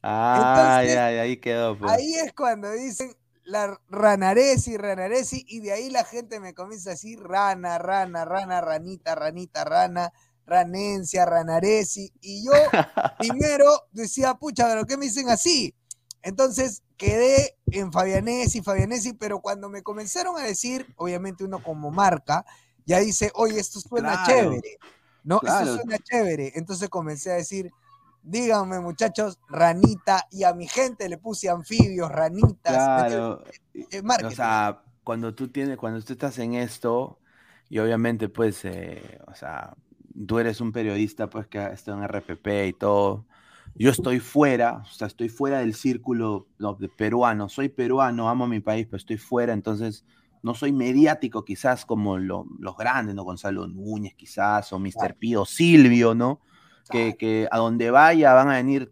Ah, 0.01 0.79
Entonces, 0.81 0.95
ya, 0.95 1.11
ya, 1.11 1.21
ahí 1.23 1.37
quedó. 1.37 1.77
Pues. 1.77 1.91
Ahí 1.91 2.13
es 2.15 2.33
cuando 2.33 2.71
dicen 2.71 3.15
la 3.43 3.79
ranaresi, 3.89 4.77
ranaresi, 4.77 5.43
y 5.47 5.59
de 5.59 5.71
ahí 5.71 5.89
la 5.89 6.03
gente 6.03 6.39
me 6.39 6.53
comienza 6.53 6.91
a 6.91 6.93
decir 6.93 7.19
rana, 7.21 7.77
rana, 7.79 8.23
rana, 8.23 8.61
ranita, 8.61 9.15
ranita, 9.15 9.63
rana, 9.63 10.13
ranencia, 10.45 11.25
ranaresi. 11.25 12.13
Y 12.21 12.45
yo 12.45 12.51
primero 13.17 13.87
decía, 13.91 14.35
pucha, 14.35 14.67
pero 14.67 14.85
¿qué 14.85 14.97
me 14.97 15.05
dicen 15.05 15.29
así? 15.29 15.75
Entonces 16.21 16.83
quedé 16.97 17.57
en 17.67 17.91
Fabianesi, 17.91 18.61
Fabianesi, 18.61 19.13
pero 19.13 19.39
cuando 19.39 19.69
me 19.69 19.83
comenzaron 19.83 20.37
a 20.37 20.43
decir, 20.43 20.85
obviamente 20.97 21.43
uno 21.43 21.63
como 21.63 21.91
marca, 21.91 22.45
ya 22.85 22.99
dice, 22.99 23.31
oye, 23.35 23.59
esto 23.59 23.79
suena 23.79 24.23
Claro, 24.25 24.25
chévere, 24.25 24.77
¿no? 25.23 25.39
claro. 25.39 25.65
Esto 25.65 25.75
suena 25.81 25.97
chévere. 25.99 26.51
Entonces 26.55 26.89
comencé 26.89 27.31
a 27.31 27.35
decir 27.35 27.71
díganme 28.23 28.79
muchachos, 28.79 29.39
ranita, 29.49 30.25
y 30.31 30.43
a 30.43 30.53
mi 30.53 30.67
gente 30.67 31.07
le 31.09 31.17
puse 31.17 31.49
anfibios, 31.49 32.11
ranitas. 32.11 32.73
Claro. 32.73 33.43
eh, 33.73 34.01
O 34.25 34.31
sea, 34.31 34.83
cuando 35.03 35.33
tú 35.33 35.47
tienes, 35.47 35.77
cuando 35.77 36.01
tú 36.01 36.13
estás 36.13 36.37
en 36.39 36.53
esto, 36.53 37.19
y 37.69 37.79
obviamente, 37.79 38.29
pues, 38.29 38.65
eh, 38.65 39.19
o 39.27 39.33
sea, 39.35 39.75
tú 40.27 40.39
eres 40.39 40.59
un 40.61 40.71
periodista, 40.71 41.29
pues, 41.29 41.47
que 41.47 41.59
ha 41.59 41.67
estado 41.71 41.97
en 41.97 42.03
RPP 42.03 42.67
y 42.67 42.73
todo. 42.73 43.25
Yo 43.75 43.91
estoy 43.91 44.19
fuera, 44.19 44.77
o 44.83 44.85
sea, 44.85 45.07
estoy 45.07 45.29
fuera 45.29 45.59
del 45.59 45.73
círculo 45.73 46.47
no, 46.57 46.73
de 46.73 46.89
peruano. 46.89 47.47
Soy 47.49 47.69
peruano, 47.69 48.27
amo 48.27 48.47
mi 48.47 48.59
país, 48.59 48.85
pero 48.87 48.97
estoy 48.97 49.17
fuera, 49.17 49.53
entonces 49.53 50.03
no 50.41 50.53
soy 50.53 50.71
mediático 50.73 51.45
quizás 51.45 51.85
como 51.85 52.17
lo- 52.17 52.45
los 52.59 52.75
grandes, 52.75 53.13
¿no? 53.15 53.23
Gonzalo 53.23 53.67
Núñez 53.67 54.15
quizás, 54.15 54.73
o 54.73 54.79
Mr. 54.79 55.15
Pío 55.15 55.45
Silvio, 55.45 56.15
¿no? 56.15 56.41
Que, 56.89 57.15
que 57.17 57.47
a 57.51 57.57
donde 57.57 57.91
vaya 57.91 58.33
van 58.33 58.49
a 58.49 58.55
venir 58.55 58.91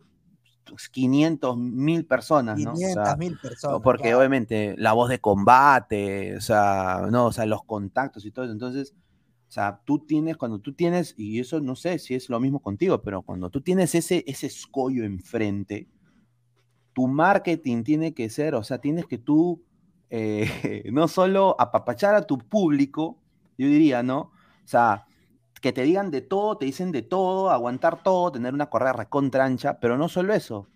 500 0.92 1.58
mil 1.58 2.06
personas, 2.06 2.60
¿no? 2.60 2.74
O 2.74 2.76
sea, 2.76 3.16
500 3.16 3.18
mil 3.18 3.38
personas. 3.38 3.82
porque 3.84 4.04
claro. 4.04 4.20
obviamente 4.20 4.76
la 4.78 4.94
voz 4.94 5.10
de 5.10 5.20
combate, 5.20 6.36
o 6.36 6.42
sea, 6.42 7.08
no, 7.10 7.28
o 7.28 7.32
sea, 7.32 7.46
los 7.46 7.64
contactos 7.64 8.26
y 8.26 8.32
todo 8.32 8.46
eso. 8.46 8.52
Entonces, 8.52 8.94
o 9.48 9.52
sea, 9.52 9.82
tú 9.86 10.00
tienes, 10.06 10.38
cuando 10.38 10.60
tú 10.60 10.74
tienes, 10.74 11.16
y 11.18 11.40
eso 11.40 11.62
no 11.62 11.76
sé 11.76 12.00
si 12.00 12.16
es 12.16 12.30
lo 12.30 12.40
mismo 12.40 12.60
contigo, 12.60 13.02
pero 13.02 13.22
cuando 13.22 13.50
tú 13.50 13.62
tienes 13.62 13.96
ese, 13.96 14.24
ese 14.28 14.48
escollo 14.48 15.04
enfrente, 15.04 15.88
tu 16.94 17.08
marketing 17.08 17.84
tiene 17.84 18.14
que 18.14 18.30
ser, 18.30 18.56
o 18.56 18.64
sea, 18.64 18.80
tienes 18.80 19.06
que 19.06 19.18
tú 19.18 19.64
eh, 20.10 20.84
no 20.92 21.08
solo 21.08 21.56
apapachar 21.60 22.16
a 22.16 22.24
tu 22.24 22.38
público, 22.38 23.18
yo 23.58 23.68
diría, 23.68 24.04
¿no? 24.04 24.20
O 24.20 24.68
sea, 24.70 25.07
que 25.60 25.74
te 25.74 25.84
digan 25.84 26.12
de 26.12 26.22
todo, 26.22 26.58
te 26.58 26.66
dicen 26.66 26.92
de 26.92 27.02
todo, 27.02 27.50
aguantar 27.52 28.04
todo, 28.04 28.32
tener 28.32 28.54
una 28.54 28.70
correa 28.70 28.94
recontra 28.94 29.46
ancha, 29.46 29.80
pero 29.80 29.98
no 29.98 30.08
solo 30.10 30.34
eso, 30.34 30.68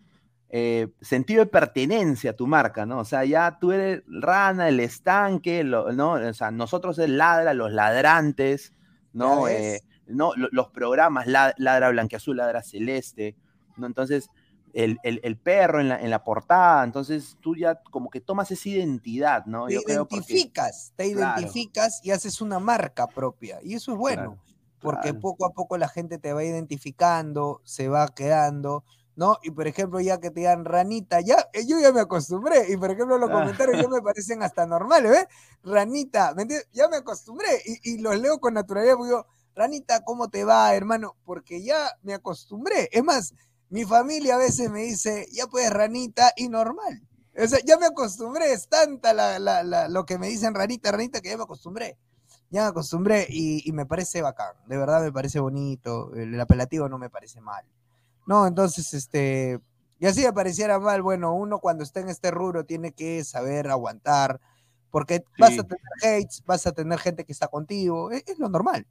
eh, 0.49 0.89
sentido 1.01 1.43
de 1.45 1.49
pertenencia 1.49 2.31
a 2.31 2.35
tu 2.35 2.47
marca, 2.47 2.85
¿no? 2.85 2.99
O 2.99 3.05
sea, 3.05 3.23
ya 3.25 3.57
tú 3.59 3.71
eres 3.71 4.03
rana, 4.07 4.67
el 4.69 4.79
estanque, 4.79 5.63
lo- 5.63 5.91
¿no? 5.93 6.13
O 6.13 6.33
sea, 6.33 6.51
nosotros 6.51 6.99
es 6.99 7.09
ladra, 7.09 7.53
los 7.53 7.71
ladrantes, 7.71 8.73
¿no? 9.13 9.47
Eh, 9.47 9.81
no 10.07 10.33
Lo- 10.35 10.49
los 10.51 10.67
programas, 10.69 11.25
la- 11.27 11.53
ladra 11.57 11.89
blanqueazul, 11.89 12.35
ladra 12.37 12.63
celeste, 12.63 13.35
¿no? 13.77 13.87
Entonces, 13.87 14.29
el, 14.73 14.97
el- 15.03 15.19
el 15.23 15.37
perro 15.37 15.79
en 15.81 15.89
la, 15.89 16.01
en 16.01 16.09
la 16.09 16.23
portada, 16.23 16.83
entonces 16.83 17.37
tú 17.41 17.55
ya 17.55 17.75
como 17.91 18.09
que 18.09 18.19
tomas 18.21 18.51
esa 18.51 18.69
identidad, 18.69 19.45
¿no? 19.45 19.67
te 19.67 19.73
Yo 19.75 19.81
creo 19.83 20.05
porque- 20.07 20.15
identificas, 20.33 20.93
te 20.95 21.11
Claro. 21.13 21.39
identificas 21.41 22.01
y 22.03 22.11
haces 22.11 22.41
una 22.41 22.59
marca 22.59 23.07
propia. 23.07 23.59
Y 23.63 23.73
eso 23.75 23.91
es 23.93 23.97
bueno, 23.97 24.21
Claro, 24.37 24.39
porque 24.81 25.09
claro. 25.09 25.19
poco 25.21 25.45
a 25.45 25.51
poco 25.53 25.77
la 25.77 25.87
gente 25.87 26.17
te 26.17 26.33
va 26.33 26.43
identificando, 26.43 27.61
se 27.63 27.87
va 27.87 28.07
quedando, 28.09 28.83
¿no? 29.15 29.37
Y 29.43 29.51
por 29.51 29.67
ejemplo, 29.67 29.99
ya 29.99 30.19
que 30.19 30.31
te 30.31 30.39
digan 30.41 30.65
ranita, 30.65 31.21
ya, 31.21 31.47
eh, 31.53 31.65
yo 31.67 31.79
ya 31.79 31.91
me 31.91 31.99
acostumbré. 32.01 32.71
Y 32.71 32.77
por 32.77 32.91
ejemplo, 32.91 33.17
los 33.17 33.29
Ah. 33.29 33.33
comentarios 33.33 33.81
ya 33.81 33.87
me 33.87 34.01
parecen 34.03 34.41
hasta 34.43 34.65
normales, 34.65 35.11
¿ves? 35.11 35.25
Ranita, 35.63 36.33
¿me 36.35 36.43
entiendes? 36.43 36.67
Ya 36.73 36.87
me 36.89 36.97
acostumbré 36.97 37.49
y, 37.65 37.93
y 37.93 37.97
los 37.99 38.19
leo 38.19 38.39
con 38.39 38.53
naturalidad, 38.55 38.95
porque 38.95 39.09
digo, 39.09 39.25
ranita, 39.55 40.03
¿cómo 40.03 40.29
te 40.29 40.43
va, 40.43 40.73
hermano? 40.75 41.15
Porque 41.25 41.61
ya 41.61 41.91
me 42.03 42.13
acostumbré. 42.13 42.89
Es 42.91 43.03
más, 43.03 43.33
mi 43.69 43.85
familia 43.85 44.35
a 44.35 44.39
veces 44.39 44.69
me 44.71 44.81
dice, 44.83 45.27
ya 45.31 45.47
pues, 45.47 45.69
ranita, 45.69 46.31
y 46.35 46.49
normal. 46.49 47.01
O 47.37 47.47
sea, 47.47 47.59
ya 47.65 47.77
me 47.77 47.85
acostumbré, 47.85 48.51
es 48.53 48.67
tanta 48.67 49.13
la, 49.13 49.39
la- 49.39 49.63
la- 49.63 49.87
lo 49.87 50.05
que 50.05 50.17
me 50.17 50.27
dicen 50.27 50.53
ranita, 50.55 50.91
ranita, 50.91 51.21
que 51.21 51.29
ya 51.29 51.37
me 51.37 51.43
acostumbré. 51.43 51.97
Ya 52.51 52.63
me 52.63 52.67
acostumbré 52.67 53.25
y, 53.29 53.67
y 53.67 53.71
me 53.71 53.85
parece 53.85 54.21
bacán, 54.21 54.53
de 54.67 54.77
verdad 54.77 55.01
me 55.01 55.11
parece 55.11 55.39
bonito, 55.39 56.13
el, 56.13 56.35
el 56.35 56.41
apelativo 56.41 56.87
no 56.87 56.97
me 56.99 57.09
parece 57.09 57.41
mal. 57.41 57.65
No, 58.27 58.45
entonces, 58.45 58.93
este, 58.93 59.59
y 59.99 60.05
así 60.05 60.21
me 60.21 60.33
pareciera 60.33 60.77
mal, 60.79 61.01
bueno, 61.01 61.33
uno 61.33 61.59
cuando 61.59 61.83
está 61.83 62.01
en 62.01 62.09
este 62.09 62.29
rubro 62.29 62.65
tiene 62.65 62.91
que 62.91 63.23
saber 63.23 63.69
aguantar, 63.69 64.39
porque 64.91 65.23
vas 65.39 65.57
a 65.57 65.63
tener 65.63 65.81
hates, 66.03 66.43
vas 66.45 66.67
a 66.67 66.73
tener 66.73 66.99
gente 66.99 67.23
que 67.23 67.31
está 67.31 67.47
contigo, 67.47 68.11
es, 68.11 68.23
es 68.27 68.37
lo 68.37 68.49
normal. 68.49 68.85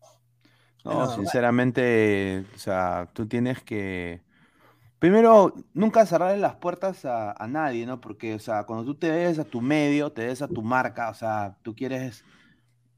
No, 0.84 1.14
sinceramente, 1.14 2.46
o 2.54 2.58
sea, 2.58 3.08
tú 3.12 3.26
tienes 3.26 3.62
que. 3.62 4.22
Primero, 4.98 5.54
nunca 5.74 6.06
cerrarle 6.06 6.38
las 6.38 6.56
puertas 6.56 7.04
a, 7.04 7.32
a 7.32 7.46
nadie, 7.46 7.86
¿no? 7.86 8.00
Porque, 8.00 8.34
o 8.34 8.38
sea, 8.38 8.64
cuando 8.64 8.84
tú 8.84 8.94
te 8.94 9.10
ves 9.10 9.38
a 9.38 9.44
tu 9.44 9.60
medio, 9.60 10.12
te 10.12 10.26
ves 10.26 10.42
a 10.42 10.48
tu 10.48 10.62
marca, 10.62 11.10
o 11.10 11.14
sea, 11.14 11.56
tú 11.62 11.74
quieres 11.74 12.24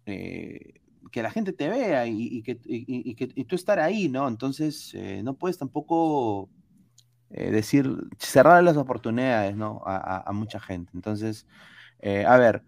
eh, 0.06 0.80
que 1.10 1.22
la 1.22 1.30
gente 1.30 1.52
te 1.52 1.68
vea 1.68 2.06
y, 2.06 2.42
que, 2.42 2.56
tú 3.44 3.54
estar 3.56 3.78
ahí, 3.80 4.08
¿no? 4.08 4.28
Entonces, 4.28 4.92
eh, 4.94 5.22
no 5.22 5.34
puedes 5.34 5.58
tampoco 5.58 6.48
eh, 7.30 7.50
decir, 7.50 7.90
cerrar 8.18 8.64
las 8.64 8.76
oportunidades, 8.76 9.56
¿no? 9.56 9.82
A, 9.86 10.18
a- 10.28 10.32
mucha 10.32 10.60
gente. 10.60 10.92
Entonces, 10.94 11.46
a 12.26 12.36
ver, 12.38 12.64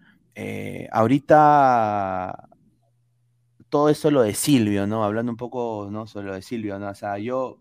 ahorita 0.92 2.48
todo 3.68 3.88
eso 3.88 4.10
lo 4.10 4.22
de 4.22 4.34
Silvio, 4.34 4.86
¿no? 4.86 5.04
Hablando 5.04 5.32
un 5.32 5.36
poco, 5.36 5.88
¿no? 5.90 6.06
Sobre 6.06 6.26
lo 6.28 6.34
de 6.34 6.42
Silvio, 6.42 6.78
¿no? 6.78 6.88
O 6.90 6.94
sea, 6.94 7.18
yo, 7.18 7.58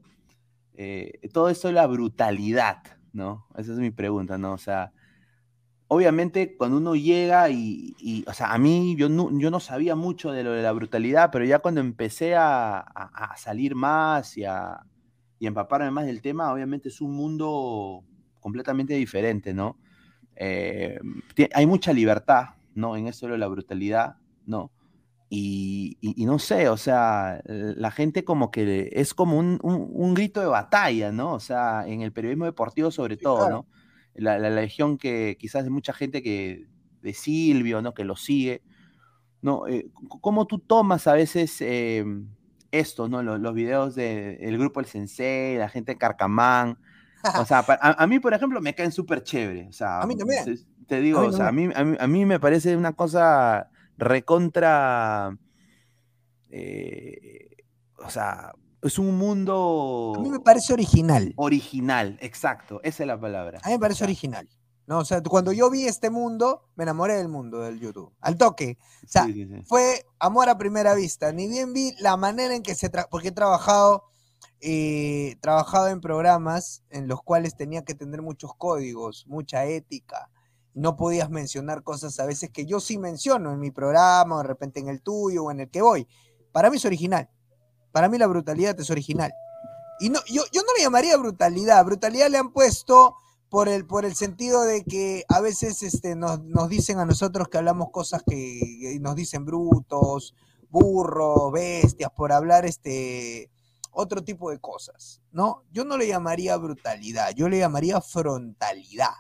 todo 1.34 1.50
eso 1.50 1.68
de 1.68 1.74
la 1.74 1.88
brutalidad, 1.88 2.78
¿no? 3.14 3.48
Esa 3.58 3.74
es 3.74 3.80
mi 3.80 3.92
pregunta, 3.92 4.38
¿no? 4.38 4.54
O 4.54 4.58
sea, 4.58 4.92
obviamente 5.88 6.56
cuando 6.58 6.78
uno 6.78 6.96
llega 6.96 7.50
y, 7.50 7.96
y, 8.00 8.24
o 8.28 8.34
sea, 8.34 8.54
a 8.54 8.58
mí 8.58 8.96
yo 8.98 9.10
no, 9.10 9.30
yo 9.40 9.52
no 9.52 9.60
sabía 9.60 9.96
mucho 9.96 10.32
de 10.32 10.44
lo 10.44 10.52
de 10.54 10.64
la 10.64 10.72
brutalidad, 10.72 11.30
pero 11.32 11.46
ya 11.46 11.60
cuando 11.60 11.82
empecé 11.82 12.36
a, 12.36 12.78
a- 12.80 13.32
a 13.34 13.38
salir 13.38 13.76
más 13.76 14.38
y 14.38 14.46
a, 14.46 14.80
y 15.40 15.48
empaparme 15.48 15.92
más 15.92 16.06
del 16.06 16.22
tema, 16.22 16.52
obviamente 16.54 16.90
es 16.90 17.02
un 17.02 17.14
mundo 17.14 18.04
completamente 18.40 18.94
diferente, 18.96 19.54
¿no? 19.54 19.78
Eh, 20.36 21.00
hay 21.54 21.66
mucha 21.68 21.94
libertad, 21.94 22.50
¿no? 22.76 22.98
En 22.98 23.08
eso 23.08 23.28
de 23.28 23.38
la 23.38 23.48
brutalidad, 23.48 24.16
¿no? 24.46 24.72
Y, 25.36 25.98
no 26.26 26.38
sé, 26.38 26.70
o 26.70 26.78
sea, 26.78 27.42
la 27.46 27.90
gente 27.92 28.24
como 28.24 28.52
que 28.52 28.90
es 28.94 29.14
como 29.16 29.38
un, 29.40 29.60
un- 29.64 29.90
un 29.92 30.14
grito 30.14 30.42
de 30.42 30.46
batalla, 30.48 31.12
¿no? 31.12 31.34
O 31.34 31.40
sea, 31.40 31.86
en 31.88 32.02
el 32.02 32.12
periodismo 32.14 32.46
deportivo 32.46 32.92
sobre 32.92 33.18
todo. 33.18 33.50
¿no? 33.50 33.66
La, 34.16 34.38
la 34.38 34.50
legión 34.50 34.98
que 34.98 35.38
quizás 35.40 35.64
de 35.64 35.70
mucha 35.70 35.94
gente 35.94 36.22
que, 36.22 36.68
de 37.02 37.14
Silvio, 37.14 37.82
¿no? 37.82 37.94
Que 37.94 38.04
lo 38.04 38.16
sigue, 38.16 38.62
¿no? 39.42 39.68
Eh, 39.68 39.90
¿Cómo 40.22 40.46
tú 40.48 40.60
tomas 40.60 41.08
a 41.08 41.14
veces 41.14 41.60
eh, 41.62 42.06
esto, 42.72 43.10
¿no? 43.10 43.24
Los, 43.24 43.40
los 43.40 43.54
videos 43.54 43.96
del 43.96 44.58
grupo 44.58 44.80
El 44.80 44.86
Sensei, 44.86 45.58
la 45.58 45.70
gente 45.70 45.94
de 45.94 45.98
Carcamán, 45.98 46.78
o 47.40 47.46
sea, 47.46 47.60
a, 47.68 48.04
a 48.04 48.08
mí, 48.08 48.20
por 48.20 48.34
ejemplo, 48.34 48.60
me 48.62 48.76
caen 48.76 48.92
súper 48.92 49.24
chévere. 49.24 49.68
O 49.70 49.72
sea, 49.74 50.02
A 50.02 50.08
mí 50.08 50.16
también. 50.16 50.44
Te, 50.88 51.00
digo, 51.00 51.20
A 51.20 51.26
o 51.28 51.32
sea, 51.32 51.48
a 51.48 51.52
mí, 51.52 51.70
a, 51.74 51.84
mí, 51.84 51.98
a 52.00 52.08
mí 52.08 52.26
me 52.26 52.40
parece 52.40 52.76
una 52.76 52.94
cosa 52.94 53.70
recontra. 53.98 55.38
eh, 56.50 57.48
o 57.98 58.10
sea, 58.10 58.52
es 58.84 59.00
un 59.00 59.18
mundo 59.18 60.14
A 60.16 60.20
mí 60.20 60.30
me 60.30 60.40
parece 60.40 60.74
original. 60.74 61.34
original, 61.38 62.18
exacto, 62.22 62.80
esa 62.84 63.04
es 63.04 63.08
la 63.08 63.20
palabra. 63.20 63.60
A 63.64 63.68
mí 63.68 63.74
me 63.74 63.80
parece 63.80 64.04
original. 64.04 64.48
¿no? 64.86 65.00
O 65.00 65.06
sea, 65.06 65.22
cuando 65.24 65.54
yo 65.54 65.70
vi 65.70 65.86
este 65.86 66.10
mundo, 66.10 66.64
me 66.76 66.84
enamoré 66.84 67.16
del 67.16 67.30
mundo 67.30 67.60
del 67.62 67.80
YouTube. 67.80 68.12
Al 68.20 68.38
toque. 68.38 68.78
O 69.06 69.08
sea, 69.08 69.24
sí, 69.26 69.34
sí, 69.34 69.48
sí. 69.48 69.62
fue 69.66 70.06
amor 70.20 70.50
a 70.50 70.58
primera 70.58 70.94
vista. 70.94 71.32
Ni 71.32 71.48
bien 71.48 71.72
vi 71.72 71.96
la 72.00 72.18
manera 72.18 72.54
en 72.54 72.62
que 72.64 72.76
se... 72.76 72.92
tra- 72.92 73.08
porque 73.10 73.30
he 73.30 73.32
trabajado, 73.32 74.04
eh, 74.60 75.38
trabajado 75.42 75.88
en 75.88 76.02
programas 76.02 76.84
en 76.90 77.08
los 77.08 77.22
cuales 77.24 77.56
tenía 77.56 77.84
que 77.86 77.96
tener 77.96 78.22
muchos 78.22 78.52
códigos, 78.58 79.26
mucha 79.28 79.64
ética. 79.66 80.30
No 80.74 80.98
podías 80.98 81.30
mencionar 81.30 81.84
cosas 81.84 82.20
a 82.20 82.26
veces 82.26 82.50
que 82.50 82.66
yo 82.66 82.82
sí 82.82 82.98
menciono 82.98 83.54
en 83.54 83.60
mi 83.60 83.72
programa, 83.72 84.36
o 84.36 84.38
de 84.40 84.48
repente 84.48 84.82
en 84.82 84.90
el 84.90 85.02
tuyo, 85.02 85.46
o 85.46 85.52
en 85.52 85.62
el 85.62 85.70
que 85.70 85.82
voy. 85.82 86.08
Para 86.52 86.70
mí 86.70 86.76
es 86.76 86.84
original. 86.86 87.30
Para 87.94 88.10
mí 88.10 88.18
la 88.18 88.28
brutalidad 88.28 88.78
es 88.78 88.90
original. 88.90 89.32
Y 90.02 90.10
no, 90.10 90.20
yo, 90.26 90.44
yo 90.52 90.62
no 90.64 90.74
le 90.76 90.84
llamaría 90.84 91.16
brutalidad. 91.16 91.86
Brutalidad 91.86 92.30
le 92.30 92.38
han 92.40 92.52
puesto 92.52 93.16
por 93.50 93.70
el, 93.70 93.86
por 93.86 94.04
el 94.04 94.16
sentido 94.16 94.64
de 94.64 94.84
que 94.84 95.24
a 95.30 95.40
veces 95.40 95.84
este, 95.84 96.16
nos, 96.16 96.44
nos 96.44 96.68
dicen 96.68 97.00
a 97.00 97.06
nosotros 97.06 97.48
que 97.48 97.60
hablamos 97.60 97.92
cosas 97.92 98.24
que, 98.28 98.60
que 98.82 99.00
nos 99.00 99.16
dicen 99.16 99.46
brutos, 99.46 100.34
burros, 100.70 101.52
bestias, 101.52 102.10
por 102.18 102.32
hablar 102.34 102.66
este 102.66 103.50
otro 103.92 104.24
tipo 104.24 104.50
de 104.50 104.58
cosas, 104.60 105.22
¿no? 105.32 105.64
Yo 105.72 105.86
no 105.86 105.98
le 105.98 106.08
llamaría 106.08 106.58
brutalidad, 106.58 107.30
yo 107.36 107.48
le 107.48 107.60
llamaría 107.60 108.02
frontalidad. 108.02 109.14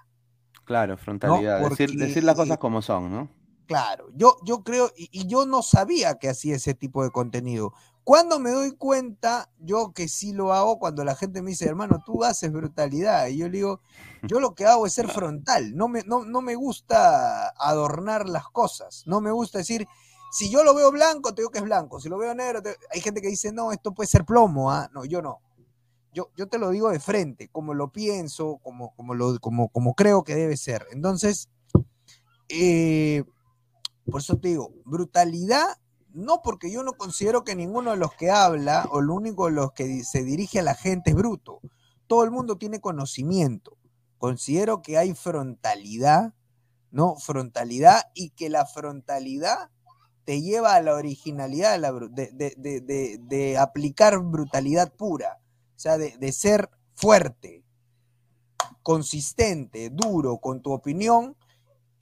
Claro, 0.65 0.97
frontalidad. 0.97 1.59
decir, 1.69 1.89
porque- 1.89 2.05
decir 2.07 2.23
las 2.23 2.35
cosas 2.35 2.57
como 2.57 2.81
son, 2.81 3.11
¿no? 3.11 3.29
Claro, 3.67 4.07
yo, 4.15 4.37
yo 4.43 4.63
creo, 4.63 4.91
y, 4.97 5.09
y 5.11 5.27
yo 5.27 5.45
no 5.45 5.61
sabía 5.61 6.15
que 6.15 6.27
hacía 6.29 6.55
ese 6.55 6.73
tipo 6.73 7.03
de 7.03 7.11
contenido. 7.11 7.73
Cuando 8.03 8.39
me 8.39 8.51
doy 8.51 8.71
cuenta, 8.71 9.49
yo 9.59 9.93
que 9.93 10.07
sí 10.09 10.33
lo 10.33 10.53
hago, 10.53 10.77
cuando 10.79 11.03
la 11.05 11.15
gente 11.15 11.41
me 11.41 11.51
dice, 11.51 11.65
hermano, 11.65 12.03
tú 12.05 12.23
haces 12.23 12.51
brutalidad, 12.51 13.27
y 13.27 13.37
yo 13.37 13.47
le 13.47 13.57
digo, 13.57 13.79
yo 14.27 14.39
lo 14.39 14.55
que 14.55 14.65
hago 14.65 14.85
es 14.85 14.93
ser 14.93 15.07
frontal, 15.09 15.75
no 15.75 15.87
me, 15.87 16.01
no, 16.05 16.25
no 16.25 16.41
me 16.41 16.55
gusta 16.55 17.49
adornar 17.49 18.27
las 18.27 18.47
cosas, 18.49 19.03
no 19.05 19.21
me 19.21 19.31
gusta 19.31 19.59
decir, 19.59 19.87
si 20.31 20.49
yo 20.49 20.63
lo 20.63 20.73
veo 20.75 20.91
blanco, 20.91 21.33
te 21.33 21.41
digo 21.43 21.51
que 21.51 21.59
es 21.59 21.63
blanco, 21.63 21.99
si 21.99 22.09
lo 22.09 22.17
veo 22.17 22.33
negro, 22.35 22.61
te- 22.61 22.75
hay 22.91 22.99
gente 23.01 23.21
que 23.21 23.27
dice, 23.29 23.51
no, 23.53 23.71
esto 23.71 23.93
puede 23.93 24.07
ser 24.07 24.25
plomo, 24.25 24.71
¿ah? 24.71 24.89
No, 24.93 25.05
yo 25.05 25.21
no. 25.21 25.39
yo, 26.13 26.29
yo 26.37 26.47
te 26.47 26.57
lo 26.59 26.69
digo 26.71 26.89
de 26.89 26.99
frente, 26.99 27.49
como 27.49 27.73
lo 27.73 27.91
pienso, 27.91 28.59
como, 28.63 28.93
como, 28.95 29.13
lo, 29.15 29.39
como, 29.39 29.69
como 29.69 29.93
creo 29.95 30.23
que 30.23 30.35
debe 30.35 30.57
ser. 30.57 30.85
Entonces, 30.91 31.49
eh, 32.49 33.23
por 34.09 34.21
eso 34.21 34.37
te 34.37 34.49
digo, 34.49 34.71
brutalidad, 34.85 35.65
no 36.13 36.41
porque 36.43 36.71
yo 36.71 36.83
no 36.83 36.93
considero 36.93 37.43
que 37.43 37.55
ninguno 37.55 37.91
de 37.91 37.97
los 37.97 38.13
que 38.13 38.29
habla 38.29 38.87
o 38.91 39.01
lo 39.01 39.15
único 39.15 39.45
de 39.45 39.53
los 39.53 39.73
que 39.73 40.03
se 40.03 40.23
dirige 40.23 40.59
a 40.59 40.63
la 40.63 40.75
gente 40.75 41.09
es 41.09 41.15
bruto. 41.15 41.59
Todo 42.07 42.23
el 42.23 42.31
mundo 42.31 42.57
tiene 42.57 42.79
conocimiento. 42.79 43.77
Considero 44.19 44.81
que 44.81 44.97
hay 44.97 45.13
frontalidad, 45.13 46.33
¿no? 46.91 47.15
Frontalidad 47.15 48.03
y 48.13 48.29
que 48.29 48.49
la 48.49 48.65
frontalidad 48.65 49.69
te 50.23 50.41
lleva 50.41 50.75
a 50.75 50.81
la 50.81 50.93
originalidad 50.93 51.79
de, 52.09 53.57
aplicar 53.59 54.19
brutalidad 54.19 54.93
pura, 54.93 55.39
o 55.75 55.79
sea, 55.79 55.97
de, 55.97 56.31
ser 56.31 56.69
fuerte, 56.93 57.63
consistente, 58.81 59.89
duro 59.89 60.37
con 60.37 60.61
tu 60.61 60.71
opinión 60.71 61.35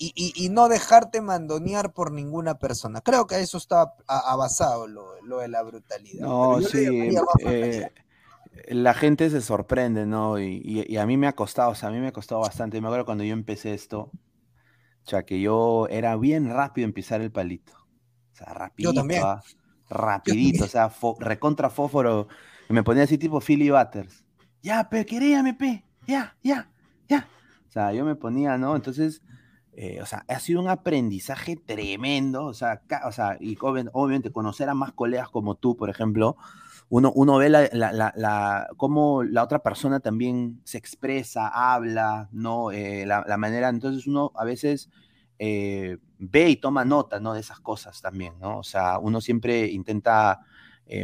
y, 0.04 0.50
no 0.50 0.68
dejarte 0.68 1.22
mandonear 1.22 1.94
por 1.94 2.12
ninguna 2.12 2.58
persona. 2.58 3.02
Creo 3.02 3.28
que 3.28 3.40
eso 3.40 3.58
está 3.58 3.94
basado 4.36 4.88
lo, 4.88 5.38
de 5.38 5.48
la 5.48 5.62
brutalidad. 5.62 6.26
No, 6.26 6.60
sí, 6.62 7.10
eh, 7.46 7.92
la 8.70 8.94
gente 8.96 9.30
se 9.30 9.42
sorprende, 9.42 10.08
¿no? 10.08 10.40
Y, 10.40 10.98
a 10.98 11.06
mí 11.06 11.18
me 11.18 11.28
ha 11.28 11.34
costado, 11.34 11.72
o 11.72 11.76
sea, 11.76 11.90
a 11.90 11.92
mí 11.92 12.00
me 12.00 12.08
ha 12.08 12.14
costado 12.14 12.42
bastante. 12.42 12.82
Me 12.82 12.88
acuerdo 12.88 13.06
cuando 13.06 13.24
yo 13.24 13.34
empecé 13.34 13.74
esto, 13.74 14.12
o 15.06 15.10
sea, 15.10 15.24
que 15.24 15.40
yo 15.40 15.88
era 15.90 16.16
bien 16.18 16.50
rápido 16.50 16.86
en 16.86 16.94
pisar 16.94 17.22
el 17.22 17.32
palito. 17.32 17.74
O 18.34 18.36
sea, 18.36 18.54
rapidito. 18.54 18.92
Yo 18.92 19.00
también. 19.00 19.22
¿ah? 19.24 19.42
Rapidito, 19.90 20.66
o 20.66 20.68
sea, 20.68 20.92
recontra 21.20 21.70
fósforo. 21.70 22.28
me 22.70 22.82
ponía 22.82 23.04
así 23.04 23.18
tipo 23.18 23.40
Philly 23.40 23.70
Butters. 23.70 24.24
Ya, 24.64 24.90
pe, 24.90 25.06
queríame, 25.06 25.54
pe. 25.54 25.86
Ya, 26.08 26.36
ya, 26.42 26.72
ya. 27.08 27.28
O 27.68 27.72
sea, 27.72 27.94
yo 27.94 28.04
me 28.06 28.16
ponía, 28.16 28.58
¿no? 28.58 28.76
Entonces, 28.76 29.22
eh, 29.74 30.02
o 30.02 30.06
sea, 30.06 30.26
ha 30.28 30.40
sido 30.40 30.62
un 30.62 30.68
aprendizaje 30.68 31.56
tremendo. 31.56 32.46
O 32.46 32.54
sea, 32.54 32.82
o 33.06 33.12
sea 33.12 33.38
y 33.40 33.58
obviamente 33.62 34.32
conocer 34.32 34.70
a 34.70 34.74
más 34.74 34.94
colegas 34.94 35.30
como 35.30 35.56
tú, 35.56 35.78
por 35.78 35.90
ejemplo, 35.90 36.38
uno, 36.90 37.12
uno 37.16 37.38
ve 37.38 37.50
la, 37.50 37.70
la, 37.72 38.14
la, 38.16 38.68
cómo 38.78 39.24
la 39.24 39.44
otra 39.44 39.60
persona 39.64 40.02
también 40.02 40.62
se 40.66 40.78
expresa, 40.78 41.48
habla, 41.48 42.28
¿no? 42.34 42.72
Eh, 42.72 43.06
la, 43.06 43.38
manera, 43.38 43.70
entonces 43.70 44.08
uno 44.08 44.32
a 44.36 44.44
veces 44.44 44.90
eh, 45.40 45.98
ve 46.18 46.50
y 46.50 46.58
toma 46.58 46.84
nota, 46.84 47.20
¿no? 47.22 47.34
De 47.34 47.40
esas 47.40 47.62
cosas 47.62 48.02
también, 48.02 48.38
¿no? 48.40 48.60
O 48.60 48.64
sea, 48.64 49.00
uno 49.00 49.22
siempre 49.22 49.68
intenta 49.68 50.42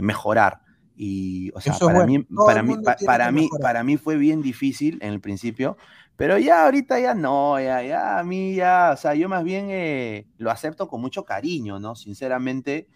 mejorar. 0.02 0.67
Y, 1.00 1.52
o 1.54 1.62
sea, 1.62 1.74
para, 1.78 2.06
mí, 2.08 2.20
para, 2.24 2.64
mí, 2.64 2.76
para, 3.06 3.32
mí, 3.32 3.50
para 3.62 3.84
mí 3.84 3.98
fue 3.98 4.18
bien 4.18 4.42
difícil 4.42 4.98
en 5.02 5.14
el 5.14 5.22
principio, 5.22 5.78
pero 6.16 6.40
ya 6.40 6.66
ahorita 6.66 7.00
ya 7.00 7.14
no, 7.14 7.60
ya, 7.60 7.84
ya 7.84 8.18
a 8.18 8.24
mí 8.24 8.56
ya, 8.56 8.92
o 8.94 8.98
sea, 8.98 9.14
yo 9.14 9.30
más 9.30 9.44
bien 9.44 9.68
eh, 9.70 10.26
lo 10.38 10.50
acepto 10.50 10.88
con 10.88 11.00
mucho 11.00 11.24
cariño, 11.24 11.80
¿no? 11.80 11.96
Sinceramente, 11.96 12.88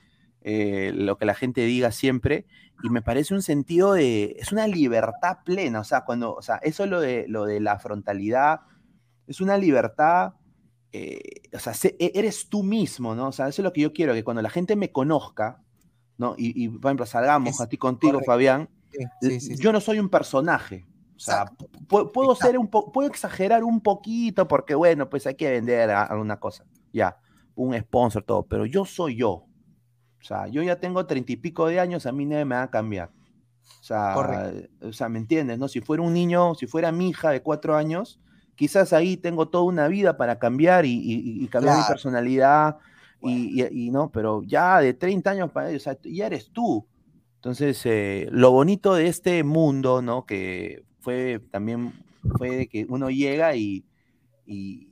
lo 0.43 1.17
que 1.17 1.25
la 1.25 1.35
gente 1.35 1.61
diga 1.65 1.91
siempre, 1.91 2.47
y 2.81 2.89
me 2.89 3.03
parece 3.03 3.35
un 3.35 3.43
sentido 3.43 3.93
de, 3.93 4.35
es 4.39 4.51
una 4.51 4.65
libertad 4.65 5.37
plena, 5.45 5.81
o 5.81 5.83
sea, 5.83 6.01
cuando, 6.01 6.33
o 6.33 6.41
sea, 6.41 6.55
eso 6.63 6.87
lo 6.87 6.99
de, 6.99 7.25
lo 7.27 7.45
de 7.45 7.59
la 7.59 7.77
frontalidad, 7.77 8.61
es 9.27 9.39
una 9.39 9.57
libertad 9.57 10.33
eh, 10.93 11.43
o 11.53 11.59
sea, 11.59 11.73
e, 11.83 12.11
eres 12.15 12.49
tú 12.49 12.63
mismo, 12.63 13.15
¿no? 13.15 13.27
O 13.27 13.31
sea, 13.31 13.47
eso 13.47 13.61
es 13.61 13.63
lo 13.63 13.73
que 13.73 13.81
yo 13.81 13.93
quiero, 13.93 14.13
que 14.13 14.23
cuando 14.23 14.41
la 14.41 14.49
gente 14.49 14.75
me 14.75 14.91
conozca, 14.91 15.61
¿no? 16.21 16.35
Y, 16.37 16.69
por 16.69 16.89
ejemplo, 16.89 17.05
salgamos 17.07 17.59
a 17.59 17.67
ti 17.67 17.77
contigo, 17.77 18.21
Fabián, 18.23 18.69
yo 19.57 19.73
no 19.73 19.81
soy 19.81 19.97
un 19.99 20.07
personaje. 20.07 20.85
O 21.15 21.19
sea, 21.19 21.51
puedo, 21.87 22.35
ser 22.35 22.57
un 22.57 22.67
puedo 22.67 23.07
exagerar 23.07 23.63
un 23.63 23.81
poquito 23.81 24.47
porque, 24.47 24.75
bueno, 24.75 25.09
pues 25.09 25.25
hay 25.25 25.35
que 25.35 25.49
vender 25.49 25.89
alguna 25.89 26.39
cosa. 26.39 26.63
Ya, 26.93 27.17
un 27.55 27.77
sponsor, 27.77 28.23
todo, 28.23 28.43
pero 28.43 28.65
yo 28.67 28.85
soy 28.85 29.15
yo. 29.17 29.29
O 29.29 30.23
sea, 30.23 30.47
yo 30.47 30.61
ya 30.61 30.79
tengo 30.79 31.05
treinta 31.07 31.31
y 31.31 31.37
pico 31.37 31.67
de 31.67 31.79
años, 31.79 32.05
a 32.05 32.11
mí 32.11 32.25
nadie 32.25 32.45
me 32.45 32.55
va 32.55 32.63
a 32.63 32.69
cambiar. 32.69 33.09
O 33.79 33.83
sea, 33.83 34.15
o 34.81 34.93
sea, 34.93 35.09
¿me 35.09 35.17
entiendes? 35.17 35.57
¿No? 35.57 35.67
Si 35.67 35.81
fuera 35.81 36.03
un 36.03 36.13
niño, 36.13 36.53
si 36.53 36.67
fuera 36.67 36.91
mi 36.91 37.09
hija 37.09 37.31
de 37.31 37.41
cuatro 37.41 37.75
años, 37.75 38.19
quizás 38.55 38.93
ahí 38.93 39.17
tengo 39.17 39.47
toda 39.47 39.63
una 39.63 39.87
vida 39.87 40.17
para 40.17 40.37
cambiar 40.37 40.85
y, 40.85 41.47
cambiar 41.51 41.77
mi 41.77 41.83
personalidad, 41.87 42.77
y, 43.21 43.91
no, 43.91 44.11
pero 44.11 44.43
ya 44.43 44.79
de 44.79 44.93
30 44.93 45.31
años 45.31 45.51
para 45.51 45.69
ellos, 45.69 45.87
ya 46.03 46.25
eres 46.25 46.51
tú. 46.51 46.87
Entonces, 47.35 47.81
eh, 47.85 48.27
lo 48.31 48.51
bonito 48.51 48.93
de 48.93 49.07
este 49.07 49.43
mundo, 49.43 50.01
¿no? 50.01 50.25
Que 50.25 50.83
fue 50.99 51.41
también, 51.51 51.93
fue 52.37 52.67
que 52.67 52.85
uno 52.89 53.09
llega 53.09 53.55
y, 53.55 53.85
y, 54.45 54.87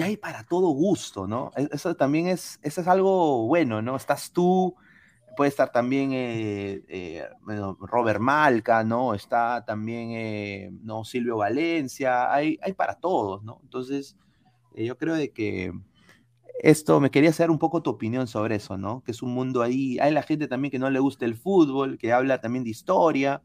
hay 0.00 0.16
para 0.16 0.44
todo 0.44 0.68
gusto, 0.68 1.26
¿no? 1.26 1.50
E, 1.56 1.68
eso 1.72 1.94
también 1.96 2.28
es, 2.28 2.60
eso 2.62 2.80
es 2.80 2.86
algo 2.86 3.46
bueno, 3.46 3.82
¿no? 3.82 3.96
Estás 3.96 4.30
tú, 4.32 4.76
puede 5.36 5.48
estar 5.48 5.72
también 5.72 6.12
eh, 6.12 6.84
eh, 6.88 7.24
Robert 7.80 8.20
Malca, 8.20 8.84
¿no? 8.84 9.14
Está 9.14 9.64
también, 9.64 10.80
¿no? 10.84 11.04
Silvio 11.04 11.38
Valencia, 11.38 12.32
hay, 12.32 12.58
hay 12.62 12.72
para 12.72 12.94
todos, 12.94 13.42
¿no? 13.42 13.58
Entonces, 13.64 14.16
yo 14.76 14.96
creo 14.96 15.14
de 15.14 15.32
que 15.32 15.72
esto, 16.62 17.00
me 17.00 17.10
quería 17.10 17.30
hacer 17.30 17.50
un 17.50 17.58
poco 17.58 17.82
tu 17.82 17.90
opinión 17.90 18.26
sobre 18.26 18.56
eso, 18.56 18.76
¿no? 18.78 19.02
Que 19.02 19.12
es 19.12 19.22
un 19.22 19.32
mundo 19.34 19.62
ahí, 19.62 19.98
hay 19.98 20.12
la 20.12 20.22
gente 20.22 20.48
también 20.48 20.70
que 20.70 20.78
no 20.78 20.90
le 20.90 21.00
gusta 21.00 21.24
el 21.24 21.36
fútbol, 21.36 21.98
que 21.98 22.12
habla 22.12 22.40
también 22.40 22.64
de 22.64 22.70
historia, 22.70 23.42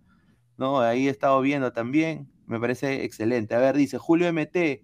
¿no? 0.58 0.80
Ahí 0.80 1.08
he 1.08 1.12
estado 1.12 1.42
viendo 1.42 1.74
también, 1.74 2.30
me 2.46 2.60
parece 2.60 3.04
excelente. 3.04 3.56
A 3.56 3.60
ver, 3.60 3.76
dice 3.76 3.98
Julio 3.98 4.28
MT, 4.28 4.84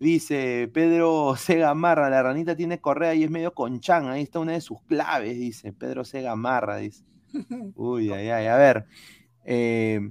Dice 0.00 0.70
Pedro 0.72 1.34
Sega 1.36 1.74
Marra, 1.74 2.08
la 2.08 2.22
ranita 2.22 2.56
tiene 2.56 2.80
correa 2.80 3.14
y 3.14 3.22
es 3.22 3.30
medio 3.30 3.54
conchan. 3.54 4.08
Ahí 4.08 4.22
está 4.22 4.40
una 4.40 4.52
de 4.52 4.62
sus 4.62 4.82
claves, 4.84 5.38
dice 5.38 5.72
Pedro 5.74 6.04
Sega 6.04 6.34
Marra. 6.34 6.78
Dice. 6.78 7.04
Uy, 7.76 8.10
ay, 8.10 8.30
ay. 8.30 8.46
A 8.46 8.56
ver. 8.56 8.86
Eh, 9.44 10.10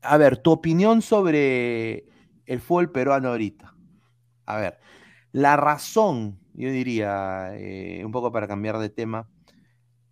a 0.00 0.16
ver, 0.16 0.38
tu 0.38 0.52
opinión 0.52 1.02
sobre 1.02 2.06
el 2.46 2.60
fútbol 2.60 2.92
peruano 2.92 3.30
ahorita. 3.30 3.74
A 4.46 4.56
ver, 4.56 4.78
la 5.32 5.56
razón, 5.56 6.38
yo 6.54 6.70
diría, 6.70 7.56
eh, 7.56 8.04
un 8.04 8.12
poco 8.12 8.32
para 8.32 8.48
cambiar 8.48 8.78
de 8.78 8.90
tema, 8.90 9.28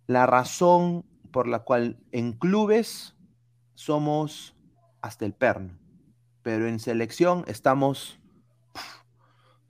la 0.07 0.25
razón 0.25 1.05
por 1.31 1.47
la 1.47 1.59
cual 1.59 1.97
en 2.11 2.33
clubes 2.33 3.15
somos 3.75 4.55
hasta 5.01 5.25
el 5.25 5.33
perno, 5.33 5.77
pero 6.43 6.67
en 6.67 6.79
selección 6.79 7.45
estamos 7.47 8.21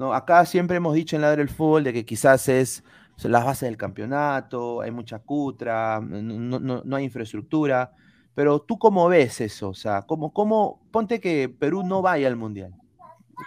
Acá 0.09 0.45
siempre 0.45 0.77
hemos 0.77 0.95
dicho 0.95 1.15
en 1.15 1.21
la 1.21 1.35
del 1.35 1.49
fútbol 1.49 1.83
de 1.83 1.93
que 1.93 2.05
quizás 2.05 2.49
es 2.49 2.83
las 3.23 3.45
bases 3.45 3.69
del 3.69 3.77
campeonato, 3.77 4.81
hay 4.81 4.89
mucha 4.89 5.19
cutra, 5.19 6.01
no, 6.01 6.95
hay 6.95 7.03
infraestructura, 7.03 7.93
pero 8.33 8.61
tú 8.61 8.79
cómo 8.79 9.07
ves 9.07 9.41
eso, 9.41 9.69
o 9.69 9.73
sea, 9.75 10.01
¿cómo, 10.01 10.33
cómo, 10.33 10.81
ponte 10.91 11.19
que 11.19 11.47
Perú 11.47 11.83
no 11.83 12.01
vaya 12.01 12.27
al 12.27 12.35
Mundial, 12.35 12.73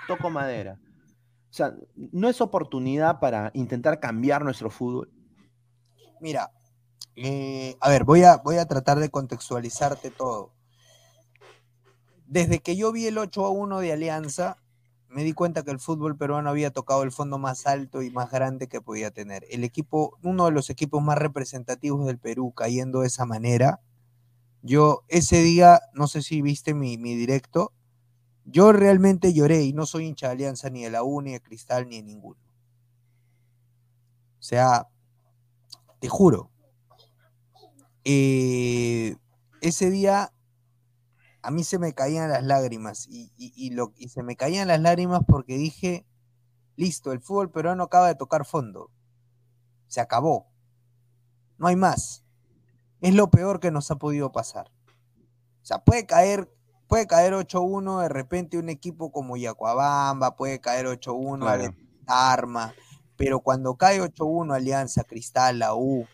toco 0.06 0.30
madera, 0.30 0.78
o 1.54 1.56
sea, 1.56 1.72
¿no 1.94 2.28
es 2.28 2.40
oportunidad 2.40 3.20
para 3.20 3.52
intentar 3.54 4.00
cambiar 4.00 4.42
nuestro 4.42 4.70
fútbol? 4.70 5.12
Mira, 6.20 6.50
eh, 7.14 7.76
a 7.78 7.90
ver, 7.90 8.02
voy 8.02 8.24
a, 8.24 8.38
voy 8.38 8.56
a 8.56 8.66
tratar 8.66 8.98
de 8.98 9.08
contextualizarte 9.08 10.10
todo. 10.10 10.50
Desde 12.26 12.58
que 12.58 12.74
yo 12.74 12.90
vi 12.90 13.06
el 13.06 13.18
8 13.18 13.46
a 13.46 13.50
1 13.50 13.78
de 13.78 13.92
Alianza, 13.92 14.56
me 15.08 15.22
di 15.22 15.32
cuenta 15.32 15.62
que 15.62 15.70
el 15.70 15.78
fútbol 15.78 16.16
peruano 16.16 16.50
había 16.50 16.72
tocado 16.72 17.04
el 17.04 17.12
fondo 17.12 17.38
más 17.38 17.68
alto 17.68 18.02
y 18.02 18.10
más 18.10 18.32
grande 18.32 18.66
que 18.66 18.80
podía 18.80 19.12
tener. 19.12 19.46
El 19.48 19.62
equipo, 19.62 20.18
uno 20.24 20.46
de 20.46 20.50
los 20.50 20.70
equipos 20.70 21.04
más 21.04 21.18
representativos 21.18 22.04
del 22.04 22.18
Perú 22.18 22.50
cayendo 22.50 23.02
de 23.02 23.06
esa 23.06 23.26
manera. 23.26 23.80
Yo 24.62 25.04
ese 25.06 25.40
día, 25.40 25.82
no 25.92 26.08
sé 26.08 26.20
si 26.20 26.42
viste 26.42 26.74
mi, 26.74 26.96
directo, 26.96 27.72
yo 28.44 28.72
realmente 28.72 29.32
lloré 29.32 29.62
y 29.62 29.72
no 29.72 29.86
soy 29.86 30.06
hincha 30.06 30.26
de 30.28 30.32
Alianza 30.32 30.70
ni 30.70 30.84
de 30.84 30.90
la 30.90 31.02
U, 31.02 31.20
ni 31.22 31.32
de 31.32 31.40
Cristal, 31.40 31.88
ni 31.88 31.96
de 31.96 32.02
ninguno. 32.02 32.40
O 34.38 34.42
sea, 34.42 34.88
te 36.00 36.08
juro. 36.08 36.50
Eh, 38.04 39.16
ese 39.62 39.90
día 39.90 40.32
a 41.40 41.50
mí 41.50 41.64
se 41.64 41.78
me 41.78 41.92
caían 41.94 42.30
las 42.30 42.42
lágrimas 42.42 43.06
y, 43.08 43.32
y 43.36 44.08
se 44.08 44.22
me 44.22 44.36
caían 44.36 44.68
las 44.68 44.80
lágrimas 44.80 45.22
porque 45.26 45.56
dije, 45.56 46.06
listo, 46.76 47.12
el 47.12 47.20
fútbol 47.20 47.50
peruano 47.50 47.84
acaba 47.84 48.08
de 48.08 48.14
tocar 48.14 48.44
fondo. 48.44 48.90
Se 49.88 50.00
acabó. 50.00 50.46
No 51.58 51.66
hay 51.68 51.76
más. 51.76 52.24
Es 53.00 53.14
lo 53.14 53.30
peor 53.30 53.60
que 53.60 53.70
nos 53.70 53.90
ha 53.90 53.96
podido 53.96 54.32
pasar. 54.32 54.70
O 55.62 55.66
sea, 55.66 55.84
puede 55.84 56.06
caer, 56.06 56.53
puede 56.86 57.06
caer 57.06 57.34
8-1 57.34 58.02
de 58.02 58.08
repente 58.08 58.58
un 58.58 58.68
equipo 58.68 59.10
como 59.10 59.36
Yacuabamba, 59.36 60.36
puede 60.36 60.60
caer 60.60 60.86
8-1 60.86 61.74
Arma, 62.06 62.74
pero 63.16 63.40
cuando 63.40 63.76
cae 63.76 64.00
8-1 64.00 64.54
Alianza, 64.54 65.04
Cristal, 65.04 65.58
la 65.58 65.74
U, 65.74 66.06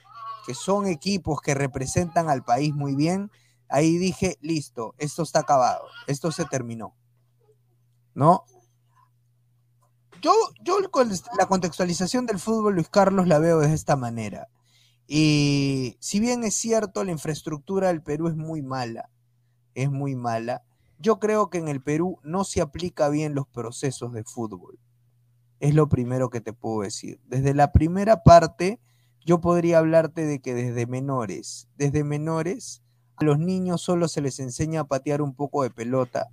que 0.46 0.54
son 0.54 0.86
equipos 0.86 1.40
que 1.40 1.54
representan 1.54 2.28
al 2.28 2.44
país 2.44 2.74
muy 2.74 2.94
bien, 2.94 3.30
ahí 3.68 3.96
dije, 3.98 4.36
listo, 4.40 4.94
esto 4.98 5.22
está 5.22 5.40
acabado, 5.40 5.84
esto 6.06 6.32
se 6.32 6.44
terminó. 6.44 6.94
¿No? 8.14 8.44
Yo, 10.20 10.32
yo 10.62 10.78
la 11.38 11.46
contextualización 11.46 12.26
del 12.26 12.38
fútbol, 12.38 12.74
Luis 12.74 12.90
Carlos, 12.90 13.26
la 13.26 13.38
veo 13.38 13.60
de 13.60 13.72
esta 13.72 13.96
manera. 13.96 14.48
Y 15.06 15.96
si 15.98 16.20
bien 16.20 16.44
es 16.44 16.54
cierto, 16.54 17.02
la 17.04 17.10
infraestructura 17.10 17.88
del 17.88 18.02
Perú 18.02 18.28
es 18.28 18.36
muy 18.36 18.62
mala, 18.62 19.08
es 19.82 19.90
muy 19.90 20.14
mala, 20.14 20.62
yo 20.98 21.18
creo 21.18 21.48
que 21.48 21.58
en 21.58 21.68
el 21.68 21.82
Perú 21.82 22.18
no 22.22 22.44
se 22.44 22.60
aplica 22.60 23.08
bien 23.08 23.34
los 23.34 23.46
procesos 23.48 24.12
de 24.12 24.24
fútbol. 24.24 24.78
Es 25.58 25.74
lo 25.74 25.88
primero 25.88 26.30
que 26.30 26.40
te 26.40 26.52
puedo 26.52 26.82
decir. 26.82 27.20
Desde 27.26 27.54
la 27.54 27.72
primera 27.72 28.22
parte, 28.22 28.80
yo 29.24 29.40
podría 29.40 29.78
hablarte 29.78 30.24
de 30.24 30.40
que 30.40 30.54
desde 30.54 30.86
menores, 30.86 31.68
desde 31.76 32.04
menores, 32.04 32.82
a 33.16 33.24
los 33.24 33.38
niños 33.38 33.82
solo 33.82 34.08
se 34.08 34.20
les 34.20 34.40
enseña 34.40 34.80
a 34.80 34.88
patear 34.88 35.22
un 35.22 35.34
poco 35.34 35.62
de 35.62 35.70
pelota, 35.70 36.28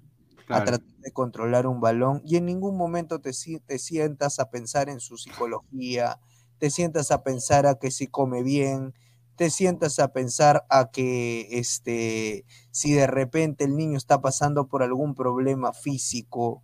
a 0.49 0.63
tratar 0.63 0.95
de 0.99 1.11
controlar 1.11 1.67
un 1.67 1.81
balón 1.81 2.21
y 2.23 2.37
en 2.37 2.45
ningún 2.45 2.77
momento 2.77 3.19
te, 3.19 3.31
te 3.65 3.79
sientas 3.79 4.39
a 4.39 4.49
pensar 4.49 4.87
en 4.87 5.01
su 5.01 5.17
psicología, 5.17 6.19
te 6.57 6.69
sientas 6.69 7.11
a 7.11 7.23
pensar 7.23 7.65
a 7.65 7.75
que 7.75 7.91
si 7.91 8.07
come 8.07 8.43
bien, 8.43 8.93
te 9.37 9.49
sientas 9.49 9.99
a 9.99 10.11
pensar 10.11 10.65
a 10.69 10.89
que 10.91 11.47
este, 11.51 12.45
si 12.71 12.93
de 12.93 13.07
repente 13.07 13.63
el 13.63 13.77
niño 13.77 13.97
está 13.97 14.19
pasando 14.19 14.67
por 14.67 14.83
algún 14.83 15.15
problema 15.15 15.73
físico. 15.73 16.63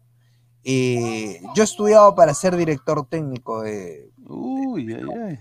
Eh, 0.66 1.42
yo 1.56 1.64
he 1.64 1.66
estudiado 1.66 2.16
para 2.16 2.34
ser 2.34 2.56
director 2.58 3.08
técnico 3.08 3.62
de... 3.62 4.12
Uy, 4.26 4.94
ay, 4.94 5.04
ay. 5.26 5.40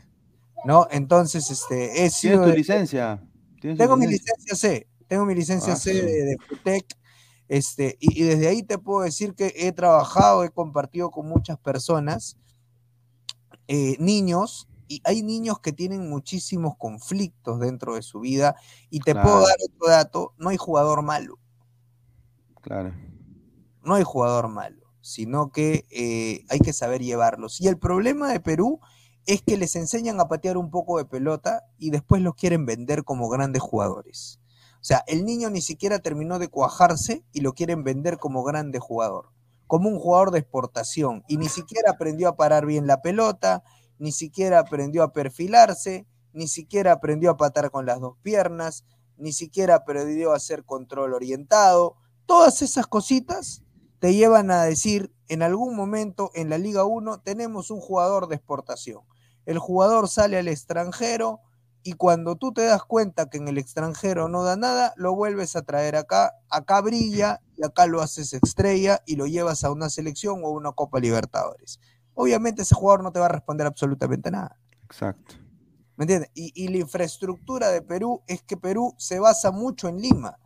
¿No? 0.65 0.87
Entonces, 0.91 1.51
este, 1.51 2.05
he 2.05 2.11
sido... 2.11 2.45
¿Tienes 2.45 2.53
tu 2.53 2.59
licencia? 2.59 3.23
tengo 3.61 3.97
mi 3.97 4.07
licencia 4.07 4.57
C, 4.57 4.89
tengo 5.07 5.25
mi 5.25 5.35
licencia 5.35 5.75
ah, 5.75 5.77
C 5.77 5.93
de, 5.93 6.37
de 6.65 6.85
este, 7.49 7.97
y, 8.01 8.25
desde 8.25 8.49
ahí 8.49 8.63
te 8.63 8.79
puedo 8.79 9.03
decir 9.03 9.35
que 9.35 9.53
he 9.55 9.73
trabajado, 9.73 10.43
he 10.43 10.51
compartido 10.51 11.11
con 11.11 11.29
muchas 11.29 11.59
personas, 11.59 12.39
eh, 13.69 13.97
niños, 13.99 14.69
y 14.93 15.01
hay 15.05 15.23
niños 15.23 15.59
que 15.61 15.73
tienen 15.73 16.11
muchísimos 16.11 16.77
conflictos 16.77 17.59
dentro 17.61 17.95
de 17.95 18.03
su 18.03 18.21
vida, 18.21 18.57
y 18.91 19.01
te 19.01 19.15
puedo 19.15 19.41
dar 19.41 19.57
otro 19.65 19.89
dato, 19.89 20.35
no 20.37 20.51
hay 20.51 20.59
jugador 20.59 21.03
malo. 21.03 21.39
Claro. 22.61 22.93
No 23.83 23.95
hay 23.95 24.05
jugador 24.05 24.49
malo, 24.49 24.85
sino 25.01 25.51
que 25.51 25.87
eh, 25.91 26.45
hay 26.51 26.61
que 26.61 26.75
saber 26.75 27.01
llevarlos. 27.01 27.59
Y 27.61 27.69
el 27.69 27.79
problema 27.79 28.31
de 28.31 28.41
Perú 28.41 28.81
es 29.25 29.41
que 29.41 29.57
les 29.57 29.77
enseñan 29.77 30.21
a 30.21 30.29
patear 30.29 30.59
un 30.59 30.71
poco 30.71 30.99
de 30.99 31.07
pelota 31.07 31.65
y 31.79 31.89
después 31.89 32.21
los 32.21 32.35
quieren 32.35 32.67
vender 32.67 33.03
como 33.03 33.31
grandes 33.31 33.63
jugadores. 33.63 34.41
O 34.75 34.85
sea, 34.85 35.05
el 35.07 35.25
niño 35.25 35.49
ni 35.49 35.63
siquiera 35.63 36.01
terminó 36.01 36.39
de 36.39 36.49
cuajarse 36.49 37.25
y 37.33 37.41
lo 37.41 37.55
quieren 37.55 37.83
vender 37.83 38.19
como 38.19 38.43
grande 38.43 38.79
jugador, 38.79 39.31
como 39.67 39.89
un 39.89 39.99
jugador 39.99 40.33
de 40.33 40.41
exportación. 40.41 41.25
Y 41.29 41.39
ni 41.39 41.49
siquiera 41.49 41.93
aprendió 41.93 42.29
a 42.29 42.37
parar 42.37 42.67
bien 42.67 42.87
la 42.87 43.01
pelota, 43.01 43.65
ni 43.99 44.13
siquiera 44.13 44.59
aprendió 44.59 45.03
a 45.03 45.13
perfilarse, 45.13 46.07
ni 46.33 46.49
siquiera 46.49 46.93
aprendió 46.93 47.31
a 47.31 47.37
patar 47.37 47.71
con 47.71 47.87
las 47.87 48.01
dos 48.01 48.17
piernas, 48.23 48.85
ni 49.17 49.33
siquiera 49.33 49.77
aprendió 49.77 50.33
a 50.33 50.37
hacer 50.37 50.65
control 50.65 51.15
orientado. 51.15 51.97
Todas 52.27 52.63
esas 52.63 52.87
cositas 52.87 53.63
te 53.99 54.15
llevan 54.15 54.51
a 54.51 54.65
decir, 54.65 55.13
en 55.29 55.43
algún 55.43 55.77
momento 55.77 56.31
en 56.35 56.51
la 56.51 56.59
Liga 56.59 56.85
1 56.85 57.21
tenemos 57.21 57.71
un 57.71 57.81
jugador 57.81 58.29
de 58.29 58.37
exportación. 58.37 59.03
El 59.47 59.59
jugador 59.59 60.09
sale 60.09 60.39
al 60.39 60.49
extranjero, 60.49 61.41
y 61.85 61.95
cuando 61.95 62.37
tú 62.37 62.53
te 62.53 62.63
das 62.63 62.85
cuenta 62.85 63.29
que 63.29 63.39
en 63.39 63.49
el 63.49 63.59
extranjero 63.59 64.29
no 64.29 64.45
da 64.45 64.57
nada, 64.57 64.95
lo 64.97 65.15
vuelves 65.15 65.57
a 65.57 65.63
traer 65.63 65.97
acá, 65.97 66.33
acá 66.49 66.81
brilla 66.81 67.41
y 67.57 67.65
acá 67.65 67.87
lo 67.87 68.01
haces 68.01 68.33
estrella 68.35 69.03
y 69.05 69.17
lo 69.17 69.27
llevas 69.27 69.65
a 69.65 69.73
una 69.73 69.91
selección 69.91 70.43
o 70.45 70.49
a 70.49 70.51
una 70.51 70.73
Copa 70.73 71.01
Libertadores. 71.01 71.81
Obviamente 72.15 72.63
ese 72.63 72.75
jugador 72.75 73.03
no 73.03 73.13
te 73.13 73.21
va 73.21 73.27
a 73.27 73.31
responder 73.31 73.67
absolutamente 73.67 74.31
nada. 74.31 74.59
Exacto. 74.85 75.37
¿Me 75.97 76.05
entiendes? 76.05 76.31
Y, 76.35 76.69
la 76.69 76.79
infraestructura 76.79 77.69
de 77.71 77.83
Perú 77.83 78.23
es 78.27 78.43
que 78.43 78.57
Perú 78.57 78.95
se 78.99 79.19
basa 79.19 79.51
mucho 79.51 79.89
en 79.89 80.01
Lima. 80.01 80.39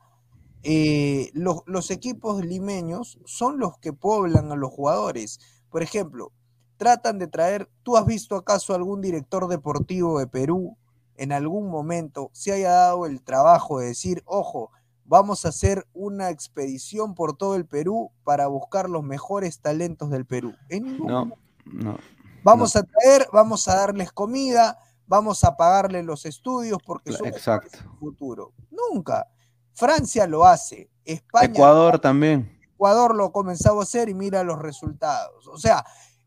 Eh, 0.62 1.30
los, 1.34 1.62
los 1.66 1.90
equipos 1.90 2.44
limeños 2.44 3.18
son 3.24 3.58
los 3.58 3.78
que 3.78 3.92
poblan 3.92 4.50
a 4.50 4.56
los 4.56 4.72
jugadores. 4.72 5.40
Por 5.70 5.82
ejemplo, 5.82 6.32
tratan 6.76 7.18
de 7.18 7.28
traer, 7.28 7.70
¿tú 7.82 7.96
has 7.96 8.06
visto 8.06 8.36
acaso 8.36 8.74
algún 8.74 9.00
director 9.00 9.48
deportivo 9.48 10.18
de 10.18 10.26
Perú 10.26 10.76
en 11.18 11.32
algún 11.32 11.68
momento 11.68 12.30
se 12.32 12.52
haya 12.52 12.70
dado 12.70 13.06
el 13.06 13.22
trabajo 13.22 13.78
de 13.78 13.86
decir, 13.86 14.22
ojo, 14.26 14.70
vamos 15.04 15.44
a 15.44 15.48
hacer 15.48 15.86
una 15.94 16.30
expedición 16.30 17.14
por 17.14 17.36
todo 17.36 17.54
el 17.56 17.66
Perú 17.66 18.10
para 18.24 18.46
buscar 18.46 18.90
los 18.90 19.02
mejores 19.02 19.60
talentos 19.60 20.10
del 20.10 20.26
Perú. 20.26 20.54
no, 20.70 21.32
no. 21.72 21.98
Vamos 22.42 22.76
a 22.76 22.82
traer, 22.84 23.28
vamos 23.32 23.66
a 23.66 23.74
darles 23.74 24.12
comida, 24.12 24.78
vamos 25.06 25.42
a 25.44 25.56
pagarles 25.56 26.04
los 26.04 26.24
estudios 26.26 26.78
porque 26.84 27.12
son 27.12 27.26
Exacto. 27.26 27.78
futuro. 27.98 28.52
Nunca. 28.70 29.26
Francia 29.72 30.26
lo 30.26 30.44
hace, 30.44 30.90
España. 31.04 31.46
Ecuador 31.46 31.98
también. 31.98 32.58
Ecuador 32.74 33.14
lo 33.14 33.32
comenzaba 33.32 33.80
a 33.80 33.82
hacer 33.82 34.08
y 34.08 34.14
mira 34.14 34.44
los 34.44 34.58
resultados. 34.58 35.46
O 35.48 35.58
sea, 35.58 35.84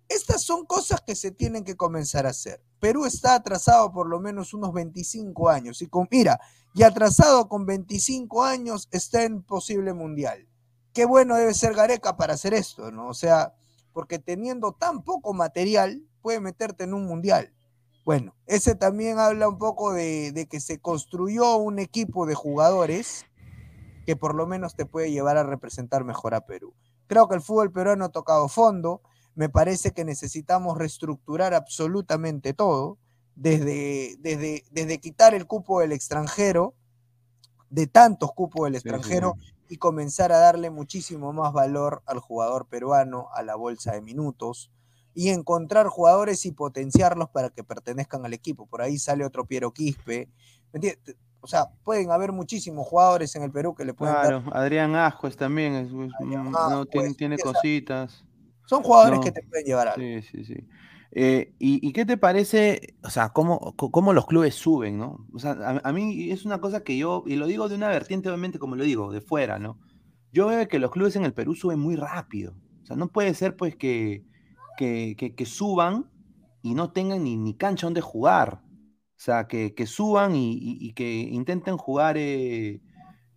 estas 0.09 0.43
son 0.43 0.65
cosas 0.65 1.01
que 1.01 1.15
se 1.15 1.31
tienen 1.31 1.63
que 1.63 1.77
comenzar 1.77 2.25
a 2.25 2.31
hacer. 2.31 2.61
Perú 2.79 3.05
está 3.05 3.35
atrasado 3.35 3.91
por 3.91 4.07
lo 4.07 4.19
menos 4.19 4.53
unos 4.53 4.73
25 4.73 5.49
años. 5.49 5.81
Y 5.81 5.87
con, 5.87 6.07
mira, 6.09 6.39
y 6.73 6.83
atrasado 6.83 7.47
con 7.47 7.65
25 7.65 8.43
años 8.43 8.87
está 8.91 9.23
en 9.23 9.43
posible 9.43 9.93
mundial. 9.93 10.47
Qué 10.93 11.05
bueno 11.05 11.35
debe 11.35 11.53
ser 11.53 11.75
Gareca 11.75 12.17
para 12.17 12.33
hacer 12.33 12.53
esto, 12.53 12.91
¿no? 12.91 13.07
O 13.07 13.13
sea, 13.13 13.53
porque 13.93 14.19
teniendo 14.19 14.73
tan 14.73 15.03
poco 15.03 15.33
material, 15.33 16.01
puede 16.21 16.39
meterte 16.39 16.83
en 16.83 16.93
un 16.93 17.05
mundial. 17.05 17.53
Bueno, 18.05 18.35
ese 18.45 18.75
también 18.75 19.19
habla 19.19 19.49
un 19.49 19.57
poco 19.57 19.93
de, 19.93 20.31
de 20.31 20.47
que 20.47 20.59
se 20.59 20.79
construyó 20.79 21.57
un 21.57 21.79
equipo 21.79 22.25
de 22.25 22.35
jugadores 22.35 23.25
que 24.05 24.15
por 24.15 24.33
lo 24.33 24.47
menos 24.47 24.75
te 24.75 24.85
puede 24.85 25.11
llevar 25.11 25.37
a 25.37 25.43
representar 25.43 26.03
mejor 26.03 26.33
a 26.33 26.45
Perú. 26.45 26.73
Creo 27.07 27.27
que 27.27 27.35
el 27.35 27.41
fútbol 27.41 27.71
peruano 27.71 28.05
ha 28.05 28.09
tocado 28.09 28.47
fondo 28.47 29.01
me 29.39 29.47
parece 29.47 29.91
que 29.91 30.03
necesitamos 30.03 30.77
reestructurar 30.77 31.53
absolutamente 31.53 32.53
todo, 32.53 32.97
desde, 33.35 34.17
desde, 34.19 34.65
desde 34.69 34.99
quitar 34.99 35.33
el 35.33 35.47
cupo 35.47 35.79
del 35.79 35.93
extranjero, 35.93 36.75
de 37.69 37.87
tantos 37.87 38.33
cupos 38.33 38.65
del 38.65 38.75
extranjero, 38.75 39.35
y 39.69 39.77
comenzar 39.77 40.31
a 40.31 40.39
darle 40.39 40.71
muchísimo 40.71 41.31
más 41.31 41.53
valor 41.53 42.01
al 42.07 42.19
jugador 42.19 42.67
peruano, 42.67 43.27
a 43.35 43.43
la 43.43 43.55
bolsa 43.55 43.93
de 43.93 44.01
minutos, 44.01 44.71
y 45.13 45.29
encontrar 45.29 45.87
jugadores 45.87 46.45
y 46.45 46.51
potenciarlos 46.51 47.29
para 47.29 47.51
que 47.51 47.63
pertenezcan 47.63 48.25
al 48.25 48.33
equipo. 48.33 48.65
Por 48.65 48.81
ahí 48.81 48.97
sale 48.97 49.23
otro 49.23 49.45
Piero 49.45 49.71
Quispe. 49.71 50.27
O 51.41 51.47
sea, 51.47 51.69
pueden 51.83 52.11
haber 52.11 52.31
muchísimos 52.31 52.87
jugadores 52.87 53.35
en 53.35 53.43
el 53.43 53.51
Perú 53.51 53.75
que 53.75 53.85
le 53.85 53.93
pueden 53.93 54.15
claro, 54.15 54.43
Adrián 54.51 54.95
Ascuez 54.95 55.37
también 55.37 55.73
es, 55.75 55.91
no, 55.91 56.85
tiene, 56.85 57.13
tiene 57.13 57.37
cositas. 57.37 58.25
Son 58.65 58.83
jugadores 58.83 59.19
que 59.19 59.31
te 59.31 59.43
pueden 59.43 59.65
llevar 59.65 59.89
a 59.89 59.95
Sí, 59.95 60.21
sí, 60.23 60.43
sí. 60.43 60.67
Eh, 61.11 61.55
y, 61.57 61.91
qué 61.91 62.05
te 62.05 62.17
parece, 62.17 62.95
o 63.03 63.09
sea, 63.09 63.29
cómo, 63.29 63.73
cómo, 63.75 64.13
los 64.13 64.27
clubes 64.27 64.53
suben, 64.53 64.99
¿no? 64.99 65.25
O 65.33 65.39
sea, 65.39 65.81
a, 65.83 65.91
mí 65.91 66.29
es 66.29 66.45
una 66.45 66.61
cosa 66.61 66.83
que 66.83 66.97
yo, 66.97 67.23
y 67.25 67.35
lo 67.35 67.47
digo 67.47 67.67
de 67.67 67.75
una 67.75 67.87
vertiente, 67.89 68.29
obviamente, 68.29 68.59
como 68.59 68.75
lo 68.75 68.83
digo, 68.83 69.11
de 69.11 69.21
fuera, 69.21 69.57
¿no? 69.57 69.79
Yo 70.31 70.47
veo 70.47 70.67
que 70.67 70.77
los 70.77 70.91
clubes 70.91 71.15
en 71.15 71.25
el 71.25 71.33
Perú 71.33 71.55
suben 71.55 71.79
muy 71.79 71.95
rápido. 71.95 72.53
O 72.83 72.85
sea, 72.85 72.95
no 72.95 73.07
puede 73.07 73.33
ser, 73.33 73.55
pues, 73.55 73.75
que, 73.75 74.23
que, 74.77 75.15
que, 75.35 75.45
suban 75.45 76.11
y 76.61 76.75
no 76.75 76.91
tengan 76.91 77.23
ni, 77.23 77.37
ni, 77.37 77.55
cancha 77.55 77.87
donde 77.87 78.01
jugar. 78.01 78.61
O 78.63 79.21
sea, 79.21 79.47
que, 79.47 79.73
suban 79.87 80.33
y, 80.35 80.93
que 80.93 81.11
intenten 81.11 81.77
jugar 81.77 82.17
eh, 82.17 82.81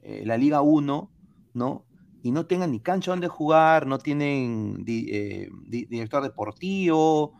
eh, 0.02 0.22
la 0.26 0.36
Liga 0.36 0.60
1, 0.60 1.10
¿no? 1.54 1.86
y 2.22 2.30
no 2.30 2.46
tengan 2.46 2.70
ni 2.70 2.80
cancha 2.80 3.10
donde 3.10 3.26
jugar, 3.26 3.86
no 3.86 3.98
tienen 3.98 4.84
director 4.84 6.22
deportivo, 6.22 7.34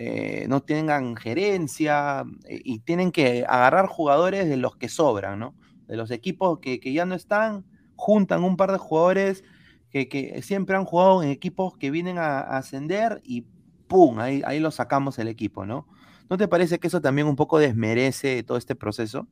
eh, 0.00 0.46
no 0.48 0.62
tengan 0.62 1.16
gerencia 1.16 2.24
eh, 2.44 2.60
y 2.62 2.78
tienen 2.78 3.10
que 3.10 3.44
agarrar 3.48 3.88
jugadores 3.88 4.48
de 4.48 4.56
los 4.56 4.76
que 4.76 4.88
sobran, 4.88 5.40
¿no? 5.40 5.56
De 5.88 5.96
los 5.96 6.12
equipos 6.12 6.60
que, 6.60 6.78
ya 6.92 7.04
no 7.04 7.16
están, 7.16 7.64
juntan 7.96 8.44
un 8.44 8.56
par 8.56 8.70
de 8.70 8.78
jugadores 8.78 9.42
que, 9.90 10.40
siempre 10.44 10.76
han 10.76 10.84
jugado 10.84 11.24
en 11.24 11.30
equipos 11.30 11.76
que 11.76 11.90
vienen 11.90 12.18
a, 12.18 12.38
ascender 12.38 13.20
y 13.24 13.44
¡pum! 13.88 14.20
Ahí, 14.20 14.40
ahí 14.46 14.60
lo 14.60 14.70
sacamos 14.70 15.18
el 15.18 15.26
equipo, 15.26 15.66
¿no? 15.66 15.88
¿No 16.30 16.36
te 16.36 16.46
parece 16.46 16.78
que 16.78 16.86
eso 16.86 17.00
también 17.00 17.26
un 17.26 17.34
poco 17.34 17.58
desmerece 17.58 18.44
todo 18.44 18.56
este 18.56 18.76
proceso? 18.76 19.26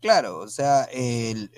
Claro, 0.00 0.38
o 0.38 0.48
sea, 0.48 0.82
el, 0.92 1.50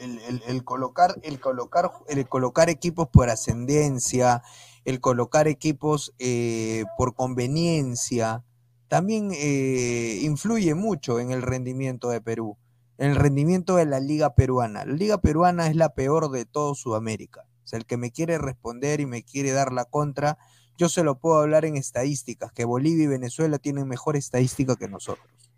colocar, 0.65 1.15
el, 1.23 1.41
colocar, 1.41 1.91
el 2.09 2.29
colocar 2.29 2.69
equipos 2.69 3.09
por 3.09 3.31
ascendencia, 3.31 4.43
el 4.89 5.03
colocar 5.03 5.49
equipos 5.49 6.15
eh, 6.19 6.87
por 6.97 7.15
conveniencia, 7.15 8.43
también 8.89 9.33
eh, 9.35 10.19
influye 10.23 10.75
mucho 10.75 11.21
en 11.21 11.31
el 11.31 11.43
rendimiento 11.43 12.09
de 12.09 12.23
Perú. 12.23 12.57
el 12.97 13.15
rendimiento 13.15 13.77
de 13.77 13.85
la 13.85 14.01
liga 14.01 14.35
peruana. 14.35 14.87
La 14.87 14.95
liga 14.95 15.19
peruana 15.21 15.67
es 15.67 15.77
la 15.77 15.91
peor 15.91 16.31
de 16.31 16.47
todo 16.47 16.75
Sudamérica. 16.75 17.43
O 17.65 17.67
sea, 17.67 17.79
el 17.79 17.85
que 17.85 17.99
me 17.99 18.11
quiere 18.11 18.39
responder 18.39 19.01
y 19.01 19.05
me 19.07 19.23
quiere 19.23 19.53
dar 19.53 19.75
la 19.75 19.85
contra, 19.85 20.39
yo 20.79 20.89
se 20.89 21.05
lo 21.05 21.19
puedo 21.19 21.39
hablar 21.39 21.67
en 21.67 21.77
estadísticas, 21.77 22.51
que 22.51 22.65
Bolivia 22.65 23.05
y 23.05 23.09
Venezuela 23.09 23.59
tienen 23.59 23.89
mejor 23.89 24.17
estadística 24.17 24.75
que 24.77 24.89
nosotros. 24.89 25.53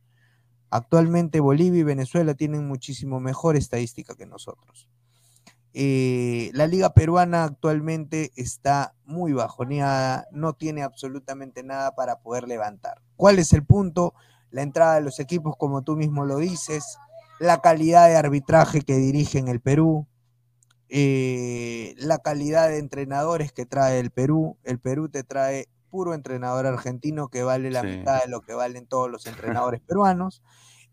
Actualmente 0.70 1.38
Bolivia 1.38 1.80
y 1.80 1.84
Venezuela 1.84 2.34
tienen 2.34 2.66
muchísimo 2.66 3.20
mejor 3.20 3.54
estadística 3.54 4.16
que 4.16 4.26
nosotros. 4.26 4.89
Eh, 5.72 6.50
la 6.52 6.66
liga 6.66 6.94
peruana 6.94 7.44
actualmente 7.44 8.32
está 8.34 8.94
muy 9.04 9.32
bajoneada, 9.32 10.26
no 10.32 10.54
tiene 10.54 10.82
absolutamente 10.82 11.62
nada 11.62 11.94
para 11.94 12.16
poder 12.20 12.48
levantar. 12.48 13.00
¿Cuál 13.16 13.38
es 13.38 13.52
el 13.52 13.64
punto? 13.64 14.14
La 14.50 14.62
entrada 14.62 14.96
de 14.96 15.02
los 15.02 15.20
equipos, 15.20 15.56
como 15.56 15.82
tú 15.82 15.96
mismo 15.96 16.24
lo 16.24 16.38
dices, 16.38 16.98
la 17.38 17.60
calidad 17.60 18.08
de 18.08 18.16
arbitraje 18.16 18.80
que 18.80 18.96
dirigen 18.96 19.46
el 19.46 19.60
Perú, 19.60 20.08
eh, 20.88 21.94
la 21.98 22.18
calidad 22.18 22.68
de 22.68 22.78
entrenadores 22.78 23.52
que 23.52 23.64
trae 23.64 24.00
el 24.00 24.10
Perú. 24.10 24.56
El 24.64 24.80
Perú 24.80 25.08
te 25.08 25.22
trae 25.22 25.68
puro 25.88 26.14
entrenador 26.14 26.66
argentino 26.66 27.28
que 27.28 27.44
vale 27.44 27.70
la 27.70 27.84
mitad 27.84 28.22
de 28.22 28.28
lo 28.28 28.40
que 28.40 28.54
valen 28.54 28.86
todos 28.86 29.08
los 29.08 29.26
entrenadores 29.26 29.80
peruanos, 29.86 30.42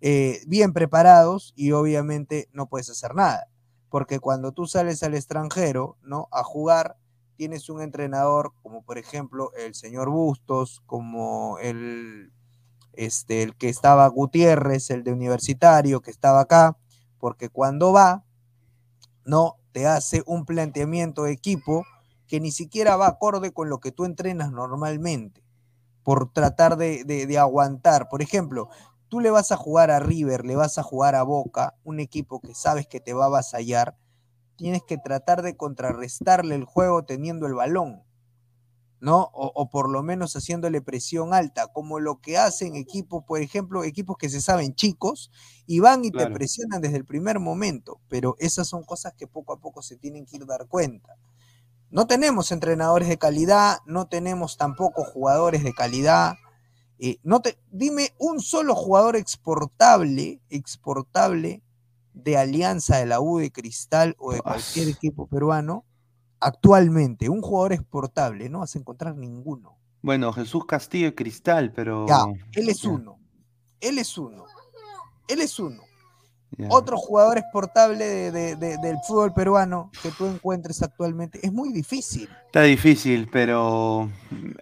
eh, 0.01 0.41
bien 0.45 0.73
preparados 0.73 1.53
y 1.55 1.71
obviamente 1.71 2.47
no 2.51 2.67
puedes 2.67 2.89
hacer 2.91 3.15
nada 3.15 3.47
porque 3.89 4.19
cuando 4.19 4.51
tú 4.51 4.67
sales 4.67 5.03
al 5.03 5.13
extranjero, 5.15 5.97
¿no? 6.01 6.27
A 6.31 6.43
jugar, 6.43 6.97
tienes 7.35 7.69
un 7.69 7.81
entrenador 7.81 8.53
como 8.61 8.81
por 8.81 8.97
ejemplo 8.97 9.51
el 9.53 9.75
señor 9.75 10.09
Bustos, 10.09 10.81
como 10.85 11.57
el, 11.59 12.31
este, 12.93 13.43
el 13.43 13.55
que 13.55 13.69
estaba 13.69 14.07
Gutiérrez, 14.07 14.89
el 14.89 15.03
de 15.03 15.13
universitario, 15.13 16.01
que 16.01 16.11
estaba 16.11 16.41
acá, 16.41 16.77
porque 17.19 17.49
cuando 17.49 17.93
va, 17.93 18.23
¿no? 19.25 19.55
Te 19.71 19.85
hace 19.85 20.23
un 20.25 20.45
planteamiento 20.45 21.23
de 21.23 21.31
equipo 21.31 21.85
que 22.27 22.39
ni 22.39 22.51
siquiera 22.51 22.97
va 22.97 23.07
acorde 23.07 23.51
con 23.51 23.69
lo 23.69 23.79
que 23.79 23.91
tú 23.91 24.05
entrenas 24.05 24.51
normalmente, 24.51 25.43
por 26.03 26.33
tratar 26.33 26.75
de, 26.77 27.03
de 27.05 27.37
aguantar. 27.37 28.09
Por 28.09 28.21
ejemplo, 28.21 28.69
tú 29.09 29.19
le 29.19 29.31
vas 29.31 29.51
a 29.51 29.57
jugar 29.57 29.91
a 29.91 29.99
River, 29.99 30.45
le 30.45 30.55
vas 30.55 30.77
a 30.77 30.83
jugar 30.83 31.15
a 31.15 31.23
Boca, 31.23 31.75
un 31.83 31.99
equipo 31.99 32.39
que 32.39 32.53
sabes 32.53 32.87
que 32.87 32.99
te 32.99 33.13
va 33.13 33.25
a 33.25 33.27
avasallar, 33.27 33.97
tienes 34.55 34.83
que 34.83 34.97
tratar 34.97 35.41
de 35.41 35.55
contrarrestarle 35.55 36.55
el 36.55 36.65
juego 36.65 37.05
teniendo 37.05 37.47
el 37.47 37.53
balón, 37.53 38.03
¿no? 38.99 39.29
O, 39.33 39.69
por 39.69 39.89
lo 39.89 40.01
menos 40.01 40.35
haciéndole 40.35 40.81
presión 40.81 41.33
alta, 41.33 41.67
como 41.67 41.99
lo 41.99 42.19
que 42.19 42.37
hacen 42.37 42.75
equipos, 42.75 43.23
por 43.23 43.39
ejemplo, 43.41 43.83
equipos 43.83 44.17
que 44.17 44.29
se 44.29 44.41
saben 44.41 44.73
chicos 44.73 45.31
y 45.67 45.79
van 45.79 46.03
y 46.03 46.11
te 46.11 46.27
presionan 46.31 46.81
desde 46.81 46.97
el 46.97 47.05
primer 47.05 47.39
momento, 47.39 47.99
pero 48.09 48.35
esas 48.39 48.67
son 48.67 48.83
cosas 48.83 49.13
que 49.13 49.27
poco 49.27 49.53
a 49.53 49.59
poco 49.59 49.81
se 49.81 49.97
tienen 49.97 50.25
que 50.25 50.37
ir 50.37 50.45
dar 50.45 50.67
cuenta. 50.67 51.15
No 51.89 52.07
tenemos 52.07 52.51
entrenadores 52.51 53.07
de 53.07 53.17
calidad, 53.17 53.77
no 53.85 54.07
tenemos 54.07 54.57
tampoco 54.57 55.03
jugadores 55.05 55.63
de 55.63 55.73
calidad, 55.73 56.35
eh, 56.99 57.19
no 57.23 57.41
te, 57.41 57.57
dime 57.71 58.13
un 58.17 58.39
solo 58.39 58.75
jugador 58.75 59.15
exportable, 59.15 60.41
exportable 60.49 61.61
de 62.13 62.37
Alianza 62.37 62.97
de 62.97 63.05
la 63.05 63.21
U 63.21 63.37
de 63.37 63.51
Cristal 63.51 64.15
o 64.17 64.33
de 64.33 64.41
cualquier 64.41 64.89
equipo 64.89 65.27
peruano 65.27 65.85
actualmente, 66.39 67.29
un 67.29 67.41
jugador 67.41 67.73
exportable, 67.73 68.49
no 68.49 68.59
vas 68.59 68.75
a 68.75 68.79
encontrar 68.79 69.15
ninguno. 69.15 69.77
Bueno, 70.01 70.31
Jesús 70.31 70.65
Castillo 70.65 71.07
de 71.07 71.15
Cristal, 71.15 71.73
pero. 71.73 72.07
Ya, 72.07 72.25
él 72.53 72.69
es 72.69 72.83
uno. 72.83 73.19
Él 73.79 73.97
es 73.97 74.17
uno. 74.17 74.45
Él 75.27 75.41
es 75.41 75.59
uno. 75.59 75.83
Otro 76.69 76.97
jugador 76.97 77.37
exportable 77.37 78.31
del 78.31 78.97
fútbol 79.05 79.33
peruano 79.33 79.91
que 80.01 80.09
tú 80.11 80.25
encuentres 80.25 80.81
actualmente 80.81 81.39
es 81.43 81.51
muy 81.51 81.71
difícil. 81.71 82.29
Está 82.47 82.63
difícil, 82.63 83.29
pero 83.31 84.09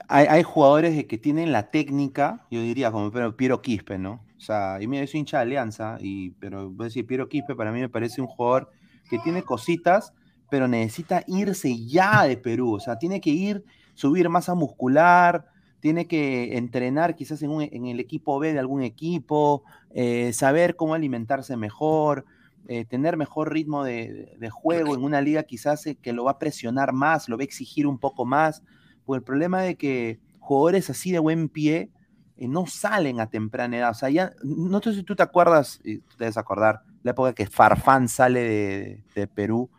hay, 0.08 0.44
jugadores 0.44 1.06
que 1.06 1.18
tienen 1.18 1.52
la 1.52 1.70
técnica, 1.70 2.46
yo 2.52 2.62
diría 2.62 2.92
como 2.92 3.12
Piero 3.36 3.62
Quispe, 3.62 3.98
¿no? 3.98 4.24
O 4.38 4.42
sea, 4.42 4.82
y 4.82 4.88
mira, 4.88 5.06
yo 5.06 5.12
soy 5.12 5.22
hincha 5.22 5.38
de 5.38 5.44
Alianza, 5.44 5.98
y, 6.00 6.32
pero 6.32 6.70
voy 6.70 6.86
a 6.86 6.88
decir, 6.88 7.06
Piero 7.08 7.30
Quispe 7.30 7.56
para 7.56 7.72
mí 7.72 7.80
me 7.80 7.90
parece 7.90 8.20
un 8.20 8.28
jugador 8.28 8.70
que 9.10 9.20
tiene 9.20 9.44
cositas, 9.44 10.14
pero 10.50 10.68
necesita 10.68 11.24
irse 11.28 11.86
ya 11.86 12.26
de 12.26 12.38
Perú, 12.38 12.74
o 12.74 12.80
sea, 12.80 12.98
tiene 12.98 13.22
que 13.22 13.30
ir, 13.30 13.64
subir 13.94 14.28
masa 14.30 14.54
muscular, 14.54 15.46
tiene 15.86 16.08
que 16.08 16.58
entrenar 16.58 17.16
quizás 17.16 17.44
en, 17.44 17.86
el 17.86 18.00
equipo 18.00 18.40
B 18.40 18.54
de 18.54 18.58
algún 18.58 18.82
equipo, 18.82 19.64
eh, 19.94 20.34
saber 20.34 20.76
cómo 20.76 20.96
alimentarse 20.96 21.58
mejor, 21.58 22.26
eh, 22.68 22.86
tener 22.86 23.18
mejor 23.18 23.54
ritmo 23.54 23.84
de, 23.84 24.36
juego 24.50 24.96
en 24.96 25.04
una 25.04 25.22
liga 25.22 25.44
quizás 25.44 25.86
eh, 25.86 25.96
que 26.02 26.12
lo 26.12 26.24
va 26.24 26.32
a 26.32 26.40
presionar 26.40 26.92
más, 26.92 27.30
lo 27.30 27.38
va 27.38 27.42
a 27.42 27.44
exigir 27.44 27.86
un 27.86 28.00
poco 28.00 28.26
más, 28.26 28.64
pues 29.06 29.20
el 29.20 29.24
problema 29.24 29.62
de 29.62 29.76
que 29.76 30.20
jugadores 30.40 30.90
así 30.90 31.12
de 31.12 31.20
buen 31.20 31.50
pie 31.50 31.92
no 32.36 32.66
salen 32.66 33.20
a 33.20 33.30
temprana 33.30 33.78
edad, 33.78 33.92
o 33.92 33.94
sea, 33.94 34.10
ya, 34.10 34.34
no 34.42 34.82
sé 34.82 34.92
si 34.96 35.04
tú 35.04 35.16
te 35.16 35.22
acuerdas, 35.22 35.82
te 35.84 36.02
debes 36.18 36.38
acordar, 36.38 36.82
la 37.04 37.12
época 37.12 37.34
que 37.34 37.46
Farfán 37.46 38.10
sale 38.10 39.04
de 39.14 39.28
Perú, 39.28 39.70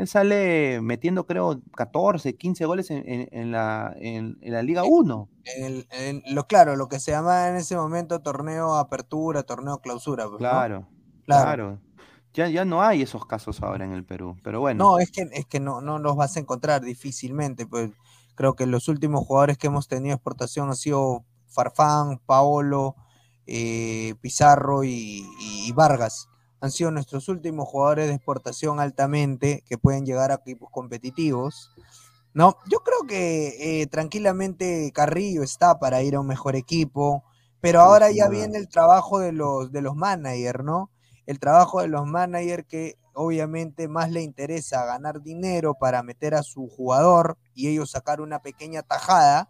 él 0.00 0.08
sale 0.08 0.80
metiendo, 0.80 1.26
creo, 1.26 1.60
14, 1.76 2.34
15 2.34 2.64
goles 2.64 2.90
en, 2.90 3.52
la, 3.52 3.94
en, 3.98 4.38
la, 4.40 4.62
Liga 4.62 4.82
1. 4.84 5.28
En, 5.44 6.22
lo, 6.34 6.46
claro, 6.46 6.74
lo 6.76 6.88
que 6.88 6.98
se 6.98 7.10
llamaba 7.10 7.48
en 7.48 7.56
ese 7.56 7.76
momento 7.76 8.20
torneo 8.20 8.76
apertura, 8.76 9.42
torneo 9.42 9.78
clausura. 9.80 10.26
Pues, 10.26 10.38
claro, 10.38 10.88
claro, 11.26 11.78
Ya, 12.32 12.48
ya 12.48 12.64
no 12.64 12.82
hay 12.82 13.02
esos 13.02 13.26
casos 13.26 13.62
ahora 13.62 13.84
en 13.84 13.92
el 13.92 14.04
Perú, 14.04 14.38
pero 14.42 14.60
bueno. 14.60 14.82
No, 14.84 14.98
es 14.98 15.10
que, 15.10 15.28
es 15.32 15.44
que 15.44 15.60
no, 15.60 15.82
no 15.82 15.98
los 15.98 16.16
vas 16.16 16.36
a 16.36 16.40
encontrar 16.40 16.80
difícilmente. 16.80 17.66
Pues 17.66 17.90
creo 18.34 18.54
que 18.54 18.64
los 18.64 18.88
últimos 18.88 19.26
jugadores 19.26 19.58
que 19.58 19.66
hemos 19.66 19.86
tenido 19.86 20.14
exportación 20.14 20.70
han 20.70 20.76
sido 20.76 21.26
Farfán, 21.46 22.20
Paolo, 22.24 22.96
eh, 23.46 24.14
Pizarro 24.22 24.82
y 24.82 25.72
Vargas 25.74 26.29
han 26.60 26.70
sido 26.70 26.90
nuestros 26.90 27.28
últimos 27.28 27.68
jugadores 27.68 28.08
de 28.08 28.14
exportación 28.14 28.80
altamente 28.80 29.64
que 29.66 29.78
pueden 29.78 30.04
llegar 30.04 30.30
a 30.30 30.34
equipos 30.34 30.70
competitivos. 30.70 31.70
No, 32.34 32.56
yo 32.68 32.80
creo 32.80 33.06
que 33.08 33.80
eh, 33.82 33.86
tranquilamente 33.86 34.92
Carrillo 34.94 35.42
está 35.42 35.78
para 35.78 36.02
ir 36.02 36.14
a 36.14 36.20
un 36.20 36.26
mejor 36.26 36.54
equipo, 36.56 37.24
pero 37.60 37.80
ahora 37.80 38.10
ya 38.10 38.28
viene 38.28 38.58
el 38.58 38.68
trabajo 38.68 39.18
de 39.18 39.32
los, 39.32 39.72
de 39.72 39.80
los 39.80 39.96
managers, 39.96 40.62
¿no? 40.62 40.90
El 41.26 41.40
trabajo 41.40 41.80
de 41.80 41.88
los 41.88 42.06
managers 42.06 42.66
que 42.66 42.96
obviamente 43.14 43.88
más 43.88 44.10
le 44.10 44.22
interesa 44.22 44.84
ganar 44.84 45.22
dinero 45.22 45.74
para 45.74 46.02
meter 46.02 46.34
a 46.34 46.42
su 46.42 46.68
jugador 46.68 47.36
y 47.54 47.68
ellos 47.68 47.90
sacar 47.90 48.20
una 48.20 48.40
pequeña 48.40 48.82
tajada 48.82 49.48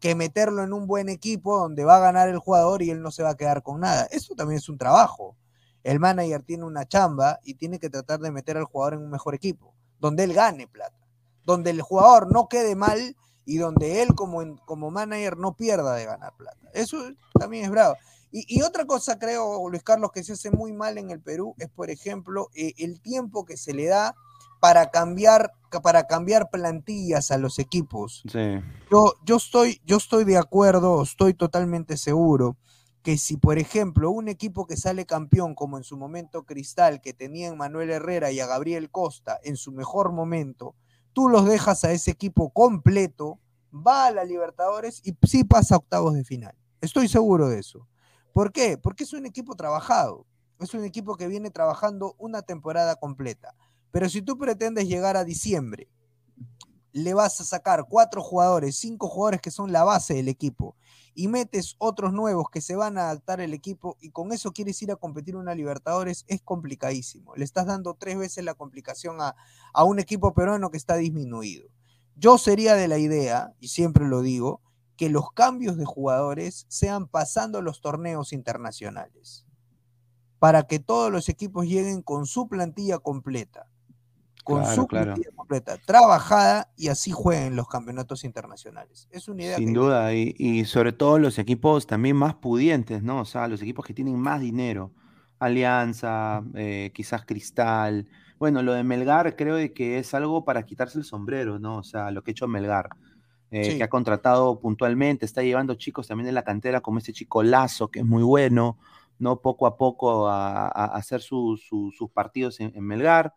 que 0.00 0.14
meterlo 0.14 0.62
en 0.64 0.72
un 0.72 0.86
buen 0.86 1.08
equipo 1.08 1.58
donde 1.58 1.84
va 1.84 1.96
a 1.96 2.00
ganar 2.00 2.28
el 2.28 2.38
jugador 2.38 2.82
y 2.82 2.90
él 2.90 3.02
no 3.02 3.10
se 3.10 3.22
va 3.22 3.30
a 3.30 3.36
quedar 3.36 3.62
con 3.62 3.80
nada. 3.80 4.08
Eso 4.10 4.34
también 4.34 4.58
es 4.58 4.68
un 4.68 4.78
trabajo 4.78 5.36
el 5.84 6.00
manager 6.00 6.42
tiene 6.42 6.64
una 6.64 6.86
chamba 6.86 7.40
y 7.44 7.54
tiene 7.54 7.78
que 7.78 7.90
tratar 7.90 8.20
de 8.20 8.30
meter 8.30 8.56
al 8.56 8.64
jugador 8.64 8.94
en 8.94 9.00
un 9.00 9.10
mejor 9.10 9.34
equipo, 9.34 9.74
donde 9.98 10.24
él 10.24 10.32
gane 10.32 10.66
plata, 10.66 10.96
donde 11.44 11.70
el 11.70 11.82
jugador 11.82 12.32
no 12.32 12.48
quede 12.48 12.76
mal 12.76 13.16
y 13.44 13.56
donde 13.56 14.02
él 14.02 14.14
como, 14.14 14.56
como 14.64 14.90
manager 14.90 15.36
no 15.36 15.56
pierda 15.56 15.94
de 15.94 16.04
ganar 16.04 16.34
plata. 16.36 16.70
Eso 16.72 16.98
también 17.38 17.64
es 17.64 17.70
bravo. 17.70 17.96
Y, 18.34 18.62
otra 18.62 18.86
cosa 18.86 19.18
creo, 19.18 19.68
Luis 19.68 19.82
Carlos, 19.82 20.10
que 20.10 20.24
se 20.24 20.32
hace 20.32 20.50
muy 20.50 20.72
mal 20.72 20.96
en 20.96 21.10
el 21.10 21.20
Perú 21.20 21.54
es, 21.58 21.68
por 21.68 21.90
ejemplo, 21.90 22.48
eh, 22.54 22.72
el 22.78 22.98
tiempo 23.02 23.44
que 23.44 23.58
se 23.58 23.74
le 23.74 23.88
da 23.88 24.14
para 24.58 24.90
cambiar, 24.90 25.52
para 25.82 26.06
cambiar 26.06 26.48
plantillas 26.48 27.30
a 27.30 27.36
los 27.36 27.58
equipos. 27.58 28.22
Yo, 28.90 29.12
yo, 29.26 29.36
estoy, 29.36 29.82
yo 29.84 29.98
estoy 29.98 30.24
de 30.24 30.38
acuerdo, 30.38 31.02
estoy 31.02 31.34
totalmente 31.34 31.98
seguro 31.98 32.56
que 33.02 33.18
si, 33.18 33.36
por 33.36 33.58
ejemplo, 33.58 34.10
un 34.10 34.28
equipo 34.28 34.66
que 34.66 34.76
sale 34.76 35.06
campeón, 35.06 35.54
como 35.54 35.76
en 35.76 35.84
su 35.84 35.96
momento 35.96 36.44
Cristal, 36.44 37.00
que 37.00 37.12
tenía 37.12 37.52
Manuel 37.54 37.90
Herrera 37.90 38.30
y 38.30 38.40
a 38.40 38.46
Gabriel 38.46 38.90
Costa 38.90 39.38
en 39.42 39.56
su 39.56 39.72
mejor 39.72 40.12
momento, 40.12 40.76
tú 41.12 41.28
los 41.28 41.44
dejas 41.46 41.84
a 41.84 41.92
ese 41.92 42.12
equipo 42.12 42.50
completo, 42.50 43.40
va 43.74 44.06
a 44.06 44.10
la 44.12 44.24
Libertadores 44.24 45.00
y 45.04 45.16
sí 45.26 45.44
pasa 45.44 45.74
a 45.74 45.78
octavos 45.78 46.14
de 46.14 46.24
final. 46.24 46.54
Estoy 46.80 47.08
seguro 47.08 47.48
de 47.48 47.58
eso. 47.58 47.88
¿Por 48.32 48.52
qué? 48.52 48.78
Porque 48.78 49.04
es 49.04 49.12
un 49.12 49.26
equipo 49.26 49.56
trabajado. 49.56 50.26
Es 50.60 50.72
un 50.74 50.84
equipo 50.84 51.16
que 51.16 51.26
viene 51.26 51.50
trabajando 51.50 52.14
una 52.18 52.42
temporada 52.42 52.96
completa. 52.96 53.54
Pero 53.90 54.08
si 54.08 54.22
tú 54.22 54.38
pretendes 54.38 54.88
llegar 54.88 55.16
a 55.16 55.24
diciembre, 55.24 55.88
le 56.92 57.14
vas 57.14 57.40
a 57.40 57.44
sacar 57.44 57.86
cuatro 57.88 58.22
jugadores, 58.22 58.76
cinco 58.76 59.08
jugadores 59.08 59.40
que 59.40 59.50
son 59.50 59.72
la 59.72 59.84
base 59.84 60.14
del 60.14 60.28
equipo, 60.28 60.76
y 61.14 61.28
metes 61.28 61.76
otros 61.78 62.12
nuevos 62.12 62.48
que 62.50 62.60
se 62.60 62.76
van 62.76 62.98
a 62.98 63.02
adaptar 63.10 63.40
al 63.40 63.54
equipo 63.54 63.96
y 64.00 64.10
con 64.10 64.32
eso 64.32 64.52
quieres 64.52 64.80
ir 64.82 64.92
a 64.92 64.96
competir 64.96 65.36
una 65.36 65.54
Libertadores, 65.54 66.24
es 66.28 66.42
complicadísimo. 66.42 67.34
Le 67.36 67.44
estás 67.44 67.66
dando 67.66 67.94
tres 67.94 68.18
veces 68.18 68.44
la 68.44 68.54
complicación 68.54 69.20
a, 69.20 69.36
a 69.72 69.84
un 69.84 69.98
equipo 69.98 70.34
peruano 70.34 70.70
que 70.70 70.78
está 70.78 70.96
disminuido. 70.96 71.68
Yo 72.16 72.38
sería 72.38 72.74
de 72.74 72.88
la 72.88 72.98
idea, 72.98 73.54
y 73.60 73.68
siempre 73.68 74.06
lo 74.06 74.22
digo, 74.22 74.60
que 74.96 75.08
los 75.10 75.32
cambios 75.32 75.76
de 75.76 75.84
jugadores 75.84 76.66
sean 76.68 77.08
pasando 77.08 77.62
los 77.62 77.80
torneos 77.80 78.32
internacionales. 78.32 79.44
para 80.38 80.64
que 80.66 80.78
todos 80.80 81.10
los 81.12 81.28
equipos 81.28 81.66
lleguen 81.66 82.02
con 82.02 82.26
su 82.26 82.48
plantilla 82.48 82.98
completa. 82.98 83.68
Con 84.42 84.66
su 84.66 84.86
plantilla 84.86 85.30
completa, 85.34 85.78
trabajada 85.78 86.72
y 86.76 86.88
así 86.88 87.12
jueguen 87.12 87.54
los 87.54 87.68
campeonatos 87.68 88.24
internacionales. 88.24 89.08
Es 89.10 89.28
una 89.28 89.44
idea. 89.44 89.56
Sin 89.56 89.72
duda, 89.72 90.12
y, 90.14 90.64
sobre 90.64 90.92
todo 90.92 91.18
los 91.18 91.38
equipos 91.38 91.86
también 91.86 92.16
más 92.16 92.34
pudientes, 92.34 93.02
¿no? 93.02 93.20
O 93.20 93.24
sea, 93.24 93.46
los 93.46 93.62
equipos 93.62 93.84
que 93.84 93.94
tienen 93.94 94.18
más 94.18 94.40
dinero. 94.40 94.92
Alianza, 95.38 96.42
eh, 96.54 96.90
quizás 96.94 97.24
Cristal. 97.24 98.08
Bueno, 98.38 98.62
lo 98.62 98.72
de 98.72 98.84
Melgar 98.84 99.36
creo 99.36 99.56
que 99.74 99.98
es 99.98 100.14
algo 100.14 100.44
para 100.44 100.64
quitarse 100.64 100.98
el 100.98 101.04
sombrero, 101.04 101.58
¿no? 101.58 101.78
O 101.78 101.82
sea, 101.82 102.10
lo 102.10 102.22
que 102.22 102.30
ha 102.30 102.32
hecho 102.32 102.48
Melgar. 102.48 102.90
Eh, 103.54 103.76
que 103.76 103.84
ha 103.84 103.90
contratado 103.90 104.58
puntualmente, 104.60 105.26
está 105.26 105.42
llevando 105.42 105.74
chicos 105.74 106.08
también 106.08 106.24
de 106.24 106.32
la 106.32 106.42
cantera, 106.42 106.80
como 106.80 106.96
este 106.96 107.12
chico 107.12 107.42
Lazo, 107.42 107.88
que 107.90 107.98
es 107.98 108.06
muy 108.06 108.22
bueno, 108.22 108.78
¿no? 109.18 109.42
Poco 109.42 109.66
a 109.66 109.76
poco 109.76 110.26
a, 110.26 110.68
hacer 110.68 111.20
sus 111.20 111.60
partidos 112.14 112.60
en, 112.60 112.72
Melgar. 112.82 113.34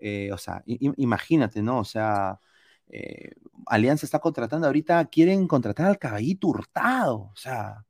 Eh, 0.00 0.30
o 0.32 0.38
sea, 0.38 0.62
imagínate, 0.66 1.62
¿no? 1.62 1.80
O 1.80 1.84
sea, 1.84 2.40
eh, 2.88 3.32
Alianza 3.66 4.06
está 4.06 4.18
contratando 4.20 4.66
ahorita, 4.66 5.04
quieren 5.06 5.46
contratar 5.48 5.86
al 5.86 5.98
caballito 5.98 6.48
hurtado. 6.48 7.30
O 7.32 7.36
sea, 7.36 7.84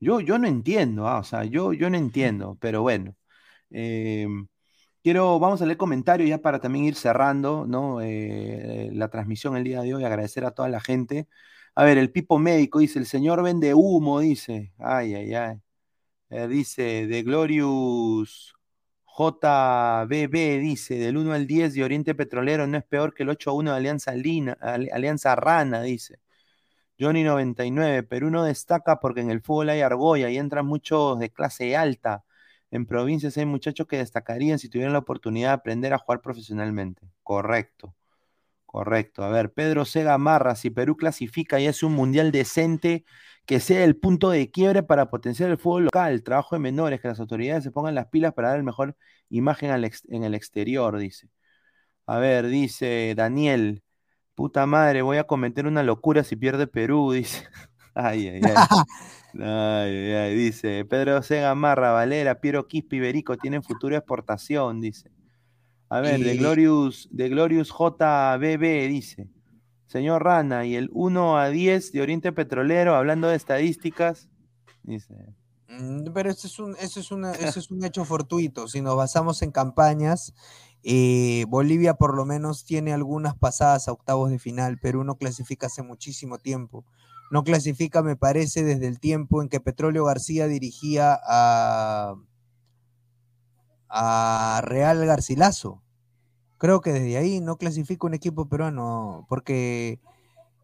yo, 0.00 0.20
yo 0.20 0.38
no 0.38 0.48
entiendo, 0.48 1.08
ah, 1.08 1.20
o 1.20 1.24
sea, 1.24 1.44
yo, 1.44 1.72
yo 1.74 1.90
no 1.90 1.98
entiendo, 1.98 2.58
pero 2.60 2.82
bueno. 2.82 3.16
Quiero, 5.02 5.40
vamos 5.40 5.60
a 5.60 5.66
leer 5.66 5.76
comentarios 5.78 6.28
ya 6.28 6.38
para 6.38 6.60
también 6.60 6.84
ir 6.84 6.94
cerrando, 6.94 7.66
¿no? 7.66 8.00
Eh, 8.00 8.88
la 8.92 9.08
transmisión 9.08 9.56
el 9.56 9.64
día 9.64 9.80
de 9.82 9.94
hoy, 9.94 10.04
agradecer 10.04 10.44
a 10.44 10.52
toda 10.52 10.68
la 10.68 10.80
gente. 10.80 11.26
A 11.74 11.82
ver, 11.84 11.98
el 11.98 12.12
Pipo 12.12 12.38
Médico 12.38 12.78
dice, 12.78 13.00
el 13.00 13.06
señor 13.06 13.42
vende 13.42 13.74
humo, 13.74 14.20
dice. 14.20 14.72
Ay, 14.78 15.14
ay, 15.14 15.34
ay. 15.34 15.56
Eh, 16.30 16.48
dice, 16.48 17.06
de 17.06 17.22
Glorious 17.24 18.54
JBB, 19.18 20.60
dice, 20.60 20.96
del 20.96 21.16
1 21.16 21.32
al 21.32 21.46
10 21.46 21.74
de 21.74 21.84
Oriente 21.84 22.14
Petrolero 22.14 22.66
no 22.66 22.78
es 22.78 22.84
peor 22.84 23.14
que 23.14 23.24
el 23.24 23.30
8 23.30 23.50
a 23.50 23.52
1 23.54 23.70
de 23.72 23.76
Alianza, 23.76 24.14
Lina, 24.14 24.56
Alianza 24.60 25.34
Rana, 25.36 25.82
dice. 25.82 26.20
Johnny 26.98 27.24
99, 27.24 28.04
Perú 28.04 28.30
no 28.30 28.44
destaca 28.44 29.00
porque 29.00 29.20
en 29.20 29.30
el 29.30 29.42
fútbol 29.42 29.70
hay 29.70 29.80
argolla 29.80 30.30
y 30.30 30.38
entran 30.38 30.66
muchos 30.66 31.18
de 31.18 31.30
clase 31.30 31.76
alta 31.76 32.24
en 32.72 32.86
provincias 32.86 33.36
hay 33.36 33.44
muchachos 33.44 33.86
que 33.86 33.98
destacarían 33.98 34.58
si 34.58 34.68
tuvieran 34.70 34.94
la 34.94 35.00
oportunidad 35.00 35.50
de 35.50 35.54
aprender 35.54 35.92
a 35.92 35.98
jugar 35.98 36.22
profesionalmente. 36.22 37.02
Correcto, 37.22 37.94
correcto. 38.64 39.24
A 39.24 39.28
ver, 39.28 39.52
Pedro 39.52 39.84
Sega 39.84 40.16
Marra, 40.16 40.56
si 40.56 40.70
Perú 40.70 40.96
clasifica 40.96 41.60
y 41.60 41.66
hace 41.66 41.84
un 41.84 41.92
mundial 41.92 42.32
decente, 42.32 43.04
que 43.46 43.60
sea 43.60 43.84
el 43.84 43.96
punto 43.96 44.30
de 44.30 44.50
quiebre 44.50 44.82
para 44.82 45.10
potenciar 45.10 45.50
el 45.50 45.58
fútbol 45.58 45.84
local, 45.84 46.12
el 46.12 46.22
trabajo 46.22 46.54
de 46.54 46.60
menores, 46.60 47.00
que 47.00 47.08
las 47.08 47.20
autoridades 47.20 47.64
se 47.64 47.70
pongan 47.70 47.94
las 47.94 48.06
pilas 48.06 48.32
para 48.34 48.50
dar 48.50 48.62
mejor 48.62 48.96
imagen 49.28 49.70
en 50.08 50.24
el 50.24 50.34
exterior, 50.34 50.98
dice. 50.98 51.28
A 52.06 52.18
ver, 52.18 52.48
dice 52.48 53.14
Daniel, 53.16 53.82
puta 54.34 54.66
madre, 54.66 55.02
voy 55.02 55.18
a 55.18 55.24
cometer 55.24 55.66
una 55.66 55.82
locura 55.82 56.24
si 56.24 56.36
pierde 56.36 56.66
Perú, 56.66 57.12
dice. 57.12 57.46
ay, 57.94 58.28
ay, 58.28 58.40
ay. 58.44 58.54
Ay, 59.40 60.12
ay, 60.12 60.34
dice 60.34 60.84
Pedro 60.84 61.22
Sega 61.22 61.54
Marra, 61.54 61.92
Valera, 61.92 62.38
Piero 62.38 62.68
Quispe 62.68 62.96
Iberico 62.96 63.38
tienen 63.38 63.62
futura 63.62 63.96
exportación, 63.96 64.80
dice. 64.80 65.10
A 65.88 66.00
ver, 66.00 66.20
de 66.20 66.36
Glorious, 66.36 67.08
de 67.10 67.28
Glorious 67.28 67.68
JBB 67.68 68.88
dice. 68.88 69.28
Señor 69.92 70.24
Rana, 70.24 70.64
y 70.64 70.74
el 70.74 70.88
1 70.92 71.38
a 71.38 71.50
10 71.50 71.92
de 71.92 72.00
Oriente 72.00 72.32
Petrolero, 72.32 72.94
hablando 72.94 73.28
de 73.28 73.36
estadísticas, 73.36 74.30
dice. 74.82 75.14
Mm, 75.68 76.12
pero 76.14 76.30
eso 76.30 76.46
es 76.46 76.58
un, 76.58 76.74
eso 76.80 76.98
es 76.98 77.12
una, 77.12 77.32
eso 77.32 77.58
es 77.60 77.70
un 77.70 77.84
hecho 77.84 78.06
fortuito. 78.06 78.68
Si 78.68 78.80
nos 78.80 78.96
basamos 78.96 79.42
en 79.42 79.52
campañas, 79.52 80.32
eh, 80.82 81.44
Bolivia 81.48 81.94
por 81.94 82.16
lo 82.16 82.24
menos 82.24 82.64
tiene 82.64 82.94
algunas 82.94 83.36
pasadas 83.36 83.86
a 83.86 83.92
octavos 83.92 84.30
de 84.30 84.38
final. 84.38 84.78
Perú 84.78 85.04
no 85.04 85.16
clasifica 85.16 85.66
hace 85.66 85.82
muchísimo 85.82 86.38
tiempo 86.38 86.86
no 87.32 87.44
clasifica, 87.44 88.02
me 88.02 88.14
parece, 88.14 88.62
desde 88.62 88.86
el 88.86 89.00
tiempo 89.00 89.40
en 89.40 89.48
que 89.48 89.58
Petróleo 89.58 90.04
García 90.04 90.46
dirigía 90.48 91.18
a, 91.26 92.14
a 93.88 94.60
Real 94.62 95.06
Garcilaso. 95.06 95.81
Creo 96.62 96.80
que 96.80 96.92
desde 96.92 97.16
ahí 97.16 97.40
no 97.40 97.56
clasifica 97.56 98.06
un 98.06 98.14
equipo 98.14 98.48
peruano, 98.48 99.26
porque 99.28 99.98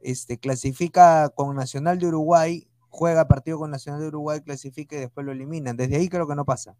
este, 0.00 0.38
clasifica 0.38 1.28
con 1.30 1.56
Nacional 1.56 1.98
de 1.98 2.06
Uruguay, 2.06 2.68
juega 2.88 3.26
partido 3.26 3.58
con 3.58 3.72
Nacional 3.72 4.02
de 4.02 4.06
Uruguay, 4.06 4.40
clasifica 4.40 4.94
y 4.94 5.00
después 5.00 5.26
lo 5.26 5.32
eliminan. 5.32 5.76
Desde 5.76 5.96
ahí 5.96 6.08
creo 6.08 6.28
que 6.28 6.36
no 6.36 6.44
pasa. 6.44 6.76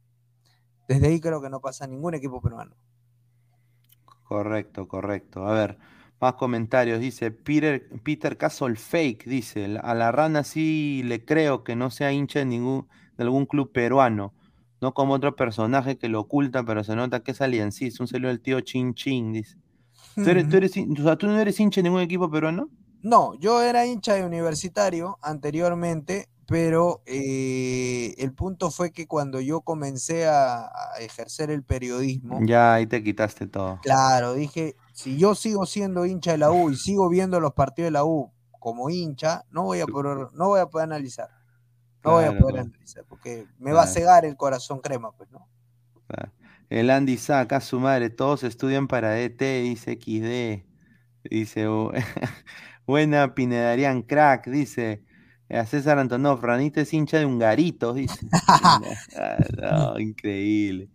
Desde 0.87 1.09
ahí 1.09 1.19
creo 1.19 1.43
que 1.43 1.51
no 1.51 1.59
pasa 1.59 1.89
ningún 1.89 2.15
equipo 2.15 2.41
peruano. 2.41 2.77
Correcto, 4.23 4.87
correcto. 4.87 5.45
A 5.49 5.53
ver, 5.53 5.79
más 6.21 6.35
comentarios, 6.35 7.01
dice 7.01 7.33
Peter, 7.33 7.89
Peter 8.05 8.37
Castle 8.37 8.77
Fake, 8.77 9.25
dice, 9.25 9.81
a 9.83 9.95
la 9.97 10.13
rana 10.13 10.45
sí 10.45 11.03
le 11.05 11.25
creo 11.25 11.65
que 11.65 11.75
no 11.75 11.91
sea 11.91 12.13
hincha 12.13 12.39
de, 12.39 12.45
ningún, 12.45 12.87
de 13.17 13.25
algún 13.25 13.47
club 13.47 13.73
peruano, 13.73 14.33
no 14.81 14.95
como 14.95 15.15
otro 15.15 15.35
personaje 15.37 15.99
que 15.99 16.09
lo 16.09 16.21
oculta, 16.21 16.65
pero 16.65 16.85
se 16.85 16.95
nota 16.97 17.21
que 17.21 17.33
es 17.33 17.41
aliancista, 17.41 18.03
un 18.03 18.09
celular 18.09 18.33
del 18.33 18.41
tío 18.41 18.61
Chin 18.61 18.95
Chin, 18.95 19.33
dice. 19.33 19.57
¿Tú, 20.15 20.29
eres, 20.29 20.73
¿Tú 20.73 21.27
no 21.27 21.39
eres 21.39 21.61
hincha 21.61 21.81
de 21.81 21.85
ningún 21.85 22.01
equipo 22.01 22.31
peruano? 22.31 22.69
No, 23.03 23.35
yo 23.35 23.63
era 23.63 23.87
hincha 23.87 24.15
de 24.15 24.25
universitario 24.25 25.19
anteriormente, 25.23 26.29
pero 26.47 27.03
eh, 27.07 28.15
el 28.19 28.33
punto 28.33 28.71
fue 28.71 28.91
que 28.91 29.07
cuando 29.07 29.41
yo 29.41 29.61
comencé 29.61 30.27
a, 30.27 30.65
a, 30.65 30.99
ejercer 31.01 31.51
el 31.51 31.63
periodismo... 31.63 32.41
Ya, 32.43 32.75
ahí 32.75 32.87
te 32.87 33.05
quitaste 33.05 33.47
todo. 33.47 33.79
Claro, 33.83 34.35
dije, 34.35 34.75
si 34.93 35.17
yo 35.17 35.37
sigo 35.37 35.67
siendo 35.67 36.07
hincha 36.07 36.33
de 36.33 36.39
la 36.39 36.51
U 36.51 36.71
y 36.71 36.77
sigo 36.77 37.09
viendo 37.09 37.39
los 37.39 37.53
partidos 37.53 37.89
de 37.89 37.93
la 37.93 38.05
U 38.05 38.33
como 38.59 38.91
hincha, 38.91 39.45
no 39.51 39.63
voy 39.65 39.81
a 39.81 39.87
poder, 39.87 40.29
no 40.33 40.49
voy 40.49 40.61
a 40.61 40.67
poder 40.67 40.87
analizar. 40.87 41.38
No 42.05 42.13
voy 42.13 42.25
a 42.25 42.39
poder 42.39 42.61
analizar, 42.61 43.05
porque 43.09 43.47
me 43.59 43.73
va 43.73 43.83
a 43.83 43.87
cegar 43.87 44.25
el 44.25 44.37
corazón 44.37 44.81
crema, 44.81 45.13
pues, 45.13 45.31
¿no? 45.31 45.49
El 46.71 46.91
Andy 46.91 47.17
saca 47.17 47.57
a 47.57 47.61
su 47.61 47.81
madre, 47.81 48.11
todos 48.11 48.45
estudian 48.45 48.89
para 48.89 49.19
ET, 49.19 49.39
dice 49.39 49.99
XD. 50.01 50.65
Dice, 51.31 51.67
buena 52.87 53.35
Pinedarian 53.35 54.03
crack, 54.03 54.49
dice. 54.49 55.05
A 55.51 55.65
César 55.65 55.99
Antonov, 55.99 56.43
Ranita 56.43 56.83
es 56.83 56.93
hincha 56.93 57.19
de 57.19 57.25
un 57.25 57.39
garito, 57.39 57.95
dice. 57.95 58.27
Ah, 59.63 59.95
increíble. 59.99 60.91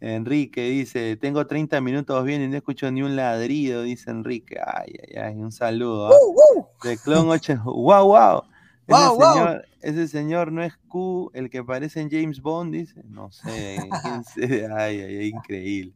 Enrique 0.00 0.68
dice, 0.68 1.16
tengo 1.16 1.46
30 1.46 1.80
minutos 1.80 2.24
bien 2.24 2.42
y 2.42 2.48
no 2.48 2.56
escucho 2.56 2.90
ni 2.90 3.02
un 3.02 3.16
ladrido, 3.16 3.82
dice 3.82 4.10
Enrique. 4.10 4.58
Ay, 4.64 4.94
ay, 5.08 5.16
ay, 5.16 5.34
un 5.36 5.50
saludo. 5.50 6.08
¿ah? 6.08 6.66
De 6.84 6.98
Clon 6.98 7.28
8. 7.28 7.62
¡Wow, 7.64 8.06
wow! 8.06 8.42
Ese, 8.86 9.08
señor, 9.08 9.64
ese 9.80 10.08
señor 10.08 10.52
no 10.52 10.62
es 10.62 10.76
Q, 10.88 11.30
el 11.34 11.50
que 11.50 11.58
aparece 11.58 12.00
en 12.00 12.10
James 12.10 12.40
Bond, 12.40 12.72
dice. 12.72 13.02
No 13.04 13.32
sé. 13.32 13.78
Ay, 14.76 15.00
ay, 15.00 15.16
ay, 15.16 15.28
increíble. 15.28 15.94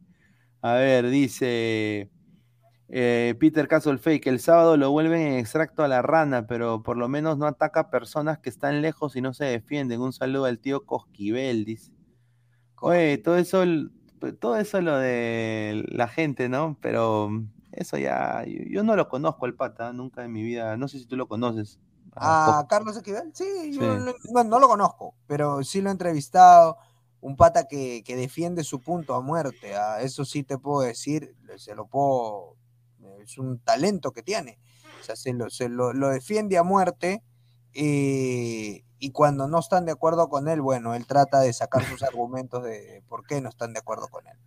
A 0.61 0.73
ver, 0.73 1.09
dice 1.09 2.11
eh, 2.93 3.35
Peter 3.39 3.69
Castle 3.69 3.97
Fake, 3.97 4.27
el 4.27 4.41
sábado 4.41 4.75
lo 4.75 4.91
vuelven 4.91 5.21
en 5.21 5.39
extracto 5.39 5.81
a 5.81 5.87
la 5.87 6.01
rana, 6.01 6.45
pero 6.45 6.83
por 6.83 6.97
lo 6.97 7.07
menos 7.07 7.37
no 7.37 7.47
ataca 7.47 7.79
a 7.79 7.89
personas 7.89 8.39
que 8.39 8.49
están 8.49 8.81
lejos 8.81 9.15
y 9.15 9.21
no 9.21 9.33
se 9.33 9.45
defienden. 9.45 10.01
Un 10.01 10.11
saludo 10.11 10.45
al 10.45 10.59
tío 10.59 10.85
Cosquivel, 10.85 11.63
dice. 11.63 11.93
Oye, 12.81 13.17
todo 13.17 13.37
eso, 13.37 13.63
todo 14.39 14.57
eso 14.57 14.81
lo 14.81 14.97
de 14.97 15.85
la 15.87 16.09
gente, 16.09 16.49
¿no? 16.49 16.77
Pero 16.81 17.29
eso 17.71 17.97
ya, 17.97 18.43
yo, 18.45 18.83
no 18.83 18.97
lo 18.97 19.07
conozco 19.07 19.45
al 19.45 19.55
pata, 19.55 19.93
nunca 19.93 20.25
en 20.25 20.33
mi 20.33 20.43
vida, 20.43 20.75
no 20.75 20.89
sé 20.89 20.99
si 20.99 21.05
tú 21.05 21.15
lo 21.15 21.27
conoces. 21.29 21.79
¿A 22.15 22.65
Carlos 22.69 22.97
Esquivel? 22.97 23.31
Sí, 23.33 23.45
yo 23.71 23.97
No, 24.43 24.59
lo 24.59 24.67
conozco, 24.67 25.15
pero 25.27 25.63
sí 25.63 25.81
lo 25.81 25.89
he 25.89 25.91
entrevistado. 25.91 26.77
Un 27.21 27.35
pata 27.35 27.67
que, 27.67 28.03
defiende 28.07 28.63
su 28.63 28.79
punto 28.81 29.13
a 29.13 29.21
muerte, 29.21 29.75
¿ah? 29.75 30.01
eso 30.01 30.25
sí 30.25 30.43
te 30.43 30.57
puedo 30.57 30.81
decir, 30.81 31.35
se 31.57 31.75
lo 31.75 31.85
puedo, 31.85 32.55
es 33.23 33.37
un 33.37 33.59
talento 33.59 34.11
que 34.11 34.23
tiene. 34.23 34.59
O 34.99 35.03
sea, 35.03 35.15
se 35.15 35.33
lo, 35.33 35.49
se 35.49 35.69
lo, 35.69 35.93
lo 35.93 36.09
defiende 36.09 36.57
a 36.57 36.63
muerte. 36.63 37.23
Eh, 37.73 38.83
y 38.99 39.11
cuando 39.11 39.47
no 39.47 39.59
están 39.59 39.85
de 39.85 39.91
acuerdo 39.91 40.29
con 40.29 40.47
él, 40.47 40.61
bueno, 40.61 40.93
él 40.93 41.07
trata 41.07 41.39
de 41.39 41.53
sacar 41.53 41.83
sus 41.83 42.03
argumentos 42.03 42.63
de 42.63 43.03
por 43.07 43.25
qué 43.25 43.41
no 43.41 43.49
están 43.49 43.73
de 43.73 43.79
acuerdo 43.79 44.07
con 44.09 44.27
él. 44.27 44.37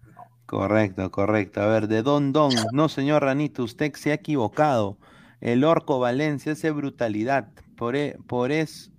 Correcto, 0.47 1.11
correcto. 1.11 1.61
A 1.61 1.67
ver, 1.67 1.89
de 1.89 2.03
Don 2.03 2.33
Don, 2.33 2.51
no 2.73 2.89
señor 2.89 3.23
Ranito, 3.23 3.65
usted 3.65 3.93
se 3.95 4.11
ha 4.11 4.15
equivocado. 4.15 4.97
El 5.45 5.63
Orco 5.63 5.99
Valencia 5.99 6.53
hace 6.53 6.71
brutalidad, 6.71 7.51
por, 7.77 7.97
e, 7.97 8.17
por 8.27 8.51
es 8.51 8.91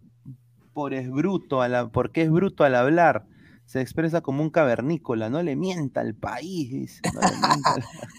por 0.73 0.93
es 0.93 1.09
bruto 1.09 1.61
a 1.61 1.67
la, 1.67 1.87
porque 1.87 2.21
es 2.21 2.29
bruto 2.29 2.63
al 2.63 2.75
hablar. 2.75 3.25
Se 3.65 3.81
expresa 3.81 4.21
como 4.21 4.43
un 4.43 4.51
cavernícola, 4.51 5.29
no 5.29 5.41
le 5.41 5.55
mienta 5.55 6.01
al 6.01 6.13
país, 6.13 7.01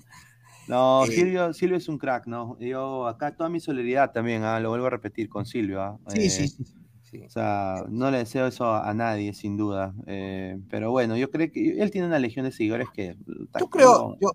No, 0.67 1.05
eh. 1.05 1.13
Silvio, 1.13 1.55
Silvio 1.55 1.77
es 1.77 1.89
un 1.89 1.99
crack, 1.99 2.27
¿no? 2.27 2.59
Yo 2.59 3.07
acá 3.07 3.37
toda 3.37 3.49
mi 3.49 3.61
solidaridad 3.61 4.11
también, 4.11 4.43
¿ah? 4.43 4.59
lo 4.59 4.71
vuelvo 4.71 4.87
a 4.87 4.91
repetir 4.91 5.29
con 5.29 5.47
Silvio. 5.47 5.81
¿ah? 5.81 5.99
Sí, 6.09 6.29
sí, 6.29 6.45
eh, 6.45 6.65
sí 7.05 7.21
O 7.25 7.31
sea, 7.31 7.85
no 7.89 8.11
le 8.11 8.19
deseo 8.19 8.49
eso 8.49 8.75
a, 8.75 8.93
nadie, 8.93 9.33
sin 9.35 9.57
duda. 9.57 9.95
Eh, 10.09 10.59
pero 10.69 10.91
bueno, 10.91 11.17
yo 11.17 11.31
creo 11.31 11.53
que 11.53 11.81
él 11.81 11.93
tiene 11.93 12.09
una 12.09 12.19
legión 12.19 12.45
de 12.45 12.51
seguidores 12.51 12.89
que. 12.93 13.17
Yo 13.61 13.69
creo, 13.69 14.17
yo, 14.21 14.33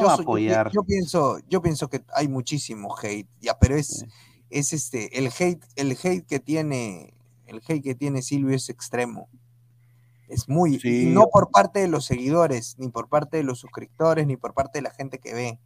apoyar. 0.00 0.70
Yo, 0.72 0.82
pienso, 0.82 1.38
yo 1.48 1.62
pienso 1.62 1.88
que 1.88 2.04
hay 2.14 2.28
muchísimo 2.28 2.94
hate, 3.00 3.28
ya, 3.40 3.58
pero 3.58 3.76
es, 3.76 4.04
es 4.50 4.72
este, 4.72 5.18
el 5.18 5.26
hate, 5.26 5.64
el 5.76 5.92
hate 5.92 6.26
que 6.26 6.40
tiene, 6.40 7.14
el 7.46 7.62
hate 7.66 7.82
que 7.82 7.94
tiene 7.94 8.22
Silvio 8.22 8.56
es 8.56 8.68
extremo. 8.68 9.28
Es 10.28 10.48
muy, 10.48 10.80
no 11.12 11.28
por 11.30 11.50
parte 11.50 11.80
de 11.80 11.88
los 11.88 12.06
seguidores, 12.06 12.76
ni 12.78 12.88
por 12.88 13.08
parte 13.08 13.36
de 13.36 13.42
los 13.44 13.58
suscriptores, 13.58 14.26
ni 14.26 14.36
por 14.36 14.54
parte 14.54 14.78
de 14.78 14.82
la 14.82 14.90
gente 14.90 15.18
que 15.18 15.34
ve. 15.34 15.60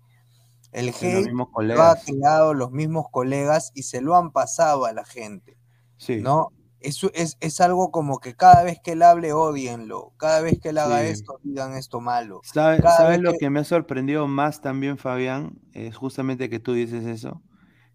El 0.73 0.89
hate 0.89 1.31
lo 1.31 1.83
ha 1.83 1.97
creado 1.97 2.53
los 2.53 2.73
mismos 2.73 3.07
colegas 3.11 3.71
y 3.75 3.85
se 3.85 4.01
lo 4.03 4.17
han 4.17 4.33
pasado 4.33 4.85
a 4.85 4.93
la 4.93 5.05
gente. 5.05 5.57
Sí. 5.97 6.21
¿No? 6.21 6.53
Es, 6.81 7.05
es, 7.41 7.61
algo 7.61 7.91
como 7.91 8.21
que 8.21 8.35
cada 8.35 8.63
vez 8.63 8.79
que 8.83 8.93
él 8.93 9.03
hable, 9.03 9.33
odienlo. 9.33 10.13
Cada 10.17 10.41
vez 10.41 10.61
que 10.61 10.69
él 10.69 10.79
haga 10.79 11.03
esto, 11.05 11.41
digan 11.43 11.75
esto 11.75 12.01
malo. 12.01 12.41
¿Sabes 12.45 13.21
lo 13.21 13.35
que... 13.35 13.51
me 13.51 13.61
ha 13.61 13.65
sorprendido 13.65 14.29
más 14.29 14.61
también, 14.61 14.97
Fabián? 14.97 15.59
Es 15.73 15.97
justamente 15.97 16.49
que 16.49 16.61
tú 16.61 16.73
dices 16.75 17.05
eso. 17.05 17.43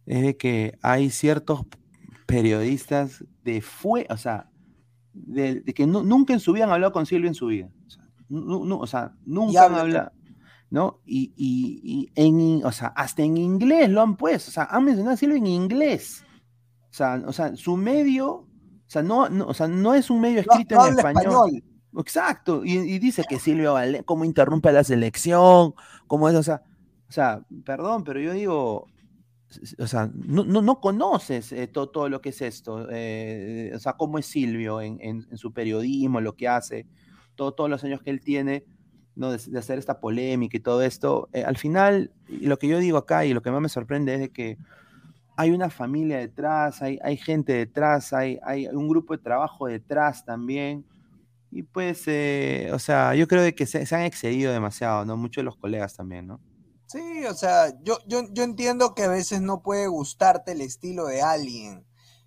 Es 0.05 0.21
de 0.21 0.35
que 0.35 0.77
hay 0.81 1.09
ciertos 1.11 1.61
periodistas 2.25 3.23
de 3.43 3.61
fue, 3.61 4.05
o 4.09 4.17
sea, 4.17 4.49
de, 5.13 5.63
que 5.63 5.87
nunca 5.87 6.33
en 6.33 6.39
su 6.39 6.51
vida 6.51 6.65
han 6.65 6.71
hablado 6.71 6.91
con 6.91 7.05
Silvio 7.05 7.29
en 7.29 7.35
su 7.35 7.47
vida. 7.47 7.69
O 8.29 8.87
sea, 8.87 9.15
nunca 9.25 9.65
han 9.65 9.75
hablado. 9.75 10.11
¿no? 10.73 11.01
Y, 11.05 12.11
en, 12.15 12.65
o 12.65 12.71
sea, 12.71 12.87
hasta 12.87 13.21
en 13.21 13.37
inglés 13.37 13.89
lo 13.89 14.01
han 14.01 14.17
puesto, 14.17 14.49
o 14.49 14.53
sea, 14.53 14.63
han 14.63 14.85
mencionado 14.85 15.13
a 15.13 15.17
Silvio 15.17 15.37
en 15.37 15.45
inglés. 15.45 16.25
O 16.89 16.93
sea, 16.95 17.21
o 17.27 17.31
sea 17.31 17.55
su 17.55 17.77
medio, 17.77 18.27
o 18.31 18.47
sea, 18.93 19.03
no, 19.03 19.29
no, 19.29 19.47
o 19.47 19.53
sea, 19.53 19.67
no 19.67 19.93
es 19.93 20.09
un 20.09 20.21
medio 20.21 20.39
escrito 20.39 20.85
en 20.87 20.97
español. 20.97 21.63
Exacto, 21.97 22.65
y, 22.65 22.97
dice 22.97 23.23
que 23.27 23.39
Silvio 23.39 23.73
Vale, 23.73 24.03
cómo 24.03 24.25
interrumpe 24.25 24.71
la 24.71 24.83
selección, 24.83 25.75
cómo 26.07 26.27
es, 26.27 26.35
o 26.35 26.41
sea, 26.41 26.63
o 27.07 27.11
sea, 27.11 27.45
perdón, 27.63 28.03
pero 28.03 28.19
yo 28.19 28.33
digo, 28.33 28.87
o 29.77 29.87
sea, 29.87 30.09
no, 30.13 30.43
no, 30.43 30.81
conoces 30.81 31.51
eh, 31.51 31.67
todo, 31.67 32.09
lo 32.09 32.21
que 32.21 32.29
es 32.29 32.41
esto, 32.41 32.87
eh, 32.89 33.71
o 33.75 33.79
sea, 33.79 33.93
cómo 33.93 34.17
es 34.17 34.25
Silvio 34.25 34.81
en, 34.81 35.27
su 35.37 35.53
periodismo, 35.53 36.21
lo 36.21 36.35
que 36.35 36.47
hace, 36.47 36.87
todo, 37.35 37.53
todos 37.53 37.69
los 37.69 37.83
años 37.83 38.01
que 38.01 38.09
él 38.09 38.21
tiene, 38.21 38.65
¿no? 39.15 39.31
De, 39.31 39.59
hacer 39.59 39.77
esta 39.77 39.99
polémica 39.99 40.57
y 40.57 40.61
todo 40.61 40.81
esto. 40.81 41.29
Eh, 41.33 41.43
al 41.43 41.57
final, 41.57 42.11
y 42.27 42.47
lo 42.47 42.57
que 42.57 42.67
yo 42.67 42.79
digo 42.79 42.97
acá 42.97 43.25
y 43.25 43.33
lo 43.33 43.43
que 43.43 43.51
más 43.51 43.61
me 43.61 43.69
sorprende 43.69 44.15
es 44.15 44.19
de 44.19 44.29
que 44.31 44.57
hay 45.35 45.51
una 45.51 45.69
familia 45.69 46.17
detrás, 46.17 46.81
hay, 46.81 46.99
hay 47.03 47.17
gente 47.17 47.53
detrás, 47.53 48.13
hay, 48.13 48.39
hay 48.43 48.67
un 48.67 48.87
grupo 48.87 49.15
de 49.15 49.23
trabajo 49.23 49.67
detrás 49.67 50.25
también. 50.25 50.85
Y 51.51 51.63
pues, 51.63 52.01
o 52.71 52.79
sea, 52.79 53.13
yo 53.15 53.27
creo 53.27 53.43
de 53.43 53.53
que 53.53 53.65
se, 53.67 53.95
han 53.95 54.03
excedido 54.03 54.51
demasiado, 54.51 55.05
¿no? 55.05 55.17
Muchos 55.17 55.41
de 55.41 55.45
los 55.45 55.57
colegas 55.57 55.95
también, 55.95 56.27
¿no? 56.27 56.39
Sí, 56.87 57.25
o 57.25 57.33
sea, 57.33 57.73
yo, 57.83 57.97
yo, 58.07 58.21
yo 58.31 58.43
entiendo 58.43 58.95
que 58.95 59.03
a 59.03 59.07
veces 59.07 59.41
no 59.41 59.61
puede 59.61 59.87
gustarte 59.87 60.51
el 60.51 60.61
estilo 60.61 61.05
de 61.05 61.21
alguien, 61.21 61.85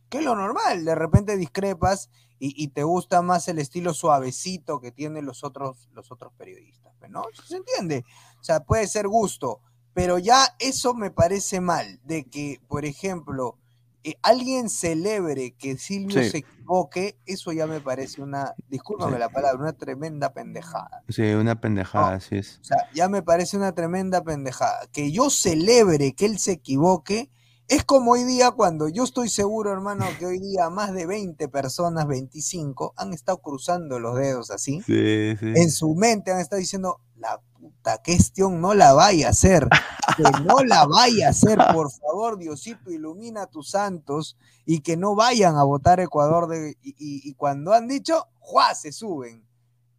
que 0.08 0.18
es 0.18 0.24
lo 0.24 0.34
normal, 0.34 0.84
de 0.84 0.94
repente 0.94 1.36
discrepas 1.36 2.10
y, 2.38 2.68
te 2.68 2.82
gusta 2.82 3.22
más 3.22 3.48
el 3.48 3.58
estilo 3.58 3.94
suavecito 3.94 4.80
que 4.80 4.92
tienen 4.92 5.24
los 5.24 5.42
otros, 5.42 5.88
los 5.92 6.12
otros 6.12 6.32
periodistas, 6.34 6.92
pues, 6.98 7.10
¿no? 7.10 7.24
Se 7.46 7.56
entiende, 7.56 8.04
o 8.40 8.44
sea, 8.44 8.60
puede 8.60 8.86
ser 8.86 9.08
gusto, 9.08 9.60
pero 9.96 10.18
ya 10.18 10.54
eso 10.58 10.92
me 10.92 11.10
parece 11.10 11.62
mal, 11.62 11.98
de 12.04 12.24
que, 12.24 12.60
por 12.68 12.84
ejemplo, 12.84 13.56
eh, 14.04 14.16
alguien 14.20 14.68
celebre 14.68 15.52
que 15.52 15.78
Silvio 15.78 16.22
se 16.22 16.36
equivoque, 16.36 17.18
eso 17.24 17.50
ya 17.50 17.66
me 17.66 17.80
parece 17.80 18.20
una, 18.20 18.54
discúlpame 18.68 19.18
la 19.18 19.30
palabra, 19.30 19.58
una 19.58 19.72
tremenda 19.72 20.34
pendejada. 20.34 21.02
Sí, 21.08 21.22
una 21.32 21.62
pendejada, 21.62 22.16
así 22.16 22.36
es. 22.36 22.58
O 22.60 22.64
sea, 22.64 22.90
ya 22.92 23.08
me 23.08 23.22
parece 23.22 23.56
una 23.56 23.72
tremenda 23.72 24.22
pendejada. 24.22 24.86
Que 24.92 25.12
yo 25.12 25.30
celebre 25.30 26.12
que 26.12 26.26
él 26.26 26.38
se 26.38 26.52
equivoque, 26.52 27.30
es 27.66 27.82
como 27.82 28.10
hoy 28.10 28.24
día 28.24 28.50
cuando 28.50 28.90
yo 28.90 29.02
estoy 29.02 29.30
seguro, 29.30 29.72
hermano, 29.72 30.04
que 30.18 30.26
hoy 30.26 30.40
día 30.40 30.68
más 30.68 30.92
de 30.92 31.06
20 31.06 31.48
personas, 31.48 32.06
25, 32.06 32.92
han 32.98 33.14
estado 33.14 33.38
cruzando 33.38 33.98
los 33.98 34.14
dedos 34.18 34.50
así. 34.50 34.82
Sí, 34.82 35.36
sí. 35.40 35.52
En 35.54 35.70
su 35.70 35.94
mente 35.94 36.32
han 36.32 36.40
estado 36.40 36.60
diciendo, 36.60 37.00
la 37.16 37.40
puta 37.66 38.00
cuestión 38.02 38.60
no 38.60 38.74
la 38.74 38.92
vaya 38.92 39.26
a 39.26 39.30
hacer, 39.30 39.68
que 40.16 40.22
no 40.44 40.62
la 40.64 40.86
vaya 40.86 41.26
a 41.26 41.30
hacer, 41.30 41.58
por 41.72 41.90
favor, 41.90 42.38
Diosito, 42.38 42.90
ilumina 42.90 43.42
a 43.42 43.46
tus 43.46 43.70
santos 43.70 44.36
y 44.64 44.80
que 44.80 44.96
no 44.96 45.14
vayan 45.14 45.56
a 45.56 45.64
votar 45.64 45.98
Ecuador 46.00 46.48
de, 46.48 46.76
y, 46.82 47.32
cuando 47.34 47.72
han 47.72 47.88
dicho, 47.88 48.26
¡juá! 48.38 48.74
se 48.74 48.92
suben. 48.92 49.44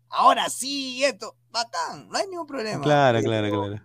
Ahora 0.09 0.49
sí, 0.49 1.03
esto, 1.03 1.35
bacán, 1.51 2.07
no 2.09 2.17
hay 2.17 2.27
ningún 2.27 2.47
problema. 2.47 2.81
Claro, 2.81 3.21
claro, 3.21 3.49
claro. 3.49 3.81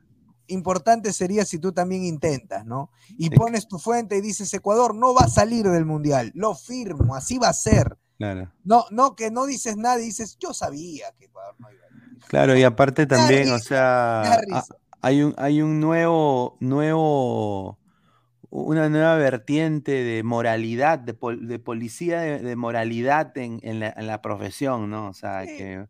Importante 0.47 1.13
sería 1.13 1.45
si 1.45 1.59
tú 1.59 1.73
también 1.73 2.05
intentas, 2.05 2.65
¿no? 2.65 2.91
Y 3.09 3.31
pones 3.31 3.67
tu 3.67 3.79
fuente 3.79 4.17
y 4.17 4.21
dices, 4.21 4.53
Ecuador 4.55 4.95
no 4.95 5.15
va 5.15 5.23
a 5.23 5.29
salir 5.29 5.67
del 5.67 5.87
Mundial, 5.87 6.31
lo 6.35 6.55
firmo, 6.55 7.17
así 7.17 7.39
va 7.39 7.49
a 7.49 7.53
ser. 7.53 7.97
Claro. 8.23 8.53
No, 8.63 8.85
no, 8.93 9.17
que 9.17 9.33
no 9.33 9.47
dices 9.47 9.77
nada 9.77 9.99
y 9.99 10.05
dices, 10.05 10.39
yo 10.39 10.55
sabía 10.55 11.11
que 11.19 11.25
Ecuador 11.25 11.57
no 11.59 11.73
iba 11.73 11.83
a 11.85 12.29
Claro, 12.29 12.57
y 12.57 12.63
aparte 12.63 13.05
también, 13.05 13.51
o 13.51 13.59
sea, 13.59 14.39
hay 15.01 15.25
un, 15.25 15.35
hay 15.39 15.61
un 15.61 15.81
nuevo, 15.81 16.57
nuevo, 16.61 17.81
una 18.49 18.89
nueva 18.89 19.17
vertiente 19.17 19.91
de 20.05 20.23
moralidad, 20.23 21.01
de, 21.01 21.17
de 21.41 21.59
policía 21.59 22.21
de, 22.21 22.55
moralidad 22.55 23.37
en, 23.37 23.59
en, 23.65 23.81
la, 23.81 23.93
en, 23.97 24.07
la, 24.07 24.23
profesión, 24.23 24.89
¿no? 24.89 25.09
O 25.09 25.15
sea, 25.15 25.45
que 25.45 25.89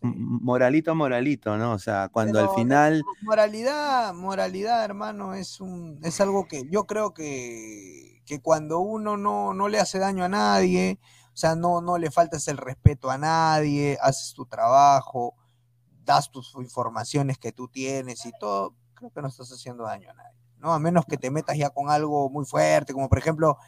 moralito, 0.00 0.96
moralito, 0.96 1.56
¿no? 1.58 1.74
O 1.74 1.78
sea, 1.78 2.08
cuando 2.08 2.40
al 2.40 2.48
final... 2.56 3.04
Moralidad, 3.22 4.14
moralidad, 4.14 4.84
hermano, 4.84 5.34
es 5.34 5.60
un, 5.60 6.00
es 6.02 6.20
algo 6.20 6.48
que 6.48 6.64
yo 6.68 6.88
creo 6.88 7.14
que, 7.14 8.20
que 8.26 8.40
cuando 8.40 8.80
uno 8.80 9.16
no, 9.16 9.54
no 9.54 9.68
le 9.68 9.78
hace 9.78 10.00
daño 10.00 10.24
a 10.24 10.28
nadie, 10.28 10.98
sea, 11.38 11.54
no, 11.54 11.80
no 11.80 11.98
le 11.98 12.10
faltas 12.10 12.48
el 12.48 12.56
respeto 12.56 13.10
a 13.10 13.18
nadie, 13.18 13.96
haces 14.02 14.34
tu 14.34 14.46
trabajo, 14.46 15.34
das 16.04 16.30
tus 16.30 16.54
informaciones 16.56 17.38
que 17.38 17.52
tú 17.52 17.68
tienes 17.68 18.26
y 18.26 18.32
todo, 18.40 18.74
creo 18.94 19.10
que 19.10 19.22
no 19.22 19.28
estás 19.28 19.50
haciendo 19.52 19.84
daño 19.84 20.10
a 20.10 20.14
nadie, 20.14 20.38
¿no? 20.58 20.72
A 20.72 20.78
menos 20.78 21.04
que 21.06 21.16
te 21.16 21.30
metas 21.30 21.56
ya 21.56 21.70
con 21.70 21.90
algo 21.90 22.28
muy 22.30 22.44
fuerte, 22.44 22.92
como 22.92 23.08
por 23.08 23.18
ejemplo 23.18 23.58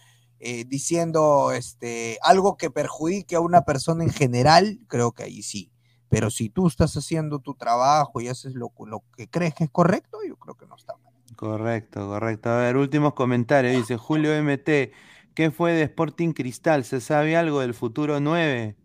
eh, 0.41 0.65
diciendo 0.67 1.53
este, 1.53 2.19
algo 2.23 2.57
que 2.57 2.71
perjudique 2.71 3.37
a 3.37 3.41
una 3.41 3.63
persona 3.63 4.05
en 4.05 4.11
general, 4.11 4.81
creo 4.89 5.13
que 5.13 5.25
ahí 5.25 5.43
sí. 5.43 5.71
Pero 6.09 6.31
si 6.31 6.49
tú 6.49 6.67
estás 6.67 6.97
haciendo 6.97 7.39
tu 7.39 7.55
trabajo 7.55 8.21
y 8.21 8.29
haces 8.29 8.55
lo, 8.55 8.73
lo 8.87 9.05
que 9.17 9.29
crees 9.29 9.55
que 9.55 9.65
es 9.65 9.71
correcto, 9.71 10.19
yo 10.27 10.37
creo 10.37 10.57
que 10.57 10.67
no 10.67 10.77
está 10.77 10.97
mal. 10.97 11.13
Correcto, 11.37 12.09
correcto. 12.09 12.51
A 12.51 12.57
ver, 12.57 12.77
últimos 12.77 13.15
comentarios. 13.15 13.77
Dice 13.77 13.97
Julio 13.97 14.33
MT, 14.43 14.93
¿qué 15.35 15.51
fue 15.51 15.73
de 15.73 15.83
Sporting 15.83 16.33
Cristal? 16.33 16.85
¿Se 16.85 17.01
sabe 17.01 17.37
algo 17.37 17.61
del 17.61 17.75
futuro 17.75 18.21
9? 18.21 18.77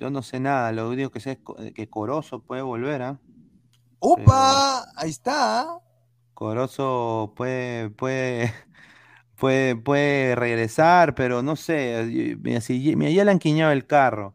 yo 0.00 0.10
no 0.10 0.22
sé 0.22 0.40
nada, 0.40 0.72
lo 0.72 0.90
único 0.90 1.10
que 1.10 1.20
sé 1.20 1.38
es 1.58 1.72
que 1.72 1.88
Corozo 1.88 2.42
puede 2.42 2.62
volver, 2.62 3.02
¿ah? 3.02 3.20
¡Upa! 4.00 4.84
Ahí 4.96 5.10
está. 5.10 5.78
Corozo 6.34 7.32
puede, 7.36 7.90
puede, 7.90 8.52
puede, 9.36 9.76
puede 9.76 10.34
regresar, 10.34 11.14
pero 11.14 11.42
no 11.42 11.56
sé, 11.56 12.36
mira, 12.42 12.60
si, 12.60 12.82
ya 12.82 13.24
le 13.24 13.30
han 13.30 13.38
quiñado 13.38 13.72
el 13.72 13.86
carro. 13.86 14.34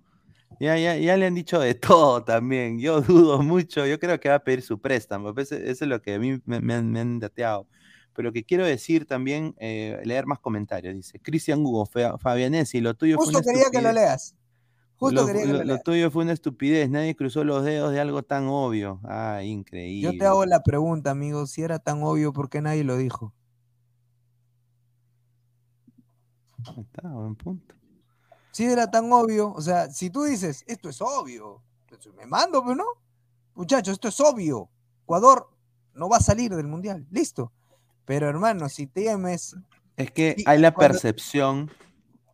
Ya, 0.60 0.78
ya, 0.78 0.98
ya, 0.98 1.16
le 1.16 1.26
han 1.26 1.36
dicho 1.36 1.60
de 1.60 1.74
todo 1.76 2.24
también. 2.24 2.80
Yo 2.80 3.02
dudo 3.02 3.42
mucho. 3.42 3.86
Yo 3.86 3.98
creo 3.98 4.20
que 4.20 4.28
va 4.28 4.36
a 4.36 4.44
pedir 4.44 4.62
su 4.62 4.82
préstamo. 4.82 5.34
Eso, 5.38 5.56
es 5.56 5.82
lo 5.82 6.02
que 6.02 6.16
a 6.16 6.20
mí 6.20 6.42
me, 6.46 6.74
han, 6.74 7.20
dateado. 7.20 7.68
Pero 8.20 8.30
lo 8.30 8.34
que 8.34 8.44
quiero 8.44 8.66
decir 8.66 9.06
también, 9.06 9.56
eh, 9.60 10.02
leer 10.04 10.26
más 10.26 10.40
comentarios. 10.40 10.94
Dice 10.94 11.22
Cristian 11.22 11.66
Hugo, 11.66 11.86
Fabianesi, 11.86 12.82
lo 12.82 12.94
tuyo 12.94 13.16
Justo 13.16 13.42
fue 13.42 13.54
quería 13.54 13.70
que 13.72 13.82
lo 13.82 13.94
leas 13.94 14.36
lo, 15.00 15.80
tuyo 15.80 16.12
fue 16.12 16.24
una 16.24 16.34
estupidez, 16.34 16.90
nadie 16.90 17.16
cruzó 17.16 17.44
los 17.44 17.64
dedos 17.64 17.94
de 17.94 18.02
algo 18.02 18.24
tan 18.24 18.48
obvio. 18.48 19.00
Ah, 19.04 19.42
increíble. 19.44 20.12
Yo 20.12 20.18
te 20.18 20.26
hago 20.26 20.46
la 20.46 20.62
pregunta, 20.62 21.12
amigo, 21.12 21.48
si 21.48 21.62
era 21.62 21.80
tan 21.80 22.04
obvio, 22.04 22.34
¿por 22.34 22.50
qué 22.50 22.62
nadie 22.62 22.84
lo 22.84 22.98
dijo? 22.98 23.34
Está, 26.78 27.08
buen 27.08 27.36
punto. 27.36 27.76
Si 28.52 28.66
era 28.66 28.92
tan 28.92 29.10
obvio, 29.14 29.54
o 29.54 29.62
sea, 29.62 29.90
si 29.90 30.10
tú 30.10 30.24
dices, 30.24 30.66
esto 30.68 30.90
es 30.90 31.02
obvio, 31.02 31.64
pues, 31.88 32.02
me 32.18 32.26
mando, 32.26 32.62
pero 32.62 32.76
no. 32.76 32.86
Muchachos, 33.56 33.94
esto 33.94 34.10
es 34.10 34.20
obvio. 34.20 34.70
Ecuador 35.04 35.50
no 35.94 36.10
va 36.10 36.18
a 36.18 36.22
salir 36.22 36.54
del 36.54 36.68
mundial, 36.68 37.08
listo. 37.10 37.54
Pero 38.10 38.28
hermano, 38.28 38.70
si 38.70 38.88
temes. 38.88 39.56
Es 39.96 40.10
que 40.10 40.36
hay 40.48 40.58
la 40.58 40.74
percepción 40.74 41.70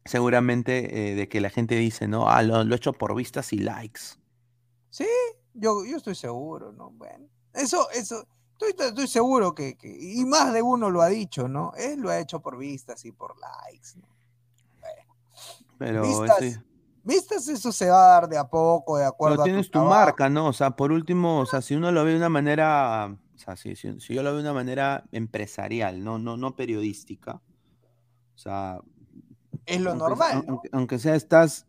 seguramente 0.05 1.11
eh, 1.11 1.15
de 1.15 1.27
que 1.27 1.41
la 1.41 1.49
gente 1.49 1.75
dice, 1.75 2.07
no, 2.07 2.29
ah, 2.29 2.41
lo, 2.43 2.61
he 2.61 2.75
hecho 2.77 2.93
por 2.93 3.13
vistas 3.13 3.51
y 3.51 3.57
likes. 3.57 3.99
Sí, 4.89 5.05
yo, 5.53 5.83
yo 5.83 5.97
estoy 5.97 6.15
seguro, 6.15 6.71
¿no? 6.71 6.91
Bueno, 6.91 7.25
eso, 7.53 7.89
eso, 7.91 8.25
estoy, 8.53 8.87
estoy 8.87 9.07
seguro 9.09 9.53
que, 9.53 9.75
y 9.83 10.23
más 10.23 10.53
de 10.53 10.61
uno 10.61 10.89
lo 10.89 11.01
ha 11.01 11.09
dicho, 11.09 11.49
¿no? 11.49 11.73
Él 11.77 11.99
lo 11.99 12.09
ha 12.09 12.19
hecho 12.19 12.39
por 12.39 12.57
vistas 12.57 13.03
y 13.03 13.11
por 13.11 13.35
likes, 13.37 13.89
¿no? 13.97 14.07
Pero 15.77 16.03
vistas, 16.03 16.37
sí. 16.39 16.55
vistas, 17.03 17.49
eso 17.49 17.73
se 17.73 17.89
va 17.89 18.05
a 18.05 18.09
dar 18.21 18.29
de 18.29 18.37
a 18.37 18.47
poco, 18.47 18.97
de 18.97 19.03
acuerdo 19.03 19.35
Pero 19.35 19.41
a 19.41 19.43
tienes 19.43 19.65
tu 19.65 19.79
trabajo. 19.79 19.93
marca, 19.93 20.29
¿no? 20.29 20.47
O 20.47 20.53
sea, 20.53 20.71
por 20.71 20.93
último, 20.93 21.41
o 21.41 21.45
sea, 21.45 21.61
si 21.61 21.75
uno 21.75 21.91
lo 21.91 22.05
ve 22.05 22.11
de 22.11 22.17
una 22.17 22.29
manera, 22.29 23.17
sea, 23.45 23.55
si, 23.55 23.75
si- 23.75 23.99
si 23.99 24.13
yo 24.13 24.23
lo 24.23 24.29
veo 24.31 24.37
de 24.37 24.43
una 24.43 24.53
manera 24.53 25.03
empresarial, 25.11 26.03
no, 26.03 26.17
no, 26.19 26.35
no 26.37 26.55
periodística. 26.55 27.41
O 28.35 28.37
sea, 28.37 28.79
Es 29.65 29.79
lo 29.81 29.91
aunque, 29.91 30.03
normal, 30.09 30.45
aunque- 30.47 30.69
aunque 30.71 30.99
sea, 30.99 31.15
estás 31.15 31.65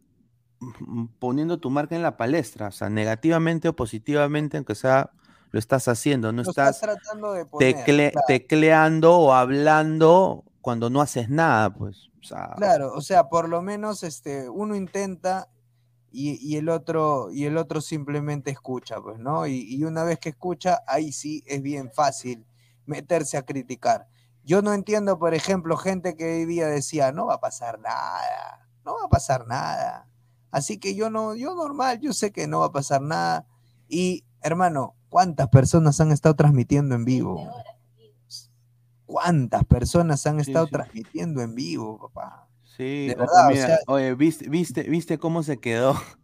poniendo 1.18 1.58
tu 1.58 1.70
marca 1.70 1.94
en 1.96 2.02
la 2.02 2.16
palestra, 2.16 2.68
o 2.68 2.72
sea, 2.72 2.88
negativamente 2.88 3.68
o 3.68 3.76
positivamente, 3.76 4.56
aunque 4.56 4.74
sea, 4.74 5.10
lo 5.52 5.58
estás 5.58 5.86
haciendo, 5.88 6.32
no 6.32 6.42
Lo 6.42 6.50
estás 6.50 6.76
estás 6.76 6.96
tratando 7.02 7.32
de 7.32 7.46
poner. 7.46 7.76
tecle- 7.76 8.12
claro. 8.12 8.24
tecleando 8.26 9.16
o 9.18 9.32
hablando 9.32 10.44
cuando 10.60 10.90
no 10.90 11.00
haces 11.00 11.28
nada, 11.28 11.72
pues. 11.72 12.08
O 12.20 12.24
sea, 12.24 12.54
Claro, 12.56 12.92
o 12.94 13.00
sea, 13.00 13.28
por 13.28 13.48
lo 13.48 13.62
menos 13.62 14.02
este, 14.02 14.48
uno 14.48 14.74
intenta 14.74 15.48
y, 16.12 16.32
y 16.40 16.56
el 16.56 16.68
otro, 16.68 17.30
y 17.30 17.44
el 17.44 17.56
otro 17.56 17.80
simplemente 17.80 18.50
escucha, 18.50 19.00
pues, 19.00 19.18
¿no? 19.18 19.46
Y, 19.46 19.62
y 19.74 19.84
una 19.84 20.04
vez 20.04 20.18
que 20.18 20.30
escucha, 20.30 20.80
ahí 20.86 21.12
sí 21.12 21.42
es 21.46 21.62
bien 21.62 21.90
fácil 21.92 22.46
meterse 22.86 23.36
a 23.36 23.42
criticar. 23.42 24.08
Yo 24.44 24.62
no 24.62 24.72
entiendo, 24.72 25.18
por 25.18 25.34
ejemplo, 25.34 25.76
gente 25.76 26.16
que 26.16 26.24
hoy 26.24 26.44
día 26.46 26.68
decía, 26.68 27.10
no 27.12 27.26
va 27.26 27.34
a 27.34 27.40
pasar 27.40 27.80
nada, 27.80 28.68
no 28.84 28.94
va 28.94 29.06
a 29.06 29.08
pasar 29.08 29.46
nada. 29.46 30.08
Así 30.52 30.78
que 30.78 30.94
yo 30.94 31.10
no, 31.10 31.34
yo 31.34 31.54
normal, 31.54 32.00
yo 32.00 32.12
sé 32.12 32.30
que 32.30 32.46
no 32.46 32.60
va 32.60 32.66
a 32.66 32.72
pasar 32.72 33.02
nada. 33.02 33.44
Y, 33.88 34.24
hermano, 34.40 34.94
¿cuántas 35.08 35.48
personas 35.48 36.00
han 36.00 36.12
estado 36.12 36.36
transmitiendo 36.36 36.94
en 36.94 37.04
vivo? 37.04 37.50
¿Cuántas 39.04 39.64
personas 39.64 40.26
han 40.26 40.36
Sí, 40.36 40.42
estado 40.42 40.66
sí. 40.66 40.72
transmitiendo 40.72 41.42
en 41.42 41.54
vivo, 41.54 41.98
papá? 41.98 42.45
Sí, 42.76 43.08
De 43.08 43.16
o 43.18 43.26
sea- 43.54 43.78
oye, 43.86 44.14
¿viste, 44.14 44.48
viste, 44.48 44.82
viste 44.84 45.18
cómo 45.18 45.42
se 45.42 45.58
quedó? 45.58 45.94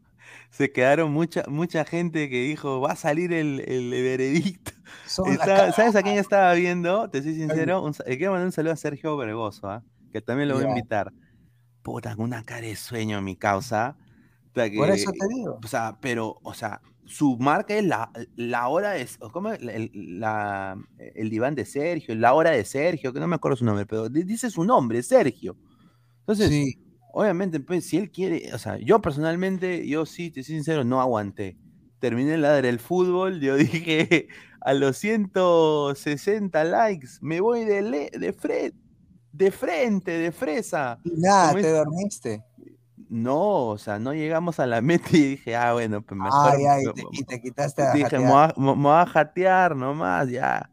Se 0.50 0.70
quedaron 0.70 1.10
mucha, 1.12 1.44
mucha 1.48 1.82
gente 1.86 2.28
que 2.28 2.42
dijo, 2.42 2.78
va 2.82 2.92
a 2.92 2.96
salir 2.96 3.32
el, 3.32 3.60
el 3.66 3.88
veredicto. 3.90 4.72
¿sabes 5.06 5.96
a 5.96 6.02
quién 6.02 6.18
estaba 6.18 6.52
viendo? 6.52 7.08
Te 7.08 7.22
soy 7.22 7.34
sincero, 7.36 7.82
un 7.82 7.94
quiero 7.94 8.32
mandar 8.32 8.46
un 8.48 8.52
saludo 8.52 8.74
a 8.74 8.76
Sergio 8.76 9.16
Vergoso, 9.16 9.70
¿ah? 9.70 9.82
que 10.12 10.20
también 10.20 10.50
lo 10.50 10.56
voy 10.56 10.64
a 10.64 10.68
invitar. 10.68 11.10
Puta, 11.80 12.14
con 12.16 12.26
una 12.26 12.42
cara 12.44 12.66
de 12.66 12.76
sueño 12.76 13.22
mi 13.22 13.34
causa. 13.34 13.96
O 14.50 14.54
sea, 14.54 14.70
Por 14.76 14.90
eso 14.90 15.10
te 15.12 15.26
digo. 15.34 15.58
o 15.64 15.66
sea, 15.66 15.96
pero, 16.02 16.38
o 16.42 16.52
sea, 16.52 16.82
su 17.06 17.38
marca 17.38 17.74
es 17.74 17.84
la, 17.86 18.10
la 18.36 18.68
hora 18.68 18.90
de, 18.90 19.08
¿cómo? 19.32 19.52
El, 19.52 19.90
la- 20.20 20.76
el 20.98 21.30
diván 21.30 21.54
de 21.54 21.64
Sergio, 21.64 22.14
la 22.14 22.34
hora 22.34 22.50
de 22.50 22.66
Sergio, 22.66 23.14
que 23.14 23.20
no 23.20 23.26
me 23.26 23.36
acuerdo 23.36 23.56
su 23.56 23.64
nombre, 23.64 23.86
pero 23.86 24.10
di- 24.10 24.24
dice 24.24 24.50
su 24.50 24.64
nombre, 24.64 25.02
Sergio. 25.02 25.56
Entonces, 26.22 26.48
Sí, 26.50 26.74
obviamente, 27.12 27.60
pues, 27.60 27.86
si 27.86 27.96
él 27.98 28.10
quiere, 28.10 28.52
o 28.54 28.58
sea, 28.58 28.78
yo 28.78 29.00
personalmente, 29.00 29.86
yo 29.86 30.06
sí, 30.06 30.30
te 30.30 30.42
soy 30.42 30.54
sincero, 30.56 30.84
no 30.84 31.00
aguanté. 31.00 31.56
Terminé 31.98 32.34
el 32.34 32.42
ladre 32.42 32.68
del 32.68 32.78
fútbol, 32.80 33.40
yo 33.40 33.56
dije, 33.56 34.28
a 34.60 34.74
los 34.74 34.96
160 34.98 36.64
likes, 36.64 37.08
me 37.20 37.40
voy 37.40 37.64
de, 37.64 37.82
le- 37.82 38.10
de, 38.12 38.34
fre- 38.36 38.74
de 39.32 39.50
frente, 39.50 40.12
de 40.12 40.32
fresa. 40.32 41.00
y 41.04 41.20
nada, 41.20 41.48
¿Cómo 41.52 41.62
te 41.62 41.68
es? 41.68 41.74
dormiste. 41.76 42.44
No, 43.08 43.66
o 43.68 43.78
sea, 43.78 43.98
no 43.98 44.14
llegamos 44.14 44.58
a 44.60 44.66
la 44.66 44.80
meta 44.80 45.08
y 45.12 45.22
dije, 45.30 45.56
ah, 45.56 45.72
bueno, 45.74 46.02
pues 46.02 46.18
mejor. 46.18 46.54
Ay, 46.54 46.64
ay, 46.66 46.84
me- 46.86 46.92
te- 46.92 47.02
y 47.12 47.24
te 47.24 47.40
quitaste 47.40 47.82
a 47.82 47.92
dije, 47.92 48.18
me 48.18 48.74
voy 48.74 48.92
a 48.92 49.06
jatear 49.06 49.76
nomás, 49.76 50.28
ya. 50.30 50.70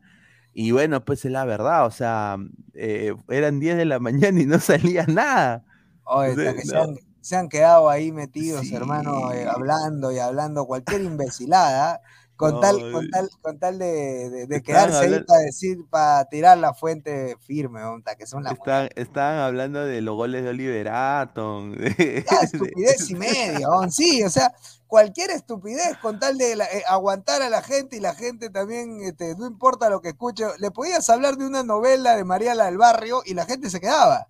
Y 0.61 0.71
bueno, 0.71 1.05
pues 1.05 1.23
es 1.23 1.31
la 1.31 1.45
verdad, 1.45 1.85
o 1.85 1.91
sea, 1.91 2.35
eh, 2.73 3.15
eran 3.29 3.61
10 3.61 3.77
de 3.77 3.85
la 3.85 3.99
mañana 3.99 4.41
y 4.41 4.45
no 4.45 4.59
salía 4.59 5.05
nada. 5.07 5.63
Oye, 6.03 6.33
hasta 6.33 6.53
que 6.53 6.65
se, 6.65 6.77
han, 6.77 6.95
se 7.21 7.35
han 7.37 7.47
quedado 7.47 7.89
ahí 7.89 8.11
metidos, 8.11 8.67
Sí. 8.67 8.75
hermano, 8.75 9.31
eh, 9.31 9.47
hablando 9.47 10.11
y 10.11 10.19
hablando 10.19 10.65
cualquier 10.65 11.01
imbecilada, 11.03 12.01
con 12.39 12.61
tal, 12.61 12.77
No, 12.79 12.91
con 12.93 13.03
eh, 13.03 13.09
tal, 13.11 13.29
con 13.41 13.59
tal 13.59 13.77
de, 13.79 14.29
de- 14.29 14.47
de 14.47 14.63
quedarse 14.63 14.95
ahí 14.97 15.23
para 15.25 15.39
decir, 15.41 15.77
para 15.89 16.23
tirar 16.29 16.57
la 16.57 16.73
fuente 16.73 17.35
firme, 17.41 17.83
onta, 17.83 18.15
que 18.15 18.25
son 18.25 18.45
la 18.45 18.51
Estaban, 18.51 18.87
estaban 18.95 19.39
hablando 19.39 19.83
de 19.85 19.99
los 19.99 20.15
goles 20.15 20.43
de 20.45 20.49
Oliver 20.51 20.87
Atom. 20.87 21.73
de- 21.75 22.23
Ya, 22.25 22.39
de- 22.39 22.45
estupidez 22.45 23.09
y 23.09 23.15
media, 23.15 23.67
on, 23.67 23.91
sí, 23.91 24.23
o 24.23 24.29
sea, 24.29 24.53
cualquier 24.87 25.31
estupidez 25.31 25.97
con 25.97 26.17
tal 26.17 26.37
de 26.37 26.55
la- 26.55 26.63
eh, 26.67 26.81
aguantar 26.87 27.41
a 27.41 27.49
la 27.49 27.61
gente 27.61 27.97
y 27.97 27.99
la 27.99 28.15
gente 28.15 28.49
también, 28.49 29.01
este, 29.01 29.35
no 29.35 29.45
importa 29.45 29.89
lo 29.89 29.99
que 29.99 30.07
escuche, 30.07 30.45
le 30.59 30.71
podías 30.71 31.09
hablar 31.09 31.35
de 31.35 31.45
una 31.45 31.63
novela 31.63 32.15
de 32.15 32.23
Mariala 32.23 32.67
del 32.67 32.77
Barrio 32.77 33.21
y 33.25 33.33
la 33.33 33.43
gente 33.45 33.69
se 33.69 33.81
quedaba, 33.81 34.29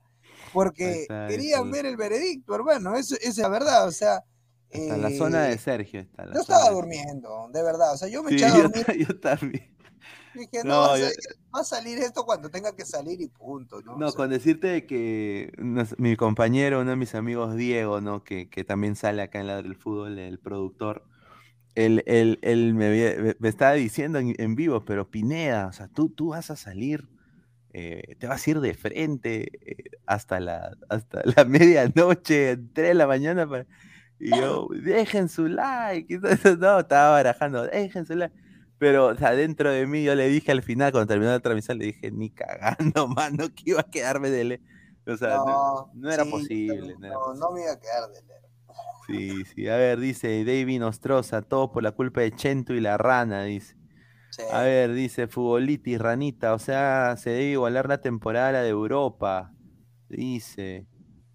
porque 0.51 1.03
está, 1.03 1.27
querían 1.27 1.61
eso. 1.61 1.71
ver 1.73 1.85
el 1.85 1.95
veredicto, 1.95 2.55
hermano, 2.55 2.95
eso, 2.95 3.13
esa 3.21 3.29
es 3.29 3.37
la 3.37 3.49
verdad, 3.49 3.87
o 3.87 3.91
sea... 3.91 4.23
Hasta 4.71 4.97
la 4.97 5.11
zona 5.11 5.43
de 5.43 5.53
eh, 5.53 5.59
Sergio. 5.59 5.99
Está 6.01 6.25
la 6.25 6.35
yo 6.35 6.39
zona 6.39 6.41
estaba 6.41 6.69
durmiendo, 6.71 7.49
de 7.53 7.63
verdad, 7.63 7.93
o 7.93 7.97
sea, 7.97 8.07
yo 8.09 8.23
me 8.23 8.29
Sí, 8.29 8.35
eché 8.35 8.45
a 8.45 8.51
yo, 8.53 8.63
dormir 8.63 8.85
yo 9.07 9.19
también. 9.19 9.75
dije, 10.33 10.63
no, 10.65 10.81
No, 10.81 10.81
va, 10.81 10.93
a 10.93 10.97
salir, 10.97 11.17
va 11.55 11.59
a 11.61 11.63
salir 11.63 11.97
esto 11.99 12.25
cuando 12.25 12.49
tenga 12.49 12.75
que 12.75 12.85
salir 12.85 13.21
y 13.21 13.27
punto, 13.29 13.81
¿no? 13.81 13.95
No, 13.95 14.05
O 14.05 14.07
sea, 14.07 14.21
con 14.21 14.29
decirte 14.29 14.67
de 14.67 14.85
que 14.85 15.51
nos- 15.57 15.97
mi 15.99 16.15
compañero, 16.15 16.81
uno 16.81 16.91
de 16.91 16.95
mis 16.95 17.15
amigos, 17.15 17.55
Diego, 17.55 18.01
¿no? 18.01 18.23
Que, 18.23 18.49
que 18.49 18.63
también 18.63 18.95
sale 18.95 19.21
acá 19.23 19.39
en 19.39 19.47
la 19.47 19.61
del 19.61 19.75
fútbol, 19.75 20.19
el 20.19 20.39
productor, 20.39 21.03
él, 21.75 22.03
él- 22.07 22.39
él 22.43 22.73
me, 22.75 22.87
había- 22.87 23.15
me- 23.21 23.37
me 23.39 23.49
estaba 23.49 23.73
diciendo 23.73 24.19
en, 24.19 24.35
en 24.39 24.55
vivo, 24.55 24.85
pero 24.85 25.09
Pineda, 25.11 25.67
o 25.67 25.73
sea, 25.73 25.87
tú, 25.89 26.09
tú 26.09 26.29
vas 26.29 26.51
a 26.51 26.57
salir, 26.57 27.09
eh, 27.73 28.15
te 28.19 28.27
vas 28.27 28.47
a 28.47 28.51
ir 28.51 28.61
de 28.61 28.73
frente 28.75 29.51
eh, 29.71 29.91
hasta 30.07 30.39
la, 30.41 30.77
hasta 30.89 31.21
la 31.25 31.45
medianoche, 31.45 32.57
3 32.73 32.89
de 32.89 32.93
la 32.95 33.07
mañana, 33.07 33.47
para- 33.49 33.67
y 34.19 34.29
yo, 34.29 34.67
dejen 34.71 35.29
su 35.29 35.47
like, 35.47 36.19
no, 36.59 36.79
estaba 36.79 37.11
barajando, 37.11 37.63
dejen 37.63 38.05
su 38.05 38.15
like. 38.15 38.35
Pero, 38.79 39.07
o 39.07 39.15
sea, 39.15 39.31
dentro 39.31 39.71
de 39.71 39.85
mí 39.85 40.03
yo 40.03 40.15
le 40.15 40.29
dije 40.29 40.51
al 40.51 40.63
final, 40.63 40.91
cuando 40.91 41.07
terminó 41.07 41.31
la 41.31 41.41
transmisión, 41.41 41.77
le 41.77 41.85
dije, 41.85 42.11
ni 42.11 42.29
cagando, 42.29 43.07
mano, 43.15 43.49
que 43.53 43.71
iba 43.71 43.81
a 43.81 43.89
quedarme 43.89 44.29
de 44.29 44.43
le... 44.45 44.61
O 45.05 45.17
sea, 45.17 45.37
no, 45.37 45.45
no, 45.45 45.91
no 45.95 46.11
era 46.11 46.23
sí, 46.23 46.29
posible. 46.29 46.95
no 46.99 47.07
era 47.07 47.15
no, 47.15 47.33
no 47.33 47.51
me 47.51 47.61
iba 47.61 47.71
a 47.71 47.79
quedar 47.79 48.09
de 48.09 48.21
leer. 48.23 48.39
Sí, 49.07 49.43
sí. 49.45 49.67
A 49.67 49.75
ver, 49.75 49.99
dice 49.99 50.45
David 50.45 50.79
Nostroza, 50.79 51.41
todo 51.41 51.71
por 51.71 51.81
la 51.81 51.93
culpa 51.93 52.21
de 52.21 52.31
Chento 52.31 52.73
y 52.73 52.79
la 52.79 52.97
rana, 52.97 53.43
dice. 53.43 53.75
Sí. 54.29 54.43
A 54.51 54.61
ver, 54.61 54.93
dice 54.93 55.27
Futboliti, 55.27 55.97
ranita, 55.97 56.53
o 56.53 56.59
sea, 56.59 57.15
se 57.17 57.31
debe 57.31 57.45
igualar 57.45 57.89
la 57.89 58.01
temporada 58.01 58.49
a 58.49 58.51
la 58.51 58.61
de 58.61 58.69
Europa. 58.69 59.51
Dice. 60.07 60.85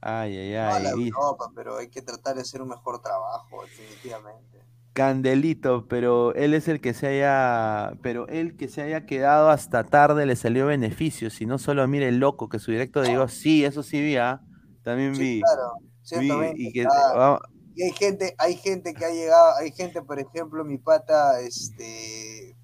Ay, 0.06 0.36
ay, 0.36 0.52
No 0.52 0.74
a 0.74 0.80
la 0.80 0.90
ay. 0.90 1.08
Europa, 1.08 1.50
pero 1.54 1.78
hay 1.78 1.88
que 1.88 2.02
tratar 2.02 2.34
de 2.36 2.42
hacer 2.42 2.60
un 2.60 2.68
mejor 2.68 3.00
trabajo, 3.00 3.64
definitivamente. 3.64 4.60
Candelito, 4.92 5.88
pero 5.88 6.32
él 6.34 6.54
es 6.54 6.68
el 6.68 6.80
que 6.80 6.94
se 6.94 7.08
haya, 7.08 7.98
pero 8.02 8.28
él 8.28 8.56
que 8.56 8.68
se 8.68 8.82
haya 8.82 9.06
quedado 9.06 9.50
hasta 9.50 9.82
tarde 9.82 10.24
le 10.24 10.36
salió 10.36 10.66
beneficio, 10.66 11.30
si 11.30 11.46
no 11.46 11.58
solo 11.58 11.86
mire 11.88 12.08
el 12.08 12.18
loco 12.18 12.48
que 12.48 12.60
su 12.60 12.70
directo 12.70 13.02
digo, 13.02 13.26
sí, 13.26 13.64
eso 13.64 13.82
sí 13.82 14.00
vi, 14.00 14.16
ah, 14.16 14.40
También 14.84 15.14
Sí, 15.14 15.20
vi. 15.20 15.40
claro, 15.40 15.72
vi 15.78 15.82
120, 16.04 16.62
y 16.62 16.72
que, 16.72 16.84
claro. 16.84 17.18
vamos- 17.18 17.40
Y 17.74 17.82
hay 17.82 17.92
gente, 17.92 18.34
hay 18.38 18.54
gente 18.56 18.94
que 18.94 19.04
ha 19.04 19.10
llegado, 19.10 19.54
hay 19.56 19.72
gente, 19.72 20.00
por 20.02 20.20
ejemplo, 20.20 20.64
mi 20.64 20.78
pata, 20.78 21.40
este, 21.40 22.54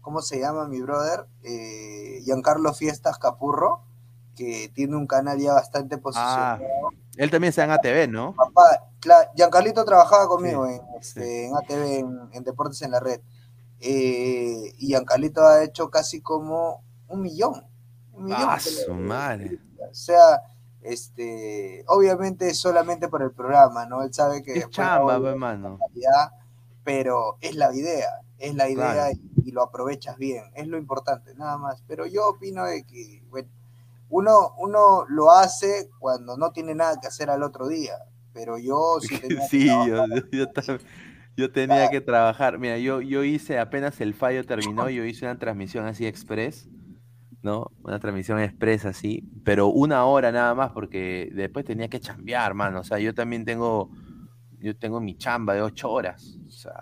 ¿cómo 0.00 0.20
se 0.20 0.40
llama 0.40 0.66
mi 0.66 0.80
brother? 0.80 1.26
Eh, 1.44 2.20
Giancarlo 2.24 2.74
Fiestas 2.74 3.18
Capurro, 3.18 3.84
que 4.34 4.70
tiene 4.74 4.96
un 4.96 5.06
canal 5.06 5.38
ya 5.38 5.52
bastante 5.54 5.96
ah, 5.96 6.00
posicionado. 6.00 6.62
él 7.16 7.30
también 7.30 7.50
está 7.50 7.64
en 7.64 7.70
ATV, 7.72 8.08
¿no? 8.10 8.34
Papá, 8.34 8.88
Giancarlito 9.34 9.84
trabajaba 9.84 10.26
conmigo 10.28 10.66
Sí, 10.66 10.74
en, 10.74 10.80
este, 11.00 11.46
en 11.46 11.56
ATV, 11.56 11.84
en, 11.98 12.28
en 12.32 12.44
Deportes 12.44 12.82
en 12.82 12.90
la 12.92 13.00
Red. 13.00 13.20
Eh, 13.80 14.72
y 14.78 14.86
Giancarlito 14.88 15.42
ha 15.46 15.62
hecho 15.64 15.90
casi 15.90 16.20
como 16.20 16.84
un 17.08 17.20
millón. 17.22 17.66
Un 18.12 18.24
millón 18.24 18.40
Ah, 18.48 18.60
su 18.60 18.94
madre. 18.94 19.58
o 19.90 19.94
sea, 19.94 20.40
este, 20.82 21.84
obviamente 21.88 22.54
solamente 22.54 23.08
por 23.08 23.22
el 23.22 23.32
programa, 23.32 23.86
¿no? 23.86 24.02
Él 24.02 24.12
sabe 24.14 24.42
que 24.42 24.52
Es 24.58 24.70
chamba, 24.70 25.14
no 25.14 25.20
pe, 25.22 25.26
va 25.26 25.32
a 25.32 25.36
mano. 25.36 25.78
calidad, 25.78 26.30
pero 26.84 27.36
es 27.40 27.54
la 27.56 27.74
idea, 27.74 28.20
es 28.38 28.54
la 28.54 28.68
idea 28.68 28.92
Claro. 28.92 29.12
y, 29.44 29.48
y 29.48 29.52
lo 29.52 29.62
aprovechas 29.62 30.16
bien, 30.16 30.44
es 30.54 30.66
lo 30.68 30.78
importante, 30.78 31.34
nada 31.34 31.58
más. 31.58 31.82
Pero 31.86 32.06
yo 32.06 32.28
opino 32.28 32.64
de 32.64 32.84
que, 32.84 33.24
bueno, 33.30 33.48
uno, 34.12 34.54
uno 34.58 35.04
lo 35.08 35.30
hace 35.30 35.90
cuando 35.98 36.36
no 36.36 36.52
tiene 36.52 36.74
nada 36.74 37.00
que 37.00 37.08
hacer 37.08 37.30
al 37.30 37.42
otro 37.42 37.68
día, 37.68 37.94
pero 38.32 38.58
yo 38.58 38.98
sí 39.00 39.18
tenía 39.20 39.40
que 39.40 39.48
Sí, 39.48 39.66
yo, 39.66 39.74
trabajar. 39.86 40.08
yo, 40.32 40.46
yo 40.46 40.78
yo 41.36 41.50
tenía 41.50 41.88
que 41.90 42.00
trabajar. 42.00 42.58
Mira, 42.58 42.78
yo, 42.78 43.00
yo 43.00 43.24
hice, 43.24 43.58
apenas 43.58 44.00
el 44.00 44.14
fallo 44.14 44.44
terminó, 44.44 44.88
yo 44.90 45.04
hice 45.04 45.24
una 45.24 45.38
transmisión 45.38 45.86
así 45.86 46.06
express, 46.06 46.68
¿no? 47.42 47.70
Una 47.82 47.98
transmisión 47.98 48.38
express 48.40 48.84
así, 48.84 49.24
pero 49.44 49.68
una 49.68 50.04
hora 50.04 50.30
nada 50.30 50.54
más, 50.54 50.72
porque 50.72 51.30
después 51.34 51.64
tenía 51.64 51.88
que 51.88 52.00
chambear, 52.00 52.54
mano. 52.54 52.80
O 52.80 52.84
sea, 52.84 52.98
yo 52.98 53.14
también 53.14 53.44
tengo, 53.46 53.90
yo 54.58 54.76
tengo 54.76 55.00
mi 55.00 55.16
chamba 55.16 55.54
de 55.54 55.62
ocho 55.62 55.90
horas. 55.90 56.38
O 56.46 56.50
sea, 56.50 56.74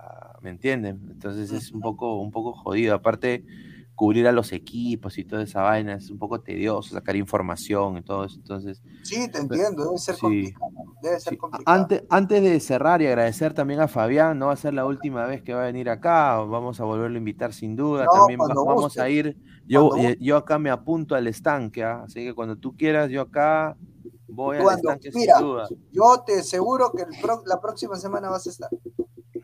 ¿me 0.43 0.51
entienden? 0.51 1.09
Entonces 1.13 1.53
es 1.53 1.71
un 1.73 1.81
poco, 1.81 2.21
un 2.21 2.33
poco 2.33 2.53
jodido. 2.53 2.95
Aparte, 2.95 3.45
cubrir 4.01 4.27
a 4.27 4.33
los 4.33 4.51
equipos 4.55 5.19
y 5.19 5.25
toda 5.27 5.43
esa 5.43 5.61
vaina 5.61 5.93
es 5.93 6.09
un 6.11 6.17
poco 6.19 6.41
tedioso, 6.41 6.95
sacar 6.95 7.17
información 7.17 7.99
y 7.99 8.03
todo 8.03 8.25
eso. 8.25 8.37
Entonces, 8.39 8.81
Sí, 9.03 9.31
te 9.31 9.41
entiendo, 9.41 9.85
debe 9.85 9.99
ser 9.99 10.15
Sí. 10.15 10.21
complicado. 10.23 10.71
debe 11.03 11.21
ser 11.21 11.37
complicado. 11.37 11.77
Antes, 11.79 12.05
antes 12.09 12.43
de 12.43 12.61
cerrar 12.61 13.03
y 13.03 13.07
agradecer 13.09 13.53
también 13.53 13.81
a 13.81 13.89
Fabián, 13.89 14.39
no 14.39 14.47
va 14.47 14.55
a 14.55 14.57
ser 14.57 14.73
la 14.73 14.87
última 14.87 15.27
vez 15.27 15.43
que 15.43 15.53
va 15.53 15.65
a 15.65 15.67
venir 15.67 15.91
acá, 15.91 16.37
vamos 16.39 16.81
a 16.81 16.85
volverlo 16.85 17.17
a 17.17 17.19
invitar 17.19 17.53
sin 17.53 17.77
duda. 17.77 18.07
No, 18.07 18.13
también 18.21 18.41
va- 18.41 18.47
vamos 18.55 18.85
guste. 18.85 19.03
a 19.03 19.09
ir, 19.11 19.37
yo, 19.67 19.91
Cuando 19.91 20.09
eh, 20.09 20.17
yo 20.19 20.39
acá 20.39 20.59
me 20.59 20.71
apunto 20.71 21.15
al 21.15 21.27
estanque, 21.27 21.85
¿ah? 21.85 22.05
así 22.07 22.25
que 22.25 22.33
cuando 22.35 22.57
tú 22.57 22.75
quieras, 22.75 23.11
yo 23.11 23.21
acá 23.21 23.77
voy 24.29 24.57
al 24.57 24.63
Cuando- 24.63 24.81
estanque 24.93 25.11
mira, 25.13 25.37
sin 25.37 25.47
duda. 25.47 25.69
Yo 25.93 26.23
te 26.25 26.39
aseguro 26.39 26.91
que 26.93 27.03
el 27.03 27.21
pro- 27.21 27.43
la 27.45 27.61
próxima 27.61 27.97
semana 27.97 28.31
vas 28.31 28.47
a 28.47 28.51
estar. 28.51 28.71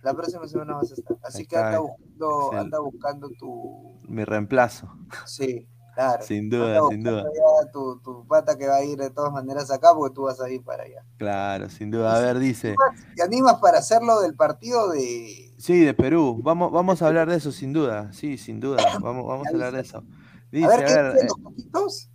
La 0.06 0.14
próxima 0.14 0.46
semana 0.46 0.74
vas 0.74 0.92
a 0.92 0.94
estar. 0.94 1.16
Así 1.24 1.38
Ahí 1.38 1.46
que 1.46 1.56
anda 1.56 1.80
buscando, 1.80 2.52
anda 2.52 2.78
buscando 2.78 3.28
tu. 3.36 3.98
Mi 4.08 4.22
reemplazo, 4.24 4.88
Sí, 5.24 5.66
claro. 5.96 6.24
sin 6.24 6.44
Anda 6.44 6.78
duda, 6.78 6.88
sin 6.90 7.02
duda. 7.02 7.24
Tu, 7.72 8.00
tu 8.04 8.24
pata 8.28 8.56
que 8.56 8.68
va 8.68 8.76
a 8.76 8.84
ir 8.84 8.98
de 9.00 9.10
todas 9.10 9.32
maneras 9.32 9.68
acá 9.72 9.92
porque 9.96 10.14
tú 10.14 10.22
vas 10.22 10.40
a 10.40 10.48
ir 10.48 10.62
para 10.62 10.84
allá. 10.84 11.04
Claro, 11.18 11.68
sin 11.68 11.90
duda. 11.90 12.14
A 12.14 12.20
ver, 12.20 12.38
dice. 12.38 12.76
¿Te 13.16 13.22
animas 13.24 13.56
para 13.60 13.78
hacerlo 13.78 14.20
del 14.20 14.36
partido 14.36 14.90
de. 14.90 15.52
Sí, 15.58 15.80
de 15.80 15.92
Perú. 15.92 16.40
Vamos, 16.40 16.70
vamos 16.70 17.02
a 17.02 17.08
hablar 17.08 17.28
de 17.28 17.34
eso, 17.38 17.50
sin 17.50 17.72
duda. 17.72 18.12
Sí, 18.12 18.38
sin 18.38 18.60
duda. 18.60 18.76
Vamos, 19.02 19.26
vamos 19.26 19.48
a 19.48 19.50
hablar 19.50 19.72
de 19.72 19.80
eso. 19.80 20.04
Dice, 20.52 20.66
a 20.66 20.68
ver, 20.68 20.84
a 20.84 20.86
¿qué 20.86 20.94
ver, 20.94 21.12
dicen 21.14 21.26
eh, 21.26 21.30
los 21.30 21.40
poquitos? 21.40 22.10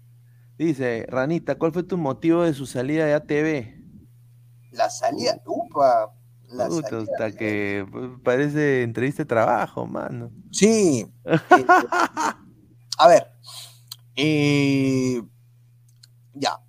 dice, 0.57 1.05
Ranita, 1.09 1.57
¿cuál 1.57 1.73
fue 1.73 1.83
tu 1.83 1.97
motivo 1.97 2.43
de 2.43 2.53
su 2.53 2.65
salida 2.65 3.03
de 3.05 3.15
ATV? 3.15 3.81
La 4.71 4.89
salida. 4.89 5.41
Upa. 5.45 6.13
La 6.51 6.65
hasta 6.65 7.31
que 7.31 7.85
pues, 7.91 8.09
parece 8.23 8.83
entrevista 8.83 9.23
de 9.23 9.27
trabajo, 9.27 9.85
mano. 9.85 10.31
Sí. 10.51 11.05
eh, 11.25 11.65
a 12.97 13.07
ver. 13.07 13.27
eh, 14.15 15.21
ya. 16.33 16.59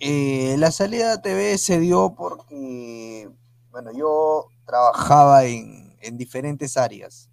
Eh, 0.00 0.56
la 0.58 0.70
salida 0.70 1.16
de 1.16 1.22
TV 1.22 1.58
se 1.58 1.80
dio 1.80 2.14
porque, 2.16 3.28
bueno, 3.70 3.90
yo 3.92 4.46
trabajaba 4.64 5.44
en, 5.44 5.96
en 6.00 6.16
diferentes 6.16 6.76
áreas. 6.76 7.30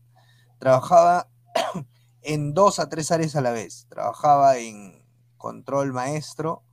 Trabajaba 0.59 1.27
en 2.21 2.53
dos 2.53 2.79
a 2.79 2.89
tres 2.89 3.11
áreas 3.11 3.35
a 3.35 3.41
la 3.41 3.51
vez. 3.51 3.85
Trabajaba 3.89 4.57
en 4.57 5.03
control 5.37 5.93
maestro, 5.93 6.63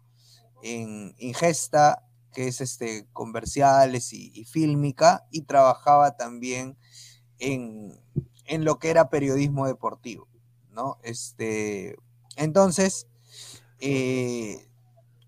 en 0.62 1.14
ingesta, 1.18 2.06
que 2.32 2.48
es 2.48 2.60
este 2.60 3.06
comerciales 3.12 4.12
y, 4.12 4.44
fílmica, 4.44 5.26
y 5.30 5.42
trabajaba 5.42 6.16
también 6.16 6.76
en, 7.38 7.92
en 8.46 8.64
lo 8.64 8.78
que 8.78 8.90
era 8.90 9.10
periodismo 9.10 9.66
deportivo, 9.66 10.28
¿no? 10.70 10.98
Este, 11.02 11.96
entonces, 12.36 13.06
eh, 13.78 14.68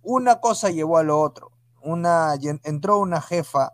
una 0.02 0.40
cosa 0.40 0.70
llevó 0.70 0.98
a 0.98 1.02
lo 1.02 1.20
otro. 1.20 1.50
Una, 1.82 2.34
entró 2.62 2.98
una 2.98 3.20
jefa, 3.20 3.72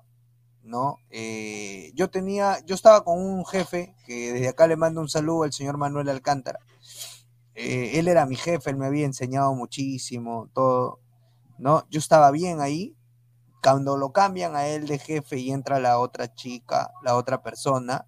¿no? 0.63 0.97
Eh, 1.11 1.93
yo 1.95 2.11
tenía, 2.11 2.59
yo 2.65 2.75
estaba 2.75 3.05
con 3.05 3.21
un 3.21 3.45
jefe 3.45 3.95
que 4.07 4.33
desde 4.33 4.49
acá 4.49 4.67
le 4.67 4.77
mando 4.77 5.01
un 5.01 5.09
saludo 5.09 5.45
al 5.45 5.53
señor 5.53 5.77
Manuel 5.77 6.09
Alcántara. 6.09 6.61
Eh, 7.55 7.99
él 7.99 8.09
era 8.09 8.27
mi 8.27 8.37
jefe, 8.37 8.71
él 8.71 8.77
me 8.77 8.87
había 8.87 9.05
enseñado 9.05 9.55
muchísimo, 9.55 10.49
todo, 10.55 11.01
¿no? 11.59 11.85
Yo 11.91 11.99
estaba 11.99 12.31
bien 12.31 12.61
ahí. 12.61 12.97
Cuando 13.63 13.97
lo 13.97 14.13
cambian 14.13 14.57
a 14.57 14.67
él 14.67 14.87
de 14.87 14.99
jefe 14.99 15.39
y 15.39 15.51
entra 15.51 15.81
la 15.81 15.99
otra 15.99 16.35
chica, 16.35 16.91
la 17.03 17.17
otra 17.17 17.43
persona, 17.43 18.07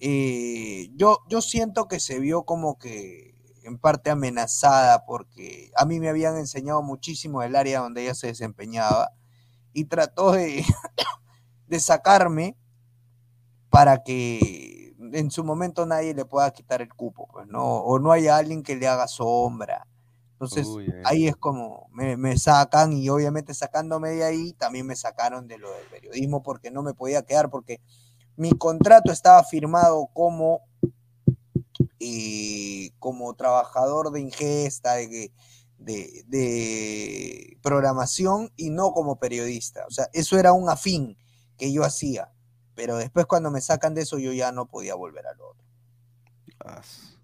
eh, 0.00 0.90
yo, 0.94 1.18
yo 1.28 1.40
siento 1.40 1.88
que 1.88 2.00
se 2.00 2.18
vio 2.20 2.44
como 2.44 2.78
que 2.78 3.34
en 3.64 3.78
parte 3.78 4.10
amenazada 4.10 5.04
porque 5.04 5.70
a 5.76 5.84
mí 5.84 6.00
me 6.00 6.08
habían 6.08 6.36
enseñado 6.36 6.82
muchísimo 6.82 7.42
del 7.42 7.56
área 7.56 7.80
donde 7.80 8.02
ella 8.02 8.14
se 8.14 8.28
desempeñaba 8.28 9.12
y 9.72 9.84
trató 9.84 10.32
de, 10.32 10.64
de 11.66 11.80
sacarme 11.80 12.56
para 13.70 14.02
que 14.02 14.94
en 15.12 15.30
su 15.30 15.44
momento 15.44 15.86
nadie 15.86 16.14
le 16.14 16.24
pueda 16.24 16.50
quitar 16.52 16.82
el 16.82 16.92
cupo, 16.92 17.28
pues, 17.32 17.46
¿no? 17.46 17.62
O 17.62 17.98
no 17.98 18.12
haya 18.12 18.36
alguien 18.36 18.62
que 18.62 18.76
le 18.76 18.88
haga 18.88 19.06
sombra. 19.06 19.86
Entonces, 20.40 20.66
Uy, 20.66 20.90
ay, 20.92 21.02
ahí 21.02 21.26
es 21.28 21.36
como 21.36 21.88
me, 21.92 22.16
me 22.16 22.38
sacan 22.38 22.92
y 22.92 23.08
obviamente 23.08 23.54
sacándome 23.54 24.10
de 24.10 24.24
ahí 24.24 24.52
también 24.52 24.86
me 24.86 24.94
sacaron 24.96 25.48
de 25.48 25.58
lo 25.58 25.72
del 25.72 25.86
periodismo 25.88 26.42
porque 26.42 26.70
no 26.70 26.82
me 26.82 26.94
podía 26.94 27.22
quedar 27.22 27.50
porque 27.50 27.80
mi 28.36 28.52
contrato 28.52 29.12
estaba 29.12 29.42
firmado 29.44 30.08
como 30.14 30.62
eh, 32.00 32.90
como 32.98 33.34
trabajador 33.34 34.10
de 34.12 34.20
ingesta 34.20 34.94
de, 34.94 35.32
de, 35.78 36.24
de 36.26 37.58
programación 37.62 38.52
y 38.56 38.70
no 38.70 38.92
como 38.92 39.18
periodista. 39.18 39.84
O 39.86 39.90
sea 39.90 40.08
eso 40.12 40.38
era 40.38 40.52
un 40.52 40.68
afín 40.70 41.16
que 41.56 41.72
yo 41.72 41.84
hacía 41.84 42.32
pero 42.74 42.96
después 42.96 43.26
cuando 43.26 43.50
me 43.50 43.60
sacan 43.60 43.94
de 43.94 44.02
eso 44.02 44.18
yo 44.18 44.32
ya 44.32 44.52
no 44.52 44.66
podía 44.66 44.94
volver 44.94 45.26
al 45.26 45.40
otro. 45.40 45.64
As- 46.64 47.17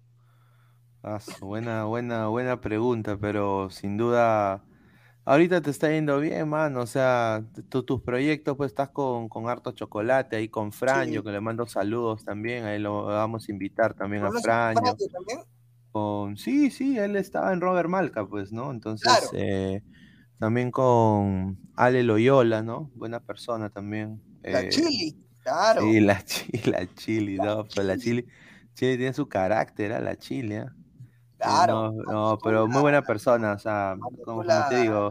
as, 1.05 1.39
buena, 1.39 1.85
buena, 1.85 2.27
buena 2.27 2.59
pregunta, 2.61 3.17
pero 3.17 3.69
sin 3.69 3.95
duda, 3.97 4.63
ahorita 5.23 5.61
te 5.61 5.69
está 5.69 5.89
yendo 5.91 6.19
bien, 6.19 6.49
mano. 6.49 6.81
O 6.81 6.87
sea, 6.87 7.43
tú- 7.69 7.83
tus 7.83 8.01
proyectos, 8.01 8.57
pues 8.57 8.71
estás 8.71 8.89
con, 8.89 9.29
con 9.29 9.47
harto 9.47 9.71
chocolate 9.71 10.35
ahí 10.37 10.49
con 10.49 10.71
Franjo, 10.71 11.13
Sí. 11.19 11.23
que 11.23 11.31
le 11.31 11.41
mando 11.41 11.65
saludos 11.67 12.23
también. 12.25 12.65
Ahí 12.65 12.79
lo 12.79 13.05
vamos 13.05 13.47
a 13.47 13.51
invitar 13.51 13.93
también 13.93 14.23
a 14.23 14.27
¿Conoces 14.27 14.45
a 14.49 14.73
Franjo. 14.73 14.97
También? 15.11 15.39
Con, 15.91 16.37
sí, 16.37 16.71
sí, 16.71 16.97
él 16.97 17.15
estaba 17.15 17.53
en 17.53 17.61
Robert 17.61 17.87
Malca, 17.87 18.25
pues, 18.27 18.51
¿no? 18.51 18.71
Entonces, 18.71 19.07
Claro. 19.07 19.29
eh, 19.33 19.81
también 20.39 20.69
con 20.71 21.57
Ale 21.75 22.03
Loyola, 22.03 22.61
¿no? 22.63 22.91
Buena 22.95 23.19
persona 23.21 23.69
también. 23.69 24.21
la 24.43 24.61
eh, 24.61 24.69
chili 24.69 25.15
claro 25.41 25.81
Sí, 25.81 25.99
la 26.01 26.21
chili, 26.23 26.61
la 26.71 26.95
chili, 26.95 27.35
no, 27.37 27.65
pero 27.73 27.87
la 27.87 27.97
chili, 27.97 28.25
chili 28.73 28.97
tiene 28.97 29.13
su 29.13 29.27
carácter, 29.29 29.93
¿ah? 29.93 29.99
la 30.01 30.17
chili, 30.17 30.55
¿ah? 30.55 30.73
Claro 31.45 31.91
no, 31.91 32.03
no, 32.11 32.37
pero 32.43 32.67
muy 32.67 32.81
buena 32.81 33.01
persona, 33.01 33.53
o 33.53 33.59
sea, 33.59 33.95
como, 34.23 34.43
te 34.69 34.75
digo, 34.75 35.09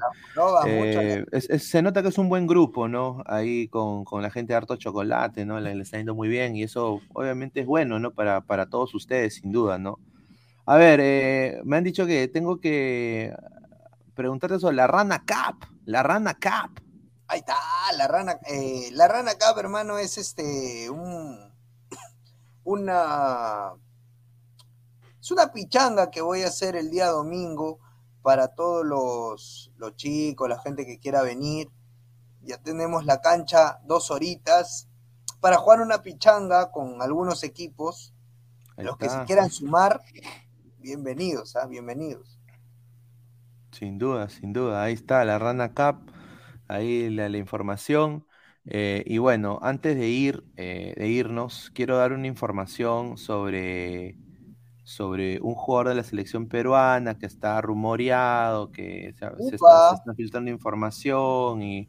eh, 0.66 1.24
es- 1.32 1.48
es- 1.50 1.68
se 1.68 1.82
nota 1.82 2.02
que 2.02 2.08
es 2.08 2.18
un 2.18 2.28
buen 2.28 2.46
grupo, 2.46 2.88
¿no? 2.88 3.22
Ahí 3.26 3.68
con, 3.68 4.04
con 4.04 4.22
la 4.22 4.30
gente 4.30 4.52
de 4.52 4.56
harto 4.56 4.76
chocolate, 4.76 5.44
¿no? 5.44 5.60
Le, 5.60 5.74
le 5.74 5.82
está 5.82 5.96
yendo 5.98 6.14
muy 6.14 6.28
bien 6.28 6.56
y 6.56 6.62
eso 6.64 7.00
obviamente 7.12 7.60
es 7.60 7.66
bueno, 7.66 7.98
¿no? 7.98 8.10
Para, 8.12 8.40
para 8.40 8.66
todos 8.66 8.94
ustedes, 8.94 9.36
sin 9.36 9.52
duda, 9.52 9.78
¿no? 9.78 9.98
A 10.66 10.76
ver, 10.76 11.00
eh, 11.02 11.60
me 11.64 11.76
han 11.76 11.84
dicho 11.84 12.06
que 12.06 12.26
tengo 12.28 12.58
que 12.58 13.34
preguntarte 14.14 14.58
sobre 14.58 14.76
la 14.76 14.86
Rana 14.86 15.20
Cup, 15.26 15.66
la 15.84 16.02
Rana 16.02 16.34
Cup. 16.34 16.80
Ahí 17.26 17.40
está, 17.40 17.54
la 17.96 18.06
rana, 18.06 18.38
eh, 18.46 18.90
la 18.92 19.08
rana 19.08 19.32
Cup, 19.32 19.58
hermano, 19.58 19.98
es 19.98 20.18
este 20.18 20.88
un 20.90 21.52
una 22.64 23.72
es 25.24 25.30
una 25.30 25.52
pichanga 25.52 26.10
que 26.10 26.20
voy 26.20 26.42
a 26.42 26.48
hacer 26.48 26.76
el 26.76 26.90
día 26.90 27.06
domingo 27.06 27.80
para 28.20 28.48
todos 28.48 28.84
los, 28.84 29.72
los 29.78 29.96
chicos, 29.96 30.50
la 30.50 30.60
gente 30.60 30.84
que 30.84 30.98
quiera 30.98 31.22
venir. 31.22 31.70
Ya 32.42 32.58
tenemos 32.58 33.06
la 33.06 33.22
cancha 33.22 33.80
dos 33.86 34.10
horitas 34.10 34.86
para 35.40 35.56
jugar 35.56 35.80
una 35.80 36.02
pichanga 36.02 36.70
con 36.70 37.00
algunos 37.00 37.42
equipos. 37.42 38.12
Ahí 38.76 38.84
los 38.84 38.98
que 38.98 39.08
se 39.08 39.24
quieran 39.24 39.48
sumar, 39.48 40.02
bienvenidos, 40.80 41.56
¿ah? 41.56 41.66
bienvenidos. 41.66 42.38
Sin 43.72 43.96
duda, 43.96 44.28
sin 44.28 44.52
duda. 44.52 44.82
Ahí 44.82 44.92
está 44.92 45.24
la 45.24 45.38
Rana 45.38 45.72
Cup, 45.72 46.12
ahí 46.68 47.08
la, 47.08 47.30
la 47.30 47.38
información. 47.38 48.26
Eh, 48.66 49.02
y 49.06 49.16
bueno, 49.16 49.58
antes 49.62 49.96
de 49.96 50.06
ir, 50.06 50.44
eh, 50.56 50.92
de 50.98 51.08
irnos, 51.08 51.70
quiero 51.74 51.96
dar 51.96 52.12
una 52.12 52.26
información 52.26 53.16
sobre, 53.16 54.18
sobre 54.84 55.40
un 55.40 55.54
jugador 55.54 55.88
de 55.88 55.94
la 55.96 56.02
selección 56.04 56.46
peruana 56.46 57.18
que 57.18 57.26
está 57.26 57.60
rumoreado, 57.60 58.70
que 58.70 59.14
se, 59.18 59.26
se 59.48 59.56
está, 59.56 59.66
Upa. 59.66 59.88
se 59.90 59.94
está 59.96 60.14
filtrando 60.14 60.50
información 60.50 61.62
y 61.62 61.88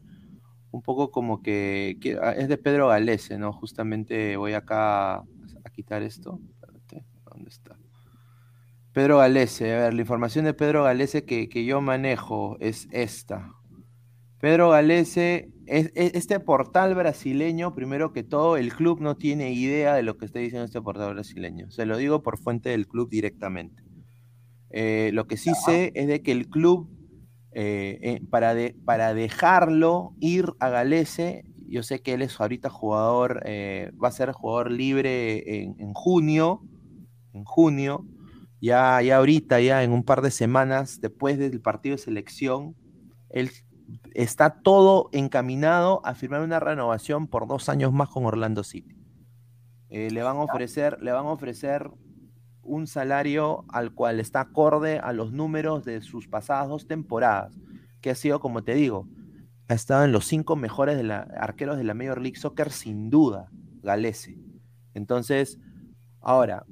un 0.70 0.82
poco 0.82 1.10
como 1.10 1.42
que, 1.42 1.98
que- 2.00 2.18
ah, 2.20 2.32
es 2.32 2.48
de 2.48 2.58
Pedro 2.58 2.88
Galese, 2.88 3.38
¿no? 3.38 3.52
Justamente 3.52 4.36
voy 4.36 4.54
acá 4.54 5.16
a, 5.16 5.24
a 5.64 5.70
quitar 5.70 6.02
esto. 6.02 6.40
Espérate, 6.60 7.04
¿dónde 7.30 7.50
está? 7.50 7.76
Pedro 8.92 9.18
Galese, 9.18 9.74
a 9.74 9.78
ver, 9.80 9.94
la 9.94 10.00
información 10.00 10.44
de 10.46 10.54
Pedro 10.54 10.84
Galese 10.84 11.24
que, 11.24 11.48
que 11.48 11.64
yo 11.66 11.80
manejo 11.82 12.56
es 12.60 12.88
esta. 12.90 13.52
Pedro 14.38 14.70
Galese, 14.70 15.50
es, 15.66 15.90
es- 15.94 16.14
este 16.14 16.40
portal 16.40 16.94
brasileño, 16.94 17.74
primero 17.74 18.12
que 18.12 18.22
todo, 18.22 18.56
el 18.56 18.72
club 18.74 19.00
no 19.00 19.16
tiene 19.16 19.52
idea 19.52 19.94
de 19.94 20.02
lo 20.02 20.16
que 20.16 20.26
está 20.26 20.38
diciendo 20.38 20.64
este 20.66 20.80
portal 20.82 21.14
brasileño. 21.14 21.70
Se 21.70 21.86
lo 21.86 21.96
digo 21.98 22.22
por 22.22 22.38
fuente 22.38 22.70
del 22.70 22.86
club 22.86 23.08
directamente. 23.10 23.82
Eh, 24.70 25.10
lo 25.14 25.26
que 25.26 25.36
sí 25.36 25.52
sé 25.54 25.92
es 25.94 26.08
de 26.08 26.22
que 26.22 26.32
el 26.32 26.48
club, 26.48 26.88
eh, 27.52 27.98
eh, 28.02 28.20
para, 28.30 28.54
de- 28.54 28.76
para 28.84 29.14
dejarlo 29.14 30.14
ir 30.20 30.52
a 30.60 30.68
Galese, 30.68 31.44
yo 31.68 31.82
sé 31.82 32.00
que 32.00 32.14
él 32.14 32.22
es 32.22 32.40
ahorita 32.40 32.70
jugador, 32.70 33.42
va 33.44 34.08
a 34.08 34.12
ser 34.12 34.32
jugador 34.32 34.70
libre 34.70 35.62
en, 35.62 35.74
en 35.80 35.94
junio, 35.94 36.62
en 37.32 37.44
junio, 37.44 38.06
ya, 38.60 39.02
ya 39.02 39.16
ahorita, 39.18 39.60
ya 39.60 39.82
en 39.82 39.92
un 39.92 40.04
par 40.04 40.22
de 40.22 40.30
semanas 40.30 41.00
después 41.00 41.38
del 41.38 41.60
partido 41.60 41.96
de 41.96 42.02
selección, 42.02 42.74
él 43.30 43.50
está 44.14 44.60
todo 44.60 45.08
encaminado 45.12 46.00
a 46.04 46.14
firmar 46.14 46.42
una 46.42 46.60
renovación 46.60 47.26
por 47.26 47.46
dos 47.46 47.68
años 47.68 47.92
más 47.92 48.08
con 48.08 48.24
Orlando 48.24 48.64
City. 48.64 48.96
Eh, 49.88 50.10
le 50.10 50.22
van 50.22 50.36
a 50.36 50.42
ofrecer, 50.42 50.98
le 51.02 51.12
van 51.12 51.26
a 51.26 51.30
ofrecer 51.30 51.90
un 52.62 52.86
salario 52.86 53.64
al 53.68 53.92
cual 53.92 54.20
está 54.20 54.40
acorde 54.40 54.98
a 54.98 55.12
los 55.12 55.32
números 55.32 55.84
de 55.84 56.00
sus 56.00 56.26
pasadas 56.26 56.68
dos 56.68 56.86
temporadas, 56.86 57.54
que 58.00 58.10
ha 58.10 58.14
sido, 58.14 58.40
como 58.40 58.64
te 58.64 58.74
digo, 58.74 59.08
ha 59.68 59.74
estado 59.74 60.04
en 60.04 60.12
los 60.12 60.26
cinco 60.26 60.56
mejores 60.56 60.96
de 60.96 61.04
la, 61.04 61.20
arqueros 61.38 61.76
de 61.76 61.84
la 61.84 61.94
Major 61.94 62.20
League 62.20 62.38
Soccer, 62.38 62.70
sin 62.70 63.10
duda, 63.10 63.48
Galese. 63.82 64.38
Entonces, 64.94 65.58
ahora, 66.20 66.64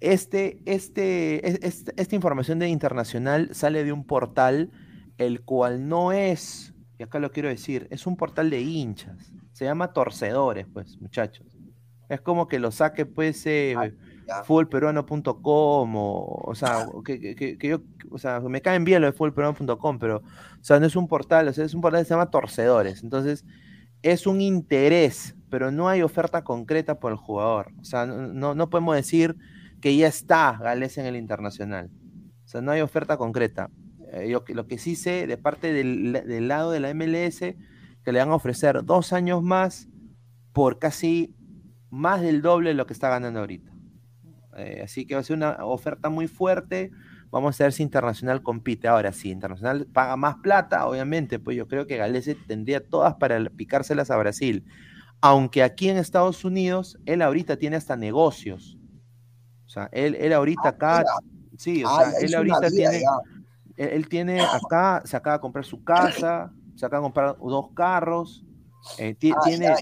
este, 0.00 0.60
este, 0.66 1.56
esta 1.56 2.14
información 2.14 2.58
de 2.58 2.68
internacional 2.68 3.48
sale 3.52 3.84
de 3.84 3.92
un 3.92 4.04
portal 4.04 4.70
el 5.18 5.42
cual 5.42 5.88
no 5.88 6.12
es, 6.12 6.74
y 6.98 7.02
acá 7.02 7.18
lo 7.18 7.30
quiero 7.32 7.48
decir, 7.48 7.86
es 7.90 8.06
un 8.06 8.16
portal 8.16 8.50
de 8.50 8.60
hinchas. 8.60 9.32
Se 9.52 9.64
llama 9.64 9.92
Torcedores, 9.92 10.66
pues, 10.72 11.00
muchachos. 11.00 11.46
Es 12.08 12.20
como 12.20 12.48
que 12.48 12.58
lo 12.58 12.70
saque, 12.70 13.06
pues, 13.06 13.44
eh, 13.46 13.74
fullperuano.com 14.44 15.96
o, 15.96 16.42
o 16.44 16.54
sea, 16.54 16.86
que, 17.04 17.58
yo, 17.60 17.80
o 18.10 18.18
sea, 18.18 18.40
me 18.40 18.60
caen 18.60 18.84
bien 18.84 19.00
lo 19.00 19.06
de 19.06 19.12
fullperuano.com, 19.12 19.98
pero, 19.98 20.18
o 20.18 20.64
sea, 20.64 20.80
no 20.80 20.86
es 20.86 20.96
un 20.96 21.08
portal, 21.08 21.48
o 21.48 21.52
sea, 21.52 21.64
es 21.64 21.74
un 21.74 21.80
portal 21.80 22.02
que 22.02 22.06
se 22.06 22.14
llama 22.14 22.30
Torcedores. 22.30 23.02
Entonces, 23.02 23.44
es 24.02 24.26
un 24.26 24.40
interés, 24.40 25.34
pero 25.48 25.70
no 25.70 25.88
hay 25.88 26.02
oferta 26.02 26.44
concreta 26.44 27.00
por 27.00 27.12
el 27.12 27.18
jugador. 27.18 27.72
O 27.80 27.84
sea, 27.84 28.06
no, 28.06 28.54
no 28.54 28.70
podemos 28.70 28.94
decir 28.96 29.36
que 29.80 29.96
ya 29.96 30.08
está 30.08 30.58
Gales 30.60 30.98
en 30.98 31.06
el 31.06 31.16
internacional. 31.16 31.90
O 32.44 32.48
sea, 32.48 32.60
no 32.60 32.72
hay 32.72 32.82
oferta 32.82 33.16
concreta. 33.16 33.70
Eh, 34.14 34.28
yo, 34.28 34.44
lo 34.48 34.66
que 34.66 34.78
sí 34.78 34.94
sé 34.94 35.26
de 35.26 35.36
parte 35.36 35.72
del, 35.72 36.12
del, 36.12 36.48
lado 36.48 36.70
de 36.70 36.80
la 36.80 36.94
MLS, 36.94 37.40
que 37.40 38.12
le 38.12 38.18
van 38.20 38.30
a 38.30 38.36
ofrecer 38.36 38.84
dos 38.84 39.12
años 39.12 39.42
más 39.42 39.88
por 40.52 40.78
casi 40.78 41.34
más 41.90 42.20
del 42.20 42.42
doble 42.42 42.70
de 42.70 42.74
lo 42.74 42.86
que 42.86 42.92
está 42.92 43.08
ganando 43.08 43.40
ahorita. 43.40 43.72
Eh, 44.56 44.82
así 44.84 45.04
que 45.04 45.14
va 45.14 45.20
a 45.20 45.24
ser 45.24 45.36
una 45.36 45.64
oferta 45.64 46.08
muy 46.10 46.28
fuerte. 46.28 46.92
Vamos 47.30 47.60
a 47.60 47.64
ver 47.64 47.72
si 47.72 47.82
Internacional 47.82 48.42
compite. 48.42 48.86
Ahora, 48.86 49.12
si 49.12 49.30
Internacional 49.30 49.86
paga 49.86 50.16
más 50.16 50.36
plata, 50.36 50.86
obviamente, 50.86 51.40
pues 51.40 51.56
yo 51.56 51.66
creo 51.66 51.86
que 51.86 51.96
Galese 51.96 52.36
tendría 52.36 52.86
todas 52.86 53.14
para 53.14 53.44
picárselas 53.50 54.12
a 54.12 54.16
Brasil. 54.16 54.64
Aunque 55.20 55.64
aquí 55.64 55.88
en 55.88 55.96
Estados 55.96 56.44
Unidos, 56.44 56.98
él 57.06 57.22
ahorita 57.22 57.56
tiene 57.56 57.76
hasta 57.76 57.96
negocios. 57.96 58.78
O 59.66 59.68
sea, 59.68 59.88
él, 59.90 60.14
él 60.20 60.32
ahorita 60.32 60.62
ah, 60.64 60.68
acá, 60.68 61.04
sí, 61.56 61.82
o 61.82 61.96
sea, 61.96 62.12
él 62.20 62.34
ahorita 62.34 62.70
tiene, 62.70 63.02
él, 63.76 64.08
tiene 64.08 64.40
acá, 64.40 65.02
se 65.04 65.16
acaba 65.16 65.36
de 65.36 65.40
comprar 65.40 65.64
su 65.64 65.82
casa, 65.82 66.52
se 66.76 66.86
acaba 66.86 67.00
de 67.00 67.06
comprar 67.06 67.36
dos 67.38 67.70
carros, 67.74 68.44
tiene, 69.18 69.74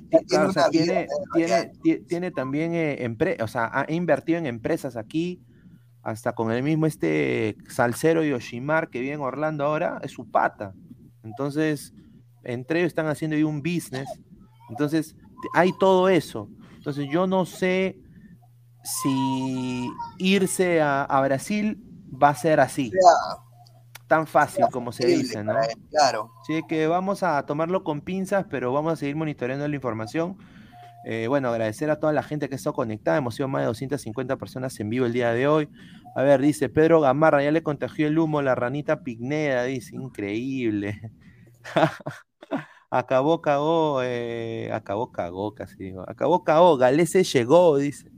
tiene, 2.06 2.30
también 2.30 2.72
eh, 2.74 3.36
o 3.42 3.48
sea, 3.48 3.70
ha 3.72 3.92
invertido 3.92 4.38
en 4.38 4.46
empresas 4.46 4.96
aquí, 4.96 5.42
hasta 6.02 6.34
con 6.34 6.50
el 6.50 6.62
mismo 6.62 6.86
este 6.86 7.56
Salcero 7.68 8.24
Yoshimar 8.24 8.88
que 8.90 9.00
vive 9.00 9.14
en 9.14 9.20
Orlando 9.20 9.64
ahora, 9.64 10.00
es 10.02 10.12
su 10.12 10.30
pata. 10.30 10.74
Entonces, 11.22 11.92
entre 12.44 12.80
ellos 12.80 12.88
están 12.88 13.06
haciendo 13.06 13.36
ahí 13.36 13.44
un 13.44 13.62
business. 13.62 14.08
Entonces, 14.68 15.16
hay 15.54 15.72
todo 15.78 16.08
eso. 16.08 16.48
Entonces, 16.76 17.06
yo 17.10 17.26
no 17.26 17.44
sé 17.46 18.00
si 18.82 19.88
irse 20.18 20.80
a, 20.80 21.20
Brasil 21.24 21.80
va 22.20 22.30
a 22.30 22.34
ser 22.34 22.58
así 22.58 22.90
tan 24.12 24.26
fácil 24.26 24.66
como 24.70 24.92
se 24.92 25.06
dice, 25.06 25.42
¿no? 25.42 25.54
Claro. 25.88 26.30
Sí, 26.46 26.60
que 26.68 26.86
vamos 26.86 27.22
a 27.22 27.46
tomarlo 27.46 27.82
con 27.82 28.02
pinzas, 28.02 28.44
pero 28.50 28.70
vamos 28.70 28.92
a 28.92 28.96
seguir 28.96 29.16
monitoreando 29.16 29.66
la 29.66 29.74
información. 29.74 30.36
Eh, 31.06 31.28
bueno, 31.28 31.48
agradecer 31.48 31.88
a 31.88 31.98
toda 31.98 32.12
la 32.12 32.22
gente 32.22 32.50
que 32.50 32.56
está 32.56 32.72
conectada. 32.72 33.16
Hemos 33.16 33.36
sido 33.36 33.48
más 33.48 33.62
de 33.62 33.68
250 33.68 34.36
personas 34.36 34.78
en 34.80 34.90
vivo 34.90 35.06
el 35.06 35.14
día 35.14 35.32
de 35.32 35.48
hoy. 35.48 35.70
A 36.14 36.22
ver, 36.24 36.42
dice 36.42 36.68
Pedro 36.68 37.00
Gamarra, 37.00 37.42
ya 37.42 37.52
le 37.52 37.62
contagió 37.62 38.06
el 38.06 38.18
humo 38.18 38.42
la 38.42 38.54
ranita 38.54 39.02
Pigneda, 39.02 39.64
dice, 39.64 39.96
increíble. 39.96 41.10
acabó, 42.90 43.40
cagó, 43.40 44.02
eh, 44.02 44.68
acabó, 44.74 45.10
cagó, 45.10 45.54
casi 45.54 45.84
digo. 45.84 46.04
Acabó, 46.06 46.44
cagó, 46.44 46.76
Galese 46.76 47.24
llegó, 47.24 47.78
dice. 47.78 48.12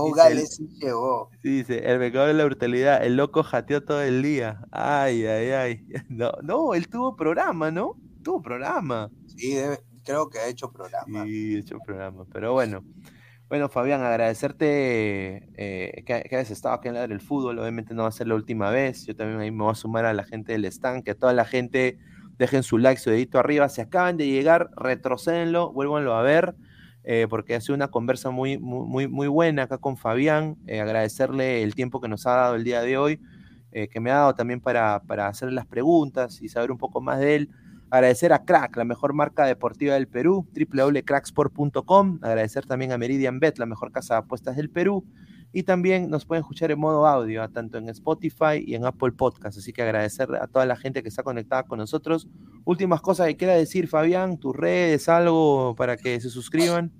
Oh, 0.00 0.12
Gales 0.12 0.60
llegó. 0.78 1.28
Dice, 1.42 1.90
el 1.90 1.98
mejor 1.98 2.28
de 2.28 2.34
la 2.34 2.44
brutalidad, 2.44 3.04
el 3.04 3.16
loco 3.16 3.42
jateó 3.42 3.82
todo 3.82 4.00
el 4.00 4.22
día. 4.22 4.60
Ay, 4.70 5.26
ay, 5.26 5.50
ay. 5.50 5.86
No, 6.08 6.30
no, 6.40 6.74
él 6.74 6.88
tuvo 6.88 7.16
programa, 7.16 7.72
¿no? 7.72 7.96
Tuvo 8.22 8.40
programa. 8.40 9.10
Sí, 9.26 9.56
creo 10.04 10.30
que 10.30 10.38
ha 10.38 10.46
hecho 10.46 10.70
programa. 10.70 11.24
Sí, 11.24 11.56
ha 11.56 11.58
hecho 11.58 11.78
programa, 11.84 12.24
pero 12.32 12.52
bueno. 12.52 12.84
Bueno, 13.48 13.68
Fabián, 13.68 14.00
agradecerte 14.02 15.48
eh, 15.56 16.04
que, 16.06 16.12
hayas 16.30 16.52
estado 16.52 16.76
aquí 16.76 16.86
en 16.86 16.94
la 16.94 17.08
del 17.08 17.20
fútbol. 17.20 17.58
Obviamente 17.58 17.92
no 17.92 18.02
va 18.02 18.08
a 18.08 18.12
ser 18.12 18.28
la 18.28 18.36
última 18.36 18.70
vez. 18.70 19.04
Yo 19.04 19.16
también 19.16 19.40
ahí 19.40 19.50
me 19.50 19.64
voy 19.64 19.72
a 19.72 19.74
sumar 19.74 20.04
a 20.04 20.12
la 20.12 20.22
gente 20.22 20.52
del 20.52 20.64
stand, 20.66 21.02
que 21.02 21.10
a 21.10 21.14
toda 21.16 21.32
la 21.32 21.44
gente 21.44 21.98
dejen 22.38 22.62
su 22.62 22.78
like, 22.78 23.00
su 23.00 23.10
dedito 23.10 23.40
arriba. 23.40 23.68
Si 23.68 23.80
acaban 23.80 24.16
de 24.16 24.28
llegar, 24.28 24.70
retrocédenlo, 24.76 25.72
vuélvanlo 25.72 26.14
a 26.14 26.22
ver. 26.22 26.54
Eh, 27.10 27.26
porque 27.26 27.54
ha 27.54 27.60
sido 27.62 27.74
una 27.74 27.88
conversa 27.88 28.28
muy, 28.28 28.58
muy, 28.58 29.08
muy 29.08 29.28
buena 29.28 29.62
acá 29.62 29.78
con 29.78 29.96
Fabián. 29.96 30.58
Eh, 30.66 30.78
agradecerle 30.82 31.62
el 31.62 31.74
tiempo 31.74 32.02
que 32.02 32.08
nos 32.08 32.26
ha 32.26 32.32
dado 32.32 32.54
el 32.54 32.64
día 32.64 32.82
de 32.82 32.98
hoy, 32.98 33.18
eh, 33.72 33.88
que 33.88 33.98
me 33.98 34.10
ha 34.10 34.16
dado 34.16 34.34
también 34.34 34.60
para, 34.60 35.00
para 35.06 35.26
hacerle 35.26 35.54
las 35.54 35.64
preguntas 35.64 36.42
y 36.42 36.50
saber 36.50 36.70
un 36.70 36.76
poco 36.76 37.00
más 37.00 37.18
de 37.18 37.36
él. 37.36 37.50
Agradecer 37.88 38.34
a 38.34 38.44
Crack, 38.44 38.76
la 38.76 38.84
mejor 38.84 39.14
marca 39.14 39.46
deportiva 39.46 39.94
del 39.94 40.06
Perú, 40.06 40.46
www.cracksport.com. 40.54 42.18
Agradecer 42.20 42.66
también 42.66 42.92
a 42.92 42.98
Meridian 42.98 43.40
Bet, 43.40 43.58
la 43.58 43.64
mejor 43.64 43.90
casa 43.90 44.16
de 44.16 44.18
apuestas 44.18 44.56
del 44.56 44.68
Perú. 44.68 45.02
Y 45.52 45.62
también 45.62 46.10
nos 46.10 46.26
pueden 46.26 46.42
escuchar 46.42 46.70
en 46.70 46.78
modo 46.78 47.06
audio, 47.06 47.48
tanto 47.50 47.78
en 47.78 47.88
Spotify 47.88 48.62
y 48.64 48.74
en 48.74 48.84
Apple 48.84 49.12
Podcast. 49.12 49.58
Así 49.58 49.72
que 49.72 49.82
agradecer 49.82 50.28
a 50.36 50.46
toda 50.46 50.66
la 50.66 50.76
gente 50.76 51.02
que 51.02 51.08
está 51.08 51.22
conectada 51.22 51.62
con 51.62 51.78
nosotros. 51.78 52.28
Últimas 52.64 53.00
cosas 53.00 53.28
que 53.28 53.36
quiera 53.36 53.54
decir, 53.54 53.88
Fabián, 53.88 54.38
tus 54.38 54.54
redes, 54.54 55.08
algo 55.08 55.74
para 55.76 55.96
que 55.96 56.20
se 56.20 56.28
suscriban. 56.28 56.92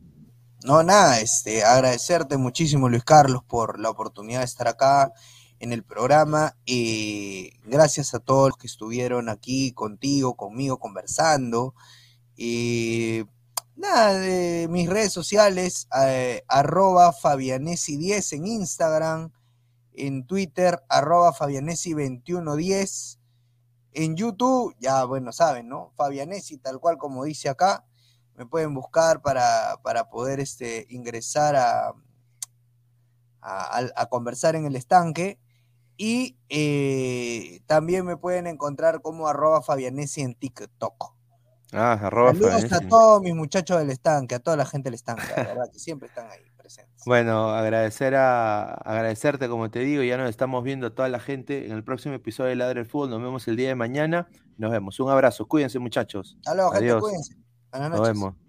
No, 0.64 0.82
nada, 0.82 1.20
este, 1.20 1.62
agradecerte 1.62 2.36
muchísimo, 2.36 2.88
Luis 2.88 3.04
Carlos, 3.04 3.42
por 3.46 3.78
la 3.78 3.90
oportunidad 3.90 4.40
de 4.40 4.46
estar 4.46 4.66
acá 4.66 5.12
en 5.60 5.72
el 5.72 5.84
programa. 5.84 6.56
Y 6.64 7.52
gracias 7.64 8.14
a 8.14 8.18
todos 8.18 8.50
los 8.50 8.58
que 8.58 8.66
estuvieron 8.66 9.28
aquí 9.28 9.72
contigo, 9.72 10.36
conmigo, 10.36 10.78
conversando. 10.78 11.74
Y 12.36 13.24
nada, 13.78 14.18
de 14.18 14.66
mis 14.68 14.88
redes 14.88 15.12
sociales, 15.12 15.88
eh, 16.04 16.42
arroba 16.48 17.12
Fabianesi10 17.12 18.36
en 18.36 18.46
Instagram, 18.46 19.32
en 19.94 20.26
Twitter, 20.26 20.82
arroba 20.88 21.32
Fabianesi2110, 21.32 23.18
en 23.92 24.16
YouTube, 24.16 24.74
ya 24.80 25.04
bueno, 25.04 25.32
saben, 25.32 25.68
¿no? 25.68 25.92
Fabianesi, 25.96 26.58
tal 26.58 26.80
cual 26.80 26.98
como 26.98 27.24
dice 27.24 27.48
acá, 27.48 27.84
me 28.36 28.46
pueden 28.46 28.74
buscar 28.74 29.22
para, 29.22 29.80
poder 30.10 30.40
este, 30.40 30.86
ingresar 30.90 31.56
a, 31.56 31.94
a, 33.40 34.06
conversar 34.06 34.54
en 34.54 34.66
el 34.66 34.76
estanque. 34.76 35.40
Y 35.96 36.38
eh, 36.48 37.60
también 37.66 38.06
me 38.06 38.16
pueden 38.16 38.46
encontrar 38.46 39.02
como 39.02 39.26
arroba 39.26 39.62
Fabianesi 39.62 40.20
en 40.20 40.36
TikTok. 40.36 41.17
Ah, 41.72 41.92
arroba 41.92 42.32
Saludos 42.32 42.72
a 42.72 42.80
todos 42.80 43.20
mis 43.20 43.34
muchachos 43.34 43.78
del 43.78 43.90
estanque, 43.90 44.34
a 44.34 44.38
toda 44.38 44.56
la 44.56 44.64
gente 44.64 44.86
del 44.86 44.94
estanque, 44.94 45.22
la 45.36 45.42
verdad, 45.42 45.70
que 45.70 45.78
siempre 45.78 46.08
están 46.08 46.26
ahí 46.30 46.40
presentes. 46.56 47.04
Bueno, 47.04 47.50
agradecer 47.50 48.14
a, 48.14 48.72
agradecerte, 48.74 49.48
como 49.48 49.70
te 49.70 49.80
digo, 49.80 50.02
ya 50.02 50.16
nos 50.16 50.30
estamos 50.30 50.64
viendo 50.64 50.86
a 50.86 50.90
toda 50.94 51.10
la 51.10 51.20
gente 51.20 51.66
en 51.66 51.72
el 51.72 51.84
próximo 51.84 52.14
episodio 52.14 52.48
de 52.50 52.56
Ladre 52.56 52.80
el 52.80 52.86
Fútbol. 52.86 53.10
Nos 53.10 53.20
vemos 53.20 53.46
el 53.48 53.56
día 53.56 53.68
de 53.68 53.74
mañana. 53.74 54.28
Nos 54.56 54.70
vemos. 54.70 54.98
Un 54.98 55.10
abrazo. 55.10 55.46
Cuídense, 55.46 55.78
muchachos. 55.78 56.38
Hasta 56.46 56.78
gente, 56.78 56.98
cuídense. 57.00 57.36
Buenas 57.70 57.90
noches. 57.90 58.18
Nos 58.18 58.34
vemos. 58.34 58.48